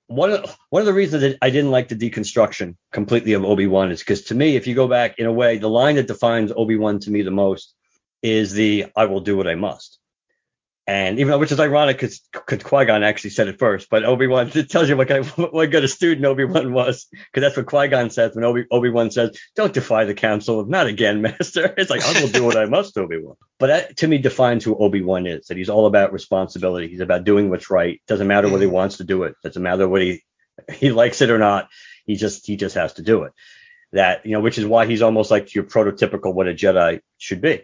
one 0.07 0.31
of 0.31 0.57
one 0.71 0.81
of 0.81 0.87
the 0.87 0.93
reasons 0.93 1.21
that 1.21 1.37
I 1.41 1.51
didn't 1.51 1.71
like 1.71 1.87
the 1.87 1.95
deconstruction 1.95 2.75
completely 2.91 3.33
of 3.33 3.45
Obi 3.45 3.67
Wan 3.67 3.91
is 3.91 3.99
because 3.99 4.23
to 4.23 4.35
me, 4.35 4.55
if 4.55 4.65
you 4.65 4.73
go 4.73 4.87
back 4.87 5.19
in 5.19 5.27
a 5.27 5.31
way, 5.31 5.59
the 5.59 5.69
line 5.69 5.95
that 5.95 6.07
defines 6.07 6.51
Obi 6.55 6.77
Wan 6.77 6.99
to 6.99 7.11
me 7.11 7.21
the 7.21 7.31
most 7.31 7.73
is 8.23 8.51
the 8.53 8.87
"I 8.95 9.05
will 9.05 9.21
do 9.21 9.37
what 9.37 9.47
I 9.47 9.55
must." 9.55 9.99
And 10.89 11.19
even 11.19 11.29
though, 11.29 11.37
which 11.37 11.51
is 11.51 11.59
ironic 11.59 11.99
because 11.99 12.19
Qui 12.33 12.85
Gon 12.85 13.03
actually 13.03 13.29
said 13.29 13.47
it 13.47 13.59
first, 13.59 13.91
but 13.91 14.03
Obi 14.03 14.25
Wan 14.25 14.49
it 14.55 14.71
tells 14.71 14.89
you 14.89 14.97
what 14.97 15.07
kind 15.07 15.23
what 15.37 15.69
good 15.69 15.83
a 15.83 15.87
student 15.87 16.25
Obi 16.25 16.45
Wan 16.45 16.73
was, 16.73 17.05
because 17.11 17.41
that's 17.41 17.55
what 17.55 17.67
Qui 17.67 17.89
Gon 17.89 18.09
says 18.09 18.33
when 18.33 18.43
Obi 18.43 18.65
Obi 18.71 18.89
Wan 18.89 19.11
says, 19.11 19.37
"Don't 19.55 19.71
defy 19.71 20.05
the 20.05 20.15
council, 20.15 20.65
not 20.65 20.87
again, 20.87 21.21
Master." 21.21 21.75
It's 21.77 21.91
like 21.91 22.03
I 22.03 22.19
will 22.19 22.29
do 22.29 22.43
what 22.43 22.57
I 22.57 22.65
must, 22.65 22.97
Obi 22.97 23.19
Wan. 23.19 23.35
But 23.59 23.67
that 23.67 23.97
to 23.97 24.07
me 24.07 24.17
defines 24.17 24.65
who 24.65 24.75
Obi 24.77 25.03
Wan 25.03 25.27
is. 25.27 25.45
That 25.45 25.57
he's 25.57 25.69
all 25.69 25.85
about 25.85 26.11
responsibility. 26.11 26.87
He's 26.87 27.01
about 27.01 27.23
doing 27.23 27.51
what's 27.51 27.69
right. 27.69 28.01
Doesn't 28.07 28.25
matter 28.25 28.49
whether 28.49 28.63
he 28.63 28.65
wants 28.65 28.97
to 28.97 29.03
do 29.03 29.25
it. 29.25 29.35
Doesn't 29.43 29.61
matter 29.61 29.87
whether 29.87 30.05
he 30.05 30.23
he 30.73 30.91
likes 30.91 31.21
it 31.21 31.29
or 31.29 31.37
not. 31.37 31.69
He 32.07 32.15
just 32.15 32.47
he 32.47 32.55
just 32.55 32.73
has 32.73 32.93
to 32.93 33.03
do 33.03 33.25
it. 33.25 33.33
That 33.91 34.25
you 34.25 34.31
know, 34.31 34.41
which 34.41 34.57
is 34.57 34.65
why 34.65 34.87
he's 34.87 35.03
almost 35.03 35.29
like 35.29 35.53
your 35.53 35.65
prototypical 35.65 36.33
what 36.33 36.47
a 36.47 36.53
Jedi 36.55 37.01
should 37.19 37.41
be. 37.41 37.61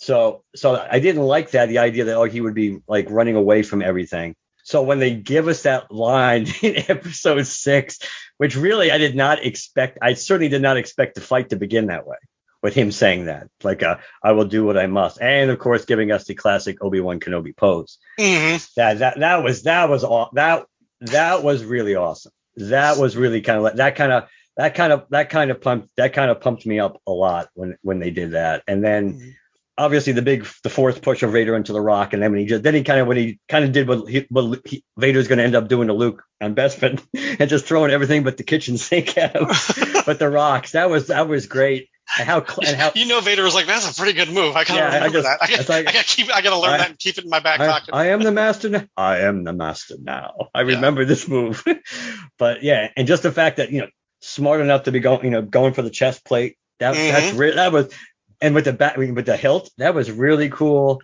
So 0.00 0.44
so 0.56 0.74
I 0.90 0.98
didn't 0.98 1.22
like 1.22 1.50
that 1.50 1.68
the 1.68 1.78
idea 1.78 2.04
that 2.06 2.16
oh 2.16 2.24
he 2.24 2.40
would 2.40 2.54
be 2.54 2.78
like 2.88 3.06
running 3.10 3.36
away 3.36 3.62
from 3.62 3.82
everything. 3.82 4.34
So 4.64 4.82
when 4.82 4.98
they 4.98 5.14
give 5.14 5.46
us 5.48 5.62
that 5.62 5.90
line 5.92 6.46
in 6.62 6.76
episode 6.88 7.46
six, 7.46 7.98
which 8.38 8.56
really 8.56 8.90
I 8.90 8.98
did 8.98 9.14
not 9.14 9.44
expect, 9.44 9.98
I 10.00 10.14
certainly 10.14 10.48
did 10.48 10.62
not 10.62 10.76
expect 10.78 11.14
the 11.16 11.20
fight 11.20 11.50
to 11.50 11.56
begin 11.56 11.86
that 11.86 12.06
way 12.06 12.16
with 12.62 12.74
him 12.74 12.92
saying 12.92 13.26
that, 13.26 13.48
like 13.62 13.82
uh, 13.82 13.96
I 14.22 14.32
will 14.32 14.44
do 14.46 14.64
what 14.64 14.78
I 14.78 14.86
must, 14.86 15.20
and 15.20 15.50
of 15.50 15.58
course 15.58 15.84
giving 15.84 16.12
us 16.12 16.24
the 16.24 16.34
classic 16.34 16.82
Obi 16.82 17.00
Wan 17.00 17.20
Kenobi 17.20 17.54
pose. 17.56 17.98
Mhm. 18.18 18.74
That 18.76 18.98
that 19.00 19.18
that 19.20 19.42
was 19.42 19.62
that 19.64 19.88
was 19.90 20.02
aw- 20.04 20.30
that 20.34 20.66
that 21.02 21.42
was 21.42 21.62
really 21.64 21.94
awesome. 21.94 22.32
That 22.56 22.96
was 22.96 23.16
really 23.16 23.42
kind 23.42 23.58
of 23.58 23.64
like 23.64 23.74
that 23.76 23.96
kind 23.96 24.12
of 24.12 24.28
that 24.56 24.74
kind 24.74 24.92
of 24.94 25.06
that 25.10 25.28
kind 25.30 25.50
of 25.50 25.60
pumped 25.60 25.88
that 25.96 26.12
kind 26.14 26.30
of 26.30 26.40
pumped 26.40 26.64
me 26.66 26.80
up 26.80 27.00
a 27.06 27.12
lot 27.12 27.48
when 27.54 27.76
when 27.82 27.98
they 27.98 28.10
did 28.10 28.30
that, 28.32 28.62
and 28.66 28.82
then 28.84 29.14
Mhm. 29.14 29.34
Obviously 29.80 30.12
the 30.12 30.22
big 30.22 30.46
the 30.62 30.68
Force 30.68 30.98
push 30.98 31.22
of 31.22 31.32
Vader 31.32 31.56
into 31.56 31.72
the 31.72 31.80
rock, 31.80 32.12
and 32.12 32.22
then 32.22 32.32
when 32.32 32.40
he 32.40 32.46
just 32.46 32.62
then 32.62 32.74
he 32.74 32.82
kind 32.82 33.00
of 33.00 33.06
when 33.06 33.16
he 33.16 33.38
kind 33.48 33.64
of 33.64 33.72
did 33.72 33.88
what, 33.88 34.08
he, 34.08 34.26
what 34.28 34.60
he, 34.66 34.84
Vader's 34.98 35.26
going 35.26 35.38
to 35.38 35.44
end 35.44 35.54
up 35.54 35.68
doing 35.68 35.88
to 35.88 35.94
Luke 35.94 36.22
on 36.40 36.54
Bespin 36.54 37.02
and 37.40 37.48
just 37.48 37.64
throwing 37.64 37.90
everything 37.90 38.22
but 38.22 38.36
the 38.36 38.42
kitchen 38.42 38.76
sink 38.76 39.16
at 39.16 39.34
him, 39.34 39.46
but 40.06 40.18
the 40.18 40.28
rocks. 40.28 40.72
That 40.72 40.90
was 40.90 41.06
that 41.06 41.28
was 41.28 41.46
great. 41.46 41.88
And 42.18 42.28
how 42.28 42.44
and 42.66 42.76
how 42.76 42.92
you 42.94 43.06
know, 43.06 43.20
Vader 43.20 43.42
was 43.44 43.54
like, 43.54 43.66
"That's 43.66 43.90
a 43.90 43.94
pretty 43.94 44.14
good 44.14 44.34
move." 44.34 44.56
I 44.56 44.64
gotta 44.64 44.80
Yeah, 44.80 44.88
I 44.88 44.94
remember 44.96 45.22
just- 45.22 45.40
that. 45.40 45.70
I 45.70 45.76
like- 45.76 45.88
I 45.88 45.92
gotta 45.92 46.04
keep. 46.04 46.34
I 46.34 46.40
gotta 46.42 46.58
learn 46.58 46.72
I- 46.72 46.78
that 46.78 46.88
and 46.90 46.98
keep 46.98 47.18
it 47.18 47.24
in 47.24 47.30
my 47.30 47.40
back 47.40 47.60
I, 47.60 47.68
pocket. 47.68 47.94
I 47.94 48.08
am 48.08 48.22
the 48.22 48.32
master 48.32 48.68
now. 48.68 48.84
I 48.96 49.20
am 49.20 49.44
the 49.44 49.52
master 49.52 49.94
now. 50.00 50.48
I 50.54 50.62
remember 50.62 51.04
this 51.04 51.28
move. 51.28 51.64
but 52.38 52.62
yeah, 52.62 52.88
and 52.96 53.06
just 53.06 53.22
the 53.22 53.32
fact 53.32 53.58
that 53.58 53.70
you 53.70 53.82
know 53.82 53.88
smart 54.22 54.60
enough 54.60 54.84
to 54.84 54.92
be 54.92 55.00
going 55.00 55.24
you 55.24 55.30
know 55.30 55.42
going 55.42 55.72
for 55.72 55.82
the 55.82 55.90
chest 55.90 56.24
plate. 56.24 56.56
That 56.80 56.94
that's 56.94 57.26
mm-hmm. 57.26 57.38
re- 57.38 57.54
that 57.54 57.72
was 57.72 57.92
and 58.40 58.54
with 58.54 58.64
the 58.64 58.72
back 58.72 58.96
with 58.96 59.26
the 59.26 59.36
hilt 59.36 59.70
that 59.78 59.94
was 59.94 60.10
really 60.10 60.48
cool. 60.48 61.00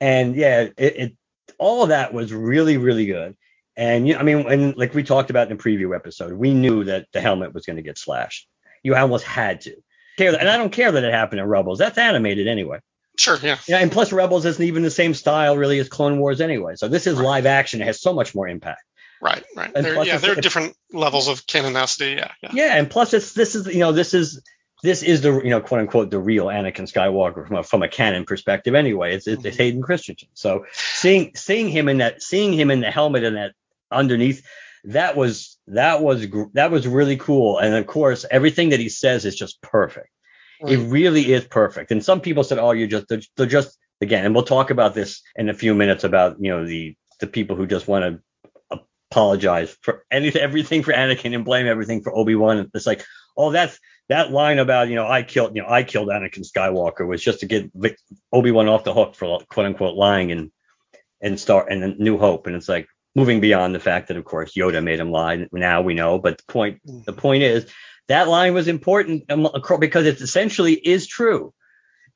And 0.00 0.36
yeah, 0.36 0.68
it, 0.76 0.96
it 0.96 1.16
all 1.58 1.82
of 1.82 1.88
that 1.90 2.12
was 2.12 2.32
really 2.32 2.76
really 2.76 3.06
good. 3.06 3.36
And 3.76 4.06
you 4.06 4.14
know, 4.14 4.20
I 4.20 4.22
mean, 4.22 4.46
and 4.46 4.76
like 4.76 4.94
we 4.94 5.02
talked 5.02 5.30
about 5.30 5.50
in 5.50 5.56
the 5.56 5.62
preview 5.62 5.94
episode, 5.94 6.32
we 6.32 6.54
knew 6.54 6.84
that 6.84 7.06
the 7.12 7.20
helmet 7.20 7.52
was 7.52 7.66
going 7.66 7.76
to 7.76 7.82
get 7.82 7.98
slashed. 7.98 8.46
You 8.82 8.94
almost 8.94 9.24
had 9.24 9.62
to. 9.62 9.74
Care 10.16 10.38
and 10.38 10.48
I 10.48 10.56
don't 10.56 10.70
care 10.70 10.92
that 10.92 11.02
it 11.02 11.12
happened 11.12 11.40
in 11.40 11.46
Rebels. 11.46 11.78
That's 11.78 11.98
animated 11.98 12.46
anyway. 12.46 12.78
sure, 13.18 13.36
yeah. 13.42 13.58
Yeah, 13.66 13.78
and 13.78 13.90
plus 13.90 14.12
Rebels 14.12 14.44
isn't 14.44 14.62
even 14.62 14.84
the 14.84 14.90
same 14.90 15.14
style 15.14 15.56
really 15.56 15.80
as 15.80 15.88
Clone 15.88 16.20
Wars 16.20 16.40
anyway. 16.40 16.74
So 16.76 16.86
this 16.86 17.06
is 17.08 17.18
live 17.18 17.46
action. 17.46 17.80
It 17.80 17.86
has 17.86 18.00
so 18.00 18.12
much 18.12 18.34
more 18.34 18.46
impact. 18.46 18.82
Right, 19.20 19.42
right. 19.56 19.72
And 19.74 19.84
There, 19.84 20.04
yeah, 20.04 20.18
there 20.18 20.32
are 20.32 20.40
different 20.40 20.76
levels 20.92 21.28
of 21.28 21.46
canonicity. 21.46 22.16
Yeah, 22.16 22.30
yeah. 22.42 22.50
Yeah, 22.52 22.76
and 22.76 22.90
plus 22.90 23.14
it's 23.14 23.32
this 23.32 23.54
is 23.54 23.66
you 23.66 23.80
know 23.80 23.92
this 23.92 24.14
is 24.14 24.42
this 24.84 25.02
is 25.02 25.22
the 25.22 25.40
you 25.42 25.48
know 25.48 25.62
quote 25.62 25.80
unquote 25.80 26.10
the 26.10 26.18
real 26.18 26.46
Anakin 26.46 26.86
Skywalker 26.86 27.48
from 27.48 27.56
a 27.56 27.62
from 27.62 27.82
a 27.82 27.88
canon 27.88 28.26
perspective 28.26 28.74
anyway. 28.74 29.14
It's 29.14 29.26
it's, 29.26 29.42
it's 29.42 29.56
mm-hmm. 29.56 29.62
Hayden 29.62 29.82
Christensen. 29.82 30.28
So 30.34 30.66
seeing 30.72 31.34
seeing 31.34 31.70
him 31.70 31.88
in 31.88 31.98
that 31.98 32.22
seeing 32.22 32.52
him 32.52 32.70
in 32.70 32.80
the 32.80 32.90
helmet 32.90 33.24
and 33.24 33.36
that 33.36 33.54
underneath 33.90 34.46
that 34.84 35.16
was 35.16 35.56
that 35.68 36.02
was 36.02 36.26
that 36.52 36.70
was 36.70 36.86
really 36.86 37.16
cool. 37.16 37.58
And 37.58 37.74
of 37.74 37.86
course 37.86 38.26
everything 38.30 38.68
that 38.68 38.78
he 38.78 38.90
says 38.90 39.24
is 39.24 39.34
just 39.34 39.62
perfect. 39.62 40.10
It 40.60 40.78
really 40.78 41.32
is 41.32 41.44
perfect. 41.44 41.90
And 41.90 42.02
some 42.02 42.20
people 42.20 42.44
said, 42.44 42.58
"Oh, 42.58 42.70
you're 42.70 42.86
just 42.86 43.08
they're, 43.08 43.20
they're 43.36 43.46
just 43.46 43.76
again." 44.00 44.24
And 44.24 44.34
we'll 44.34 44.44
talk 44.44 44.70
about 44.70 44.94
this 44.94 45.22
in 45.36 45.50
a 45.50 45.54
few 45.54 45.74
minutes 45.74 46.04
about 46.04 46.36
you 46.40 46.50
know 46.50 46.66
the 46.66 46.96
the 47.20 47.26
people 47.26 47.56
who 47.56 47.66
just 47.66 47.88
want 47.88 48.22
to 48.70 48.80
apologize 49.10 49.76
for 49.82 50.04
anything, 50.10 50.40
everything 50.40 50.82
for 50.82 50.92
Anakin 50.92 51.34
and 51.34 51.44
blame 51.44 51.66
everything 51.66 52.02
for 52.02 52.16
Obi 52.16 52.34
Wan. 52.34 52.70
It's 52.72 52.86
like, 52.86 53.04
oh, 53.36 53.50
that's 53.50 53.78
that 54.08 54.30
line 54.30 54.58
about 54.58 54.88
you 54.88 54.94
know 54.96 55.06
I 55.06 55.22
killed 55.22 55.56
you 55.56 55.62
know 55.62 55.68
I 55.68 55.82
killed 55.82 56.08
Anakin 56.08 56.44
Skywalker 56.46 57.06
was 57.06 57.22
just 57.22 57.40
to 57.40 57.46
get 57.46 57.70
Obi 58.32 58.50
Wan 58.50 58.68
off 58.68 58.84
the 58.84 58.92
hook 58.94 59.14
for 59.14 59.40
quote 59.48 59.66
unquote 59.66 59.96
lying 59.96 60.32
and 60.32 60.50
and 61.20 61.40
start 61.40 61.68
and 61.70 61.82
then 61.82 61.96
New 61.98 62.18
Hope. 62.18 62.46
And 62.46 62.54
it's 62.56 62.68
like 62.68 62.86
moving 63.14 63.40
beyond 63.40 63.74
the 63.74 63.80
fact 63.80 64.08
that 64.08 64.16
of 64.16 64.24
course 64.24 64.52
Yoda 64.54 64.82
made 64.82 65.00
him 65.00 65.10
lie. 65.10 65.46
Now 65.52 65.82
we 65.82 65.94
know, 65.94 66.18
but 66.18 66.38
the 66.38 66.44
point 66.52 66.80
the 66.84 67.12
point 67.12 67.42
is 67.42 67.66
that 68.08 68.28
line 68.28 68.52
was 68.52 68.68
important 68.68 69.24
um, 69.30 69.48
because 69.80 70.04
it 70.06 70.20
essentially 70.20 70.74
is 70.74 71.06
true. 71.06 71.54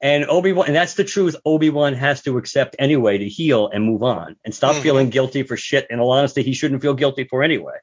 And 0.01 0.27
Obi 0.27 0.53
Wan, 0.53 0.67
and 0.69 0.77
that's 0.77 0.95
the 0.95 1.03
truth. 1.03 1.35
Obi 1.45 1.71
Wan 1.71 1.95
has 1.95 2.23
to 2.23 2.37
accept 2.39 2.77
anyway 2.79 3.19
to 3.19 3.29
heal 3.29 3.69
and 3.69 3.83
move 3.83 4.03
on 4.05 4.37
and 4.45 4.55
stop 4.55 4.77
Mhm. 4.77 4.83
feeling 4.83 5.11
guilty 5.11 5.43
for 5.43 5.57
shit. 5.57 5.89
In 5.91 5.99
all 5.99 6.13
honesty, 6.13 6.43
he 6.43 6.53
shouldn't 6.53 6.83
feel 6.83 6.95
guilty 6.95 7.25
for 7.25 7.43
anyway. 7.43 7.75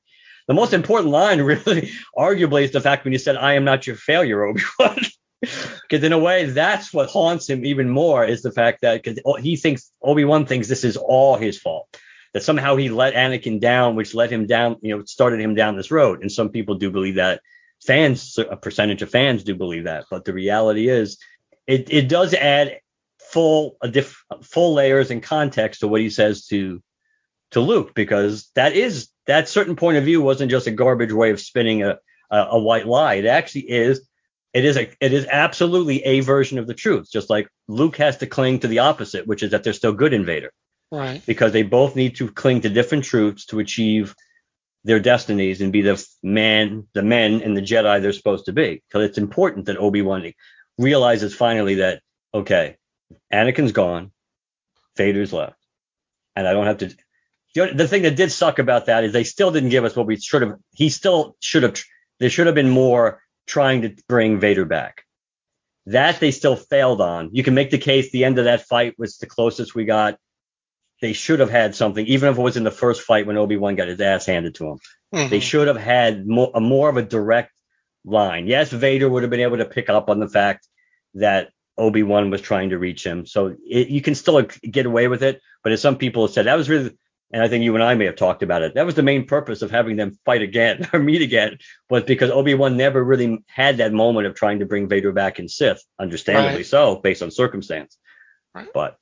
The 0.47 0.53
most 0.53 0.73
important 0.73 1.11
line, 1.11 1.41
really, 1.41 1.91
arguably, 2.17 2.63
is 2.63 2.71
the 2.71 2.81
fact 2.81 3.03
when 3.03 3.13
you 3.13 3.19
said, 3.19 3.37
"I 3.37 3.53
am 3.53 3.63
not 3.63 3.87
your 3.87 3.95
failure, 3.95 4.43
Obi 4.43 4.61
Wan." 4.79 4.99
Because 5.41 6.03
in 6.03 6.13
a 6.13 6.19
way, 6.19 6.45
that's 6.45 6.93
what 6.93 7.09
haunts 7.09 7.49
him 7.49 7.65
even 7.65 7.89
more 7.89 8.25
is 8.25 8.41
the 8.41 8.51
fact 8.51 8.81
that 8.81 9.03
because 9.03 9.19
he 9.41 9.55
thinks 9.55 9.91
Obi 10.01 10.25
Wan 10.25 10.45
thinks 10.45 10.67
this 10.67 10.83
is 10.83 10.97
all 10.97 11.35
his 11.35 11.57
fault. 11.57 11.87
That 12.33 12.43
somehow 12.43 12.75
he 12.75 12.89
let 12.89 13.13
Anakin 13.13 13.61
down, 13.61 13.95
which 13.95 14.13
let 14.13 14.31
him 14.31 14.45
down, 14.45 14.77
you 14.81 14.97
know, 14.97 15.05
started 15.05 15.39
him 15.39 15.55
down 15.55 15.77
this 15.77 15.91
road. 15.91 16.21
And 16.21 16.31
some 16.31 16.49
people 16.49 16.75
do 16.75 16.91
believe 16.91 17.15
that. 17.15 17.41
Fans, 17.85 18.39
a 18.39 18.57
percentage 18.57 19.03
of 19.03 19.11
fans 19.11 19.43
do 19.43 19.53
believe 19.53 19.83
that. 19.83 20.05
But 20.09 20.25
the 20.25 20.33
reality 20.33 20.89
is, 20.89 21.17
it, 21.67 21.91
it 21.93 22.07
does 22.07 22.33
add 22.33 22.79
full 23.19 23.77
a 23.81 23.87
diff, 23.87 24.23
full 24.43 24.73
layers 24.73 25.11
and 25.11 25.21
context 25.21 25.81
to 25.81 25.87
what 25.87 26.01
he 26.01 26.09
says 26.09 26.45
to 26.47 26.81
to 27.51 27.59
Luke 27.59 27.93
because 27.93 28.49
that 28.55 28.73
is 28.73 29.09
that 29.27 29.49
certain 29.49 29.75
point 29.75 29.97
of 29.97 30.03
view 30.03 30.21
wasn't 30.21 30.51
just 30.51 30.67
a 30.67 30.71
garbage 30.71 31.11
way 31.13 31.31
of 31.31 31.39
spinning 31.39 31.83
a 31.83 31.97
a, 32.29 32.37
a 32.51 32.59
white 32.59 32.87
lie. 32.87 33.15
It 33.15 33.25
actually 33.25 33.69
is 33.69 34.07
it 34.53 34.65
is 34.65 34.77
a 34.77 34.89
it 34.99 35.13
is 35.13 35.27
absolutely 35.29 36.03
a 36.03 36.21
version 36.21 36.57
of 36.57 36.67
the 36.67 36.73
truth. 36.73 37.09
Just 37.11 37.29
like 37.29 37.47
Luke 37.67 37.97
has 37.97 38.17
to 38.17 38.27
cling 38.27 38.59
to 38.59 38.67
the 38.67 38.79
opposite, 38.79 39.27
which 39.27 39.43
is 39.43 39.51
that 39.51 39.63
they're 39.63 39.73
still 39.73 39.93
good 39.93 40.13
in 40.13 40.25
Vader 40.25 40.51
Right. 40.91 41.21
because 41.25 41.51
they 41.51 41.63
both 41.63 41.95
need 41.95 42.15
to 42.17 42.31
cling 42.31 42.61
to 42.61 42.69
different 42.69 43.03
truths 43.03 43.45
to 43.47 43.59
achieve 43.59 44.15
their 44.83 44.99
destinies 44.99 45.61
and 45.61 45.73
be 45.73 45.81
the 45.81 46.03
man, 46.21 46.87
the 46.93 47.01
men 47.01 47.41
and 47.41 47.57
the 47.57 47.61
Jedi 47.61 48.01
they're 48.01 48.13
supposed 48.13 48.45
to 48.45 48.53
be. 48.53 48.83
Because 48.87 49.09
it's 49.09 49.17
important 49.17 49.65
that 49.65 49.77
Obi 49.77 50.01
Wan 50.01 50.31
realizes 50.77 51.35
finally 51.35 51.75
that 51.75 52.01
okay, 52.33 52.77
Anakin's 53.33 53.71
gone, 53.71 54.11
Vader's 54.97 55.33
left, 55.33 55.57
and 56.35 56.47
I 56.47 56.53
don't 56.53 56.65
have 56.67 56.77
to. 56.79 56.95
The, 57.55 57.71
the 57.73 57.87
thing 57.87 58.03
that 58.03 58.15
did 58.15 58.31
suck 58.31 58.59
about 58.59 58.87
that 58.87 59.03
is 59.03 59.13
they 59.13 59.23
still 59.23 59.51
didn't 59.51 59.69
give 59.69 59.85
us 59.85 59.95
what 59.95 60.05
we 60.05 60.17
should 60.17 60.41
have. 60.41 60.55
He 60.73 60.89
still 60.89 61.35
should 61.39 61.63
have. 61.63 61.81
There 62.19 62.29
should 62.29 62.45
have 62.45 62.55
been 62.55 62.69
more 62.69 63.21
trying 63.47 63.81
to 63.83 63.95
bring 64.07 64.39
Vader 64.39 64.65
back. 64.65 65.03
That 65.87 66.19
they 66.19 66.31
still 66.31 66.55
failed 66.55 66.99
on. 66.99 67.29
You 67.31 67.43
can 67.43 67.53
make 67.53 67.71
the 67.71 67.77
case 67.77 68.11
the 68.11 68.25
end 68.25 68.39
of 68.39 68.45
that 68.45 68.67
fight 68.67 68.95
was 68.97 69.17
the 69.17 69.27
closest 69.27 69.75
we 69.75 69.85
got. 69.85 70.17
They 71.01 71.13
should 71.13 71.39
have 71.39 71.49
had 71.49 71.75
something, 71.75 72.05
even 72.07 72.29
if 72.29 72.37
it 72.37 72.41
was 72.41 72.57
in 72.57 72.63
the 72.63 72.71
first 72.71 73.01
fight 73.01 73.27
when 73.27 73.37
Obi 73.37 73.57
Wan 73.57 73.75
got 73.75 73.87
his 73.87 74.01
ass 74.01 74.25
handed 74.25 74.55
to 74.55 74.69
him. 74.69 74.79
Mhm. 75.13 75.29
They 75.29 75.39
should 75.39 75.67
have 75.67 75.77
had 75.77 76.27
more, 76.27 76.51
a 76.55 76.59
more 76.59 76.89
of 76.89 76.97
a 76.97 77.03
direct 77.03 77.51
line. 78.03 78.47
Yes, 78.47 78.71
Vader 78.71 79.07
would 79.07 79.23
have 79.23 79.29
been 79.29 79.41
able 79.41 79.57
to 79.57 79.65
pick 79.65 79.89
up 79.89 80.09
on 80.09 80.19
the 80.19 80.27
fact 80.27 80.67
that 81.15 81.49
Obi 81.77 82.03
Wan 82.03 82.29
was 82.29 82.41
trying 82.41 82.69
to 82.69 82.79
reach 82.79 83.05
him, 83.05 83.25
so 83.25 83.55
it, 83.69 83.89
you 83.89 84.01
can 84.01 84.15
still 84.15 84.41
get 84.41 84.85
away 84.85 85.07
with 85.07 85.21
it. 85.21 85.41
But 85.63 85.73
as 85.73 85.81
some 85.81 85.97
people 85.97 86.25
have 86.25 86.31
said, 86.31 86.45
that 86.45 86.55
was 86.55 86.69
really, 86.69 86.97
and 87.35 87.43
I 87.43 87.49
think 87.49 87.65
you 87.65 87.75
and 87.75 87.83
I 87.83 87.95
may 87.95 88.05
have 88.05 88.15
talked 88.15 88.43
about 88.43 88.61
it. 88.61 88.75
That 88.75 88.85
was 88.85 88.95
the 88.95 89.03
main 89.03 89.25
purpose 89.25 89.61
of 89.61 89.69
having 89.69 89.97
them 89.97 90.17
fight 90.23 90.41
again 90.41 90.87
or 90.93 90.99
meet 91.01 91.21
again, 91.21 91.57
was 91.89 92.03
because 92.03 92.31
Obi 92.31 92.53
Wan 92.53 92.77
never 92.77 93.03
really 93.03 93.43
had 93.45 93.77
that 93.77 93.91
moment 93.91 94.25
of 94.25 94.35
trying 94.35 94.59
to 94.59 94.65
bring 94.65 94.87
Vader 94.87 95.11
back 95.11 95.37
in 95.37 95.49
Sith, 95.49 95.83
understandably 95.99 96.59
Right. 96.59 96.65
so, 96.65 96.95
based 96.95 97.21
on 97.21 97.31
circumstance. 97.31 97.97
Right. 98.53 98.69
But 98.73 98.97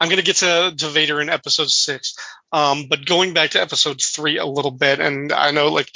I'm 0.00 0.08
going 0.08 0.18
to 0.18 0.24
get 0.24 0.34
to, 0.38 0.74
to 0.76 0.88
Vader 0.88 1.20
in 1.20 1.30
episode 1.30 1.70
six. 1.70 2.18
Um, 2.50 2.86
but 2.90 3.06
going 3.06 3.34
back 3.34 3.50
to 3.50 3.62
episode 3.62 4.02
three 4.02 4.38
a 4.38 4.46
little 4.46 4.72
bit, 4.72 4.98
and 4.98 5.32
I 5.32 5.52
know 5.52 5.68
like 5.68 5.92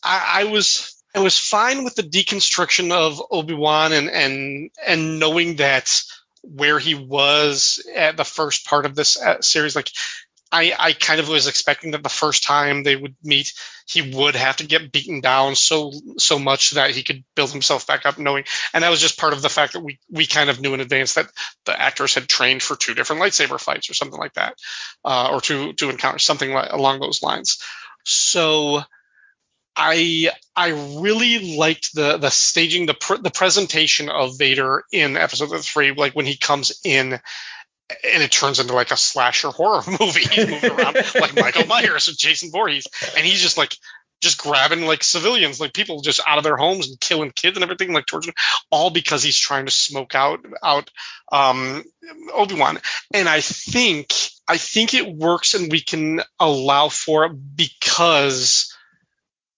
I, 0.00 0.42
I 0.42 0.44
was 0.44 1.02
I 1.12 1.18
was 1.18 1.36
fine 1.36 1.82
with 1.82 1.96
the 1.96 2.04
deconstruction 2.04 2.92
of 2.92 3.20
Obi 3.32 3.54
Wan 3.54 3.92
and 3.92 4.08
and 4.08 4.70
and 4.86 5.18
knowing 5.18 5.56
that 5.56 6.02
where 6.42 6.78
he 6.78 6.94
was 6.94 7.84
at 7.96 8.16
the 8.16 8.24
first 8.24 8.64
part 8.64 8.86
of 8.86 8.94
this 8.94 9.20
uh, 9.20 9.40
series, 9.40 9.74
like. 9.74 9.90
I, 10.52 10.74
I 10.78 10.92
kind 10.92 11.18
of 11.18 11.28
was 11.30 11.46
expecting 11.46 11.92
that 11.92 12.02
the 12.02 12.10
first 12.10 12.44
time 12.44 12.82
they 12.82 12.94
would 12.94 13.16
meet, 13.24 13.54
he 13.86 14.02
would 14.14 14.36
have 14.36 14.58
to 14.58 14.66
get 14.66 14.92
beaten 14.92 15.20
down 15.22 15.56
so 15.56 15.92
so 16.18 16.38
much 16.38 16.72
that 16.72 16.90
he 16.90 17.02
could 17.02 17.24
build 17.34 17.50
himself 17.50 17.86
back 17.86 18.04
up, 18.04 18.18
knowing, 18.18 18.44
and 18.74 18.84
that 18.84 18.90
was 18.90 19.00
just 19.00 19.18
part 19.18 19.32
of 19.32 19.40
the 19.40 19.48
fact 19.48 19.72
that 19.72 19.80
we 19.80 19.98
we 20.10 20.26
kind 20.26 20.50
of 20.50 20.60
knew 20.60 20.74
in 20.74 20.80
advance 20.80 21.14
that 21.14 21.30
the 21.64 21.80
actors 21.80 22.14
had 22.14 22.28
trained 22.28 22.62
for 22.62 22.76
two 22.76 22.94
different 22.94 23.22
lightsaber 23.22 23.58
fights 23.58 23.88
or 23.88 23.94
something 23.94 24.20
like 24.20 24.34
that, 24.34 24.54
uh, 25.04 25.30
or 25.32 25.40
to 25.40 25.72
to 25.72 25.88
encounter 25.90 26.18
something 26.18 26.52
like, 26.52 26.70
along 26.72 27.00
those 27.00 27.22
lines. 27.22 27.58
So 28.04 28.82
I 29.74 30.30
I 30.54 30.68
really 31.00 31.56
liked 31.56 31.94
the 31.94 32.18
the 32.18 32.30
staging 32.30 32.86
the 32.86 32.94
pr- 32.94 33.16
the 33.22 33.30
presentation 33.30 34.10
of 34.10 34.38
Vader 34.38 34.84
in 34.92 35.16
episode 35.16 35.58
three, 35.64 35.92
like 35.92 36.14
when 36.14 36.26
he 36.26 36.36
comes 36.36 36.78
in. 36.84 37.20
And 38.12 38.22
it 38.22 38.30
turns 38.30 38.58
into 38.58 38.74
like 38.74 38.90
a 38.90 38.96
slasher 38.96 39.50
horror 39.50 39.82
movie. 40.00 40.20
He's 40.20 40.48
moving 40.48 40.72
around 40.72 40.96
like 41.14 41.34
Michael 41.34 41.66
Myers 41.66 42.08
or 42.08 42.12
Jason 42.12 42.50
Voorhees, 42.50 42.86
and 43.16 43.26
he's 43.26 43.40
just 43.40 43.58
like 43.58 43.76
just 44.22 44.38
grabbing 44.38 44.86
like 44.86 45.02
civilians, 45.02 45.60
like 45.60 45.74
people 45.74 46.00
just 46.00 46.20
out 46.26 46.38
of 46.38 46.44
their 46.44 46.56
homes 46.56 46.88
and 46.88 47.00
killing 47.00 47.32
kids 47.32 47.56
and 47.56 47.64
everything, 47.64 47.92
like 47.92 48.06
torturing, 48.06 48.34
all 48.70 48.90
because 48.90 49.22
he's 49.22 49.36
trying 49.36 49.66
to 49.66 49.72
smoke 49.72 50.14
out 50.14 50.38
out 50.62 50.88
um, 51.30 51.82
Obi 52.32 52.54
Wan. 52.54 52.78
And 53.12 53.28
I 53.28 53.40
think 53.40 54.12
I 54.46 54.58
think 54.58 54.94
it 54.94 55.14
works, 55.14 55.54
and 55.54 55.70
we 55.70 55.80
can 55.80 56.22
allow 56.38 56.88
for 56.88 57.26
it 57.26 57.32
because 57.56 58.74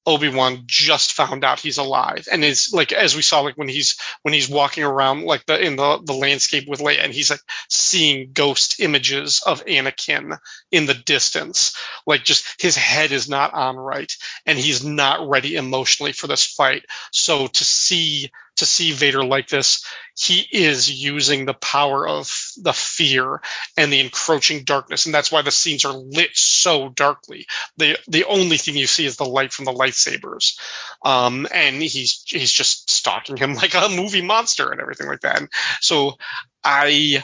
Obi 0.07 0.29
Wan 0.29 0.65
just 0.67 1.13
found 1.13 1.45
out 1.45 1.61
he's 1.61 1.79
alive, 1.79 2.29
and 2.31 2.45
is 2.45 2.73
like 2.73 2.93
as 2.93 3.17
we 3.17 3.23
saw, 3.23 3.41
like 3.41 3.57
when 3.57 3.69
he's 3.69 3.99
when 4.23 4.35
he's 4.35 4.49
walking 4.49 4.85
around 4.85 5.25
like 5.25 5.47
the 5.47 5.59
in 5.59 5.77
the 5.77 6.01
the 6.05 6.13
landscape 6.13 6.69
with 6.69 6.81
Leia, 6.81 7.03
and 7.05 7.13
he's 7.13 7.31
like 7.31 7.41
seeing 7.71 8.33
ghost 8.33 8.81
images 8.81 9.43
of 9.47 9.65
Anakin 9.65 10.39
in 10.71 10.87
the 10.87 10.95
distance. 10.95 11.77
Like 12.07 12.25
just 12.25 12.61
his 12.61 12.77
head 12.77 13.13
is 13.13 13.29
not 13.29 13.55
on 13.55 13.77
right, 13.77 14.13
and 14.45 14.59
he's 14.59 14.85
not 14.85 15.29
ready 15.29 15.57
emotionally 15.57 16.13
for 16.13 16.27
this 16.27 16.45
fight. 16.47 16.85
So 17.11 17.47
to 17.47 17.65
see 17.65 18.31
to 18.65 18.71
see 18.71 18.93
Vader 18.93 19.25
like 19.25 19.49
this, 19.49 19.85
he 20.17 20.47
is 20.53 20.91
using 20.91 21.45
the 21.45 21.55
power 21.55 22.07
of 22.07 22.31
the 22.57 22.73
fear 22.73 23.41
and 23.77 23.93
the 23.93 24.01
encroaching 24.01 24.65
darkness, 24.65 25.07
and 25.07 25.15
that's 25.15 25.33
why 25.33 25.43
the 25.43 25.51
scenes 25.51 25.85
are 25.85 25.93
lit 25.93 26.31
so 26.35 26.89
darkly. 26.89 27.47
the 27.77 27.99
The 28.09 28.25
only 28.25 28.57
thing 28.57 28.77
you 28.77 28.87
see 28.87 29.07
is 29.07 29.17
the 29.17 29.25
light 29.25 29.53
from 29.53 29.65
the 29.65 29.73
lightsabers, 29.73 30.57
um, 31.05 31.47
and 31.53 31.83
he's 31.83 32.23
he's 32.27 32.53
just 32.53 32.91
stalking 32.91 33.37
him 33.37 33.55
like 33.65 33.75
a 33.75 33.89
movie 33.89 34.23
monster 34.23 34.71
and 34.71 34.81
everything 34.81 35.09
like 35.09 35.21
that. 35.21 35.41
And 35.41 35.49
so 35.81 36.15
I 36.63 37.23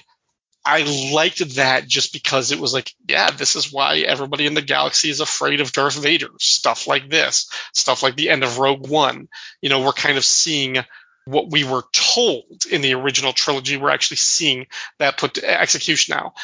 I 0.64 0.82
liked 1.12 1.56
that 1.56 1.88
just 1.88 2.12
because 2.12 2.52
it 2.52 2.60
was 2.60 2.74
like, 2.74 2.92
yeah, 3.08 3.30
this 3.30 3.56
is 3.56 3.72
why 3.72 3.98
everybody 3.98 4.46
in 4.46 4.54
the 4.54 4.62
galaxy 4.62 5.08
is 5.08 5.20
afraid 5.20 5.60
of 5.60 5.72
Darth 5.72 5.96
Vader. 5.96 6.28
Stuff 6.38 6.86
like 6.86 7.08
this, 7.08 7.50
stuff 7.72 8.02
like 8.02 8.16
the 8.16 8.28
end 8.28 8.44
of 8.44 8.58
Rogue 8.58 8.88
One. 8.88 9.28
You 9.62 9.70
know, 9.70 9.82
we're 9.82 9.92
kind 9.92 10.18
of 10.18 10.24
seeing 10.24 10.76
what 11.24 11.50
we 11.50 11.64
were 11.64 11.84
told 11.92 12.64
in 12.70 12.80
the 12.80 12.94
original 12.94 13.32
trilogy. 13.32 13.76
We're 13.76 13.90
actually 13.90 14.18
seeing 14.18 14.66
that 14.98 15.18
put 15.18 15.34
to 15.34 15.60
execution 15.60 16.16
now. 16.16 16.34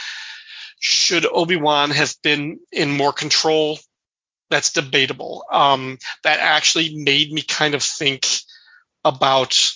Should 0.78 1.26
Obi 1.26 1.56
Wan 1.56 1.90
have 1.90 2.14
been 2.22 2.60
in 2.70 2.90
more 2.90 3.12
control? 3.12 3.78
That's 4.50 4.72
debatable. 4.72 5.44
Um, 5.50 5.98
that 6.22 6.40
actually 6.40 6.94
made 6.96 7.32
me 7.32 7.42
kind 7.42 7.74
of 7.74 7.82
think 7.82 8.26
about 9.04 9.72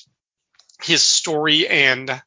his 0.83 1.03
story 1.03 1.67
and 1.69 2.23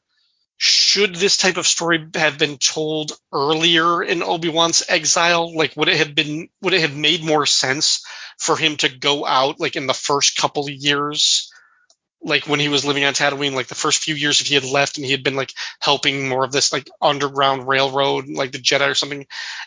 should 0.56 1.14
this 1.16 1.36
type 1.36 1.56
of 1.56 1.66
story 1.66 2.08
have 2.14 2.38
been 2.38 2.58
told 2.58 3.12
earlier 3.32 4.02
in 4.02 4.22
Obi-Wan's 4.22 4.84
exile? 4.88 5.54
Like, 5.54 5.76
would 5.76 5.88
it 5.88 5.98
have 5.98 6.14
been, 6.14 6.48
would 6.62 6.74
it 6.74 6.80
have 6.80 6.96
made 6.96 7.24
more 7.24 7.44
sense 7.44 8.04
for 8.38 8.56
him 8.56 8.76
to 8.78 8.88
go 8.88 9.26
out, 9.26 9.58
like, 9.58 9.76
in 9.76 9.86
the 9.86 9.94
first 9.94 10.36
couple 10.36 10.64
of 10.64 10.70
years? 10.70 11.52
Like 12.24 12.48
when 12.48 12.60
he 12.60 12.68
was 12.68 12.84
living 12.84 13.04
on 13.04 13.12
Tatooine, 13.14 13.54
like 13.54 13.66
the 13.66 13.74
first 13.74 14.02
few 14.02 14.14
years, 14.14 14.40
if 14.40 14.46
he 14.46 14.54
had 14.54 14.64
left 14.64 14.96
and 14.96 15.04
he 15.04 15.12
had 15.12 15.22
been 15.22 15.36
like 15.36 15.52
helping 15.80 16.28
more 16.28 16.44
of 16.44 16.52
this 16.52 16.72
like 16.72 16.88
underground 17.00 17.68
railroad, 17.68 18.28
like 18.28 18.52
the 18.52 18.58
Jedi 18.58 18.90
or 18.90 18.94
something, 18.94 19.26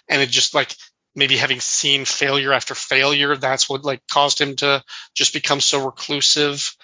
and 0.09 0.21
it 0.21 0.29
just 0.29 0.55
like 0.55 0.73
maybe 1.15 1.37
having 1.37 1.59
seen 1.59 2.05
failure 2.05 2.53
after 2.53 2.75
failure, 2.75 3.35
that's 3.35 3.69
what 3.69 3.85
like 3.85 4.01
caused 4.11 4.41
him 4.41 4.55
to 4.57 4.83
just 5.13 5.33
become 5.33 5.61
so 5.61 5.85
reclusive. 5.85 6.75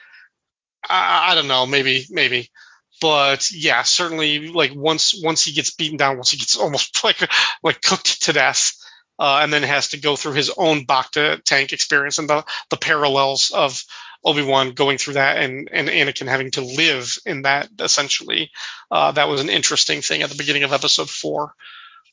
I, 0.88 1.32
I 1.32 1.36
don't 1.36 1.48
know, 1.48 1.66
maybe, 1.66 2.06
maybe 2.10 2.50
but 3.04 3.52
yeah, 3.52 3.84
certainly 3.84 4.48
like 4.48 4.74
once 4.74 5.14
once 5.22 5.44
he 5.44 5.52
gets 5.52 5.72
beaten 5.72 5.98
down, 5.98 6.16
once 6.16 6.32
he 6.32 6.38
gets 6.38 6.56
almost 6.58 7.04
like 7.04 7.30
like 7.62 7.82
cooked 7.82 8.24
to 8.24 8.34
death, 8.34 8.74
uh, 9.20 9.40
and 9.44 9.52
then 9.52 9.64
has 9.64 9.90
to 9.90 10.00
go 10.00 10.16
through 10.16 10.34
his 10.34 10.52
own 10.58 10.86
Bacta 10.86 11.44
tank 11.44 11.74
experience 11.74 12.18
and 12.18 12.30
the 12.30 12.46
the 12.70 12.78
parallels 12.78 13.52
of 13.54 13.84
Obi 14.24 14.44
Wan 14.44 14.72
going 14.72 14.98
through 14.98 15.16
that 15.16 15.38
and 15.38 15.70
and 15.72 15.90
Anakin 15.90 16.28
having 16.28 16.52
to 16.52 16.62
live 16.62 17.18
in 17.26 17.44
that 17.44 17.70
essentially. 17.80 18.52
Uh, 18.90 19.12
that 19.12 19.28
was 19.28 19.42
an 19.42 19.50
interesting 19.50 20.02
thing 20.02 20.22
at 20.22 20.30
the 20.30 20.38
beginning 20.38 20.64
of 20.64 20.74
Episode 20.74 21.10
Four. 21.10 21.54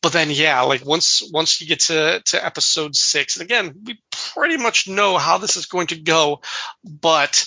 But 0.03 0.13
then 0.13 0.31
yeah, 0.31 0.63
like 0.63 0.85
once 0.85 1.23
once 1.33 1.61
you 1.61 1.67
get 1.67 1.81
to 1.81 2.23
to 2.27 2.45
Episode 2.45 2.97
Six, 2.97 3.37
and 3.37 3.45
again, 3.45 3.83
we 3.85 4.01
pretty 4.11 4.57
much 4.57 4.89
know 4.89 5.19
how 5.19 5.39
this 5.39 5.57
is 5.57 5.67
going 5.67 5.89
to 5.89 6.01
go, 6.01 6.41
but 6.85 7.47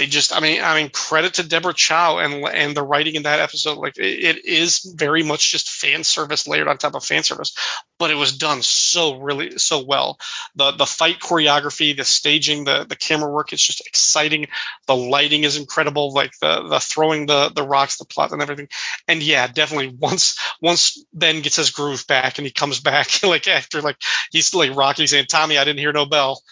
they 0.00 0.06
just 0.06 0.34
I 0.34 0.40
mean 0.40 0.62
I 0.62 0.80
mean 0.80 0.90
credit 0.90 1.34
to 1.34 1.42
Deborah 1.42 1.74
Chow 1.74 2.18
and 2.18 2.42
and 2.48 2.74
the 2.74 2.82
writing 2.82 3.16
in 3.16 3.24
that 3.24 3.38
episode. 3.38 3.76
Like 3.76 3.98
it, 3.98 4.38
it 4.38 4.44
is 4.46 4.78
very 4.96 5.22
much 5.22 5.52
just 5.52 5.68
fan 5.68 6.04
service 6.04 6.48
layered 6.48 6.68
on 6.68 6.78
top 6.78 6.94
of 6.94 7.04
fan 7.04 7.22
service 7.22 7.54
but 7.98 8.10
it 8.10 8.14
was 8.14 8.38
done 8.38 8.62
so 8.62 9.18
really 9.18 9.58
so 9.58 9.84
well. 9.84 10.18
The 10.56 10.70
the 10.70 10.86
fight 10.86 11.20
choreography 11.20 11.94
the 11.94 12.04
staging 12.04 12.64
the 12.64 12.84
the 12.88 12.96
camera 12.96 13.30
work 13.30 13.52
is 13.52 13.62
just 13.62 13.86
exciting. 13.86 14.46
The 14.86 14.96
lighting 14.96 15.44
is 15.44 15.58
incredible 15.58 16.14
like 16.14 16.32
the 16.40 16.66
the 16.66 16.80
throwing 16.80 17.26
the 17.26 17.50
the 17.50 17.62
rocks 17.62 17.98
the 17.98 18.06
plot 18.06 18.32
and 18.32 18.40
everything. 18.40 18.68
And 19.06 19.22
yeah 19.22 19.46
definitely 19.48 19.94
once 20.00 20.38
once 20.62 21.04
Ben 21.12 21.42
gets 21.42 21.56
his 21.56 21.70
groove 21.70 22.06
back 22.06 22.38
and 22.38 22.46
he 22.46 22.52
comes 22.52 22.80
back 22.80 23.22
like 23.22 23.46
after 23.46 23.82
like 23.82 23.98
he's 24.32 24.54
like 24.54 24.74
Rocky 24.74 25.06
saying 25.06 25.26
Tommy 25.28 25.58
I 25.58 25.64
didn't 25.64 25.80
hear 25.80 25.92
no 25.92 26.06
bell 26.06 26.42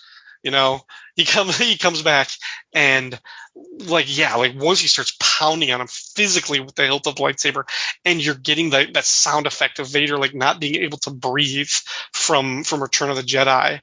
you 0.42 0.50
know, 0.50 0.80
he 1.14 1.24
comes 1.24 1.56
he 1.58 1.76
comes 1.76 2.02
back 2.02 2.28
and 2.72 3.18
like 3.86 4.06
yeah, 4.08 4.36
like 4.36 4.54
once 4.56 4.80
he 4.80 4.88
starts 4.88 5.16
pounding 5.20 5.70
on 5.70 5.80
him 5.80 5.88
physically 5.88 6.60
with 6.60 6.74
the 6.74 6.84
hilt 6.84 7.06
of 7.06 7.16
the 7.16 7.22
lightsaber, 7.22 7.64
and 8.04 8.24
you're 8.24 8.34
getting 8.34 8.70
the, 8.70 8.88
that 8.94 9.04
sound 9.04 9.46
effect 9.46 9.78
of 9.78 9.88
Vader 9.88 10.18
like 10.18 10.34
not 10.34 10.60
being 10.60 10.76
able 10.76 10.98
to 10.98 11.10
breathe 11.10 11.70
from 12.12 12.64
from 12.64 12.82
Return 12.82 13.10
of 13.10 13.16
the 13.16 13.22
Jedi. 13.22 13.80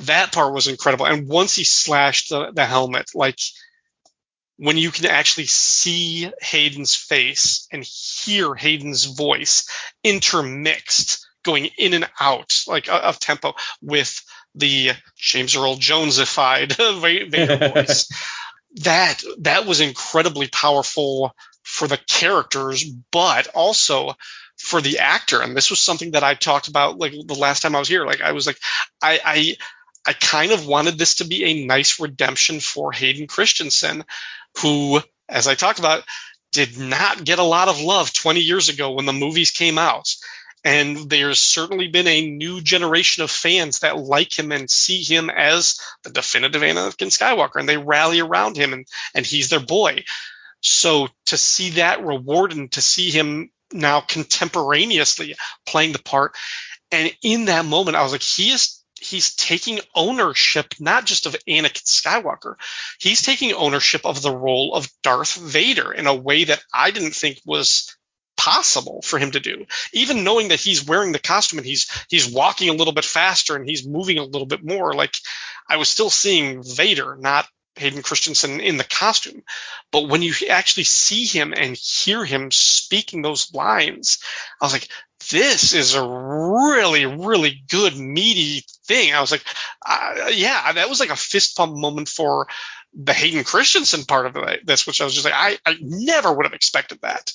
That 0.00 0.32
part 0.32 0.52
was 0.52 0.68
incredible. 0.68 1.06
And 1.06 1.26
once 1.26 1.54
he 1.54 1.64
slashed 1.64 2.28
the, 2.28 2.52
the 2.52 2.66
helmet, 2.66 3.10
like 3.14 3.38
when 4.58 4.76
you 4.76 4.90
can 4.90 5.06
actually 5.06 5.46
see 5.46 6.30
Hayden's 6.40 6.94
face 6.94 7.66
and 7.72 7.82
hear 7.84 8.54
Hayden's 8.54 9.04
voice 9.04 9.68
intermixed, 10.04 11.26
going 11.46 11.70
in 11.78 11.94
and 11.94 12.10
out 12.20 12.52
like 12.66 12.88
of 12.90 13.20
tempo 13.20 13.54
with 13.80 14.20
the 14.56 14.92
James 15.16 15.54
Earl 15.54 15.76
Jonesified 15.76 16.72
Vader 17.30 17.68
voice. 17.74 18.08
that 18.76 19.22
that 19.40 19.66
was 19.66 19.80
incredibly 19.80 20.48
powerful 20.48 21.34
for 21.62 21.88
the 21.88 21.98
characters, 21.98 22.84
but 23.12 23.48
also 23.48 24.14
for 24.56 24.80
the 24.80 25.00
actor. 25.00 25.42
And 25.42 25.56
this 25.56 25.70
was 25.70 25.80
something 25.80 26.12
that 26.12 26.24
I 26.24 26.34
talked 26.34 26.68
about 26.68 26.98
like 26.98 27.12
the 27.12 27.34
last 27.34 27.60
time 27.60 27.76
I 27.76 27.78
was 27.78 27.88
here. 27.88 28.06
Like 28.06 28.20
I 28.22 28.32
was 28.32 28.46
like, 28.46 28.58
I 29.02 29.20
I, 29.24 29.56
I 30.06 30.12
kind 30.14 30.52
of 30.52 30.66
wanted 30.66 30.98
this 30.98 31.16
to 31.16 31.24
be 31.26 31.44
a 31.44 31.66
nice 31.66 32.00
redemption 32.00 32.60
for 32.60 32.92
Hayden 32.92 33.26
Christensen, 33.26 34.04
who, 34.58 35.00
as 35.28 35.48
I 35.48 35.54
talked 35.54 35.78
about, 35.78 36.04
did 36.52 36.78
not 36.78 37.24
get 37.24 37.38
a 37.38 37.44
lot 37.44 37.68
of 37.68 37.80
love 37.80 38.12
20 38.12 38.40
years 38.40 38.68
ago 38.68 38.92
when 38.92 39.04
the 39.04 39.12
movies 39.12 39.50
came 39.50 39.78
out. 39.78 40.14
And 40.66 41.08
there's 41.08 41.38
certainly 41.38 41.86
been 41.86 42.08
a 42.08 42.28
new 42.28 42.60
generation 42.60 43.22
of 43.22 43.30
fans 43.30 43.78
that 43.80 43.96
like 43.96 44.36
him 44.36 44.50
and 44.50 44.68
see 44.68 45.00
him 45.00 45.30
as 45.30 45.78
the 46.02 46.10
definitive 46.10 46.60
Anakin 46.60 47.06
Skywalker, 47.06 47.60
and 47.60 47.68
they 47.68 47.76
rally 47.76 48.18
around 48.18 48.56
him, 48.56 48.72
and, 48.72 48.84
and 49.14 49.24
he's 49.24 49.48
their 49.48 49.60
boy. 49.60 50.02
So 50.60 51.08
to 51.26 51.36
see 51.36 51.70
that 51.70 52.04
reward 52.04 52.52
and 52.52 52.72
to 52.72 52.82
see 52.82 53.12
him 53.12 53.50
now 53.72 54.00
contemporaneously 54.00 55.36
playing 55.66 55.92
the 55.92 56.00
part, 56.00 56.34
and 56.90 57.16
in 57.22 57.44
that 57.44 57.64
moment, 57.64 57.96
I 57.96 58.02
was 58.02 58.10
like, 58.10 58.22
he 58.22 58.50
is 58.50 58.82
he's 59.00 59.36
taking 59.36 59.78
ownership 59.94 60.74
not 60.80 61.04
just 61.04 61.26
of 61.26 61.36
Anakin 61.48 61.84
Skywalker, 61.84 62.56
he's 62.98 63.22
taking 63.22 63.52
ownership 63.52 64.04
of 64.04 64.20
the 64.20 64.34
role 64.34 64.74
of 64.74 64.88
Darth 65.04 65.36
Vader 65.36 65.92
in 65.92 66.08
a 66.08 66.14
way 66.14 66.42
that 66.42 66.64
I 66.74 66.90
didn't 66.90 67.14
think 67.14 67.40
was 67.44 67.95
possible 68.46 69.02
for 69.02 69.18
him 69.18 69.32
to 69.32 69.40
do. 69.40 69.66
Even 69.92 70.22
knowing 70.22 70.48
that 70.48 70.60
he's 70.60 70.86
wearing 70.86 71.10
the 71.10 71.18
costume 71.18 71.58
and 71.58 71.66
he's 71.66 71.90
he's 72.08 72.32
walking 72.32 72.68
a 72.68 72.74
little 72.74 72.92
bit 72.92 73.04
faster 73.04 73.56
and 73.56 73.68
he's 73.68 73.86
moving 73.86 74.18
a 74.18 74.24
little 74.24 74.46
bit 74.46 74.64
more, 74.64 74.94
like 74.94 75.16
I 75.68 75.78
was 75.78 75.88
still 75.88 76.10
seeing 76.10 76.62
Vader, 76.62 77.16
not 77.18 77.48
Hayden 77.74 78.02
Christensen 78.02 78.60
in 78.60 78.76
the 78.76 78.84
costume. 78.84 79.42
But 79.90 80.08
when 80.08 80.22
you 80.22 80.32
actually 80.48 80.84
see 80.84 81.24
him 81.24 81.52
and 81.56 81.76
hear 81.76 82.24
him 82.24 82.52
speaking 82.52 83.20
those 83.20 83.52
lines, 83.52 84.18
I 84.60 84.64
was 84.64 84.72
like, 84.72 84.88
this 85.30 85.74
is 85.74 85.94
a 85.94 86.06
really, 86.06 87.04
really 87.04 87.62
good, 87.68 87.96
meaty 87.96 88.64
thing. 88.86 89.14
I 89.14 89.20
was 89.20 89.30
like, 89.30 89.44
uh, 89.86 90.30
yeah, 90.32 90.72
that 90.72 90.88
was 90.88 91.00
like 91.00 91.10
a 91.10 91.16
fist 91.16 91.56
pump 91.56 91.76
moment 91.76 92.08
for 92.08 92.46
the 92.94 93.12
Hayden 93.12 93.44
Christensen 93.44 94.04
part 94.04 94.26
of 94.26 94.36
this, 94.64 94.86
which 94.86 95.00
I 95.00 95.04
was 95.04 95.14
just 95.14 95.26
like, 95.26 95.34
I, 95.34 95.58
I 95.66 95.76
never 95.80 96.32
would 96.32 96.46
have 96.46 96.54
expected 96.54 97.00
that. 97.02 97.32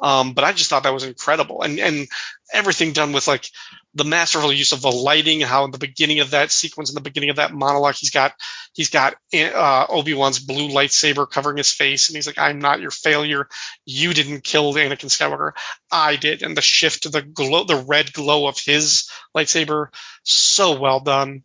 Um, 0.00 0.32
but 0.32 0.44
I 0.44 0.52
just 0.52 0.70
thought 0.70 0.84
that 0.84 0.94
was 0.94 1.04
incredible, 1.04 1.62
and 1.62 1.78
and 1.78 2.08
everything 2.52 2.92
done 2.92 3.12
with 3.12 3.28
like 3.28 3.46
the 3.94 4.04
masterful 4.04 4.52
use 4.52 4.72
of 4.72 4.80
the 4.80 4.90
lighting. 4.90 5.40
How 5.40 5.64
in 5.64 5.72
the 5.72 5.78
beginning 5.78 6.20
of 6.20 6.30
that 6.30 6.50
sequence, 6.50 6.90
in 6.90 6.94
the 6.94 7.02
beginning 7.02 7.28
of 7.30 7.36
that 7.36 7.52
monologue, 7.52 7.96
he's 7.96 8.10
got 8.10 8.32
he's 8.72 8.88
got 8.88 9.16
uh, 9.34 9.86
Obi 9.88 10.14
Wan's 10.14 10.38
blue 10.38 10.68
lightsaber 10.68 11.30
covering 11.30 11.58
his 11.58 11.70
face, 11.70 12.08
and 12.08 12.16
he's 12.16 12.26
like, 12.26 12.38
"I'm 12.38 12.60
not 12.60 12.80
your 12.80 12.90
failure. 12.90 13.46
You 13.84 14.14
didn't 14.14 14.42
kill 14.42 14.72
Anakin 14.72 15.10
Skywalker. 15.10 15.52
I 15.92 16.16
did." 16.16 16.42
And 16.42 16.56
the 16.56 16.62
shift 16.62 17.02
to 17.02 17.10
the 17.10 17.22
glow, 17.22 17.64
the 17.64 17.84
red 17.86 18.12
glow 18.14 18.46
of 18.46 18.58
his 18.58 19.10
lightsaber, 19.36 19.88
so 20.22 20.78
well 20.78 21.00
done. 21.00 21.42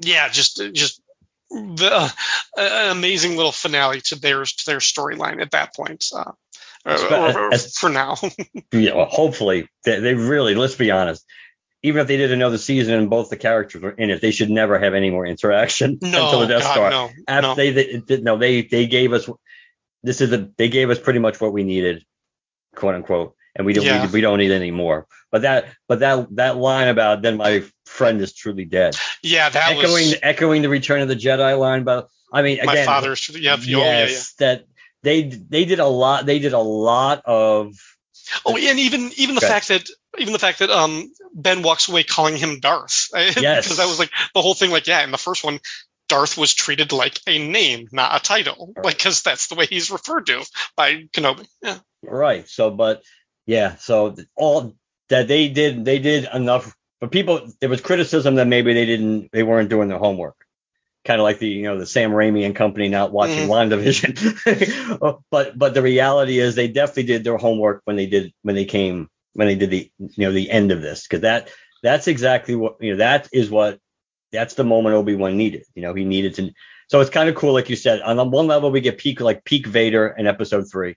Yeah, 0.00 0.28
just 0.28 0.60
just 0.72 1.00
the, 1.50 1.90
uh, 1.92 2.08
an 2.56 2.96
amazing 2.96 3.36
little 3.36 3.52
finale 3.52 4.00
to 4.02 4.16
their 4.16 4.44
to 4.44 4.66
their 4.66 4.78
storyline 4.78 5.40
at 5.40 5.52
that 5.52 5.74
point. 5.74 6.04
Uh, 6.14 6.32
or, 6.84 7.52
or 7.52 7.58
for 7.58 7.90
now. 7.90 8.16
yeah, 8.72 8.94
well, 8.94 9.06
hopefully 9.06 9.68
they, 9.84 10.00
they, 10.00 10.14
really. 10.14 10.54
Let's 10.54 10.74
be 10.74 10.90
honest. 10.90 11.24
Even 11.84 12.00
if 12.00 12.06
they 12.06 12.16
did 12.16 12.30
another 12.30 12.58
season 12.58 12.94
and 12.94 13.10
both 13.10 13.28
the 13.28 13.36
characters 13.36 13.82
were 13.82 13.90
in 13.90 14.10
it, 14.10 14.20
they 14.20 14.30
should 14.30 14.50
never 14.50 14.78
have 14.78 14.94
any 14.94 15.10
more 15.10 15.26
interaction 15.26 15.98
no, 16.02 16.24
until 16.24 16.40
the 16.40 16.46
Death 16.46 16.62
God, 16.62 16.72
Star. 16.72 16.90
No, 16.90 17.10
After 17.26 17.48
no. 17.48 17.54
They, 17.54 17.70
they, 17.98 18.20
no, 18.20 18.38
they 18.38 18.62
they 18.62 18.86
gave 18.86 19.12
us 19.12 19.28
this 20.02 20.20
is 20.20 20.32
a 20.32 20.50
they 20.58 20.68
gave 20.68 20.90
us 20.90 20.98
pretty 20.98 21.18
much 21.18 21.40
what 21.40 21.52
we 21.52 21.64
needed, 21.64 22.04
quote 22.74 22.94
unquote, 22.94 23.34
and 23.54 23.66
we 23.66 23.72
don't 23.72 23.84
Yeah. 23.84 24.06
we, 24.06 24.12
we 24.12 24.20
don't 24.20 24.38
need 24.38 24.50
any 24.52 24.70
more. 24.70 25.06
But 25.30 25.42
that 25.42 25.66
but 25.88 26.00
that 26.00 26.34
that 26.36 26.56
line 26.56 26.88
about 26.88 27.22
then 27.22 27.36
my 27.36 27.64
friend 27.86 28.20
is 28.20 28.32
truly 28.32 28.64
dead, 28.64 28.96
Yeah, 29.22 29.48
that 29.48 29.72
echoing 29.72 29.92
was 29.92 30.14
echoing 30.22 30.62
the 30.62 30.68
Return 30.68 31.00
of 31.02 31.08
the 31.08 31.16
Jedi 31.16 31.58
line. 31.58 31.84
But 31.84 32.08
I 32.32 32.42
mean, 32.42 32.58
my 32.64 32.72
again, 32.72 32.86
father's. 32.86 33.28
Yeah, 33.28 33.56
the- 33.56 33.74
oh, 33.74 33.78
yeah, 33.80 33.84
yeah. 33.84 33.98
yes, 34.06 34.34
that 34.34 34.64
they 35.02 35.22
they 35.24 35.64
did 35.64 35.80
a 35.80 35.86
lot. 35.86 36.26
They 36.26 36.38
did 36.38 36.52
a 36.52 36.58
lot 36.58 37.22
of 37.24 37.74
Oh, 38.46 38.56
and 38.56 38.78
even 38.78 39.10
even 39.16 39.34
the 39.34 39.40
Okay. 39.40 39.48
fact 39.48 39.68
that 39.68 39.88
even 40.18 40.32
the 40.32 40.38
fact 40.38 40.60
that 40.60 40.70
um 40.70 41.12
Ben 41.34 41.62
walks 41.62 41.88
away 41.88 42.02
calling 42.04 42.36
him 42.36 42.60
Darth, 42.60 43.08
Yes. 43.14 43.64
because 43.64 43.78
that 43.78 43.88
was 43.88 43.98
like 43.98 44.10
the 44.34 44.40
whole 44.42 44.54
thing. 44.54 44.70
Like, 44.70 44.86
yeah, 44.86 45.02
in 45.02 45.10
the 45.10 45.18
first 45.18 45.44
one, 45.44 45.58
Darth 46.08 46.38
was 46.38 46.54
treated 46.54 46.92
like 46.92 47.18
a 47.26 47.38
name, 47.38 47.88
not 47.92 48.14
a 48.18 48.22
title, 48.22 48.72
Right. 48.76 48.84
like 48.86 48.96
because 48.98 49.22
that's 49.22 49.48
the 49.48 49.54
way 49.54 49.66
he's 49.66 49.90
referred 49.90 50.26
to 50.26 50.44
by 50.76 51.04
Kenobi. 51.12 51.46
Yeah, 51.62 51.78
Right. 52.02 52.48
So, 52.48 52.70
but 52.70 53.02
yeah. 53.46 53.76
So 53.76 54.14
all 54.36 54.74
that 55.08 55.28
they 55.28 55.48
did, 55.48 55.84
they 55.84 55.98
did 55.98 56.28
enough. 56.32 56.74
But 57.00 57.10
people, 57.10 57.48
there 57.60 57.68
was 57.68 57.80
criticism 57.80 58.36
that 58.36 58.46
maybe 58.46 58.72
they 58.72 58.86
didn't, 58.86 59.30
they 59.32 59.42
weren't 59.42 59.70
doing 59.70 59.88
their 59.88 59.98
homework. 59.98 60.36
Kind 61.04 61.20
of 61.20 61.24
like 61.24 61.40
the, 61.40 61.48
you 61.48 61.64
know, 61.64 61.78
the 61.78 61.86
Sam 61.86 62.12
Raimi 62.12 62.46
and 62.46 62.54
company 62.54 62.88
not 62.88 63.12
watching 63.12 63.48
mm-hmm. 63.48 63.74
WandaVision. 63.74 64.98
Oh, 65.02 65.20
but, 65.30 65.58
but 65.58 65.74
the 65.74 65.82
reality 65.82 66.38
is 66.38 66.54
they 66.54 66.68
definitely 66.68 67.04
did 67.04 67.24
their 67.24 67.36
homework 67.36 67.82
when 67.84 67.96
they 67.96 68.06
did, 68.06 68.32
when 68.42 68.54
they 68.54 68.66
came, 68.66 69.08
when 69.32 69.48
they 69.48 69.56
did 69.56 69.70
the, 69.70 69.90
you 69.98 70.26
know, 70.26 70.32
the 70.32 70.50
end 70.50 70.70
of 70.70 70.80
this. 70.80 71.08
Cause 71.08 71.22
that, 71.22 71.50
that's 71.82 72.06
exactly 72.06 72.54
what, 72.54 72.76
you 72.80 72.92
know, 72.92 72.98
that 72.98 73.28
is 73.32 73.50
what, 73.50 73.80
that's 74.30 74.54
the 74.54 74.64
moment 74.64 74.94
Obi-Wan 74.94 75.36
needed. 75.36 75.64
You 75.74 75.82
know, 75.82 75.92
he 75.92 76.04
needed 76.04 76.34
to, 76.36 76.52
so 76.86 77.00
it's 77.00 77.10
kind 77.10 77.28
of 77.28 77.34
cool. 77.34 77.52
Like 77.52 77.68
you 77.68 77.76
said, 77.76 78.00
on 78.02 78.30
one 78.30 78.46
level, 78.46 78.70
we 78.70 78.80
get 78.80 78.98
peak, 78.98 79.20
like 79.20 79.44
peak 79.44 79.66
Vader 79.66 80.14
in 80.16 80.28
episode 80.28 80.70
three 80.70 80.94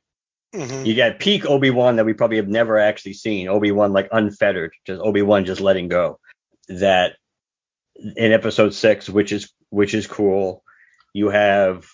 Mhm. 0.54 0.86
You 0.86 0.96
got 0.96 1.20
peak 1.20 1.46
Obi 1.46 1.70
Wan 1.70 1.98
that 1.98 2.06
we 2.06 2.14
probably 2.14 2.38
have 2.38 2.48
never 2.48 2.78
actually 2.78 3.14
seen. 3.14 3.48
Obi 3.48 3.72
Wan 3.72 3.92
like 3.94 4.08
unfettered, 4.12 4.74
just 4.86 5.02
Obi 5.02 5.22
Wan 5.22 5.46
just 5.46 5.62
letting 5.62 5.88
go. 5.88 6.20
That 6.70 7.14
in 8.16 8.32
Episode 8.32 8.74
six, 8.74 9.10
which 9.10 9.32
is 9.32 9.52
which 9.70 9.94
is 9.94 10.08
cool. 10.08 10.64
You 11.14 11.30
have 11.30 11.86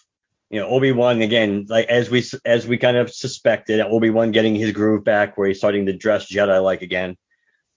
you 0.49 0.59
know 0.59 0.67
Obi 0.67 0.91
Wan 0.91 1.21
again, 1.21 1.65
like 1.69 1.87
as 1.87 2.09
we 2.09 2.23
as 2.45 2.67
we 2.67 2.77
kind 2.77 2.97
of 2.97 3.11
suspected, 3.11 3.79
Obi 3.81 4.09
Wan 4.09 4.31
getting 4.31 4.55
his 4.55 4.71
groove 4.71 5.03
back, 5.03 5.37
where 5.37 5.47
he's 5.47 5.57
starting 5.57 5.85
to 5.87 5.93
dress 5.93 6.31
Jedi 6.31 6.61
like 6.63 6.81
again. 6.81 7.17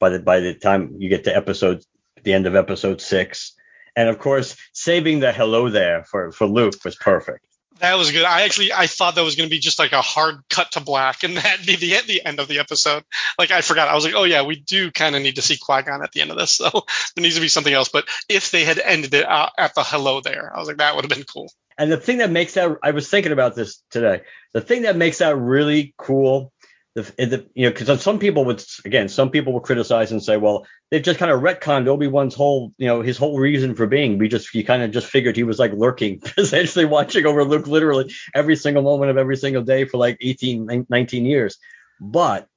By 0.00 0.10
the 0.10 0.18
by 0.20 0.40
the 0.40 0.54
time 0.54 0.96
you 0.98 1.08
get 1.08 1.24
to 1.24 1.34
episode 1.34 1.82
the 2.24 2.32
end 2.32 2.46
of 2.46 2.56
Episode 2.56 3.00
six, 3.00 3.54
and 3.96 4.08
of 4.08 4.18
course 4.18 4.56
saving 4.72 5.20
the 5.20 5.32
hello 5.32 5.70
there 5.70 6.04
for 6.04 6.32
for 6.32 6.46
Luke 6.46 6.74
was 6.84 6.96
perfect. 6.96 7.46
That 7.84 7.98
was 7.98 8.12
good. 8.12 8.24
I 8.24 8.44
actually 8.44 8.72
I 8.72 8.86
thought 8.86 9.14
that 9.16 9.24
was 9.24 9.36
going 9.36 9.46
to 9.46 9.54
be 9.54 9.58
just 9.58 9.78
like 9.78 9.92
a 9.92 10.00
hard 10.00 10.36
cut 10.48 10.72
to 10.72 10.80
black, 10.80 11.22
and 11.22 11.36
that'd 11.36 11.66
be 11.66 11.76
the 11.76 12.00
the 12.06 12.24
end 12.24 12.40
of 12.40 12.48
the 12.48 12.58
episode. 12.58 13.04
Like 13.38 13.50
I 13.50 13.60
forgot. 13.60 13.88
I 13.88 13.94
was 13.94 14.06
like, 14.06 14.14
oh 14.14 14.24
yeah, 14.24 14.40
we 14.40 14.56
do 14.56 14.90
kind 14.90 15.14
of 15.14 15.20
need 15.20 15.36
to 15.36 15.42
see 15.42 15.58
Qui 15.58 15.82
Gon 15.82 16.02
at 16.02 16.10
the 16.12 16.22
end 16.22 16.30
of 16.30 16.38
this, 16.38 16.52
so 16.54 16.70
there 16.70 17.22
needs 17.22 17.34
to 17.34 17.42
be 17.42 17.48
something 17.48 17.74
else. 17.74 17.90
But 17.90 18.06
if 18.26 18.50
they 18.50 18.64
had 18.64 18.78
ended 18.78 19.12
it 19.12 19.28
uh, 19.28 19.50
at 19.58 19.74
the 19.74 19.82
hello 19.84 20.22
there, 20.22 20.50
I 20.56 20.58
was 20.58 20.66
like, 20.66 20.78
that 20.78 20.96
would 20.96 21.04
have 21.04 21.10
been 21.10 21.26
cool. 21.26 21.52
And 21.76 21.92
the 21.92 21.98
thing 21.98 22.18
that 22.18 22.30
makes 22.30 22.54
that 22.54 22.78
I 22.82 22.92
was 22.92 23.10
thinking 23.10 23.32
about 23.32 23.54
this 23.54 23.82
today. 23.90 24.22
The 24.54 24.62
thing 24.62 24.82
that 24.82 24.96
makes 24.96 25.18
that 25.18 25.36
really 25.36 25.92
cool, 25.98 26.53
the, 26.94 27.02
the 27.02 27.46
you 27.54 27.66
know, 27.66 27.72
because 27.72 28.02
some 28.02 28.18
people 28.18 28.44
would 28.44 28.64
again, 28.84 29.08
some 29.08 29.30
people 29.30 29.52
would 29.52 29.64
criticize 29.64 30.12
and 30.12 30.22
say, 30.22 30.36
well, 30.36 30.66
they've 30.90 31.02
just 31.02 31.18
kind 31.18 31.32
of 31.32 31.40
retconned 31.40 31.88
Obi 31.88 32.06
Wan's 32.06 32.34
whole, 32.34 32.72
you 32.78 32.86
know, 32.86 33.02
his 33.02 33.18
whole 33.18 33.38
reason 33.38 33.74
for 33.74 33.86
being. 33.86 34.18
We 34.18 34.28
just 34.28 34.54
you 34.54 34.64
kind 34.64 34.82
of 34.82 34.92
just 34.92 35.08
figured 35.08 35.36
he 35.36 35.42
was 35.42 35.58
like 35.58 35.72
lurking, 35.72 36.22
essentially 36.38 36.84
watching 36.84 37.26
over 37.26 37.44
Luke 37.44 37.66
literally 37.66 38.14
every 38.32 38.54
single 38.54 38.82
moment 38.82 39.10
of 39.10 39.18
every 39.18 39.36
single 39.36 39.62
day 39.62 39.84
for 39.84 39.98
like 39.98 40.18
18, 40.20 40.86
19 40.88 41.24
years. 41.26 41.58
But 42.00 42.48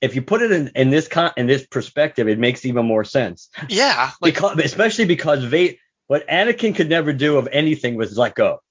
if 0.00 0.14
you 0.14 0.22
put 0.22 0.40
it 0.40 0.52
in, 0.52 0.70
in 0.74 0.88
this 0.88 1.08
con 1.08 1.32
in 1.36 1.46
this 1.46 1.66
perspective, 1.66 2.28
it 2.28 2.38
makes 2.38 2.64
even 2.64 2.86
more 2.86 3.04
sense. 3.04 3.50
Yeah, 3.68 4.10
like 4.22 4.34
because, 4.34 4.58
especially 4.58 5.04
because 5.04 5.44
Va- 5.44 5.74
what 6.06 6.26
Anakin 6.28 6.74
could 6.74 6.88
never 6.88 7.12
do 7.12 7.36
of 7.36 7.48
anything 7.52 7.96
was 7.96 8.16
let 8.16 8.34
go. 8.34 8.62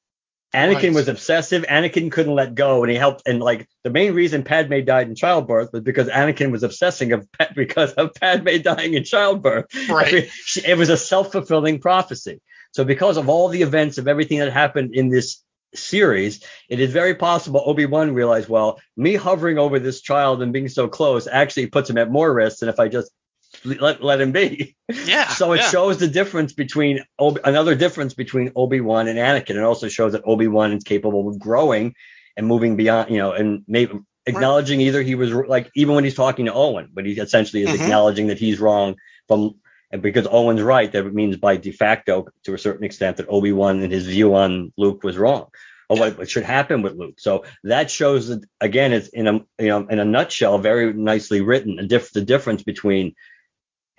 Anakin 0.54 0.76
Right. 0.76 0.94
was 0.94 1.08
obsessive. 1.08 1.64
Anakin 1.64 2.12
couldn't 2.12 2.34
let 2.34 2.56
go, 2.56 2.84
and 2.84 2.92
he 2.92 2.98
helped. 2.98 3.24
And 3.28 3.40
like 3.40 3.68
the 3.84 3.92
main 3.92 4.14
reason 4.14 4.44
Padme 4.44 4.84
died 4.84 5.08
in 5.08 5.16
childbirth 5.16 5.72
was 5.72 5.84
because 5.84 6.08
Anakin 6.08 6.52
was 6.52 6.64
obsessing 6.64 7.12
of 7.14 7.28
because 7.56 7.94
of 7.94 8.14
Padme 8.16 8.58
dying 8.62 8.96
in 8.96 9.04
childbirth. 9.04 9.66
Right. 9.90 10.30
It 10.66 10.78
was 10.78 10.90
a 10.90 10.98
self 10.98 11.32
fulfilling 11.32 11.80
prophecy. 11.80 12.42
So 12.72 12.84
because 12.84 13.18
of 13.18 13.30
all 13.30 13.48
the 13.50 13.62
events 13.62 13.98
of 13.98 14.08
everything 14.08 14.40
that 14.40 14.52
happened 14.52 14.94
in 14.94 15.10
this 15.10 15.44
series, 15.76 16.44
it 16.68 16.80
is 16.80 16.92
very 16.92 17.16
possible 17.16 17.62
Obi 17.66 17.86
Wan 17.86 18.14
realized, 18.14 18.50
well, 18.50 18.80
me 18.98 19.16
hovering 19.16 19.58
over 19.60 19.80
this 19.80 20.02
child 20.02 20.42
and 20.42 20.54
being 20.54 20.68
so 20.68 20.88
close 20.88 21.28
actually 21.28 21.68
puts 21.68 21.90
him 21.90 21.98
at 21.98 22.12
more 22.12 22.34
risk 22.34 22.60
than 22.60 22.70
if 22.70 22.80
I 22.80 22.88
just 22.88 23.12
let 23.66 24.04
let 24.04 24.22
him 24.22 24.32
be. 24.32 24.76
yeah. 25.06 25.28
So 25.30 25.54
it 25.54 25.58
yeah. 25.62 25.70
shows 25.70 25.98
the 25.98 26.08
difference 26.08 26.54
between 26.54 27.04
Obi- 27.18 27.42
another 27.44 27.76
difference 27.76 28.14
between 28.14 28.52
Obi 28.56 28.82
Wan 28.82 29.08
and 29.08 29.18
Anakin. 29.20 29.52
It 29.56 29.64
also 29.64 29.88
shows 29.88 30.14
that 30.14 30.24
Obi 30.26 30.48
Wan 30.48 30.72
is 30.74 30.84
capable 30.84 31.28
of 31.30 31.40
growing 31.40 31.96
and 32.38 32.48
moving 32.48 32.76
beyond, 32.76 33.10
you 33.12 33.18
know, 33.18 33.32
and 33.34 33.64
maybe 33.68 34.00
acknowledging 34.26 34.82
either 34.82 35.02
he 35.02 35.16
was 35.16 35.32
like 35.32 35.70
even 35.76 35.96
when 35.96 36.04
he's 36.04 36.16
talking 36.16 36.46
to 36.46 36.54
Owen, 36.54 36.90
but 36.94 37.06
he 37.06 37.14
essentially 37.14 37.64
is 37.64 37.70
Mhm. 37.70 37.82
acknowledging 37.82 38.28
that 38.28 38.40
he's 38.40 38.60
wrong 38.60 38.96
from 39.28 39.56
and 39.92 40.02
because 40.04 40.28
Owen's 40.30 40.62
right, 40.62 40.92
that 40.92 41.14
means 41.14 41.38
by 41.38 41.58
de 41.58 41.72
facto 41.72 42.28
to 42.44 42.54
a 42.54 42.60
certain 42.60 42.84
extent 42.86 43.18
that 43.18 43.26
Obi 43.28 43.52
Wan 43.52 43.82
and 43.82 43.92
his 43.92 44.06
view 44.06 44.36
on 44.36 44.72
Luke 44.78 45.04
was 45.04 45.18
wrong. 45.18 45.48
Or 45.92 45.98
what, 45.98 46.20
what 46.20 46.30
should 46.30 46.44
happen 46.44 46.84
with 46.84 46.94
Luke. 46.94 47.16
So 47.20 47.46
that 47.64 47.90
shows 47.90 48.28
that 48.28 48.44
again, 48.62 48.94
it's 48.94 49.08
in 49.08 49.26
a 49.28 49.34
you 49.58 49.70
know 49.70 49.88
in 49.90 49.98
a 49.98 50.06
nutshell, 50.06 50.60
very 50.60 50.94
nicely 50.94 51.42
written. 51.42 51.80
A 51.80 51.88
diff- 51.88 52.12
the 52.14 52.22
difference 52.22 52.62
between 52.62 53.16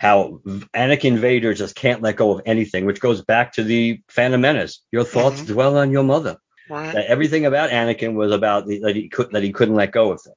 how 0.01 0.41
Anakin 0.75 1.19
Vader 1.19 1.53
just 1.53 1.75
can't 1.77 2.01
let 2.01 2.17
go 2.17 2.33
of 2.33 2.41
anything, 2.47 2.87
which 2.87 3.01
goes 3.01 3.21
back 3.21 3.53
to 3.53 3.63
the 3.63 4.01
Phantom 4.09 4.41
Menace. 4.41 4.81
Your 4.91 5.05
thoughts 5.05 5.43
Mhm. 5.43 5.49
dwell 5.49 5.77
on 5.77 5.91
your 5.91 6.05
mother. 6.05 6.39
That 6.95 7.05
everything 7.07 7.45
about 7.45 7.69
Anakin 7.69 8.15
was 8.15 8.33
about 8.33 8.67
the, 8.67 8.79
that 8.81 8.97
he 8.97 9.11
could 9.11 9.33
that 9.33 9.43
he 9.43 9.53
couldn't 9.53 9.75
let 9.75 9.93
go 9.93 10.13
of 10.13 10.23
things. 10.23 10.37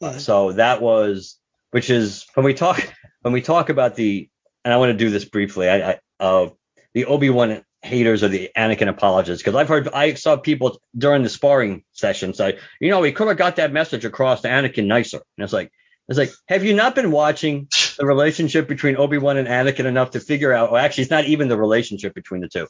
Uh, 0.00 0.10
Mhm. 0.10 0.20
so 0.20 0.52
that 0.52 0.80
was, 0.80 1.40
which 1.72 1.90
is 1.90 2.24
when 2.34 2.44
we 2.46 2.54
talk 2.54 2.86
when 3.22 3.32
we 3.32 3.42
talk 3.42 3.68
about 3.68 3.96
the, 3.96 4.28
and 4.64 4.72
I 4.72 4.76
want 4.76 4.90
to 4.90 4.96
do 5.04 5.10
this 5.10 5.24
briefly. 5.24 5.68
I, 5.68 5.90
I 5.90 5.98
uh, 6.20 6.50
the 6.92 7.06
Obi 7.06 7.30
Wan 7.30 7.64
haters 7.82 8.22
or 8.22 8.28
the 8.28 8.50
Anakin 8.56 8.88
apologists, 8.88 9.42
because 9.42 9.56
I've 9.56 9.68
heard 9.68 9.88
I 9.88 10.14
saw 10.14 10.36
people 10.36 10.78
during 10.96 11.24
the 11.24 11.28
sparring 11.28 11.82
session 11.92 12.32
say, 12.32 12.58
you 12.80 12.90
know, 12.90 13.00
we 13.00 13.10
could 13.10 13.26
have 13.26 13.36
got 13.36 13.56
that 13.56 13.72
message 13.72 14.04
across 14.04 14.42
to 14.42 14.48
Anakin 14.48 14.86
nicer. 14.86 15.20
And 15.36 15.44
it's 15.44 15.52
like, 15.52 15.72
it's 16.08 16.18
like, 16.18 16.30
have 16.48 16.64
you 16.64 16.74
not 16.74 16.94
been 16.94 17.10
watching 17.10 17.66
the 17.96 18.06
relationship 18.06 18.68
between 18.68 18.96
Obi 18.96 19.18
Wan 19.18 19.36
and 19.36 19.48
Anakin 19.48 19.84
enough 19.84 20.12
to 20.12 20.20
figure 20.20 20.52
out? 20.52 20.72
Well, 20.72 20.84
actually, 20.84 21.02
it's 21.02 21.10
not 21.10 21.24
even 21.26 21.48
the 21.48 21.56
relationship 21.56 22.14
between 22.14 22.40
the 22.40 22.48
two. 22.48 22.66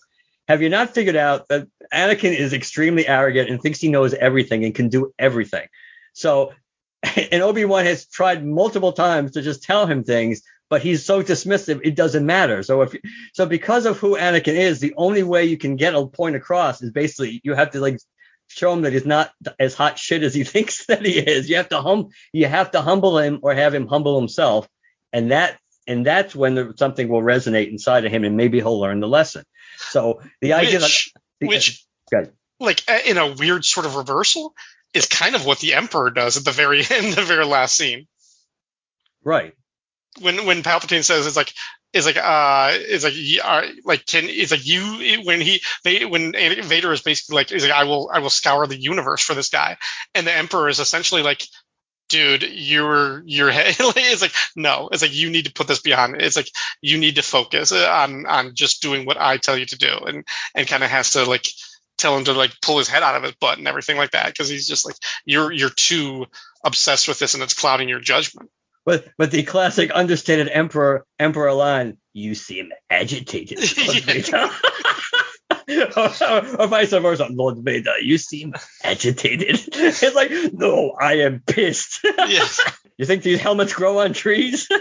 Have 0.48 0.60
you 0.60 0.68
not 0.68 0.94
figured 0.94 1.16
out 1.16 1.48
that 1.48 1.66
Anakin 1.92 2.36
is 2.36 2.52
extremely 2.52 3.08
arrogant 3.08 3.48
and 3.48 3.60
thinks 3.60 3.80
he 3.80 3.88
knows 3.88 4.12
everything 4.12 4.64
and 4.64 4.74
can 4.74 4.88
do 4.88 5.12
everything? 5.18 5.66
So, 6.12 6.52
and 7.32 7.42
Obi 7.42 7.64
Wan 7.64 7.84
has 7.84 8.06
tried 8.06 8.44
multiple 8.44 8.92
times 8.92 9.32
to 9.32 9.42
just 9.42 9.62
tell 9.62 9.86
him 9.86 10.04
things, 10.04 10.42
but 10.68 10.82
he's 10.82 11.04
so 11.04 11.22
dismissive 11.22 11.80
it 11.84 11.96
doesn't 11.96 12.26
matter. 12.26 12.62
So 12.62 12.82
if 12.82 12.94
so, 13.32 13.46
because 13.46 13.86
of 13.86 13.98
who 13.98 14.16
Anakin 14.16 14.54
is, 14.54 14.80
the 14.80 14.94
only 14.96 15.22
way 15.22 15.44
you 15.44 15.56
can 15.56 15.76
get 15.76 15.94
a 15.94 16.06
point 16.06 16.36
across 16.36 16.82
is 16.82 16.90
basically 16.90 17.40
you 17.42 17.54
have 17.54 17.70
to 17.72 17.80
like 17.80 17.98
show 18.48 18.72
him 18.72 18.82
that 18.82 18.92
he's 18.92 19.06
not 19.06 19.30
as 19.58 19.74
hot 19.74 19.98
shit 19.98 20.22
as 20.22 20.34
he 20.34 20.44
thinks 20.54 20.86
that 20.86 21.04
he 21.04 21.18
is. 21.18 21.48
You 21.48 21.56
have 21.56 21.68
to 21.70 21.80
hum, 21.80 22.08
you 22.32 22.46
have 22.46 22.70
to 22.72 22.82
humble 22.82 23.18
him 23.18 23.40
or 23.42 23.54
have 23.54 23.74
him 23.74 23.86
humble 23.86 24.18
himself, 24.18 24.68
and 25.14 25.30
that 25.30 25.58
and 25.86 26.04
that's 26.04 26.34
when 26.34 26.54
the, 26.54 26.74
something 26.76 27.08
will 27.08 27.22
resonate 27.22 27.70
inside 27.70 28.04
of 28.04 28.12
him, 28.12 28.24
and 28.24 28.36
maybe 28.36 28.58
he'll 28.58 28.80
learn 28.80 29.00
the 29.00 29.08
lesson. 29.08 29.44
So 29.76 30.20
the 30.40 30.54
idea 30.54 30.80
which, 30.80 31.12
that 31.40 31.48
which 31.48 31.86
Good. 32.10 32.32
like 32.60 32.82
in 33.06 33.16
a 33.16 33.32
weird 33.32 33.64
sort 33.64 33.86
of 33.86 33.96
reversal 33.96 34.54
is 34.92 35.06
kind 35.06 35.34
of 35.34 35.46
what 35.46 35.60
the 35.60 35.74
emperor 35.74 36.10
does 36.10 36.36
at 36.36 36.44
the 36.44 36.52
very 36.52 36.78
end, 36.90 37.14
the 37.14 37.22
very 37.22 37.46
last 37.46 37.76
scene 37.76 38.06
right, 39.22 39.54
when 40.20 40.44
when 40.46 40.62
palpatine 40.62 41.04
says 41.04 41.26
it's 41.26 41.36
like 41.36 41.52
is 41.92 42.06
like 42.06 42.16
uh 42.16 42.72
is 42.76 43.04
like 43.04 43.14
uh, 43.42 43.68
like 43.84 44.04
can 44.04 44.24
it's 44.26 44.50
like 44.50 44.66
you 44.66 45.22
when 45.24 45.40
he 45.40 45.62
they 45.84 46.04
when 46.04 46.32
Vader 46.32 46.92
is 46.92 47.02
basically 47.02 47.36
like 47.36 47.50
he's 47.50 47.62
like 47.62 47.72
I 47.72 47.84
will 47.84 48.10
I 48.12 48.18
will 48.18 48.30
scour 48.30 48.66
the 48.66 48.80
universe 48.80 49.22
for 49.22 49.34
this 49.34 49.48
guy 49.48 49.76
and 50.14 50.26
the 50.26 50.32
emperor 50.32 50.68
is 50.68 50.80
essentially 50.80 51.22
like 51.22 51.46
dude 52.08 52.42
you're 52.42 53.22
you're 53.24 53.50
it's 53.52 54.22
like 54.22 54.32
no 54.56 54.88
it's 54.92 55.02
like 55.02 55.14
you 55.14 55.30
need 55.30 55.46
to 55.46 55.52
put 55.52 55.66
this 55.66 55.80
behind 55.80 56.20
it's 56.20 56.36
like 56.36 56.48
you 56.80 56.98
need 56.98 57.16
to 57.16 57.22
focus 57.22 57.72
on 57.72 58.26
on 58.26 58.54
just 58.54 58.82
doing 58.82 59.06
what 59.06 59.20
I 59.20 59.38
tell 59.38 59.56
you 59.56 59.66
to 59.66 59.78
do 59.78 59.98
and 60.06 60.24
and 60.54 60.68
kind 60.68 60.84
of 60.84 60.90
has 60.90 61.12
to 61.12 61.24
like 61.24 61.46
tell 61.96 62.16
him 62.16 62.24
to 62.24 62.32
like 62.32 62.52
pull 62.60 62.78
his 62.78 62.88
head 62.88 63.02
out 63.02 63.16
of 63.16 63.22
his 63.22 63.34
butt 63.36 63.58
and 63.58 63.68
everything 63.68 63.96
like 63.96 64.10
that 64.10 64.26
because 64.26 64.48
he's 64.48 64.68
just 64.68 64.84
like 64.84 64.96
you're 65.24 65.50
you're 65.50 65.70
too 65.70 66.26
obsessed 66.64 67.08
with 67.08 67.18
this 67.18 67.34
and 67.34 67.42
it's 67.42 67.54
clouding 67.54 67.88
your 67.88 68.00
judgment 68.00 68.50
but 68.84 69.08
but 69.16 69.30
the 69.30 69.42
classic 69.42 69.90
understated 69.94 70.48
emperor 70.48 71.06
emperor 71.18 71.52
line, 71.52 71.96
you 72.12 72.34
seem 72.34 72.70
agitated. 72.90 73.58
or, 75.68 76.60
or 76.60 76.66
vice 76.66 76.90
versa, 76.90 77.28
Lord 77.30 77.58
Vader, 77.58 77.98
you 78.00 78.18
seem 78.18 78.54
agitated. 78.82 79.60
It's 79.72 80.14
like, 80.14 80.30
no, 80.52 80.92
I 81.00 81.20
am 81.20 81.42
pissed. 81.46 82.00
yes 82.04 82.60
You 82.98 83.06
think 83.06 83.22
these 83.22 83.40
helmets 83.40 83.72
grow 83.72 83.98
on 84.00 84.12
trees? 84.12 84.68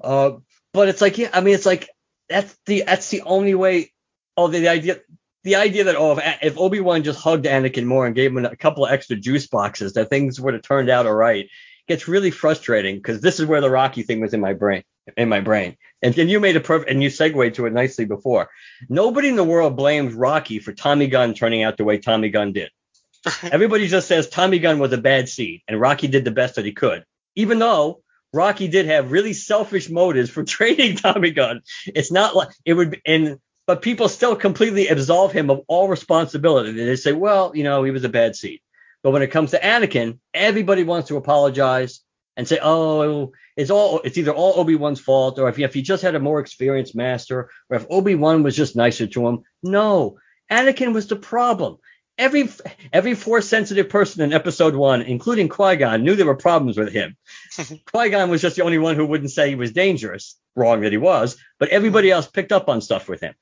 Uh, 0.00 0.38
but 0.72 0.88
it's 0.88 1.02
like, 1.02 1.18
yeah, 1.18 1.28
I 1.32 1.40
mean, 1.42 1.54
it's 1.54 1.66
like 1.66 1.90
that's 2.28 2.56
the 2.64 2.84
that's 2.86 3.10
the 3.10 3.22
only 3.22 3.54
way. 3.54 3.92
Oh, 4.34 4.48
the, 4.48 4.60
the 4.60 4.68
idea, 4.68 5.00
the 5.44 5.56
idea 5.56 5.84
that 5.84 5.96
oh, 5.96 6.16
if, 6.16 6.38
if 6.42 6.58
Obi 6.58 6.80
Wan 6.80 7.02
just 7.02 7.18
hugged 7.18 7.44
Anakin 7.44 7.84
more 7.84 8.06
and 8.06 8.14
gave 8.14 8.34
him 8.34 8.44
a 8.44 8.56
couple 8.56 8.86
of 8.86 8.92
extra 8.92 9.16
juice 9.16 9.46
boxes, 9.46 9.94
that 9.94 10.08
things 10.08 10.40
would 10.40 10.54
have 10.54 10.62
turned 10.62 10.88
out 10.88 11.06
all 11.06 11.14
right. 11.14 11.48
Gets 11.88 12.08
really 12.08 12.30
frustrating 12.30 12.96
because 12.96 13.20
this 13.20 13.40
is 13.40 13.46
where 13.46 13.60
the 13.60 13.68
Rocky 13.70 14.02
thing 14.04 14.20
was 14.20 14.32
in 14.32 14.40
my 14.40 14.54
brain, 14.54 14.84
in 15.16 15.28
my 15.28 15.40
brain. 15.40 15.76
And, 16.02 16.16
and 16.18 16.30
you 16.30 16.40
made 16.40 16.56
a 16.56 16.60
perfect, 16.60 16.90
and 16.90 17.02
you 17.02 17.10
segued 17.10 17.54
to 17.54 17.66
it 17.66 17.72
nicely 17.72 18.04
before. 18.04 18.48
Nobody 18.88 19.28
in 19.28 19.36
the 19.36 19.44
world 19.44 19.76
blames 19.76 20.14
Rocky 20.14 20.58
for 20.58 20.72
Tommy 20.72 21.06
Gunn 21.08 21.34
turning 21.34 21.62
out 21.62 21.76
the 21.76 21.84
way 21.84 21.98
Tommy 21.98 22.30
Gunn 22.30 22.52
did. 22.52 22.70
Everybody 23.42 23.86
just 23.86 24.08
says 24.08 24.28
Tommy 24.28 24.58
Gunn 24.58 24.78
was 24.78 24.92
a 24.92 24.98
bad 24.98 25.28
seed 25.28 25.62
and 25.68 25.80
Rocky 25.80 26.08
did 26.08 26.24
the 26.24 26.30
best 26.30 26.54
that 26.54 26.64
he 26.64 26.72
could, 26.72 27.04
even 27.34 27.58
though 27.58 28.02
Rocky 28.32 28.68
did 28.68 28.86
have 28.86 29.12
really 29.12 29.32
selfish 29.32 29.90
motives 29.90 30.30
for 30.30 30.44
training 30.44 30.96
Tommy 30.96 31.30
Gunn. 31.30 31.62
It's 31.86 32.12
not 32.12 32.34
like 32.34 32.48
it 32.64 32.74
would, 32.74 32.92
be, 32.92 33.02
and 33.04 33.38
but 33.66 33.82
people 33.82 34.08
still 34.08 34.34
completely 34.36 34.88
absolve 34.88 35.32
him 35.32 35.50
of 35.50 35.62
all 35.68 35.88
responsibility. 35.88 36.72
They 36.72 36.96
say, 36.96 37.12
well, 37.12 37.52
you 37.54 37.62
know, 37.62 37.84
he 37.84 37.90
was 37.90 38.04
a 38.04 38.08
bad 38.08 38.34
seed. 38.34 38.60
But 39.02 39.12
when 39.12 39.22
it 39.22 39.30
comes 39.30 39.52
to 39.52 39.60
Anakin, 39.60 40.18
everybody 40.34 40.82
wants 40.82 41.08
to 41.08 41.16
apologize 41.16 42.00
and 42.40 42.48
say, 42.48 42.58
oh, 42.62 43.32
it's 43.54 43.70
all, 43.70 44.00
it's 44.02 44.16
either 44.16 44.32
all 44.32 44.58
Obi 44.58 44.74
Wan's 44.74 44.98
fault, 44.98 45.38
or 45.38 45.48
if 45.50 45.56
he, 45.56 45.64
if 45.64 45.74
he 45.74 45.82
just 45.82 46.02
had 46.02 46.14
a 46.14 46.20
more 46.20 46.40
experienced 46.40 46.96
master, 46.96 47.50
or 47.68 47.76
if 47.76 47.86
Obi 47.90 48.14
Wan 48.14 48.42
was 48.42 48.56
just 48.56 48.76
nicer 48.76 49.06
to 49.06 49.28
him. 49.28 49.42
No, 49.62 50.16
Anakin 50.50 50.94
was 50.94 51.06
the 51.06 51.16
problem. 51.16 51.76
every 52.20 52.48
every 52.92 53.14
force 53.14 53.48
sensitive 53.48 53.88
person 53.88 54.22
in 54.22 54.32
episode 54.32 54.74
one, 54.74 55.02
including 55.02 55.48
Qui 55.48 55.76
Gon, 55.76 56.02
knew 56.04 56.14
there 56.16 56.26
were 56.26 56.36
problems 56.36 56.76
with 56.76 56.92
him. 56.92 57.16
Qui 57.92 58.10
Gon 58.10 58.30
was 58.30 58.42
just 58.42 58.56
the 58.56 58.62
only 58.62 58.78
one 58.78 58.96
who 58.96 59.06
wouldn't 59.06 59.30
say 59.30 59.48
he 59.48 59.54
was 59.54 59.72
dangerous. 59.72 60.36
Wrong 60.56 60.80
that 60.80 60.92
he 60.92 60.98
was, 60.98 61.36
but 61.58 61.68
everybody 61.68 62.10
else 62.10 62.26
picked 62.26 62.52
up 62.52 62.68
on 62.68 62.80
stuff 62.80 63.08
with 63.08 63.20
him. 63.20 63.34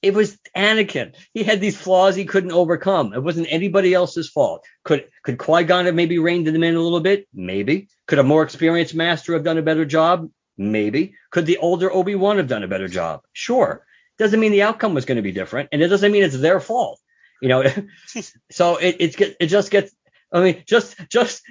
It 0.00 0.14
was 0.14 0.38
Anakin. 0.56 1.14
He 1.34 1.42
had 1.42 1.60
these 1.60 1.76
flaws 1.76 2.14
he 2.14 2.24
couldn't 2.24 2.52
overcome. 2.52 3.12
It 3.12 3.22
wasn't 3.22 3.48
anybody 3.50 3.94
else's 3.94 4.28
fault. 4.28 4.64
Could 4.84 5.08
could 5.24 5.38
Qui 5.38 5.64
Gon 5.64 5.86
have 5.86 5.94
maybe 5.94 6.18
reined 6.18 6.46
him 6.46 6.62
in 6.62 6.76
a 6.76 6.80
little 6.80 7.00
bit? 7.00 7.26
Maybe. 7.34 7.88
Could 8.06 8.20
a 8.20 8.22
more 8.22 8.42
experienced 8.42 8.94
master 8.94 9.32
have 9.32 9.44
done 9.44 9.58
a 9.58 9.62
better 9.62 9.84
job? 9.84 10.30
Maybe. 10.56 11.14
Could 11.30 11.46
the 11.46 11.58
older 11.58 11.92
Obi 11.92 12.14
Wan 12.14 12.36
have 12.36 12.46
done 12.46 12.62
a 12.62 12.68
better 12.68 12.88
job? 12.88 13.22
Sure. 13.32 13.84
Doesn't 14.18 14.40
mean 14.40 14.52
the 14.52 14.62
outcome 14.62 14.94
was 14.94 15.04
going 15.04 15.16
to 15.16 15.22
be 15.22 15.32
different, 15.32 15.68
and 15.72 15.82
it 15.82 15.88
doesn't 15.88 16.10
mean 16.10 16.24
it's 16.24 16.38
their 16.38 16.60
fault. 16.60 17.00
You 17.40 17.48
know, 17.48 17.64
so 18.50 18.76
it 18.76 18.96
it 19.00 19.36
it 19.40 19.46
just 19.46 19.70
gets. 19.70 19.92
I 20.32 20.42
mean, 20.42 20.62
just 20.66 20.96
just. 21.08 21.42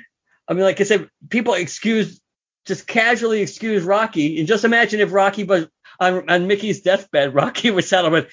I 0.47 0.53
mean, 0.53 0.63
like 0.63 0.79
I 0.79 0.85
said, 0.85 1.09
people 1.29 1.53
excuse 1.53 2.21
just 2.67 2.85
casually 2.85 3.41
excuse 3.41 3.83
Rocky, 3.83 4.39
and 4.39 4.47
just 4.47 4.65
imagine 4.65 4.99
if 4.99 5.11
Rocky 5.11 5.43
was 5.43 5.67
on, 5.99 6.29
on 6.29 6.47
Mickey's 6.47 6.81
deathbed, 6.81 7.33
Rocky 7.33 7.71
was 7.71 7.89
sat 7.89 8.09
with, 8.11 8.27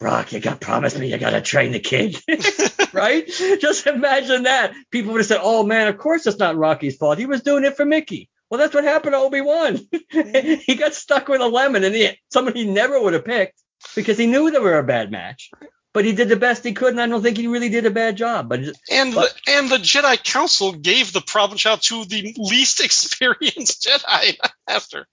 Rock, 0.00 0.32
you 0.32 0.40
got 0.40 0.60
promised 0.60 0.98
me 0.98 1.10
you 1.10 1.18
got 1.18 1.30
to 1.30 1.42
train 1.42 1.72
the 1.72 1.78
kid, 1.78 2.18
right? 2.94 3.26
Just 3.60 3.86
imagine 3.86 4.44
that. 4.44 4.72
People 4.90 5.12
would 5.12 5.18
have 5.18 5.26
said, 5.26 5.40
"Oh 5.42 5.62
man, 5.62 5.88
of 5.88 5.98
course 5.98 6.26
it's 6.26 6.38
not 6.38 6.56
Rocky's 6.56 6.96
fault. 6.96 7.18
He 7.18 7.26
was 7.26 7.42
doing 7.42 7.64
it 7.64 7.76
for 7.76 7.84
Mickey." 7.84 8.30
Well, 8.48 8.58
that's 8.58 8.74
what 8.74 8.82
happened 8.82 9.12
to 9.12 9.18
Obi 9.18 9.42
Wan. 9.42 9.78
he 10.10 10.74
got 10.74 10.94
stuck 10.94 11.28
with 11.28 11.42
a 11.42 11.46
lemon, 11.46 11.84
and 11.84 11.94
he, 11.94 12.10
someone 12.32 12.54
he 12.54 12.64
never 12.64 13.00
would 13.00 13.12
have 13.12 13.26
picked 13.26 13.60
because 13.94 14.16
he 14.16 14.26
knew 14.26 14.50
they 14.50 14.58
were 14.58 14.78
a 14.78 14.84
bad 14.84 15.10
match. 15.10 15.50
But 15.92 16.04
he 16.04 16.12
did 16.12 16.28
the 16.28 16.36
best 16.36 16.62
he 16.62 16.72
could, 16.72 16.90
and 16.90 17.00
I 17.00 17.08
don't 17.08 17.22
think 17.22 17.36
he 17.36 17.48
really 17.48 17.68
did 17.68 17.84
a 17.84 17.90
bad 17.90 18.16
job. 18.16 18.48
But 18.48 18.60
and 18.90 19.14
but, 19.14 19.34
the, 19.44 19.52
and 19.52 19.68
the 19.68 19.78
Jedi 19.78 20.22
Council 20.22 20.72
gave 20.72 21.12
the 21.12 21.20
problem 21.20 21.58
child 21.58 21.82
to 21.82 22.04
the 22.04 22.34
least 22.38 22.80
experienced 22.84 23.88
Jedi 23.88 24.36
master. 24.68 25.06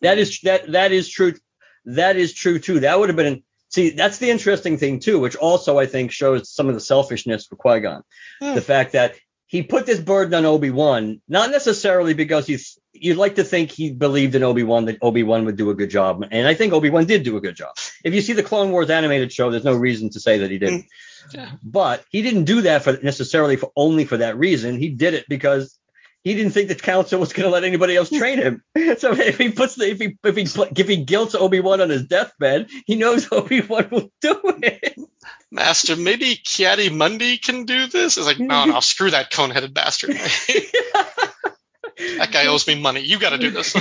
That 0.00 0.18
is 0.18 0.40
that 0.40 0.72
that 0.72 0.92
is 0.92 1.08
true. 1.08 1.34
That 1.84 2.16
is 2.16 2.32
true 2.32 2.58
too. 2.58 2.80
That 2.80 2.98
would 2.98 3.10
have 3.10 3.16
been 3.16 3.42
see. 3.68 3.90
That's 3.90 4.18
the 4.18 4.30
interesting 4.30 4.78
thing 4.78 5.00
too, 5.00 5.18
which 5.18 5.36
also 5.36 5.78
I 5.78 5.86
think 5.86 6.10
shows 6.10 6.50
some 6.50 6.68
of 6.68 6.74
the 6.74 6.80
selfishness 6.80 7.46
for 7.46 7.56
Qui 7.56 7.80
Gon. 7.80 8.02
Hmm. 8.40 8.54
The 8.54 8.62
fact 8.62 8.92
that 8.92 9.16
he 9.46 9.62
put 9.62 9.86
this 9.86 10.00
burden 10.00 10.34
on 10.34 10.44
Obi 10.44 10.70
Wan, 10.70 11.20
not 11.28 11.50
necessarily 11.50 12.14
because 12.14 12.46
he's. 12.46 12.78
You'd 12.98 13.18
like 13.18 13.34
to 13.34 13.44
think 13.44 13.70
he 13.70 13.92
believed 13.92 14.34
in 14.34 14.42
Obi 14.42 14.62
Wan 14.62 14.86
that 14.86 14.96
Obi 15.02 15.22
Wan 15.22 15.44
would 15.44 15.56
do 15.56 15.68
a 15.68 15.74
good 15.74 15.90
job, 15.90 16.24
and 16.30 16.48
I 16.48 16.54
think 16.54 16.72
Obi 16.72 16.88
Wan 16.88 17.04
did 17.04 17.24
do 17.24 17.36
a 17.36 17.42
good 17.42 17.54
job. 17.54 17.76
If 18.04 18.14
you 18.14 18.22
see 18.22 18.32
the 18.32 18.42
Clone 18.42 18.70
Wars 18.70 18.88
animated 18.88 19.32
show, 19.32 19.50
there's 19.50 19.64
no 19.64 19.74
reason 19.74 20.08
to 20.10 20.20
say 20.20 20.38
that 20.38 20.50
he 20.50 20.58
didn't. 20.58 20.82
Mm. 20.82 21.34
Yeah. 21.34 21.50
But 21.62 22.04
he 22.10 22.22
didn't 22.22 22.44
do 22.44 22.62
that 22.62 22.84
for 22.84 22.98
necessarily 23.02 23.56
for 23.56 23.70
only 23.76 24.04
for 24.04 24.16
that 24.16 24.38
reason. 24.38 24.78
He 24.78 24.88
did 24.88 25.14
it 25.14 25.26
because 25.28 25.78
he 26.26 26.34
didn't 26.34 26.52
think 26.52 26.68
the 26.68 26.74
council 26.74 27.20
was 27.20 27.32
going 27.32 27.44
to 27.44 27.50
let 27.50 27.62
anybody 27.62 27.94
else 27.94 28.10
train 28.10 28.38
him. 28.38 28.62
So 28.98 29.12
if 29.12 29.38
he 29.38 29.50
puts 29.50 29.74
the 29.74 29.88
if 29.88 29.98
he 29.98 30.16
if 30.24 30.36
he 30.36 30.42
if 30.76 30.88
he 30.88 31.04
guilts 31.04 31.34
Obi 31.34 31.60
Wan 31.60 31.80
on 31.80 31.90
his 31.90 32.06
deathbed, 32.06 32.68
he 32.86 32.96
knows 32.96 33.28
Obi 33.32 33.60
Wan 33.60 33.88
will 33.90 34.10
do 34.20 34.40
it. 34.62 34.98
Master, 35.50 35.96
maybe 35.96 36.36
Ki-Adi-Mundi 36.36 37.38
can 37.38 37.64
do 37.64 37.86
this. 37.86 38.18
It's 38.18 38.26
like, 38.26 38.40
no, 38.40 38.64
no, 38.64 38.80
screw 38.80 39.10
that 39.10 39.30
cone-headed 39.30 39.72
bastard. 39.72 40.10
that 40.14 40.72
guy 42.32 42.46
owes 42.46 42.66
me 42.66 42.74
money. 42.74 43.00
You 43.00 43.18
got 43.18 43.30
to 43.30 43.38
do 43.38 43.50
this. 43.50 43.74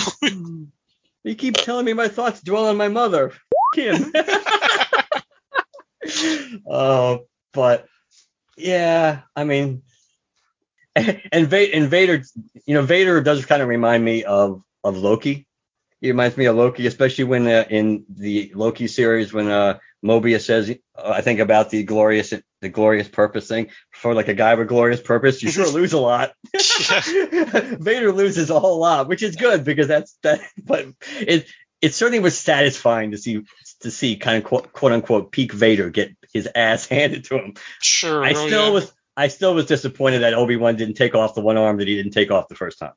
he 1.24 1.36
keeps 1.36 1.64
telling 1.64 1.86
me 1.86 1.94
my 1.94 2.08
thoughts 2.08 2.42
dwell 2.42 2.68
on 2.68 2.78
my 2.78 2.88
mother. 2.88 3.32
F- 3.32 3.40
him. 3.76 4.14
Oh, 6.66 7.26
but 7.54 7.88
yeah, 8.58 9.22
I 9.36 9.44
mean, 9.44 9.84
and, 10.96 11.22
and 11.32 11.48
Vader, 11.48 12.24
you 12.66 12.74
know, 12.74 12.84
Vader 12.84 13.22
does 13.22 13.46
kind 13.46 13.62
of 13.62 13.68
remind 13.68 14.04
me 14.04 14.24
of 14.24 14.64
of 14.84 14.98
Loki. 14.98 15.48
He 16.02 16.10
reminds 16.10 16.38
me 16.38 16.46
of 16.46 16.56
Loki, 16.56 16.88
especially 16.88 17.24
when 17.24 17.48
uh, 17.48 17.66
in 17.70 18.06
the 18.10 18.52
Loki 18.56 18.88
series 18.88 19.34
when 19.34 19.50
uh, 19.50 19.80
Mobius 20.06 20.46
says, 20.46 20.70
uh, 20.70 21.10
I 21.10 21.22
think 21.22 21.40
about 21.40 21.72
the 21.72 21.84
glorious 21.84 22.34
the 22.62 22.70
glorious 22.70 23.08
purpose 23.08 23.48
thing. 23.48 23.70
For 23.92 24.14
like 24.14 24.28
a 24.28 24.34
guy 24.34 24.54
with 24.56 24.68
glorious 24.68 25.02
purpose, 25.02 25.42
you 25.42 25.50
sure 25.50 25.68
lose 25.72 25.94
a 25.94 26.00
lot. 26.00 26.34
Vader 26.54 28.12
loses 28.12 28.50
a 28.50 28.60
whole 28.60 28.80
lot, 28.80 29.08
which 29.08 29.24
is 29.24 29.36
good 29.36 29.64
because 29.64 29.88
that's 29.88 30.18
that. 30.22 30.42
But 30.64 30.88
it 31.20 31.48
it 31.82 31.94
certainly 31.94 32.20
was 32.20 32.38
satisfying 32.38 33.12
to 33.12 33.18
see 33.18 33.42
to 33.82 33.92
see 33.92 34.16
kind 34.18 34.38
of 34.38 34.44
quote, 34.44 34.72
quote 34.72 34.92
unquote 34.92 35.32
peak 35.32 35.52
Vader 35.52 35.90
get 35.90 36.16
his 36.34 36.48
ass 36.54 36.86
handed 36.90 37.26
to 37.26 37.38
him. 37.38 37.54
sure. 37.82 38.24
I 38.24 38.32
oh, 38.32 38.48
still 38.48 38.66
yeah. 38.68 38.74
was 38.74 38.94
I 39.18 39.30
still 39.30 39.56
was 39.56 39.66
disappointed 39.66 40.20
that 40.20 40.34
Obi 40.34 40.56
Wan 40.56 40.76
didn't 40.76 40.96
take 40.96 41.16
off 41.16 41.36
the 41.36 41.42
one 41.42 41.58
arm 41.58 41.78
that 41.78 41.88
he 41.88 41.96
didn't 41.96 42.12
take 42.12 42.32
off 42.32 42.48
the 42.48 42.56
first 42.56 42.80
time. 42.80 42.94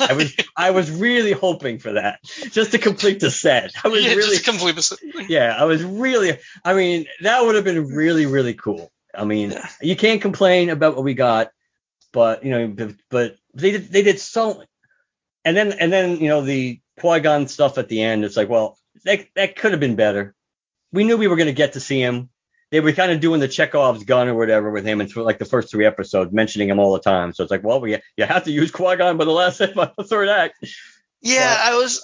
I 0.00 0.12
was 0.14 0.34
I 0.56 0.70
was 0.70 0.90
really 0.90 1.32
hoping 1.32 1.78
for 1.78 1.92
that 1.92 2.20
just 2.50 2.72
to 2.72 2.78
complete 2.78 3.20
the 3.20 3.30
set. 3.30 3.72
I 3.84 3.88
was 3.88 4.04
yeah, 4.04 4.14
really 4.14 4.36
just 4.36 4.44
complete 4.44 4.74
this. 4.76 4.92
yeah, 5.28 5.54
I 5.58 5.64
was 5.64 5.82
really 5.84 6.38
I 6.64 6.74
mean 6.74 7.06
that 7.22 7.44
would 7.44 7.54
have 7.54 7.64
been 7.64 7.86
really 7.88 8.26
really 8.26 8.54
cool. 8.54 8.90
I 9.14 9.24
mean 9.24 9.50
Yeah. 9.52 9.68
you 9.80 9.96
can't 9.96 10.20
complain 10.22 10.70
about 10.70 10.94
what 10.96 11.04
we 11.04 11.14
got, 11.14 11.50
but 12.12 12.44
you 12.44 12.50
know 12.50 12.68
but, 12.68 12.94
but 13.10 13.36
they 13.54 13.72
did 13.72 13.90
they 13.92 14.02
did 14.02 14.20
so 14.20 14.62
and 15.44 15.56
then 15.56 15.72
and 15.72 15.92
then 15.92 16.18
you 16.18 16.28
know 16.28 16.42
the 16.42 16.80
Qui 17.00 17.20
Gon 17.20 17.48
stuff 17.48 17.78
at 17.78 17.88
the 17.88 18.02
end. 18.02 18.24
It's 18.24 18.36
like 18.36 18.48
well 18.48 18.78
that 19.04 19.26
that 19.34 19.56
could 19.56 19.72
have 19.72 19.80
been 19.80 19.96
better. 19.96 20.34
We 20.92 21.04
knew 21.04 21.16
we 21.16 21.28
were 21.28 21.36
going 21.36 21.46
to 21.48 21.52
get 21.52 21.74
to 21.74 21.80
see 21.80 22.00
him. 22.00 22.30
They 22.70 22.80
were 22.80 22.92
kind 22.92 23.12
of 23.12 23.20
doing 23.20 23.40
the 23.40 23.48
Chekhov's 23.48 24.02
gun 24.04 24.28
or 24.28 24.34
whatever 24.34 24.70
with 24.70 24.84
him, 24.84 25.00
and 25.00 25.10
for 25.10 25.22
like 25.22 25.38
the 25.38 25.44
first 25.44 25.70
three 25.70 25.86
episodes, 25.86 26.32
mentioning 26.32 26.68
him 26.68 26.78
all 26.80 26.92
the 26.92 27.00
time. 27.00 27.32
So 27.32 27.42
it's 27.44 27.50
like, 27.50 27.62
well, 27.62 27.80
we 27.80 27.96
you 28.16 28.24
have 28.24 28.44
to 28.44 28.50
use 28.50 28.70
Qui 28.70 28.96
Gon 28.96 29.16
by 29.16 29.24
the 29.24 29.30
last 29.30 29.58
by 29.74 29.90
the 29.96 30.04
third 30.04 30.28
act. 30.28 30.64
Yeah, 31.22 31.54
But- 31.54 31.72
I 31.72 31.76
was. 31.76 32.02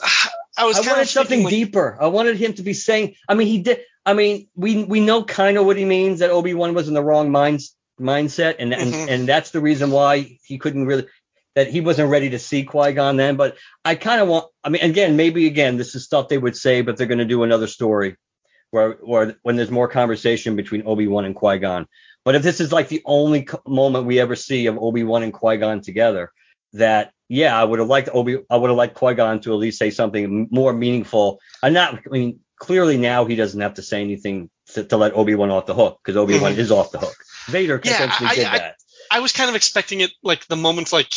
I 0.57 0.67
was 0.67 0.77
I 0.79 0.91
wanted 0.91 1.09
something 1.09 1.45
like, 1.45 1.51
deeper. 1.51 1.97
I 2.01 2.09
wanted 2.09 2.37
him 2.37 2.53
to 2.55 2.63
be 2.63 2.75
saying. 2.75 3.15
I 3.29 3.35
mean, 3.35 3.47
he 3.49 3.63
did. 3.63 3.81
I 4.05 4.13
mean, 4.13 4.49
we 4.55 4.85
we 4.85 5.01
know 5.01 5.25
kind 5.25 5.57
of 5.57 5.65
what 5.65 5.77
he 5.79 5.85
means 5.85 6.19
that 6.21 6.31
Obi 6.31 6.53
Wan 6.55 6.75
was 6.75 6.89
in 6.89 6.95
the 6.95 7.03
wrong 7.03 7.31
mind 7.31 7.61
mindset, 8.01 8.57
and 8.59 8.73
and 8.75 8.93
Mhm. 8.93 9.09
and 9.09 9.29
that's 9.29 9.51
the 9.51 9.61
reason 9.61 9.91
why 9.91 10.39
he 10.45 10.59
couldn't 10.59 10.87
really 10.87 11.07
that 11.55 11.69
he 11.69 11.81
wasn't 11.81 12.11
ready 12.11 12.31
to 12.31 12.39
see 12.39 12.65
Qui 12.65 12.93
Gon 12.93 13.17
then. 13.17 13.37
But 13.37 13.57
I 13.85 13.95
kind 13.95 14.21
of 14.21 14.29
want. 14.29 14.47
I 14.63 14.69
mean, 14.69 14.83
again, 14.83 15.17
maybe 15.17 15.47
again, 15.47 15.77
this 15.79 15.95
is 15.95 16.05
stuff 16.05 16.29
they 16.29 16.39
would 16.39 16.57
say, 16.57 16.83
but 16.83 16.97
they're 16.97 17.07
going 17.07 17.19
to 17.19 17.25
do 17.25 17.43
another 17.43 17.67
story 17.67 18.17
where 18.73 18.93
where 19.03 19.37
when 19.43 19.55
there's 19.57 19.71
more 19.71 19.87
conversation 19.87 20.57
between 20.57 20.83
Obi 20.87 21.07
Wan 21.07 21.25
and 21.25 21.37
Qui 21.37 21.59
Gon. 21.59 21.87
But 22.25 22.35
if 22.35 22.43
this 22.43 22.61
is 22.61 22.73
like 22.73 22.89
the 22.89 23.03
only 23.05 23.47
moment 23.67 24.07
we 24.07 24.19
ever 24.19 24.35
see 24.35 24.67
of 24.67 24.79
Obi 24.79 25.05
Wan 25.05 25.23
and 25.23 25.33
Qui 25.33 25.59
Gon 25.59 25.81
together, 25.83 26.33
that 26.73 27.13
yeah, 27.29 27.59
I 27.59 27.63
would 27.65 27.79
have 27.79 27.89
liked 27.89 28.09
Obi, 28.13 28.39
I 28.51 28.57
would 28.57 28.71
have 28.71 28.77
liked 28.77 28.95
Qui 28.97 29.15
Gon 29.15 29.41
to 29.43 29.53
at 29.53 29.59
least 29.59 29.79
say 29.79 29.91
something 29.91 30.49
more 30.51 30.73
meaningful. 30.73 31.39
I'm 31.63 31.73
not, 31.73 31.95
I 31.95 32.11
mean, 32.11 32.41
clearly 32.59 32.97
now 32.99 33.25
he 33.27 33.37
doesn't 33.37 33.61
have 33.61 33.75
to 33.75 33.83
say 33.83 34.01
anything 34.01 34.51
to, 34.75 34.85
to 34.85 34.97
let 34.97 35.15
Obi 35.15 35.35
Wan 35.35 35.51
off 35.51 35.67
the 35.67 35.75
hook 35.75 36.01
because 36.03 36.17
Obi 36.17 36.39
Wan 36.39 36.55
Mhm. 36.55 36.59
is 36.59 36.71
off 36.71 36.93
the 36.93 36.99
hook. 36.99 37.15
Vader 37.49 37.81
Yeah, 37.85 37.93
essentially 37.95 38.29
I- 38.31 38.35
did 38.35 38.47
I- 38.47 38.59
that. 38.59 38.75
I 39.11 39.21
was 39.21 39.33
kind 39.33 39.51
of 39.51 39.57
expecting 39.57 40.01
it 40.01 40.11
like 40.23 40.47
the 40.47 40.57
moment 40.57 40.91
like 40.93 41.13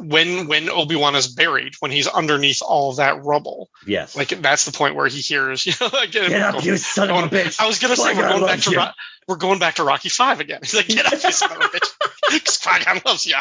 when 0.00 0.46
when 0.46 0.68
Obi 0.68 0.96
Wan 0.96 1.14
is 1.14 1.28
buried, 1.28 1.74
when 1.80 1.90
he's 1.90 2.06
underneath 2.06 2.62
all 2.62 2.92
that 2.94 3.24
rubble. 3.24 3.68
Yes. 3.86 4.16
Like 4.16 4.28
that's 4.28 4.64
the 4.64 4.72
point 4.72 4.94
where 4.94 5.06
he 5.06 5.20
hears, 5.20 5.66
you 5.66 5.72
know, 5.80 5.88
again, 6.00 6.30
get 6.30 6.40
up, 6.42 6.54
going- 6.54 6.66
you 6.66 6.76
son 6.76 7.10
of 7.10 7.16
a 7.16 7.20
oh, 7.20 7.28
bitch. 7.28 7.60
I 7.60 7.66
was 7.66 7.78
gonna 7.78 7.96
say 7.96 8.14
we're 8.14 8.28
going 8.28 8.46
back 8.46 8.60
to. 8.60 8.76
Ro- 8.76 8.90
we're 9.28 9.36
going 9.36 9.60
back 9.60 9.76
to 9.76 9.84
Rocky 9.84 10.08
Five 10.08 10.40
again. 10.40 10.58
He's 10.62 10.74
like, 10.74 10.88
get 10.88 11.06
up, 11.06 11.12
you 11.12 11.30
son 11.30 11.52
of 11.52 11.58
a 11.58 11.64
bitch, 11.66 11.88
because 12.32 12.56
Qui-Gon 12.58 13.00
loves 13.06 13.26
you. 13.26 13.36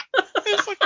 Like, 0.67 0.83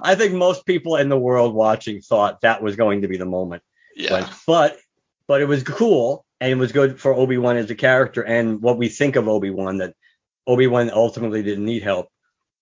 I 0.00 0.14
think 0.14 0.34
most 0.34 0.64
people 0.64 0.96
in 0.96 1.08
the 1.08 1.18
world 1.18 1.52
watching 1.52 2.00
thought 2.00 2.42
that 2.42 2.62
was 2.62 2.76
going 2.76 3.02
to 3.02 3.08
be 3.08 3.16
the 3.16 3.24
moment. 3.24 3.62
yeah, 3.96 4.10
But 4.10 4.32
but 4.46 4.78
but 5.26 5.42
it 5.42 5.46
was 5.46 5.64
cool 5.64 6.24
and 6.40 6.52
it 6.52 6.56
was 6.56 6.72
good 6.72 7.00
for 7.00 7.12
Obi 7.12 7.38
Wan 7.38 7.56
as 7.56 7.70
a 7.70 7.74
character 7.74 8.22
and 8.22 8.60
what 8.62 8.78
we 8.78 8.88
think 8.88 9.16
of 9.16 9.26
Obi 9.28 9.50
Wan 9.50 9.78
that 9.78 9.94
Obi 10.46 10.66
Wan 10.66 10.90
ultimately 10.90 11.42
didn't 11.42 11.64
need 11.64 11.82
help. 11.82 12.08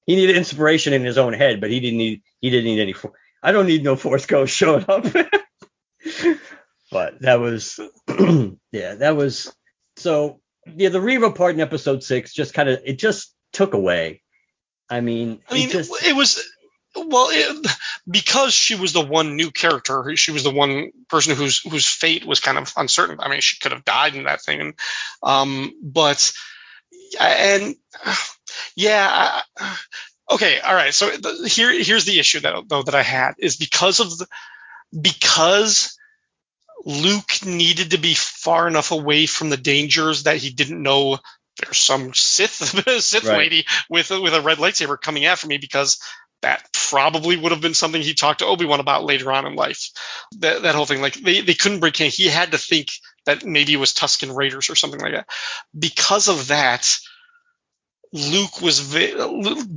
He 0.06 0.16
needed 0.16 0.36
inspiration 0.36 0.92
in 0.92 1.04
his 1.04 1.18
own 1.18 1.32
head, 1.32 1.60
but 1.60 1.70
he 1.70 1.80
didn't 1.80 1.98
need 1.98 2.22
he 2.40 2.50
didn't 2.50 2.64
need 2.64 2.80
any. 2.80 2.92
For- 2.92 3.12
I 3.42 3.52
don't 3.52 3.66
need 3.66 3.84
no 3.84 3.96
Force 3.96 4.26
Ghost 4.26 4.54
showing 4.54 4.84
up. 4.88 5.04
but 6.90 7.20
that 7.20 7.40
was 7.40 7.78
yeah, 8.72 8.94
that 8.96 9.16
was 9.16 9.54
so 9.96 10.40
yeah. 10.66 10.88
The 10.88 11.00
Reva 11.00 11.30
part 11.30 11.54
in 11.54 11.60
episode 11.60 12.02
six 12.02 12.32
just 12.32 12.54
kind 12.54 12.68
of 12.68 12.80
it 12.84 12.98
just 12.98 13.34
took 13.52 13.74
away. 13.74 14.22
I 14.90 15.00
mean, 15.00 15.40
I 15.48 15.54
mean, 15.54 15.68
it 15.68 15.72
just, 15.72 16.04
it 16.04 16.14
was 16.14 16.42
well 16.94 17.28
it, 17.30 17.66
because 18.08 18.52
she 18.52 18.74
was 18.74 18.92
the 18.92 19.00
one 19.04 19.36
new 19.36 19.50
character. 19.50 20.14
She 20.16 20.32
was 20.32 20.44
the 20.44 20.50
one 20.50 20.90
person 21.08 21.34
whose 21.34 21.60
whose 21.60 21.88
fate 21.88 22.26
was 22.26 22.40
kind 22.40 22.58
of 22.58 22.72
uncertain. 22.76 23.18
I 23.20 23.28
mean, 23.28 23.40
she 23.40 23.58
could 23.58 23.72
have 23.72 23.84
died 23.84 24.14
in 24.14 24.24
that 24.24 24.42
thing, 24.42 24.60
and, 24.60 24.74
um, 25.22 25.72
but 25.82 26.32
and 27.18 27.76
yeah, 28.76 29.42
I, 29.58 29.76
okay, 30.30 30.60
all 30.60 30.74
right. 30.74 30.94
So 30.94 31.10
the, 31.10 31.48
here 31.48 31.72
here's 31.72 32.04
the 32.04 32.18
issue 32.18 32.40
that 32.40 32.68
though 32.68 32.82
that 32.82 32.94
I 32.94 33.02
had 33.02 33.34
is 33.38 33.56
because 33.56 34.00
of 34.00 34.16
the 34.18 34.26
because 35.00 35.98
Luke 36.84 37.44
needed 37.44 37.92
to 37.92 37.98
be 37.98 38.14
far 38.14 38.66
enough 38.66 38.90
away 38.90 39.26
from 39.26 39.50
the 39.50 39.56
dangers 39.56 40.24
that 40.24 40.36
he 40.36 40.50
didn't 40.50 40.82
know 40.82 41.18
there's 41.58 41.78
some 41.78 42.14
Sith 42.14 42.52
Sith 43.02 43.24
Right. 43.24 43.38
lady 43.38 43.66
with 43.88 44.10
a, 44.10 44.20
with 44.20 44.34
a 44.34 44.40
red 44.40 44.58
lightsaber 44.58 45.00
coming 45.00 45.26
after 45.26 45.46
me 45.46 45.58
because 45.58 46.00
that 46.40 46.66
probably 46.72 47.36
would 47.36 47.52
have 47.52 47.60
been 47.60 47.74
something 47.74 48.02
he 48.02 48.14
talked 48.14 48.40
to 48.40 48.46
Obi 48.46 48.64
Wan 48.64 48.80
about 48.80 49.04
later 49.04 49.30
on 49.30 49.46
in 49.46 49.54
life. 49.54 49.90
That 50.38 50.62
that 50.62 50.74
whole 50.74 50.86
thing, 50.86 51.00
like 51.00 51.14
they, 51.14 51.40
they 51.40 51.54
couldn't 51.54 51.80
break 51.80 52.00
in. 52.00 52.10
He 52.10 52.26
had 52.26 52.52
to 52.52 52.58
think 52.58 52.90
that 53.26 53.44
maybe 53.44 53.72
it 53.72 53.78
was 53.78 53.94
Tusken 53.94 54.34
Raiders 54.34 54.68
or 54.68 54.74
something 54.74 55.00
like 55.00 55.12
that. 55.12 55.28
Because 55.78 56.28
of 56.28 56.48
that, 56.48 56.98
Luke 58.12 58.60
was 58.60 58.78
ve- 58.80 59.14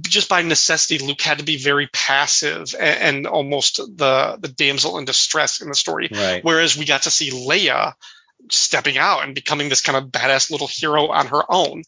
just 0.01 0.27
by 0.27 0.41
necessity. 0.41 0.99
Luke 0.99 1.21
had 1.21 1.39
to 1.39 1.45
be 1.45 1.57
very 1.57 1.87
passive 1.87 2.75
and, 2.77 3.17
and 3.17 3.27
almost 3.27 3.77
the 3.77 4.37
the 4.39 4.49
damsel 4.49 4.97
in 4.97 5.05
distress 5.05 5.61
in 5.61 5.69
the 5.69 5.75
story. 5.75 6.09
Right. 6.11 6.43
Whereas 6.43 6.77
we 6.77 6.85
got 6.85 7.03
to 7.03 7.11
see 7.11 7.31
Leia 7.31 7.93
stepping 8.51 8.97
out 8.97 9.23
and 9.23 9.33
becoming 9.33 9.69
this 9.69 9.81
kind 9.81 9.97
of 9.97 10.11
badass 10.11 10.51
little 10.51 10.67
hero 10.67 11.07
on 11.07 11.27
her 11.27 11.43
own. 11.49 11.83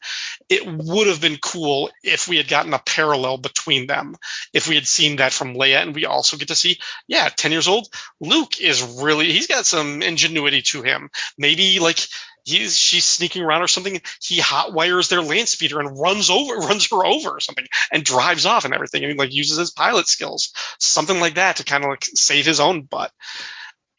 It 0.50 0.66
would 0.66 1.08
have 1.08 1.22
been 1.22 1.38
cool 1.38 1.92
if 2.04 2.28
we 2.28 2.38
had 2.38 2.48
gotten 2.48 2.74
a 2.74 2.80
parallel 2.80 3.38
between 3.38 3.88
them. 3.88 4.16
If 4.54 4.68
we 4.68 4.76
had 4.76 4.88
seen 4.88 5.18
that 5.18 5.34
from 5.34 5.56
Leia 5.56 5.82
and 5.82 5.94
we 5.94 6.06
also 6.06 6.38
get 6.38 6.48
to 6.48 6.56
see, 6.56 6.80
yeah, 7.08 7.30
10 7.30 7.52
years 7.52 7.68
old, 7.68 7.88
Luke 8.20 8.60
is 8.60 8.82
really, 8.82 9.32
he's 9.32 9.48
got 9.48 9.66
some 9.66 10.02
ingenuity 10.02 10.62
to 10.64 10.82
him. 10.82 11.10
Maybe 11.38 11.80
like 11.80 12.00
he's, 12.48 12.78
she's 12.78 13.06
sneaking 13.06 13.44
around 13.44 13.62
or 13.62 13.68
something. 13.68 14.02
He 14.22 14.40
hot 14.40 14.74
wires 14.74 15.10
their 15.10 15.22
land 15.22 15.48
speeder 15.48 15.80
and 15.80 16.00
runs 16.00 16.30
over, 16.30 16.56
runs 16.58 16.90
her 16.90 17.06
over 17.06 17.30
or 17.30 17.40
something 17.40 17.68
and 17.92 18.04
drives 18.04 18.46
off 18.46 18.66
and 18.66 18.74
everything 18.74 19.04
and 19.04 19.20
like 19.20 19.34
uses 19.34 19.58
his 19.58 19.72
pilot 19.72 20.08
skills, 20.08 20.54
something 20.80 21.20
like 21.20 21.36
that 21.36 21.58
to 21.58 21.64
kind 21.64 21.84
of 21.84 21.90
like 21.90 22.06
save 22.06 22.46
his 22.46 22.60
own 22.60 22.82
butt 22.82 23.12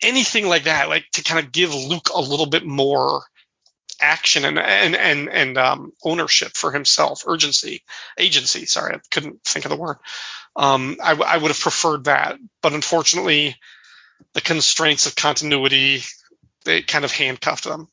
anything 0.03 0.47
like 0.47 0.65
that, 0.65 0.89
like 0.89 1.05
to 1.13 1.23
kind 1.23 1.45
of 1.45 1.53
give 1.53 1.75
Luke 1.75 2.11
a 2.15 2.21
little 2.21 2.47
bit 2.47 2.65
more 2.65 3.23
action 4.01 4.45
and 4.45 4.59
and 4.59 4.95
and 4.95 5.29
and 5.29 5.59
um, 5.59 5.93
ownership 6.05 6.57
for 6.57 6.71
himself, 6.73 7.25
urgency, 7.27 7.83
agency. 8.19 8.67
Sorry, 8.67 8.95
I 8.95 9.01
couldn't 9.11 9.43
think 9.45 9.65
of 9.65 9.71
the 9.71 9.77
word. 9.77 9.97
Um, 10.57 10.97
I, 11.03 11.11
w- 11.11 11.29
I 11.29 11.37
would 11.37 11.49
have 11.51 11.61
preferred 11.61 12.05
that, 12.05 12.39
but 12.63 12.73
unfortunately, 12.73 13.57
the 14.35 14.41
constraints 14.41 15.07
of 15.07 15.17
continuity 15.17 16.03
they 16.65 16.83
kind 16.83 17.05
of 17.05 17.13
handcuffed 17.13 17.65
them. 17.65 17.89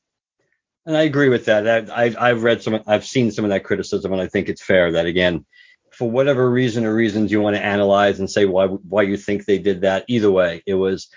And 0.86 0.96
I 0.96 1.04
agree 1.04 1.30
with 1.30 1.46
that. 1.46 1.62
That 1.62 1.90
I've 1.90 2.18
I've 2.18 2.44
read 2.44 2.62
some, 2.62 2.82
I've 2.86 3.06
seen 3.06 3.32
some 3.32 3.46
of 3.46 3.50
that 3.50 3.64
criticism, 3.64 4.14
and 4.14 4.22
I 4.22 4.28
think 4.28 4.50
it's 4.50 4.62
fair 4.64 4.92
that 4.94 5.06
again, 5.08 5.46
for 5.92 6.10
whatever 6.10 6.50
reason 6.50 6.86
or 6.86 6.94
reasons 6.94 7.32
you 7.32 7.42
want 7.42 7.56
to 7.56 7.64
analyze 7.64 8.20
and 8.20 8.30
say 8.30 8.46
why 8.46 8.68
why 8.68 9.02
you 9.04 9.18
think 9.18 9.46
they 9.46 9.58
did 9.58 9.82
that. 9.82 10.06
Either 10.08 10.32
way, 10.32 10.62
it 10.66 10.76
was 10.76 11.08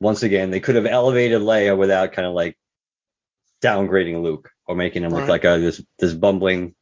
once 0.00 0.22
again 0.22 0.50
they 0.50 0.60
could 0.60 0.76
have 0.76 0.86
elevated 0.86 1.40
Leia 1.42 1.76
without 1.76 2.12
kind 2.12 2.26
of 2.26 2.34
like 2.34 2.56
downgrading 3.62 4.22
Luke 4.22 4.50
or 4.66 4.76
making 4.76 5.02
him 5.02 5.10
look 5.10 5.20
Right. 5.22 5.28
like 5.28 5.44
a 5.44 5.58
this 5.58 5.82
this 5.98 6.12
bumbling, 6.14 6.74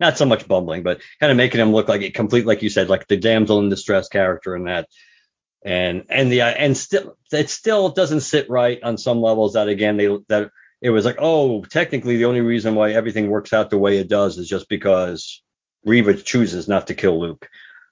not 0.00 0.18
so 0.18 0.24
much 0.26 0.48
bumbling, 0.48 0.82
but 0.82 1.00
kind 1.20 1.30
of 1.30 1.36
making 1.36 1.60
him 1.60 1.72
look 1.72 1.88
like 1.88 2.02
a 2.02 2.10
complete, 2.10 2.46
like 2.46 2.62
you 2.62 2.70
said, 2.70 2.88
like 2.88 3.06
the 3.06 3.16
damsel 3.16 3.60
in 3.60 3.68
distress 3.68 4.08
character 4.08 4.56
in 4.56 4.64
that. 4.64 4.88
And 5.64 6.04
and 6.10 6.30
the 6.32 6.42
and 6.42 6.76
still 6.76 7.16
it 7.32 7.48
still 7.48 7.90
doesn't 7.90 8.20
sit 8.20 8.50
right 8.50 8.82
on 8.82 8.98
some 8.98 9.20
levels 9.22 9.54
that 9.54 9.68
again 9.68 9.96
they 9.96 10.08
that 10.28 10.50
it 10.84 10.90
was 10.90 11.06
like, 11.06 11.16
oh, 11.18 11.64
technically 11.64 12.18
the 12.18 12.26
only 12.26 12.42
reason 12.42 12.74
why 12.74 12.92
everything 12.92 13.30
works 13.30 13.54
out 13.54 13.70
the 13.70 13.78
way 13.78 13.96
it 13.96 14.06
does 14.06 14.36
is 14.36 14.46
just 14.46 14.68
because 14.68 15.42
Reva 15.82 16.12
chooses 16.12 16.68
not 16.68 16.88
to 16.88 16.94
kill 16.94 17.18
Luke. 17.18 17.48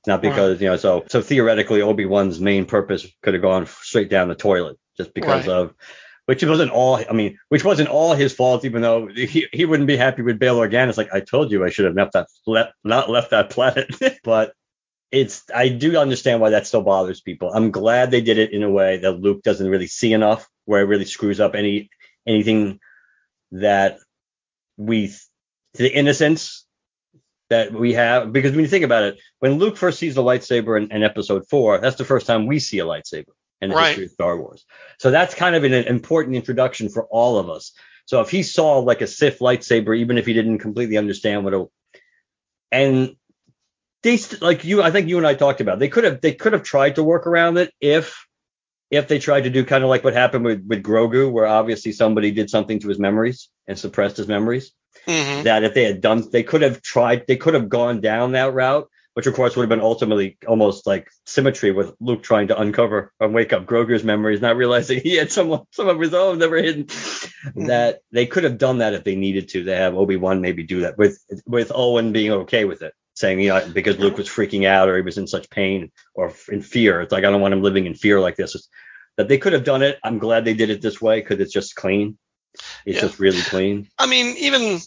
Not 0.07 0.21
because, 0.21 0.61
you 0.61 0.69
know, 0.69 0.77
so 0.77 1.05
so 1.09 1.23
theoretically 1.23 1.81
Obi-Wan's 1.81 2.39
main 2.39 2.67
purpose 2.67 3.07
could 3.23 3.33
have 3.33 3.43
gone 3.43 3.67
straight 3.67 4.11
down 4.11 4.29
the 4.29 4.35
toilet 4.35 4.77
just 4.99 5.15
because 5.15 5.47
Right. 5.47 5.55
of 5.55 5.75
which 6.27 6.45
wasn't 6.45 6.71
all 6.71 6.97
I 6.97 7.13
mean, 7.15 7.39
which 7.49 7.65
wasn't 7.65 7.89
all 7.89 8.13
his 8.13 8.35
fault, 8.35 8.67
even 8.67 8.83
though 8.83 9.07
he, 9.07 9.47
he 9.53 9.65
wouldn't 9.65 9.87
be 9.87 9.97
happy 9.97 10.21
with 10.21 10.39
Bail 10.39 10.59
Organa. 10.59 10.89
It's 10.89 10.99
like 10.99 11.15
I 11.15 11.21
told 11.21 11.51
you 11.51 11.65
I 11.65 11.71
should 11.71 11.87
have 11.87 11.95
left 11.95 12.13
that 12.13 12.27
left, 12.47 12.75
not 12.85 13.09
left 13.09 13.31
that 13.31 13.49
planet. 13.49 13.89
but 14.25 14.53
it's 15.11 15.45
I 15.55 15.69
do 15.69 15.97
understand 15.97 16.43
why 16.43 16.51
that 16.51 16.67
still 16.67 16.83
bothers 16.83 17.23
people. 17.23 17.51
I'm 17.55 17.71
glad 17.71 18.11
they 18.11 18.21
did 18.21 18.37
it 18.37 18.53
in 18.53 18.63
a 18.63 18.71
way 18.71 18.99
that 18.99 19.21
Luke 19.21 19.43
doesn't 19.43 19.69
really 19.69 19.87
see 19.87 20.13
enough, 20.13 20.47
where 20.67 20.83
it 20.83 20.89
really 20.89 21.07
screws 21.07 21.41
up 21.41 21.55
any 21.55 21.89
anything 22.27 22.81
that 23.53 23.99
we 24.77 25.13
the 25.75 25.93
innocence 25.93 26.67
that 27.51 27.73
we 27.73 27.95
have. 27.95 28.33
Because 28.33 28.53
when 28.53 28.61
you 28.61 28.69
think 28.69 28.85
about 28.85 29.05
it, 29.05 29.19
when 29.39 29.55
Luke 29.55 29.77
first 29.77 29.99
sees 29.99 30.15
the 30.15 30.23
lightsaber 30.23 30.81
in, 30.81 30.91
in 30.91 31.03
Episode 31.03 31.49
Four, 31.49 31.79
that's 31.79 31.97
the 31.97 32.05
first 32.05 32.27
time 32.27 32.47
we 32.47 32.59
see 32.59 32.79
a 32.79 32.85
lightsaber 32.85 33.33
in 33.61 33.71
the 33.71 33.77
Right. 33.77 33.89
history 33.89 34.07
of 34.07 34.11
Star 34.13 34.37
Wars. 34.37 34.65
So 34.99 35.11
that's 35.11 35.35
kind 35.35 35.55
of 35.55 35.65
an, 35.65 35.73
an 35.73 35.85
important 35.85 36.37
introduction 36.37 36.89
for 36.89 37.07
all 37.11 37.39
of 37.39 37.49
us. 37.49 37.73
So 38.07 38.21
if 38.21 38.31
he 38.31 38.43
saw 38.43 38.79
like 38.79 39.01
a 39.01 39.07
Sith 39.07 39.39
lightsaber, 39.39 39.97
even 39.97 40.19
if 40.19 40.27
he 40.27 40.33
didn't 40.33 40.59
completely 40.59 40.97
understand 40.97 41.45
what 41.45 41.55
it, 41.55 41.69
and 42.73 43.17
they 44.03 44.19
like 44.41 44.65
you, 44.65 44.83
I 44.83 44.91
think 44.91 45.09
you 45.09 45.19
and 45.19 45.27
I 45.27 45.35
talked 45.35 45.61
about, 45.61 45.79
they 45.79 45.89
could 45.89 46.05
have 46.05 46.21
they 46.21 46.33
could 46.35 46.53
have 46.55 46.65
tried 46.65 46.97
to 46.97 47.05
work 47.05 47.27
around 47.27 47.59
it 47.59 47.73
if 47.81 48.27
if 48.93 49.09
they 49.09 49.19
tried 49.19 49.45
to 49.45 49.51
do 49.51 49.65
kind 49.65 49.83
of 49.83 49.91
like 49.91 50.05
what 50.05 50.13
happened 50.13 50.45
with 50.45 50.65
with 50.69 50.83
Grogu, 50.83 51.33
where 51.33 51.47
obviously 51.47 51.93
somebody 51.93 52.31
did 52.31 52.51
something 52.51 52.79
to 52.81 52.89
his 52.89 52.99
memories 52.99 53.49
and 53.67 53.79
suppressed 53.79 54.19
his 54.19 54.29
memories. 54.29 54.71
hmm 55.07 55.43
That 55.43 55.65
if 55.65 55.75
they 55.75 55.85
had 55.85 56.01
done, 56.03 56.23
they 56.31 56.43
could 56.45 56.63
have 56.63 56.83
tried, 56.83 57.27
they 57.27 57.37
could 57.37 57.55
have 57.55 57.69
gone 57.71 58.01
down 58.03 58.33
that 58.33 58.53
route, 58.53 58.89
which 59.15 59.27
of 59.27 59.35
course 59.35 59.57
would 59.57 59.63
have 59.63 59.71
been 59.71 59.81
ultimately 59.81 60.37
almost 60.47 60.87
like 60.87 61.09
symmetry 61.25 61.71
with 61.73 61.95
Luke 62.01 62.23
trying 62.23 62.49
to 62.49 62.61
uncover 62.61 63.13
and 63.19 63.33
wake 63.35 63.55
up 63.55 63.65
Grogu's 63.65 64.05
memories, 64.05 64.43
not 64.43 64.57
realizing 64.57 65.01
he 65.01 65.17
had 65.17 65.33
some 65.33 65.63
some 65.71 65.89
of 65.89 65.99
his 65.99 66.13
own 66.13 66.39
that 66.41 66.51
were 66.51 66.63
hidden. 66.63 66.87
That 67.67 68.01
they 68.13 68.27
could 68.27 68.45
have 68.45 68.59
done 68.59 68.79
that 68.79 68.95
if 68.95 69.05
they 69.05 69.17
needed 69.17 69.49
to. 69.51 69.65
They 69.65 69.77
have 69.77 69.95
Obi 69.97 70.17
Wan 70.17 70.41
maybe 70.43 70.63
do 70.65 70.81
that 70.81 70.99
with 70.99 71.19
with 71.47 71.73
Owen 71.75 72.13
being 72.13 72.31
okay 72.33 72.65
with 72.65 72.83
it, 72.83 72.95
saying 73.23 73.41
you 73.41 73.49
know 73.49 73.67
because 73.73 73.99
Luke 73.99 74.19
was 74.19 74.29
freaking 74.29 74.67
out 74.67 74.89
or 74.91 74.97
he 74.97 75.03
was 75.03 75.17
in 75.17 75.27
such 75.27 75.49
pain 75.49 75.91
or 76.15 76.35
in 76.51 76.61
fear. 76.61 77.01
It's 77.01 77.13
like 77.13 77.25
I 77.25 77.31
don't 77.31 77.41
want 77.41 77.55
him 77.55 77.63
living 77.63 77.87
in 77.87 77.95
fear 77.95 78.21
like 78.21 78.37
this. 78.37 78.55
It's- 78.55 78.69
that 79.19 79.29
they 79.29 79.37
could 79.37 79.53
have 79.53 79.65
done 79.65 79.83
it. 79.83 79.99
I'm 80.03 80.19
glad 80.19 80.45
they 80.47 80.55
did 80.55 80.71
it 80.71 80.81
this 80.81 80.99
way 81.01 81.21
because 81.21 81.39
it's 81.39 81.53
just 81.53 81.75
clean. 81.77 82.17
It's 82.87 82.97
Yeah. 82.97 83.03
just 83.03 83.19
really 83.19 83.43
clean. 83.43 83.89
I 83.99 84.07
mean, 84.07 84.37
even 84.39 84.81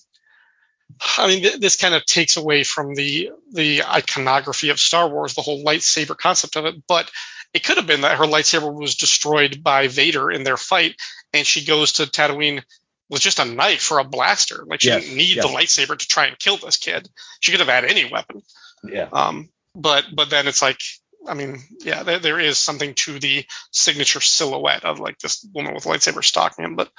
I 1.17 1.27
mean, 1.27 1.41
th- 1.43 1.59
this 1.59 1.75
kind 1.77 1.93
of 1.95 2.05
takes 2.05 2.35
away 2.37 2.63
from 2.63 2.95
the 2.95 3.31
the 3.51 3.83
iconography 3.83 4.69
of 4.69 4.79
Star 4.79 5.07
Wars, 5.07 5.33
the 5.35 5.41
whole 5.43 5.63
lightsaber 5.63 6.17
concept 6.17 6.55
of 6.55 6.65
it. 6.65 6.75
But 6.87 7.11
it 7.53 7.63
could 7.63 7.77
have 7.77 7.87
been 7.87 8.01
that 8.01 8.17
her 8.17 8.25
lightsaber 8.25 8.73
was 8.73 8.95
destroyed 8.95 9.63
by 9.63 9.87
Vader 9.87 10.31
in 10.31 10.43
their 10.43 10.57
fight, 10.57 10.95
and 11.33 11.45
she 11.45 11.63
goes 11.65 11.93
to 11.93 12.03
Tatooine 12.05 12.63
with 13.09 13.21
just 13.21 13.39
a 13.39 13.45
knife 13.45 13.91
or 13.91 13.99
a 13.99 14.03
blaster. 14.03 14.63
Like 14.67 14.81
she 14.81 14.87
Yes, 14.89 15.03
didn't 15.03 15.17
need 15.17 15.35
yes. 15.37 15.45
the 15.45 15.51
lightsaber 15.51 15.97
to 15.97 16.07
try 16.07 16.27
and 16.27 16.39
kill 16.39 16.57
this 16.57 16.77
kid. 16.77 17.07
She 17.39 17.51
could 17.51 17.59
have 17.59 17.69
had 17.69 17.85
any 17.85 18.09
weapon. 18.09 18.41
Yeah. 18.83 19.07
Um, 19.11 19.49
but 19.75 20.05
but 20.13 20.29
then 20.29 20.47
it's 20.47 20.61
like, 20.61 20.79
I 21.27 21.33
mean, 21.33 21.59
yeah, 21.81 22.03
there, 22.03 22.19
there 22.19 22.39
is 22.39 22.57
something 22.57 22.93
to 22.95 23.19
the 23.19 23.45
signature 23.71 24.21
silhouette 24.21 24.85
of 24.85 24.99
like 24.99 25.17
this 25.19 25.45
woman 25.53 25.73
with 25.73 25.83
lightsaber 25.85 26.23
stalking 26.23 26.65
him. 26.65 26.75
But 26.75 26.89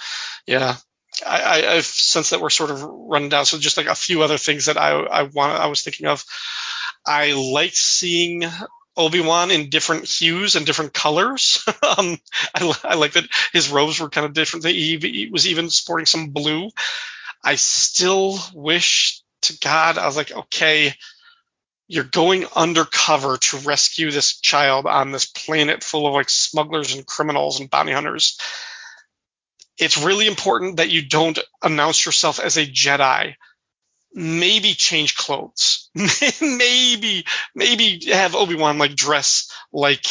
yeah, 0.47 0.77
I, 1.27 1.41
I, 1.41 1.73
I've 1.75 1.85
sensed 1.87 2.31
that 2.31 2.41
we're 2.41 2.51
sort 2.51 2.71
of 2.71 2.83
running 2.83 3.29
down. 3.29 3.47
So 3.47 3.59
just 3.59 3.77
like 3.77 3.87
a 3.87 3.95
few 3.95 4.23
other 4.23 4.39
things 4.39 4.67
that 4.67 4.77
I 4.77 4.91
I 4.93 5.23
want 5.25 5.53
I 5.53 5.67
was 5.67 5.83
thinking 5.83 6.07
of. 6.07 6.25
I 7.07 7.33
liked 7.33 7.77
seeing 7.77 8.45
Obi 8.97 9.21
Wan 9.21 9.51
in 9.51 9.71
different 9.71 10.05
hues 10.05 10.57
and 10.57 10.65
different 10.65 10.95
colors. 10.95 11.65
um, 11.99 12.19
I, 12.55 12.75
I 12.85 12.95
like 12.95 13.13
that 13.13 13.29
his 13.53 13.71
robes 13.71 14.01
were 14.01 14.09
kind 14.09 14.27
of 14.27 14.33
different. 14.33 14.65
He, 14.65 14.99
he 14.99 15.29
was 15.31 15.47
even 15.47 15.71
sporting 15.71 16.07
some 16.07 16.29
blue. 16.31 16.71
I 17.45 17.57
still 17.57 18.39
wish 18.55 19.23
to 19.43 19.59
God 19.61 19.99
I 19.99 20.07
was 20.07 20.17
like, 20.17 20.33
okay, 20.33 20.95
you're 21.89 22.05
going 22.05 22.47
undercover 22.57 23.37
to 23.39 23.59
rescue 23.59 24.11
this 24.11 24.41
child 24.41 24.87
on 24.87 25.13
this 25.13 25.27
planet 25.27 25.85
full 25.85 26.07
of 26.07 26.15
like 26.15 26.29
smugglers 26.29 26.95
and 26.95 27.07
criminals 27.07 27.61
and 27.61 27.71
bounty 27.71 27.93
hunters. 27.93 28.39
It's 29.79 30.03
really 30.03 30.27
important 30.27 30.79
that 30.79 30.91
you 30.91 31.07
don't 31.07 31.39
announce 31.63 32.05
yourself 32.05 32.41
as 32.41 32.57
a 32.57 32.67
Jedi. 32.67 33.35
Maybe 34.19 34.73
change 34.73 35.15
clothes. 35.15 35.91
maybe, 35.95 37.25
maybe 37.55 38.01
have 38.13 38.35
Obi-Wan 38.35 38.79
like 38.79 38.95
dress 38.97 39.53
like 39.73 40.07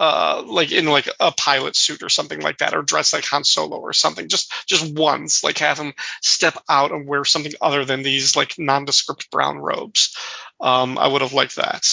uh 0.00 0.44
like 0.46 0.70
in 0.70 0.84
like 0.86 1.08
a 1.18 1.32
pilot 1.32 1.74
suit 1.74 2.02
or 2.02 2.08
something 2.08 2.40
like 2.40 2.58
that 2.58 2.74
or 2.74 2.82
dress 2.82 3.12
like 3.12 3.24
Han 3.24 3.44
Solo 3.44 3.78
or 3.78 3.92
something. 3.92 4.28
Just 4.28 4.52
just 4.66 4.94
once 4.94 5.42
like 5.42 5.58
have 5.58 5.78
him 5.78 5.94
step 6.20 6.56
out 6.68 6.92
and 6.92 7.08
wear 7.08 7.24
something 7.24 7.52
other 7.60 7.84
than 7.84 8.02
these 8.02 8.36
like 8.36 8.58
nondescript 8.58 9.30
brown 9.30 9.58
robes. 9.58 10.16
Um 10.60 10.98
I 10.98 11.08
would 11.08 11.22
have 11.22 11.32
liked 11.32 11.56
that. 11.56 11.86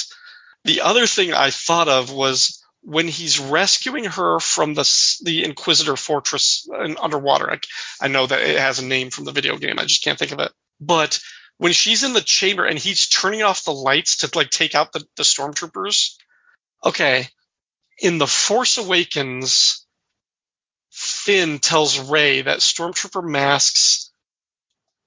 The 0.65 0.81
other 0.81 1.07
thing 1.07 1.33
I 1.33 1.51
thought 1.51 1.87
of 1.87 2.11
was 2.11 2.61
when 2.81 3.07
he's 3.07 3.39
rescuing 3.39 4.05
her 4.05 4.39
from 4.39 4.73
the 4.75 5.17
the 5.23 5.43
Inquisitor 5.43 5.95
fortress 5.95 6.69
in 6.83 6.97
underwater. 6.97 7.51
I, 7.51 7.59
I 7.99 8.07
know 8.09 8.27
that 8.27 8.41
it 8.41 8.59
has 8.59 8.77
a 8.77 8.85
name 8.85 9.09
from 9.09 9.25
the 9.25 9.31
video 9.31 9.57
game. 9.57 9.79
I 9.79 9.85
just 9.85 10.03
can't 10.03 10.19
think 10.19 10.31
of 10.31 10.39
it. 10.39 10.51
But 10.79 11.19
when 11.57 11.73
she's 11.73 12.03
in 12.03 12.13
the 12.13 12.21
chamber 12.21 12.65
and 12.65 12.77
he's 12.77 13.07
turning 13.07 13.43
off 13.43 13.63
the 13.63 13.73
lights 13.73 14.17
to 14.17 14.29
like 14.35 14.49
take 14.49 14.75
out 14.75 14.91
the, 14.91 15.03
the 15.17 15.23
stormtroopers 15.23 16.15
okay 16.83 17.27
in 17.99 18.17
the 18.17 18.27
Force 18.27 18.77
Awakens, 18.77 19.85
Finn 20.91 21.59
tells 21.59 21.99
Rey 21.99 22.41
that 22.41 22.59
stormtrooper 22.59 23.23
masks 23.23 24.11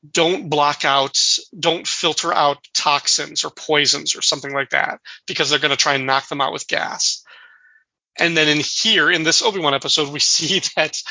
don't 0.09 0.49
block 0.49 0.84
out, 0.84 1.18
don't 1.59 1.86
filter 1.86 2.32
out 2.32 2.59
toxins 2.72 3.44
or 3.44 3.51
poisons 3.51 4.14
or 4.16 4.22
something 4.22 4.53
like 4.53 4.70
that 4.70 5.01
because 5.26 5.51
they're 5.51 5.59
going 5.59 5.70
to 5.70 5.76
try 5.76 5.94
and 5.94 6.07
knock 6.07 6.28
them 6.28 6.40
out 6.40 6.53
with 6.53 6.68
gas. 6.68 7.24
And 8.18 8.36
then 8.36 8.49
in 8.49 8.61
here, 8.61 9.11
in 9.11 9.22
this 9.22 9.42
Obi 9.42 9.61
Wan 9.61 9.74
episode, 9.74 10.12
we 10.12 10.18
see 10.20 10.62
that 10.76 11.03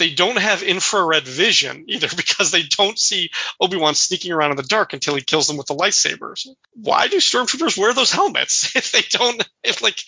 they 0.00 0.12
don't 0.12 0.38
have 0.38 0.64
infrared 0.64 1.22
vision 1.22 1.84
either 1.86 2.08
because 2.16 2.50
they 2.50 2.62
don't 2.62 2.98
see 2.98 3.30
Obi 3.60 3.76
Wan 3.76 3.94
sneaking 3.94 4.32
around 4.32 4.50
in 4.50 4.56
the 4.56 4.64
dark 4.64 4.92
until 4.92 5.14
he 5.14 5.22
kills 5.22 5.46
them 5.46 5.56
with 5.56 5.68
the 5.68 5.76
lightsabers. 5.76 6.48
Why 6.74 7.06
do 7.06 7.18
stormtroopers 7.18 7.78
wear 7.78 7.94
those 7.94 8.10
helmets 8.10 8.74
if 8.74 8.90
they 8.90 9.02
don't? 9.02 9.48
If 9.62 9.82
like 9.82 10.02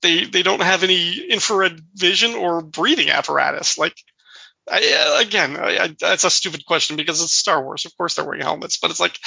they 0.00 0.24
they 0.24 0.42
don't 0.42 0.62
have 0.62 0.82
any 0.82 1.18
infrared 1.18 1.80
vision 1.94 2.34
or 2.34 2.62
breathing 2.62 3.10
apparatus? 3.10 3.76
Like 3.76 3.96
I, 4.70 5.20
again, 5.22 5.56
I, 5.58 5.94
that's 5.98 6.24
a 6.24 6.30
stupid 6.30 6.64
question 6.64 6.96
because 6.96 7.22
it's 7.22 7.34
Star 7.34 7.62
Wars. 7.62 7.84
Of 7.84 7.94
course, 7.98 8.14
they're 8.14 8.24
wearing 8.24 8.40
helmets, 8.40 8.78
but 8.78 8.90
it's 8.90 9.00
like, 9.00 9.18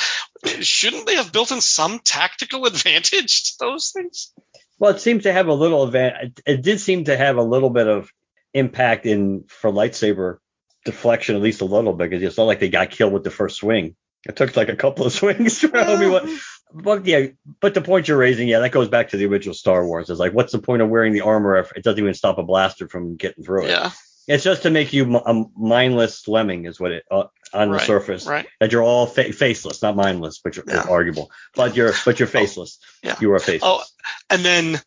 shouldn't 0.62 1.06
they 1.06 1.16
have 1.16 1.32
built 1.32 1.52
in 1.52 1.62
some 1.62 2.00
tactical 2.00 2.66
advantage 2.66 3.44
to 3.44 3.54
those 3.60 3.92
things? 3.92 4.34
Well, 4.80 4.92
it 4.92 5.02
seems 5.02 5.24
to 5.24 5.34
have 5.34 5.48
a 5.48 5.54
little 5.54 5.84
advantage. 5.84 6.40
It 6.46 6.62
did 6.64 6.80
seem 6.80 7.04
to 7.04 7.18
have 7.18 7.38
a 7.38 7.44
little 7.44 7.70
bit 7.70 7.88
of 7.88 8.12
impact 8.54 9.06
in 9.06 9.46
for 9.48 9.72
lightsaber 9.72 10.38
deflection, 10.86 11.36
at 11.36 11.42
least 11.42 11.62
a 11.62 11.66
little 11.66 11.94
bit, 11.94 12.10
because 12.10 12.24
it's 12.24 12.38
not 12.38 12.46
like 12.46 12.60
they 12.60 12.70
got 12.70 12.90
killed 12.92 13.14
with 13.14 13.24
the 13.24 13.32
first 13.32 13.58
swing. 13.58 13.96
It 14.28 14.36
took 14.36 14.56
like 14.56 14.70
a 14.70 14.76
couple 14.76 15.06
of 15.06 15.14
swings 15.20 15.60
for 15.60 15.78
Obi 15.78 16.08
Wan. 16.08 16.38
But 16.74 17.06
yeah, 17.06 17.28
but 17.62 17.74
the 17.74 17.82
point 17.82 18.08
you're 18.10 18.18
raising, 18.18 18.48
yeah, 18.48 18.60
that 18.60 18.72
goes 18.74 18.90
back 18.90 19.10
to 19.10 19.18
the 19.18 19.26
original 19.26 19.54
Star 19.54 19.86
Wars. 19.86 20.10
It's 20.10 20.20
like, 20.20 20.34
what's 20.34 20.52
the 20.52 20.60
point 20.60 20.82
of 20.82 20.90
wearing 20.90 21.14
the 21.14 21.22
armor 21.22 21.56
if 21.58 21.72
it 21.76 21.84
doesn't 21.84 22.00
even 22.00 22.14
stop 22.14 22.38
a 22.40 22.44
blaster 22.44 22.90
from 22.90 23.16
getting 23.16 23.44
through 23.44 23.66
it? 23.66 23.70
Yeah. 23.70 23.92
It's 24.28 24.44
just 24.44 24.64
to 24.64 24.70
make 24.70 24.92
you 24.92 25.16
a 25.16 25.46
mindless 25.56 26.28
lemming, 26.28 26.66
is 26.66 26.78
what 26.78 26.92
it 26.92 27.06
uh, 27.10 27.28
on 27.54 27.70
the 27.70 27.76
Right, 27.78 27.88
surface. 27.88 28.26
right. 28.28 28.46
That 28.60 28.74
you're 28.74 28.84
all 28.84 29.06
fa- 29.08 29.32
faceless, 29.32 29.82
not 29.82 29.96
mindless, 29.96 30.40
which 30.42 30.58
Yeah. 30.68 30.82
is 30.82 30.86
arguable. 30.88 31.32
But 31.56 31.78
you're 31.78 31.94
but 32.04 32.20
you're 32.20 32.28
faceless. 32.28 32.80
yeah. 33.02 33.16
You 33.22 33.32
are 33.32 33.40
faceless. 33.40 33.62
Oh, 33.64 33.84
and 34.30 34.44
then 34.44 34.82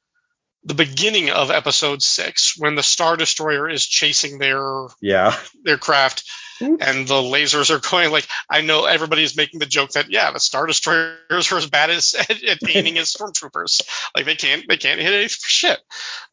the 0.65 0.75
beginning 0.75 1.31
of 1.31 1.51
episode 1.51 2.03
six, 2.03 2.55
when 2.59 2.75
the 2.75 2.83
Star 2.83 3.17
Destroyer 3.17 3.69
is 3.69 3.87
chasing 3.87 4.39
their 4.39 4.87
Yeah. 5.01 5.37
their 5.65 5.79
craft 5.79 6.25
and 6.61 7.09
the 7.09 7.15
lasers 7.15 7.71
are 7.71 7.79
going 7.91 8.11
like 8.11 8.27
I 8.51 8.61
know 8.61 8.85
everybody's 8.85 9.35
making 9.37 9.61
the 9.61 9.67
joke 9.67 9.93
that 9.93 10.11
yeah 10.11 10.31
the 10.31 10.41
star 10.41 10.67
destroyers 10.67 11.51
are 11.51 11.57
as 11.57 11.71
bad 11.71 11.89
as 11.89 12.15
at, 12.19 12.43
at 12.45 12.59
aiming 12.69 12.99
as 12.99 13.15
stormtroopers. 13.15 13.81
Like 14.15 14.27
they 14.27 14.37
can't 14.37 14.65
they 14.69 14.77
can't 14.77 15.01
hit 15.01 15.13
it 15.15 15.31
for 15.31 15.49
shit. 15.49 15.81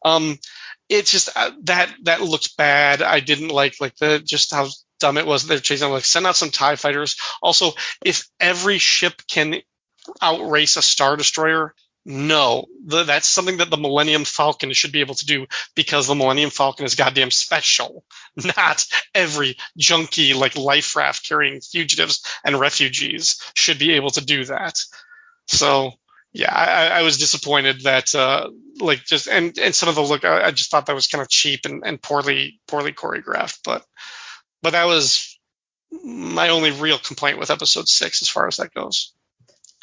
Um 0.04 0.38
it's 0.90 1.10
just 1.12 1.30
uh, 1.34 1.52
that 1.62 1.90
that 2.02 2.20
looks 2.20 2.48
bad. 2.48 3.00
I 3.00 3.20
didn't 3.20 3.48
like 3.48 3.76
like 3.80 3.96
the 3.96 4.18
just 4.18 4.52
how 4.52 4.68
dumb 5.00 5.16
it 5.16 5.26
was 5.26 5.46
they're 5.46 5.60
chasing 5.60 5.90
like 5.90 6.04
send 6.04 6.26
out 6.26 6.36
some 6.36 6.50
tie 6.50 6.76
fighters. 6.76 7.16
Also 7.42 7.72
if 8.04 8.28
every 8.38 8.76
ship 8.76 9.22
can 9.28 9.56
outrace 10.20 10.76
a 10.76 10.82
star 10.82 11.16
destroyer 11.16 11.74
no, 12.10 12.64
the, 12.86 13.04
that's 13.04 13.28
something 13.28 13.58
that 13.58 13.68
the 13.68 13.76
Millennium 13.76 14.24
Falcon 14.24 14.72
should 14.72 14.92
be 14.92 15.00
able 15.00 15.16
to 15.16 15.26
do 15.26 15.46
because 15.74 16.06
the 16.06 16.14
Millennium 16.14 16.48
Falcon 16.48 16.86
is 16.86 16.94
goddamn 16.94 17.30
special, 17.30 18.02
not 18.56 18.86
every 19.14 19.58
junky 19.78 20.34
like 20.34 20.56
life 20.56 20.96
raft 20.96 21.28
carrying 21.28 21.60
fugitives 21.60 22.24
and 22.42 22.58
refugees 22.58 23.38
should 23.52 23.78
be 23.78 23.92
able 23.92 24.08
to 24.08 24.24
do 24.24 24.46
that. 24.46 24.80
So 25.48 25.92
yeah, 26.32 26.50
I, 26.50 27.00
I 27.00 27.02
was 27.02 27.18
disappointed 27.18 27.82
that 27.82 28.14
uh, 28.14 28.48
like 28.80 29.04
just 29.04 29.28
and 29.28 29.58
and 29.58 29.74
some 29.74 29.90
of 29.90 29.94
the 29.94 30.02
look 30.02 30.24
I, 30.24 30.44
I 30.44 30.50
just 30.50 30.70
thought 30.70 30.86
that 30.86 30.94
was 30.94 31.08
kind 31.08 31.20
of 31.20 31.28
cheap 31.28 31.66
and, 31.66 31.82
and 31.84 32.00
poorly 32.00 32.58
poorly 32.68 32.94
choreographed, 32.94 33.58
but 33.66 33.84
but 34.62 34.70
that 34.70 34.86
was 34.86 35.38
my 36.02 36.48
only 36.48 36.70
real 36.70 36.98
complaint 36.98 37.38
with 37.38 37.50
episode 37.50 37.86
six 37.86 38.22
as 38.22 38.30
far 38.30 38.46
as 38.48 38.56
that 38.56 38.72
goes. 38.72 39.12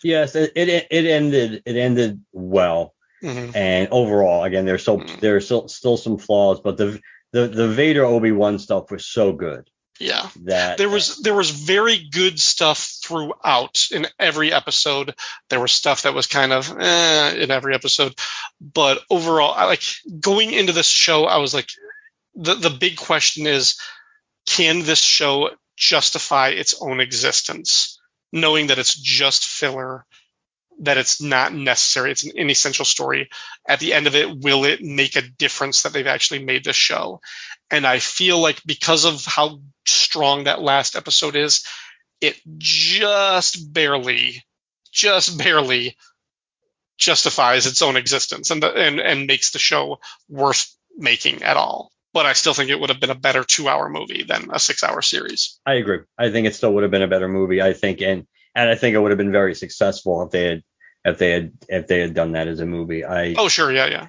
Yes, 0.05 0.35
it, 0.35 0.51
it 0.55 0.69
it 0.91 1.05
ended 1.07 1.63
it 1.65 1.75
ended 1.75 2.23
well. 2.31 2.93
hmm 3.21 3.49
And 3.55 3.87
overall, 3.89 4.43
again, 4.43 4.65
there's 4.65 4.83
still 4.83 4.99
Mm. 4.99 5.19
there's 5.19 5.45
still 5.45 5.67
still 5.67 5.97
some 5.97 6.19
flaws, 6.19 6.59
but 6.61 6.77
the 6.77 7.01
the 7.31 7.47
the 7.47 7.67
Vader 7.69 8.05
Obi 8.05 8.31
Wan 8.31 8.59
stuff 8.59 8.91
was 8.91 9.03
so 9.05 9.33
good 9.33 9.67
Yeah. 9.99 10.29
that 10.43 10.77
there 10.77 10.89
was 10.89 11.17
there 11.23 11.33
was 11.33 11.49
very 11.49 11.97
good 12.11 12.39
stuff 12.39 12.79
throughout 13.03 13.87
in 13.91 14.05
every 14.19 14.53
episode. 14.53 15.15
There 15.49 15.59
was 15.59 15.71
stuff 15.71 16.03
that 16.03 16.13
was 16.13 16.27
kind 16.27 16.53
of 16.53 16.69
eh, 16.79 17.43
in 17.43 17.49
every 17.49 17.73
episode, 17.73 18.13
but 18.61 19.01
overall, 19.09 19.53
I 19.55 19.65
like 19.65 19.83
going 20.19 20.51
into 20.51 20.71
this 20.73 20.87
show. 20.87 21.25
I 21.25 21.37
was 21.37 21.53
like, 21.53 21.69
the 22.35 22.53
the 22.53 22.69
big 22.69 22.97
question 22.97 23.47
is, 23.47 23.79
can 24.45 24.83
this 24.83 24.99
show 25.01 25.49
justify 25.75 26.49
its 26.49 26.75
own 26.79 26.99
existence, 26.99 27.94
knowing 28.35 28.67
that 28.67 28.77
it's 28.77 28.93
just 28.93 29.45
filler, 29.45 30.05
that 30.81 30.97
it's 30.97 31.21
not 31.21 31.53
necessary, 31.53 32.11
it's 32.11 32.25
an 32.25 32.33
inessential 32.35 32.85
story. 32.85 33.29
At 33.67 33.79
the 33.79 33.93
end 33.93 34.07
of 34.07 34.15
it, 34.15 34.29
will 34.41 34.65
it 34.65 34.81
make 34.81 35.15
a 35.15 35.21
difference 35.21 35.81
that 35.81 35.93
they've 35.93 36.05
actually 36.05 36.43
made 36.43 36.65
this 36.65 36.75
show? 36.75 37.21
And 37.71 37.87
I 37.87 37.99
feel 37.99 38.39
like 38.39 38.61
because 38.65 39.05
of 39.05 39.23
how 39.25 39.61
strong 39.87 40.43
that 40.43 40.61
last 40.61 40.97
episode 40.97 41.37
is, 41.37 41.65
it 42.19 42.35
just 42.57 43.73
barely, 43.73 44.43
just 44.91 45.37
barely 45.37 45.95
justifies 46.97 47.67
its 47.67 47.81
own 47.81 47.95
existence 47.95 48.51
and 48.51 48.61
the, 48.61 48.71
and 48.71 48.99
and 48.99 49.27
makes 49.27 49.51
the 49.51 49.59
show 49.59 49.99
worth 50.29 50.73
making 50.97 51.43
at 51.43 51.57
all. 51.57 51.91
But 52.15 52.25
I 52.25 52.31
still 52.31 52.53
think 52.53 52.69
it 52.69 52.79
would 52.79 52.89
have 52.89 53.01
been 53.01 53.09
a 53.09 53.15
better 53.15 53.43
two-hour 53.43 53.89
movie 53.89 54.23
than 54.23 54.47
a 54.49 54.57
six-hour 54.57 55.01
series. 55.01 55.59
I 55.65 55.73
agree. 55.73 55.99
I 56.17 56.31
think 56.31 56.47
it 56.47 56.55
still 56.55 56.73
would 56.73 56.83
have 56.83 56.91
been 56.91 57.01
a 57.01 57.09
better 57.09 57.27
movie. 57.27 57.61
I 57.61 57.73
think 57.73 58.01
and 58.01 58.25
and 58.55 58.69
I 58.69 58.75
think 58.75 58.95
it 58.95 58.99
would 58.99 59.11
have 59.11 59.17
been 59.17 59.33
very 59.33 59.53
successful 59.53 60.23
if 60.23 60.31
they 60.31 60.45
had 60.45 60.63
if 61.03 61.17
they 61.17 61.31
had 61.31 61.51
if 61.67 61.87
they 61.87 61.99
had 61.99 62.13
done 62.13 62.31
that 62.31 62.47
as 62.47 62.61
a 62.61 62.65
movie. 62.65 63.03
I 63.03 63.35
Oh, 63.37 63.49
sure, 63.49 63.69
yeah, 63.69 63.87
yeah, 63.87 64.07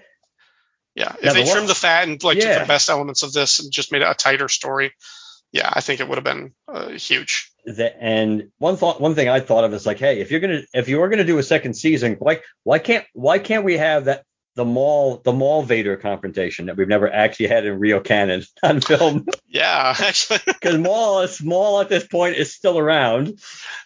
yeah. 0.94 1.16
If 1.18 1.24
Now, 1.24 1.32
they 1.32 1.42
the 1.42 1.50
trimmed 1.50 1.68
the 1.68 1.74
fat 1.74 2.06
and 2.06 2.22
like 2.22 2.38
took 2.38 2.60
the 2.60 2.64
best 2.64 2.88
elements 2.90 3.24
of 3.24 3.32
this 3.32 3.58
and 3.58 3.72
just 3.72 3.90
made 3.90 4.02
it 4.02 4.08
a 4.08 4.14
tighter 4.14 4.48
story, 4.48 4.92
yeah, 5.50 5.68
I 5.72 5.80
think 5.80 5.98
it 5.98 6.08
would 6.08 6.18
have 6.18 6.24
been 6.24 6.54
uh, 6.68 6.90
huge. 6.90 7.50
that 7.64 7.96
and 8.00 8.52
one 8.58 8.76
thought 8.76 9.00
one 9.00 9.16
thing 9.16 9.28
I 9.28 9.40
thought 9.40 9.64
of 9.64 9.74
is 9.74 9.84
like, 9.84 9.98
hey, 9.98 10.20
if 10.20 10.30
you're 10.30 10.38
gonna 10.38 10.62
if 10.72 10.88
you 10.88 11.00
were 11.00 11.08
gonna 11.08 11.24
do 11.24 11.38
a 11.38 11.42
second 11.42 11.74
season, 11.74 12.14
why 12.20 12.38
why 12.62 12.78
can't 12.78 13.04
why 13.14 13.40
can't 13.40 13.64
we 13.64 13.78
have 13.78 14.04
that 14.04 14.24
the 14.56 14.64
Maul 14.64 15.20
the 15.22 15.32
Maul 15.32 15.62
Vader 15.62 15.96
confrontation 15.96 16.66
that 16.66 16.76
we've 16.76 16.88
never 16.88 17.12
actually 17.12 17.46
had 17.48 17.64
in 17.66 17.78
real 17.78 18.00
canon 18.00 18.42
on 18.62 18.80
film 18.80 19.26
Yeah, 19.48 19.94
actually, 19.96 20.40
because 20.46 20.78
Maul 20.78 21.20
is 21.20 21.42
Maul 21.42 21.80
at 21.80 21.88
this 21.88 22.06
point 22.06 22.36
is 22.36 22.52
still 22.52 22.78
around. 22.78 23.38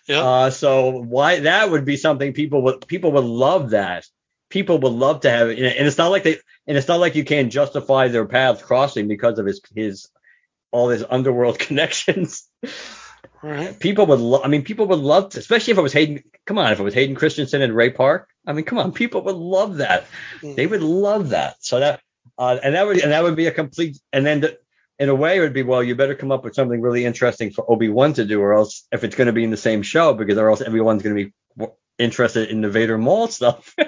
yeah. 0.09 0.21
Uh, 0.25 0.51
so 0.51 0.91
why 1.03 1.41
that 1.41 1.71
would 1.71 1.85
be 1.85 1.97
something 1.97 2.33
people 2.33 2.62
would 2.62 2.87
people 2.87 3.12
would 3.12 3.25
love 3.25 3.71
that. 3.71 4.07
People 4.49 4.79
would 4.79 4.93
love 4.93 5.21
to 5.21 5.31
have 5.31 5.49
it, 5.51 5.59
and 5.59 5.87
it's 5.87 5.99
not 5.99 6.09
like 6.11 6.23
they 6.23 6.39
and 6.66 6.77
it's 6.79 6.89
not 6.89 7.01
like 7.01 7.14
you 7.14 7.25
can't 7.25 7.53
justify 7.53 8.09
their 8.09 8.27
paths 8.27 8.62
crossing 8.62 9.07
because 9.09 9.39
of 9.39 9.47
his 9.47 9.61
his 9.75 10.09
all 10.73 10.89
his 10.89 11.05
underworld 11.09 11.59
connections. 11.66 12.49
right. 13.43 13.79
People 13.79 14.07
would 14.07 14.21
love. 14.21 14.43
I 14.45 14.49
mean, 14.49 14.62
people 14.62 14.87
would 14.87 14.99
love 14.99 15.31
to, 15.31 15.39
especially 15.39 15.73
if 15.73 15.79
it 15.79 15.83
was 15.83 15.93
Hayden. 15.93 16.23
Come 16.47 16.59
on, 16.59 16.73
if 16.73 16.81
it 16.81 16.83
was 16.83 16.95
Hayden 16.95 17.16
Christensen 17.16 17.61
and 17.62 17.75
Ray 17.75 17.91
Park. 17.91 18.29
I 18.47 18.53
mean, 18.53 18.64
come 18.64 18.78
on, 18.78 18.93
people 18.93 19.22
would 19.22 19.36
love 19.36 19.76
that. 19.78 20.07
They 20.43 20.66
would 20.66 20.82
love 20.82 21.30
that. 21.30 21.57
So 21.61 21.80
that 21.80 22.01
uh, 22.38 22.59
and 22.62 22.74
that 22.74 22.86
would 22.86 22.99
and 23.03 23.12
that 23.12 23.22
would 23.22 23.36
be 23.36 23.47
a 23.47 23.53
complete. 23.53 23.99
And 24.12 24.24
then 24.24 24.41
the, 24.41 24.59
in 24.99 25.09
a 25.09 25.14
way, 25.14 25.36
it 25.38 25.41
would 25.41 25.53
be 25.53 25.62
well, 25.62 25.82
you 25.82 25.95
better 25.95 26.14
come 26.14 26.32
up 26.32 26.45
with 26.45 26.55
something 26.55 26.80
really 26.80 27.05
interesting 27.05 27.51
for 27.51 27.70
Obi 27.70 27.88
Wan 27.88 28.12
to 28.14 28.24
do, 28.24 28.41
or 28.41 28.55
else 28.55 28.86
if 28.93 29.05
it's 29.05 29.16
going 29.16 29.26
to 29.26 29.32
be 29.32 29.45
in 29.45 29.51
the 29.51 29.57
same 29.57 29.82
show, 29.82 30.14
because 30.14 30.38
or 30.38 30.49
else 30.51 30.61
everyone's 30.61 31.03
going 31.03 31.16
to 31.16 31.24
be 31.24 31.66
interested 31.99 32.49
in 32.51 32.61
the 32.62 32.70
Vader 32.70 32.99
Maul 32.99 33.28
stuff. 33.28 33.74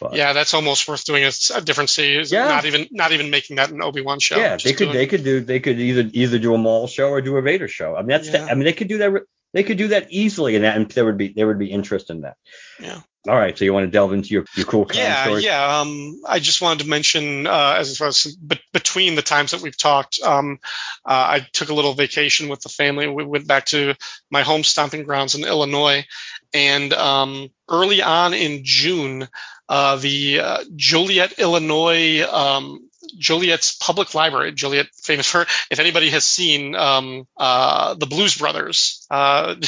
But, 0.00 0.14
Yeah, 0.14 0.32
that's 0.34 0.52
almost 0.54 0.86
worth 0.88 1.04
doing 1.04 1.24
a, 1.24 1.30
a 1.54 1.60
different 1.60 1.90
series. 1.90 2.30
Yeah. 2.32 2.48
Not 2.48 2.64
even 2.66 2.86
not 2.90 3.12
even 3.12 3.30
making 3.30 3.56
that 3.56 3.70
an 3.70 3.82
Obi 3.82 4.02
Wan 4.02 4.18
show. 4.18 4.36
yeah, 4.36 4.56
they 4.56 4.72
could 4.72 4.86
doing- 4.86 4.92
they 4.92 5.06
could 5.06 5.24
do 5.24 5.40
they 5.40 5.60
could 5.60 5.78
either 5.80 6.10
either 6.12 6.38
do 6.38 6.54
a 6.54 6.58
Maul 6.58 6.86
show 6.86 7.08
or 7.08 7.20
do 7.22 7.36
a 7.36 7.42
Vader 7.42 7.68
show. 7.68 7.94
I 7.96 8.00
mean 8.00 8.08
that's 8.08 8.28
Yeah. 8.28 8.46
I 8.46 8.54
mean 8.54 8.64
they 8.64 8.72
could 8.74 8.88
do 8.88 8.98
that 8.98 9.22
they 9.52 9.62
could 9.62 9.78
do 9.78 9.88
that 9.88 10.08
easily 10.10 10.54
and 10.54 10.64
that 10.64 10.76
and 10.76 10.90
there 10.90 11.04
would 11.04 11.18
be 11.18 11.28
there 11.28 11.46
would 11.46 11.58
be 11.58 11.70
interest 11.70 12.10
in 12.10 12.22
that. 12.22 12.36
Yeah. 12.80 13.00
All 13.28 13.34
right, 13.34 13.58
so 13.58 13.64
you 13.64 13.72
want 13.72 13.86
to 13.86 13.90
delve 13.90 14.12
into 14.12 14.28
your, 14.28 14.44
your 14.54 14.66
cool 14.66 14.86
yeah, 14.94 15.24
story? 15.24 15.42
yeah. 15.42 15.80
Um, 15.80 16.20
I 16.28 16.38
just 16.38 16.62
wanted 16.62 16.84
to 16.84 16.88
mention, 16.88 17.46
uh, 17.46 17.74
as 17.76 17.98
far 17.98 18.08
as 18.08 18.36
but 18.40 18.60
between 18.72 19.16
the 19.16 19.22
times 19.22 19.50
that 19.50 19.62
we've 19.62 19.76
talked, 19.76 20.20
um, 20.22 20.60
uh, 21.04 21.40
I 21.40 21.46
took 21.52 21.68
a 21.68 21.74
little 21.74 21.94
vacation 21.94 22.48
with 22.48 22.60
the 22.60 22.68
family. 22.68 23.08
We 23.08 23.24
went 23.24 23.48
back 23.48 23.66
to 23.66 23.94
my 24.30 24.42
home 24.42 24.62
stomping 24.62 25.02
grounds 25.02 25.34
in 25.34 25.42
Illinois, 25.42 26.06
and 26.54 26.92
um, 26.92 27.48
early 27.68 28.00
on 28.00 28.32
in 28.32 28.60
June, 28.62 29.26
uh, 29.68 29.96
the 29.96 30.40
uh, 30.40 30.64
Joliet, 30.76 31.40
Illinois. 31.40 32.22
Joliet's 33.16 33.76
public 33.76 34.14
library, 34.14 34.52
Joliet, 34.52 34.88
famous 35.02 35.26
for 35.30 35.42
if 35.70 35.78
anybody 35.80 36.10
has 36.10 36.24
seen 36.24 36.74
um, 36.74 37.26
uh, 37.36 37.94
the 37.94 38.06
Blues 38.06 38.36
Brothers, 38.36 39.06
uh, 39.10 39.54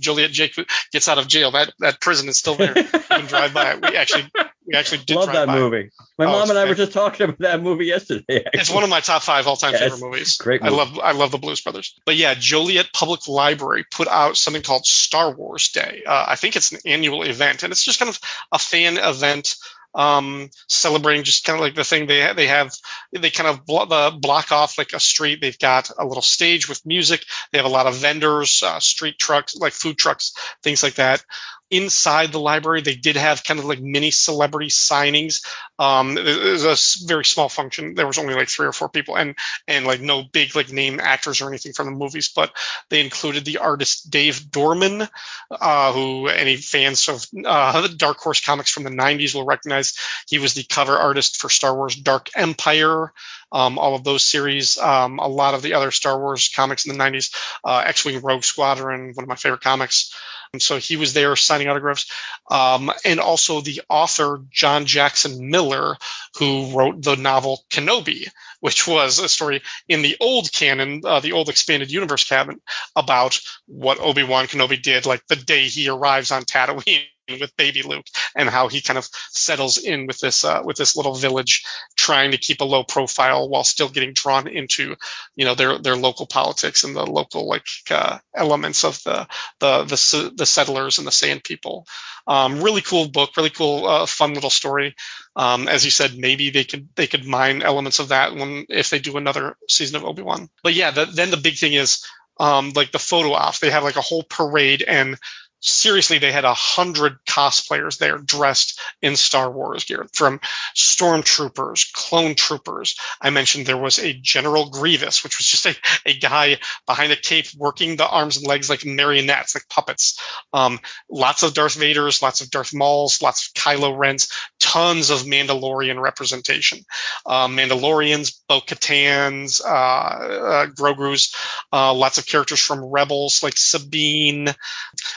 Joliet 0.00 0.30
Jake 0.32 0.54
gets 0.92 1.08
out 1.08 1.18
of 1.18 1.28
jail. 1.28 1.50
That 1.52 1.72
that 1.80 2.00
prison 2.00 2.28
is 2.28 2.38
still 2.38 2.54
there. 2.56 2.76
You 2.76 2.84
can 2.84 3.26
drive 3.26 3.54
by 3.54 3.72
it. 3.72 3.82
We 3.90 3.96
actually 3.96 4.30
we 4.66 4.74
actually 4.74 5.04
did 5.04 5.16
Love 5.16 5.32
that 5.32 5.46
by. 5.46 5.54
movie. 5.58 5.90
My 6.18 6.24
Oh, 6.24 6.32
mom 6.32 6.50
and 6.50 6.58
I 6.58 6.64
were 6.64 6.74
just 6.74 6.92
talking 6.92 7.24
about 7.24 7.38
that 7.40 7.62
movie 7.62 7.86
yesterday. 7.86 8.44
It's 8.52 8.70
one 8.70 8.82
of 8.82 8.90
my 8.90 9.00
top 9.00 9.22
five 9.22 9.46
all-time 9.46 9.72
Yeah, 9.74 9.78
favorite 9.80 10.00
movies. 10.00 10.38
great 10.38 10.62
Movie. 10.62 10.74
I 10.74 10.76
love 10.76 10.98
I 10.98 11.12
love 11.12 11.30
the 11.30 11.38
Blues 11.38 11.60
Brothers. 11.60 11.94
But 12.04 12.16
yeah, 12.16 12.34
Joliet 12.34 12.92
Public 12.92 13.28
Library 13.28 13.84
put 13.90 14.08
out 14.08 14.36
something 14.36 14.62
called 14.62 14.86
Star 14.86 15.32
Wars 15.34 15.68
Day. 15.68 16.02
Uh, 16.06 16.24
I 16.28 16.36
think 16.36 16.56
it's 16.56 16.72
an 16.72 16.78
annual 16.86 17.22
event, 17.22 17.62
and 17.62 17.70
it's 17.72 17.84
just 17.84 17.98
kind 17.98 18.08
of 18.08 18.18
a 18.50 18.58
fan 18.58 18.96
event 18.98 19.56
um, 19.96 20.50
celebrating 20.68 21.24
just 21.24 21.44
kind 21.44 21.56
of 21.58 21.62
like 21.62 21.74
the 21.74 21.82
thing 21.82 22.06
they 22.06 22.32
they 22.34 22.46
have. 22.46 22.72
They 23.12 23.30
kind 23.30 23.48
of 23.48 23.64
blo- 23.64 24.10
block 24.20 24.52
off 24.52 24.78
like 24.78 24.92
a 24.92 25.00
street. 25.00 25.40
They've 25.40 25.58
got 25.58 25.90
a 25.98 26.06
little 26.06 26.22
stage 26.22 26.68
with 26.68 26.84
music. 26.86 27.24
They 27.50 27.58
have 27.58 27.66
a 27.66 27.70
lot 27.70 27.86
of 27.86 27.96
vendors, 27.96 28.62
uh, 28.62 28.78
street 28.78 29.18
trucks, 29.18 29.56
like 29.56 29.72
food 29.72 29.98
trucks, 29.98 30.34
things 30.62 30.82
like 30.82 30.94
that. 30.94 31.24
Inside 31.68 32.30
the 32.30 32.38
library, 32.38 32.80
they 32.82 32.94
did 32.94 33.16
have 33.16 33.42
kind 33.42 33.58
of 33.58 33.66
like 33.66 33.80
mini 33.80 34.12
celebrity 34.12 34.68
signings. 34.68 35.44
Um, 35.80 36.14
was 36.14 36.64
a 36.64 37.06
very 37.06 37.24
small 37.24 37.48
function. 37.48 37.94
There 37.94 38.06
was 38.06 38.18
only 38.18 38.34
like 38.34 38.48
three 38.48 38.68
or 38.68 38.72
four 38.72 38.88
people, 38.88 39.16
and 39.16 39.34
and 39.66 39.84
like 39.84 40.00
no 40.00 40.22
big 40.22 40.54
like 40.54 40.70
name 40.70 41.00
actors 41.00 41.40
or 41.40 41.48
anything 41.48 41.72
from 41.72 41.86
the 41.86 41.92
movies, 41.92 42.28
but 42.34 42.52
they 42.88 43.00
included 43.00 43.44
the 43.44 43.58
artist 43.58 44.10
Dave 44.10 44.50
Dorman, 44.50 45.08
uh, 45.50 45.92
who 45.92 46.28
any 46.28 46.56
fans 46.56 47.08
of 47.08 47.26
uh, 47.44 47.80
the 47.80 47.88
Dark 47.96 48.18
Horse 48.18 48.44
comics 48.44 48.70
from 48.70 48.84
the 48.84 48.90
90s 48.90 49.34
will 49.34 49.44
recognize. 49.44 49.94
He 50.28 50.38
was 50.38 50.54
the 50.54 50.64
cover 50.64 50.96
artist 50.96 51.36
for 51.38 51.48
Star 51.48 51.74
Wars 51.74 51.96
Dark 51.96 52.28
Empire, 52.36 53.12
um, 53.52 53.78
all 53.78 53.94
of 53.94 54.04
those 54.04 54.22
series, 54.22 54.78
um, 54.78 55.18
a 55.18 55.28
lot 55.28 55.54
of 55.54 55.62
the 55.62 55.74
other 55.74 55.90
Star 55.90 56.18
Wars 56.18 56.50
comics 56.54 56.86
in 56.86 56.96
the 56.96 57.02
90s, 57.02 57.34
uh, 57.64 57.82
X-Wing 57.86 58.20
Rogue 58.20 58.44
Squadron, 58.44 59.12
one 59.14 59.24
of 59.24 59.28
my 59.28 59.36
favorite 59.36 59.62
comics. 59.62 60.14
And 60.52 60.62
so 60.62 60.78
he 60.78 60.96
was 60.96 61.12
there 61.12 61.36
signing 61.36 61.68
autographs. 61.68 62.10
Um, 62.50 62.90
and 63.04 63.20
also 63.20 63.60
the 63.60 63.82
author, 63.88 64.42
John 64.50 64.86
Jackson 64.86 65.50
Miller, 65.50 65.96
who 66.38 66.70
wrote 66.76 67.02
the 67.02 67.16
novel 67.16 67.64
Kenobi, 67.70 68.28
which 68.60 68.86
was 68.86 69.18
a 69.18 69.28
story 69.28 69.62
in 69.88 70.02
the 70.02 70.16
old 70.20 70.52
canon, 70.52 71.02
uh, 71.04 71.20
the 71.20 71.32
old 71.32 71.48
expanded 71.48 71.90
universe 71.90 72.24
canon, 72.24 72.60
about 72.94 73.38
what 73.66 74.00
Obi-Wan 74.00 74.46
Kenobi 74.46 74.80
did, 74.80 75.06
like 75.06 75.26
the 75.26 75.36
day 75.36 75.68
he 75.68 75.88
arrives 75.88 76.30
on 76.30 76.44
Tatooine 76.44 77.04
with 77.28 77.56
baby 77.56 77.82
Luke 77.82 78.06
and 78.34 78.48
how 78.48 78.68
he 78.68 78.80
kind 78.80 78.98
of 78.98 79.08
settles 79.30 79.78
in 79.78 80.06
with 80.06 80.18
this 80.20 80.44
uh, 80.44 80.62
with 80.64 80.76
this 80.76 80.96
little 80.96 81.14
village 81.14 81.64
trying 81.96 82.30
to 82.30 82.38
keep 82.38 82.60
a 82.60 82.64
low 82.64 82.84
profile 82.84 83.48
while 83.48 83.64
still 83.64 83.88
getting 83.88 84.12
drawn 84.12 84.46
into 84.46 84.96
you 85.34 85.44
know 85.44 85.54
their 85.54 85.78
their 85.78 85.96
local 85.96 86.26
politics 86.26 86.84
and 86.84 86.94
the 86.94 87.04
local 87.04 87.48
like 87.48 87.66
uh, 87.90 88.18
elements 88.34 88.84
of 88.84 89.02
the 89.04 89.26
the 89.60 89.84
the, 89.84 90.32
the 90.36 90.46
settlers 90.46 90.98
and 90.98 91.06
the 91.06 91.12
sand 91.12 91.42
people. 91.42 91.86
Um, 92.28 92.60
really 92.60 92.82
cool 92.82 93.08
book 93.08 93.36
really 93.36 93.50
cool 93.50 93.86
uh, 93.86 94.06
fun 94.06 94.34
little 94.34 94.50
story. 94.50 94.94
Um, 95.34 95.68
as 95.68 95.84
you 95.84 95.90
said 95.90 96.16
maybe 96.16 96.50
they 96.50 96.64
could 96.64 96.88
they 96.94 97.06
could 97.06 97.26
mine 97.26 97.62
elements 97.62 97.98
of 97.98 98.08
that 98.08 98.34
when 98.34 98.66
if 98.68 98.90
they 98.90 98.98
do 98.98 99.16
another 99.16 99.56
season 99.68 99.96
of 99.96 100.04
Obi-Wan. 100.04 100.48
But 100.62 100.74
yeah 100.74 100.90
the, 100.92 101.06
then 101.06 101.30
the 101.30 101.36
big 101.36 101.56
thing 101.56 101.72
is 101.72 102.04
um, 102.38 102.72
like 102.74 102.92
the 102.92 102.98
photo 102.98 103.32
off 103.32 103.60
they 103.60 103.70
have 103.70 103.82
like 103.82 103.96
a 103.96 104.02
whole 104.02 104.22
parade 104.22 104.82
and 104.86 105.18
seriously 105.66 106.18
they 106.18 106.32
had 106.32 106.44
a 106.44 106.54
hundred 106.54 107.18
cosplayers 107.28 107.98
there 107.98 108.18
dressed 108.18 108.80
in 109.02 109.16
Star 109.16 109.50
Wars 109.50 109.84
gear 109.84 110.06
from 110.12 110.40
stormtroopers, 110.74 111.92
clone 111.92 112.34
troopers. 112.34 112.96
I 113.20 113.30
mentioned 113.30 113.66
there 113.66 113.76
was 113.76 113.98
a 113.98 114.12
General 114.12 114.70
Grievous, 114.70 115.24
which 115.24 115.38
was 115.38 115.46
just 115.46 115.66
a, 115.66 115.76
a 116.06 116.18
guy 116.18 116.58
behind 116.86 117.12
a 117.12 117.16
cape 117.16 117.46
working 117.56 117.96
the 117.96 118.08
arms 118.08 118.36
and 118.36 118.46
legs 118.46 118.70
like 118.70 118.84
marionettes, 118.84 119.54
like 119.54 119.68
puppets. 119.68 120.20
Um, 120.52 120.78
lots 121.10 121.42
of 121.42 121.54
Darth 121.54 121.76
Vaders, 121.76 122.22
lots 122.22 122.40
of 122.40 122.50
Darth 122.50 122.72
Mauls, 122.72 123.20
lots 123.22 123.48
of 123.48 123.54
Kylo 123.54 123.96
Rens, 123.96 124.30
tons 124.60 125.10
of 125.10 125.20
Mandalorian 125.20 126.00
representation. 126.00 126.78
Um, 127.24 127.56
Mandalorians, 127.56 128.38
Bo-Katans, 128.48 129.60
uh, 129.60 129.68
uh, 129.68 130.66
Grogu's, 130.66 131.34
uh, 131.72 131.92
lots 131.92 132.18
of 132.18 132.26
characters 132.26 132.60
from 132.60 132.84
Rebels 132.84 133.42
like 133.42 133.56
Sabine, 133.56 134.54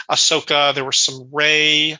Ahsoka. 0.09 0.38
There 0.73 0.85
was 0.85 0.99
some 0.99 1.29
Rey. 1.31 1.97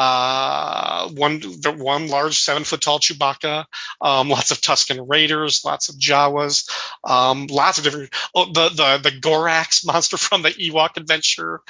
Uh, 0.00 1.08
one 1.08 1.40
one 1.64 2.06
large 2.06 2.38
seven 2.38 2.62
foot 2.62 2.80
tall 2.80 3.00
Chewbacca, 3.00 3.64
um, 4.00 4.28
lots 4.28 4.52
of 4.52 4.60
Tusken 4.60 5.08
Raiders, 5.08 5.64
lots 5.64 5.88
of 5.88 5.96
Jawas, 5.96 6.70
um, 7.02 7.48
lots 7.48 7.78
of 7.78 7.84
different. 7.84 8.14
Oh, 8.32 8.44
the 8.44 8.68
the 8.68 9.10
the 9.10 9.16
Gorax 9.16 9.84
monster 9.86 10.16
from 10.16 10.42
the 10.42 10.50
Ewok 10.50 10.96
adventure, 10.96 11.62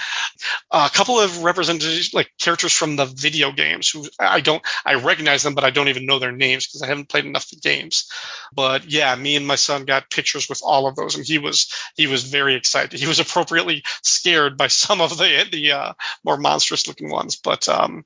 a 0.70 0.91
couple 0.93 1.18
of 1.18 1.43
representative 1.43 2.12
like 2.12 2.31
characters 2.39 2.74
from 2.74 2.97
the 2.97 3.07
video 3.07 3.51
games 3.51 3.89
who 3.89 4.07
I 4.18 4.41
don't 4.41 4.62
I 4.85 4.95
recognize 4.97 5.43
them, 5.43 5.55
but 5.55 5.64
I 5.64 5.70
don't 5.70 5.89
even 5.89 6.05
know 6.05 6.18
their 6.18 6.31
names 6.31 6.66
because 6.66 6.83
I 6.83 6.87
haven't 6.87 7.09
played 7.09 7.24
enough 7.24 7.45
of 7.45 7.51
the 7.51 7.68
games. 7.68 8.11
But 8.53 8.91
yeah, 8.91 9.14
me 9.16 9.37
and 9.37 9.47
my 9.47 9.57
son 9.57 9.87
got 9.87 10.11
pictures 10.11 10.51
with 10.51 10.61
all 10.62 10.87
of 10.87 10.97
those, 10.97 11.16
and 11.16 11.24
he 11.24 11.39
was 11.39 11.72
he 11.97 12.07
was 12.07 12.24
very 12.24 12.57
excited. 12.57 13.01
He 13.01 13.07
was 13.07 13.20
appropriately 13.20 13.85
scared 14.03 14.59
by 14.59 14.66
some 14.68 15.01
of 15.01 15.16
the 15.16 15.47
the 15.51 15.72
uh, 15.72 15.93
more 16.24 16.37
monstrous 16.37 16.87
looking 16.87 17.09
ones, 17.09 17.37
but 17.37 17.66
um, 17.70 18.05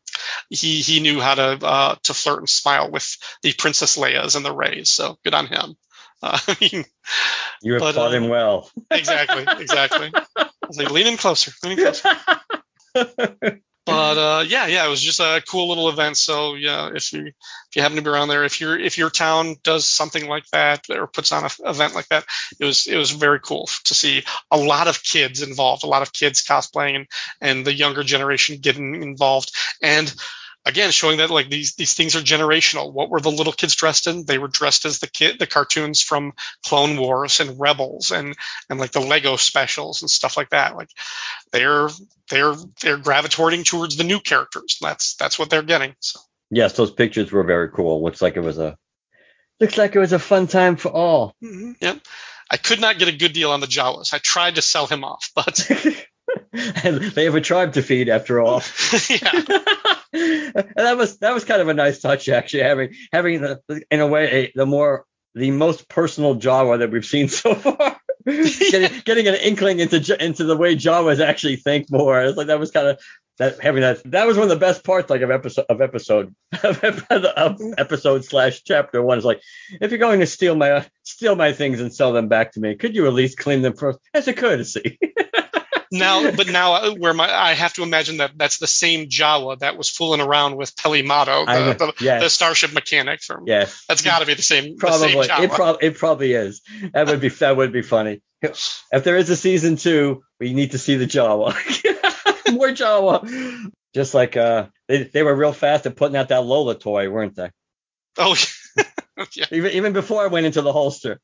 he 0.50 0.80
he 0.82 1.00
knew 1.00 1.20
how 1.20 1.34
to 1.34 1.58
uh, 1.66 1.94
to 2.04 2.14
flirt 2.14 2.38
and 2.40 2.48
smile 2.48 2.90
with 2.90 3.16
the 3.42 3.52
Princess 3.52 3.96
Leia's 3.96 4.36
and 4.36 4.44
the 4.44 4.54
Reys. 4.54 4.90
So 4.90 5.18
good 5.24 5.34
on 5.34 5.46
him. 5.46 5.76
Uh, 6.22 6.38
I 6.48 6.56
mean, 6.60 6.84
You 7.62 7.74
have 7.74 7.80
but, 7.80 7.92
taught 7.92 8.14
uh, 8.14 8.16
him 8.16 8.28
well. 8.28 8.70
exactly, 8.90 9.44
exactly. 9.58 10.12
I 10.36 10.48
was 10.68 10.78
like, 10.78 10.90
lean 10.90 11.06
in 11.06 11.16
closer, 11.16 11.52
lean 11.64 11.78
in 11.78 11.84
closer. 11.92 12.10
But 13.84 14.18
uh, 14.18 14.44
yeah, 14.46 14.66
yeah, 14.66 14.86
it 14.86 14.90
was 14.90 15.00
just 15.00 15.18
a 15.18 15.42
cool 15.48 15.68
little 15.68 15.88
event. 15.88 16.16
So 16.16 16.54
yeah, 16.54 16.90
if 16.94 17.12
you 17.12 17.26
if 17.26 17.76
you 17.76 17.82
happen 17.82 17.96
to 17.96 18.02
be 18.02 18.10
around 18.10 18.28
there, 18.28 18.44
if 18.44 18.60
your 18.60 18.78
if 18.78 18.96
your 18.96 19.10
town 19.10 19.56
does 19.64 19.86
something 19.86 20.28
like 20.28 20.44
that 20.52 20.84
or 20.88 21.06
puts 21.08 21.32
on 21.32 21.44
an 21.44 21.50
event 21.64 21.94
like 21.94 22.08
that, 22.08 22.24
it 22.60 22.64
was 22.64 22.86
it 22.86 22.96
was 22.96 23.10
very 23.10 23.40
cool 23.40 23.68
to 23.84 23.94
see 23.94 24.22
a 24.50 24.56
lot 24.56 24.86
of 24.86 25.02
kids 25.02 25.42
involved, 25.42 25.82
a 25.82 25.88
lot 25.88 26.02
of 26.02 26.12
kids 26.12 26.44
cosplaying, 26.44 26.94
and 26.94 27.06
and 27.40 27.66
the 27.66 27.74
younger 27.74 28.02
generation 28.02 28.58
getting 28.58 29.02
involved, 29.02 29.52
and 29.82 30.14
again 30.64 30.90
showing 30.90 31.18
that 31.18 31.30
like 31.30 31.50
these 31.50 31.74
these 31.74 31.94
things 31.94 32.16
are 32.16 32.20
generational. 32.20 32.92
What 32.92 33.10
were 33.10 33.20
the 33.20 33.30
little 33.30 33.52
kids 33.52 33.74
dressed 33.74 34.06
in? 34.06 34.24
They 34.24 34.38
were 34.38 34.48
dressed 34.48 34.84
as 34.84 34.98
the 34.98 35.06
kid 35.08 35.38
the 35.38 35.46
cartoons 35.46 36.02
from 36.02 36.32
Clone 36.64 36.96
Wars 36.96 37.40
and 37.40 37.58
Rebels 37.58 38.10
and 38.10 38.36
and 38.70 38.78
like 38.78 38.92
the 38.92 39.00
Lego 39.00 39.36
specials 39.36 40.02
and 40.02 40.10
stuff 40.10 40.36
like 40.36 40.50
that. 40.50 40.76
Like 40.76 40.90
they're 41.50 41.88
they're 42.30 42.54
they're 42.80 42.98
gravitating 42.98 43.64
towards 43.64 43.96
the 43.96 44.04
new 44.04 44.20
characters. 44.20 44.78
That's 44.80 45.14
that's 45.16 45.38
what 45.38 45.50
they're 45.50 45.62
getting. 45.62 45.94
So 46.00 46.20
Yes, 46.50 46.74
those 46.74 46.90
pictures 46.90 47.32
were 47.32 47.44
very 47.44 47.70
cool. 47.70 48.02
Looks 48.02 48.20
like 48.20 48.36
it 48.36 48.40
was 48.40 48.58
a 48.58 48.76
looks 49.58 49.78
like 49.78 49.94
it 49.96 50.00
was 50.00 50.12
a 50.12 50.18
fun 50.18 50.46
time 50.46 50.76
for 50.76 50.90
all. 50.90 51.34
mhm, 51.42 51.76
yep. 51.80 52.00
I 52.50 52.58
could 52.58 52.80
not 52.80 52.98
get 52.98 53.08
a 53.08 53.16
good 53.16 53.32
deal 53.32 53.50
on 53.50 53.60
the 53.60 53.66
Jawas. 53.66 54.12
I 54.12 54.18
tried 54.18 54.56
to 54.56 54.62
sell 54.62 54.86
him 54.86 55.04
off, 55.04 55.30
but 55.34 55.66
they 56.52 57.24
have 57.24 57.34
a 57.34 57.40
tribe 57.40 57.74
to 57.74 57.82
feed 57.82 58.08
after 58.08 58.40
all. 58.40 58.62
yeah, 59.10 59.30
and 60.12 60.54
that 60.76 60.96
was 60.96 61.18
that 61.18 61.34
was 61.34 61.44
kind 61.44 61.62
of 61.62 61.68
a 61.68 61.74
nice 61.74 62.00
touch 62.00 62.28
actually 62.28 62.62
having 62.62 62.94
having 63.12 63.40
the 63.40 63.60
in 63.90 64.00
a 64.00 64.06
way 64.06 64.44
a, 64.44 64.52
the 64.54 64.66
more 64.66 65.04
the 65.34 65.50
most 65.50 65.88
personal 65.88 66.36
Jawa 66.36 66.80
that 66.80 66.90
we've 66.90 67.06
seen 67.06 67.28
so 67.28 67.54
far. 67.54 67.98
getting, 68.24 69.00
getting 69.04 69.26
an 69.26 69.34
inkling 69.34 69.80
into 69.80 70.24
into 70.24 70.44
the 70.44 70.56
way 70.56 70.76
Jawas 70.76 71.24
actually 71.24 71.56
think 71.56 71.90
more. 71.90 72.22
It's 72.22 72.36
like 72.36 72.48
that 72.48 72.60
was 72.60 72.70
kind 72.70 72.88
of 72.88 73.00
that 73.38 73.60
having 73.60 73.80
that 73.80 74.02
that 74.04 74.26
was 74.26 74.36
one 74.36 74.44
of 74.44 74.50
the 74.50 74.56
best 74.56 74.84
parts 74.84 75.08
like 75.08 75.22
of 75.22 75.30
episode 75.30 75.64
of 75.68 75.80
episode 75.80 76.34
of 76.60 77.60
episode 77.78 78.24
slash 78.24 78.62
chapter 78.62 79.02
one 79.02 79.18
is 79.18 79.24
like 79.24 79.40
if 79.80 79.90
you're 79.90 79.98
going 79.98 80.20
to 80.20 80.26
steal 80.26 80.54
my 80.54 80.86
steal 81.02 81.34
my 81.34 81.52
things 81.52 81.80
and 81.80 81.94
sell 81.94 82.12
them 82.12 82.28
back 82.28 82.52
to 82.52 82.60
me, 82.60 82.76
could 82.76 82.94
you 82.94 83.06
at 83.06 83.14
least 83.14 83.38
clean 83.38 83.62
them 83.62 83.74
first 83.74 83.98
as 84.12 84.28
a 84.28 84.32
courtesy? 84.32 84.98
Now 85.92 86.30
but 86.36 86.48
now 86.48 86.74
uh, 86.74 86.94
where 86.94 87.14
my 87.14 87.30
I 87.30 87.52
have 87.52 87.74
to 87.74 87.82
imagine 87.82 88.16
that 88.16 88.32
that's 88.36 88.58
the 88.58 88.66
same 88.66 89.08
Jawa 89.08 89.58
that 89.60 89.76
was 89.76 89.88
fooling 89.90 90.20
around 90.20 90.56
with 90.56 90.74
Peli 90.76 91.02
Motto, 91.02 91.44
I 91.46 91.62
the, 91.62 91.74
the, 91.74 91.94
yes. 92.00 92.22
the 92.22 92.30
starship 92.30 92.72
mechanic 92.72 93.22
from. 93.22 93.44
Yeah, 93.46 93.68
That's 93.88 94.02
got 94.02 94.20
to 94.20 94.26
be 94.26 94.34
the 94.34 94.42
same. 94.42 94.76
Probably, 94.78 95.14
the 95.14 95.24
same 95.24 95.44
it, 95.44 95.50
Jawa. 95.50 95.54
prob- 95.54 95.82
it 95.82 95.98
probably 95.98 96.32
is. 96.32 96.62
That 96.94 97.06
would 97.06 97.20
be 97.20 97.28
that 97.28 97.56
would 97.56 97.72
be 97.72 97.82
funny. 97.82 98.22
If 98.42 99.04
there 99.04 99.16
is 99.16 99.30
a 99.30 99.36
season 99.36 99.76
two, 99.76 100.22
we 100.40 100.52
need 100.52 100.72
to 100.72 100.78
see 100.78 100.96
the 100.96 101.06
Jawa, 101.06 101.54
more 102.52 102.68
Jawa. 102.68 103.70
Just 103.94 104.14
like 104.14 104.36
uh, 104.36 104.66
they 104.88 105.04
they 105.04 105.22
were 105.22 105.34
real 105.34 105.52
fast 105.52 105.86
at 105.86 105.94
putting 105.94 106.16
out 106.16 106.28
that 106.28 106.44
Lola 106.44 106.74
toy, 106.74 107.10
weren't 107.10 107.36
they? 107.36 107.50
oh 108.18 108.36
yeah. 109.36 109.46
Even 109.50 109.72
even 109.72 109.92
before 109.92 110.22
I 110.22 110.28
went 110.28 110.46
into 110.46 110.62
the 110.62 110.72
holster. 110.72 111.20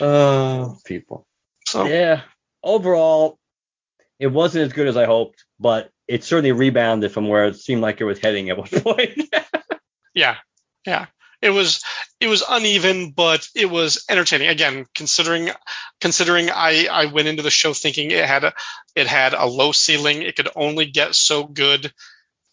Oh, 0.00 0.76
people. 0.84 1.26
So 1.66 1.86
Yeah. 1.86 2.22
Overall, 2.62 3.38
it 4.18 4.28
wasn't 4.28 4.66
as 4.66 4.72
good 4.72 4.88
as 4.88 4.96
I 4.96 5.06
hoped, 5.06 5.44
but 5.58 5.90
it 6.06 6.24
certainly 6.24 6.52
rebounded 6.52 7.12
from 7.12 7.28
where 7.28 7.46
it 7.46 7.56
seemed 7.56 7.82
like 7.82 8.00
it 8.00 8.04
was 8.04 8.18
heading 8.18 8.50
at 8.50 8.58
one 8.58 8.68
point. 8.82 9.18
Yeah, 10.14 10.36
yeah. 10.86 11.06
It 11.40 11.50
was 11.50 11.82
it 12.20 12.28
was 12.28 12.44
uneven, 12.46 13.12
but 13.12 13.48
it 13.54 13.70
was 13.70 14.04
entertaining. 14.10 14.48
Again, 14.48 14.84
considering 14.94 15.50
considering 16.00 16.50
I 16.50 16.86
I 16.90 17.06
went 17.06 17.28
into 17.28 17.42
the 17.42 17.50
show 17.50 17.72
thinking 17.72 18.10
it 18.10 18.26
had 18.26 18.44
a 18.44 18.52
it 18.94 19.06
had 19.06 19.32
a 19.32 19.46
low 19.46 19.72
ceiling, 19.72 20.22
it 20.22 20.36
could 20.36 20.50
only 20.54 20.86
get 20.86 21.14
so 21.14 21.44
good. 21.44 21.92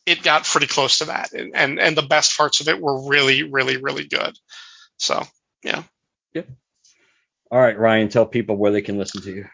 it 0.05 0.23
got 0.23 0.45
pretty 0.45 0.67
close 0.67 0.99
to 0.99 1.05
that, 1.05 1.33
and 1.33 1.53
and, 1.53 1.79
and 1.79 1.97
the 1.97 2.01
best 2.01 2.37
parts 2.37 2.61
of 2.61 2.69
it 2.69 2.79
were 2.79 3.09
really, 3.09 3.43
really, 3.43 3.75
really 3.77 4.07
good. 4.07 4.37
So 4.97 5.23
yeah. 5.63 5.83
All 7.51 7.59
right, 7.59 7.77
Ryan, 7.77 8.09
tell 8.09 8.25
people 8.25 8.57
where 8.57 8.71
they 8.71 8.81
can 8.81 8.97
listen 8.97 9.21
to 9.23 9.31
you. 9.31 9.45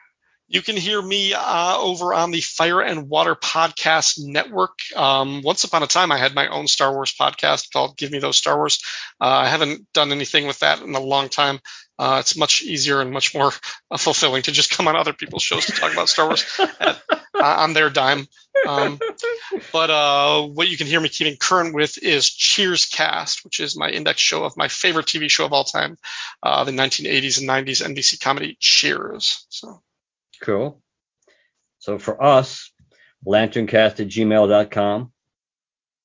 You 0.47 0.61
can 0.61 0.75
hear 0.75 1.01
me 1.01 1.33
uh, 1.33 1.77
over 1.77 2.13
on 2.13 2.31
the 2.31 2.41
Fire 2.41 2.81
and 2.81 3.09
Water 3.09 3.33
Podcast 3.33 4.19
Network. 4.19 4.77
Um, 4.95 5.41
once 5.41 5.63
upon 5.63 5.83
a 5.83 5.87
time, 5.87 6.11
I 6.11 6.17
had 6.17 6.35
my 6.35 6.47
own 6.47 6.67
Star 6.67 6.93
Wars 6.93 7.13
podcast 7.13 7.71
called 7.71 7.97
Give 7.97 8.11
Me 8.11 8.19
Those 8.19 8.37
Star 8.37 8.57
Wars. 8.57 8.79
Uh, 9.21 9.27
I 9.27 9.47
haven't 9.47 9.91
done 9.93 10.11
anything 10.11 10.45
with 10.45 10.59
that 10.59 10.81
in 10.81 10.93
a 10.95 10.99
long 10.99 11.29
time. 11.29 11.59
Uh, 11.97 12.17
it's 12.19 12.35
much 12.35 12.61
easier 12.61 12.99
and 12.99 13.11
much 13.11 13.33
more 13.33 13.51
uh, 13.89 13.97
fulfilling 13.97 14.41
to 14.43 14.51
just 14.51 14.69
come 14.69 14.87
on 14.87 14.95
other 14.95 15.13
people's 15.13 15.43
shows 15.43 15.65
to 15.67 15.71
talk 15.71 15.93
about 15.93 16.09
Star 16.09 16.27
Wars 16.27 16.45
at, 16.59 17.01
uh, 17.09 17.55
on 17.59 17.73
their 17.73 17.89
dime. 17.89 18.27
Um, 18.67 18.99
but 19.71 19.89
uh, 19.89 20.41
what 20.41 20.67
you 20.67 20.75
can 20.75 20.87
hear 20.87 20.99
me 20.99 21.09
keeping 21.09 21.37
current 21.37 21.73
with 21.73 21.97
is 21.97 22.29
Cheers 22.29 22.85
Cast, 22.85 23.45
which 23.45 23.59
is 23.59 23.77
my 23.77 23.89
index 23.89 24.19
show 24.19 24.43
of 24.43 24.57
my 24.57 24.67
favorite 24.67 25.05
TV 25.05 25.29
show 25.29 25.45
of 25.45 25.53
all 25.53 25.63
time, 25.63 25.97
the 26.43 26.71
1980s 26.71 27.39
and 27.39 27.49
90s 27.49 27.95
NBC 27.95 28.19
comedy 28.19 28.57
Cheers. 28.59 29.45
So. 29.49 29.81
Cool. 30.43 30.81
So 31.79 31.97
for 31.97 32.21
us, 32.21 32.71
lanterncast 33.25 34.01
at 34.01 34.07
gmail.com. 34.07 35.11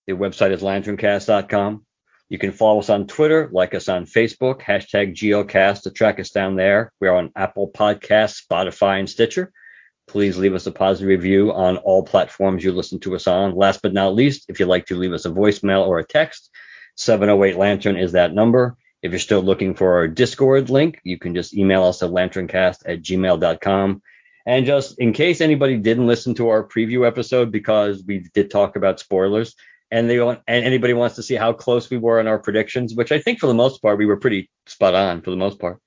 The 0.07 0.13
website 0.13 0.53
is 0.53 0.63
lanterncast.com. 0.63 1.85
You 2.29 2.39
can 2.39 2.53
follow 2.53 2.79
us 2.79 2.89
on 2.89 3.09
Twitter, 3.09 3.49
like 3.51 3.75
us 3.75 3.89
on 3.89 4.07
Facebook, 4.07 4.63
hashtag 4.63 5.15
GeoCast 5.15 5.83
to 5.83 5.91
track 5.91 6.21
us 6.21 6.31
down 6.31 6.55
there. 6.55 6.93
We're 7.01 7.15
on 7.15 7.33
Apple 7.35 7.69
Podcasts, 7.69 8.41
Spotify, 8.47 9.01
and 9.01 9.11
Stitcher. 9.11 9.51
Please 10.07 10.39
leave 10.39 10.55
us 10.55 10.67
a 10.67 10.73
positive 10.73 11.09
review 11.09 11.53
on 11.53 11.79
all 11.79 12.05
platforms 12.05 12.63
you 12.63 12.71
listen 12.71 13.01
to 13.01 13.17
us 13.17 13.27
on. 13.27 13.57
Last 13.57 13.83
but 13.83 13.93
not 13.93 14.15
least, 14.15 14.45
if 14.49 14.61
you'd 14.61 14.67
like 14.67 14.87
to 14.87 14.95
leave 14.95 15.13
us 15.13 15.25
a 15.25 15.31
voicemail 15.31 15.85
or 15.87 15.99
a 15.99 16.07
text, 16.07 16.51
708 16.97 17.57
Lantern 17.57 17.97
is 17.97 18.13
that 18.13 18.33
number. 18.33 18.77
If 19.03 19.11
you're 19.11 19.19
still 19.19 19.43
looking 19.43 19.75
for 19.75 19.95
our 19.95 20.07
Discord 20.07 20.71
link, 20.71 21.01
you 21.03 21.19
can 21.19 21.35
just 21.35 21.57
email 21.57 21.85
us 21.85 22.03
at 22.05 22.11
lanterncast 22.11 22.83
at 22.87 23.03
gmail.com. 23.03 24.03
And 24.49 24.65
just 24.65 24.99
in 24.99 25.13
case 25.13 25.43
anybody 25.43 25.77
didn't 25.77 26.07
listen 26.07 26.35
to 26.37 26.49
our 26.49 26.67
preview 26.67 27.07
episode, 27.07 27.53
because 27.53 28.03
we 28.03 28.27
did 28.33 28.51
talk 28.51 28.77
about 28.77 28.99
spoilers, 28.99 29.55
and 29.91 30.09
they 30.09 30.19
want, 30.19 30.41
and 30.49 30.65
anybody 30.65 30.95
wants 30.95 31.17
to 31.17 31.23
see 31.23 31.35
how 31.35 31.53
close 31.53 31.91
we 31.91 31.99
were 31.99 32.19
in 32.19 32.27
our 32.27 32.39
predictions, 32.39 32.95
which 32.95 33.13
I 33.13 33.21
think 33.21 33.41
for 33.41 33.47
the 33.47 33.53
most 33.53 33.83
part 33.83 33.99
we 33.99 34.07
were 34.07 34.17
pretty 34.17 34.49
spot 34.65 34.95
on 34.95 35.21
for 35.21 35.29
the 35.29 35.37
most 35.37 35.59
part. 35.59 35.83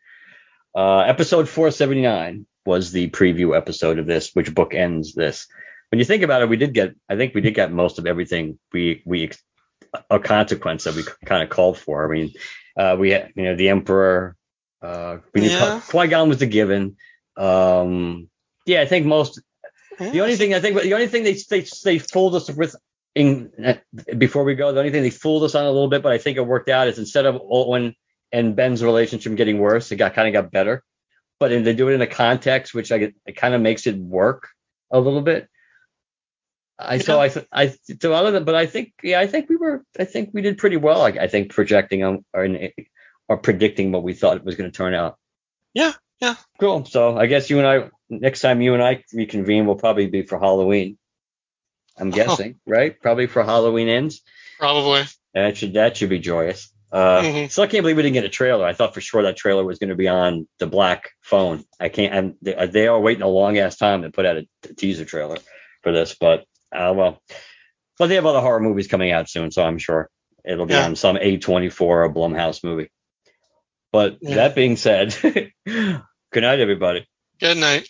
Uh, 0.76 1.00
episode 1.00 1.50
479 1.50 2.46
was 2.64 2.92
the 2.92 3.10
preview 3.10 3.58
episode 3.58 3.98
of 3.98 4.06
this, 4.06 4.30
which 4.36 4.54
book 4.54 4.76
ends 4.76 5.16
this. 5.16 5.48
When 5.90 5.98
you 5.98 6.06
think 6.06 6.22
about 6.22 6.44
it, 6.44 6.50
we 6.50 6.58
did 6.58 6.76
get, 6.76 6.94
I 7.10 7.16
think 7.16 7.34
we 7.34 7.42
did 7.42 7.56
get 7.56 7.72
most 7.72 7.98
of 7.98 8.06
everything 8.06 8.60
we 8.72 9.02
we 9.08 9.32
a 10.12 10.20
consequence 10.20 10.84
that 10.84 10.96
we 10.96 11.02
kind 11.26 11.42
of 11.42 11.50
called 11.50 11.80
for. 11.80 12.06
I 12.06 12.16
mean, 12.16 12.34
uh, 12.78 12.96
we 13.00 13.10
had, 13.10 13.32
you 13.36 13.44
know, 13.44 13.56
the 13.56 13.70
Emperor, 13.70 14.36
uh, 14.84 15.18
we 15.34 15.42
knew 15.42 15.50
Yeah. 15.50 15.82
Qui 15.90 16.08
Gon 16.10 16.30
was 16.30 16.44
a 16.44 16.46
given. 16.46 16.98
Um, 17.36 18.30
yeah, 18.72 18.82
I 18.82 18.86
think 18.86 19.06
most. 19.06 19.42
The 20.00 20.22
only 20.22 20.36
thing 20.36 20.54
I 20.54 20.60
think, 20.60 20.82
the 20.82 20.94
only 20.94 21.08
thing 21.08 21.24
they 21.24 21.34
they 21.34 21.66
they 21.84 22.00
fooled 22.00 22.36
us 22.36 22.50
with 22.50 22.76
in 23.14 23.52
uh, 23.64 23.74
before 24.18 24.44
we 24.44 24.56
go, 24.56 24.72
the 24.72 24.80
only 24.80 24.92
thing 24.92 25.04
they 25.04 25.10
fooled 25.10 25.44
us 25.44 25.56
on 25.56 25.66
a 25.66 25.72
little 25.72 25.90
bit, 25.90 26.02
but 26.02 26.14
I 26.14 26.18
think 26.18 26.38
it 26.38 26.48
worked 26.48 26.70
out 26.70 26.88
is 26.88 26.98
instead 26.98 27.26
of 27.26 27.42
Owen 27.50 27.96
and 28.32 28.56
Ben's 28.56 28.84
relationship 28.84 29.36
getting 29.36 29.60
worse, 29.60 29.92
it 29.92 29.98
got 29.98 30.14
kind 30.14 30.28
of 30.28 30.34
got 30.34 30.52
better. 30.52 30.84
But 31.40 31.50
they 31.50 31.74
do 31.74 31.90
it 31.90 31.94
in 31.94 32.02
a 32.02 32.08
context 32.08 32.74
which 32.74 32.92
I 32.92 33.00
get, 33.00 33.16
it 33.26 33.36
kind 33.36 33.54
of 33.54 33.62
makes 33.62 33.86
it 33.86 33.98
work 33.98 34.50
a 34.90 35.00
little 35.00 35.22
bit. 35.22 35.50
I 36.80 36.98
so 36.98 37.22
I 37.22 37.30
I 37.52 37.76
so 38.02 38.14
other 38.14 38.32
than 38.32 38.44
but 38.44 38.56
I 38.56 38.66
think 38.66 38.94
yeah 39.04 39.20
I 39.20 39.28
think 39.28 39.50
we 39.50 39.56
were 39.56 39.84
I 40.00 40.06
think 40.06 40.32
we 40.34 40.42
did 40.42 40.58
pretty 40.58 40.78
well 40.78 41.04
I, 41.04 41.10
I 41.10 41.28
think 41.28 41.52
projecting 41.52 42.04
on 42.04 42.26
or, 42.34 42.48
or 43.28 43.38
predicting 43.38 43.92
what 43.92 44.02
we 44.02 44.14
thought 44.14 44.38
it 44.38 44.44
was 44.44 44.56
going 44.56 44.72
to 44.72 44.76
turn 44.76 44.96
out. 44.96 45.20
Yeah, 45.74 45.94
yeah. 46.20 46.36
Cool. 46.60 46.86
So 46.86 47.18
I 47.18 47.28
guess 47.28 47.50
you 47.50 47.60
and 47.60 47.68
I 47.68 47.90
next 48.12 48.42
time 48.42 48.62
you 48.62 48.74
and 48.76 48.84
I 48.84 49.04
reconvene 49.14 49.66
will 49.66 49.76
probably 49.76 50.08
be 50.08 50.22
for 50.24 50.38
Halloween. 50.40 50.98
I'm 51.98 52.10
guessing, 52.12 52.60
right? 52.66 53.00
Probably 53.02 53.28
for 53.28 53.44
Halloween 53.44 53.88
ends. 53.90 54.22
Probably. 54.60 55.04
That 55.34 55.58
should 55.58 55.74
that 55.74 55.98
should 55.98 56.10
be 56.10 56.20
joyous. 56.20 56.72
Uh, 56.92 57.22
Mhm. 57.22 57.52
So 57.52 57.64
I 57.64 57.68
can't 57.68 57.84
believe 57.84 57.96
we 57.96 58.04
didn't 58.04 58.16
get 58.16 58.26
a 58.26 58.30
trailer. 58.30 58.66
I 58.66 58.74
thought 58.74 58.94
for 58.94 59.02
sure 59.02 59.24
that 59.24 59.38
trailer 59.38 59.64
was 59.64 59.80
going 59.80 59.90
to 59.92 59.96
be 59.96 60.10
on 60.10 60.48
the 60.60 60.68
black 60.68 61.12
phone. 61.22 61.64
I 61.80 61.88
can't. 61.90 62.14
And 62.14 62.36
they, 62.42 62.68
they 62.68 62.88
are 62.88 63.00
waiting 63.00 63.24
a 63.24 63.28
long 63.30 63.58
ass 63.58 63.78
time 63.78 64.02
to 64.02 64.10
put 64.12 64.26
out 64.26 64.38
a 64.38 64.74
teaser 64.76 65.06
trailer 65.06 65.38
for 65.84 65.92
this, 65.94 66.16
but 66.20 66.42
uh, 66.74 66.94
well, 66.96 67.22
but 67.98 68.08
they 68.08 68.16
have 68.16 68.26
other 68.26 68.42
horror 68.42 68.60
movies 68.60 68.88
coming 68.88 69.12
out 69.12 69.30
soon, 69.30 69.52
so 69.52 69.64
I'm 69.64 69.78
sure 69.78 70.10
it'll 70.44 70.66
be 70.66 70.74
Yeah. 70.74 70.86
on 70.86 70.96
some 70.96 71.16
A24 71.18 71.82
or 71.82 72.14
Blumhouse 72.14 72.64
movie. 72.64 72.90
But 73.92 74.18
Yeah. 74.22 74.36
that 74.36 74.56
being 74.56 74.76
said, 74.76 75.16
good 75.22 75.52
night, 76.36 76.60
everybody. 76.60 77.08
Good 77.40 77.58
night. 77.58 77.88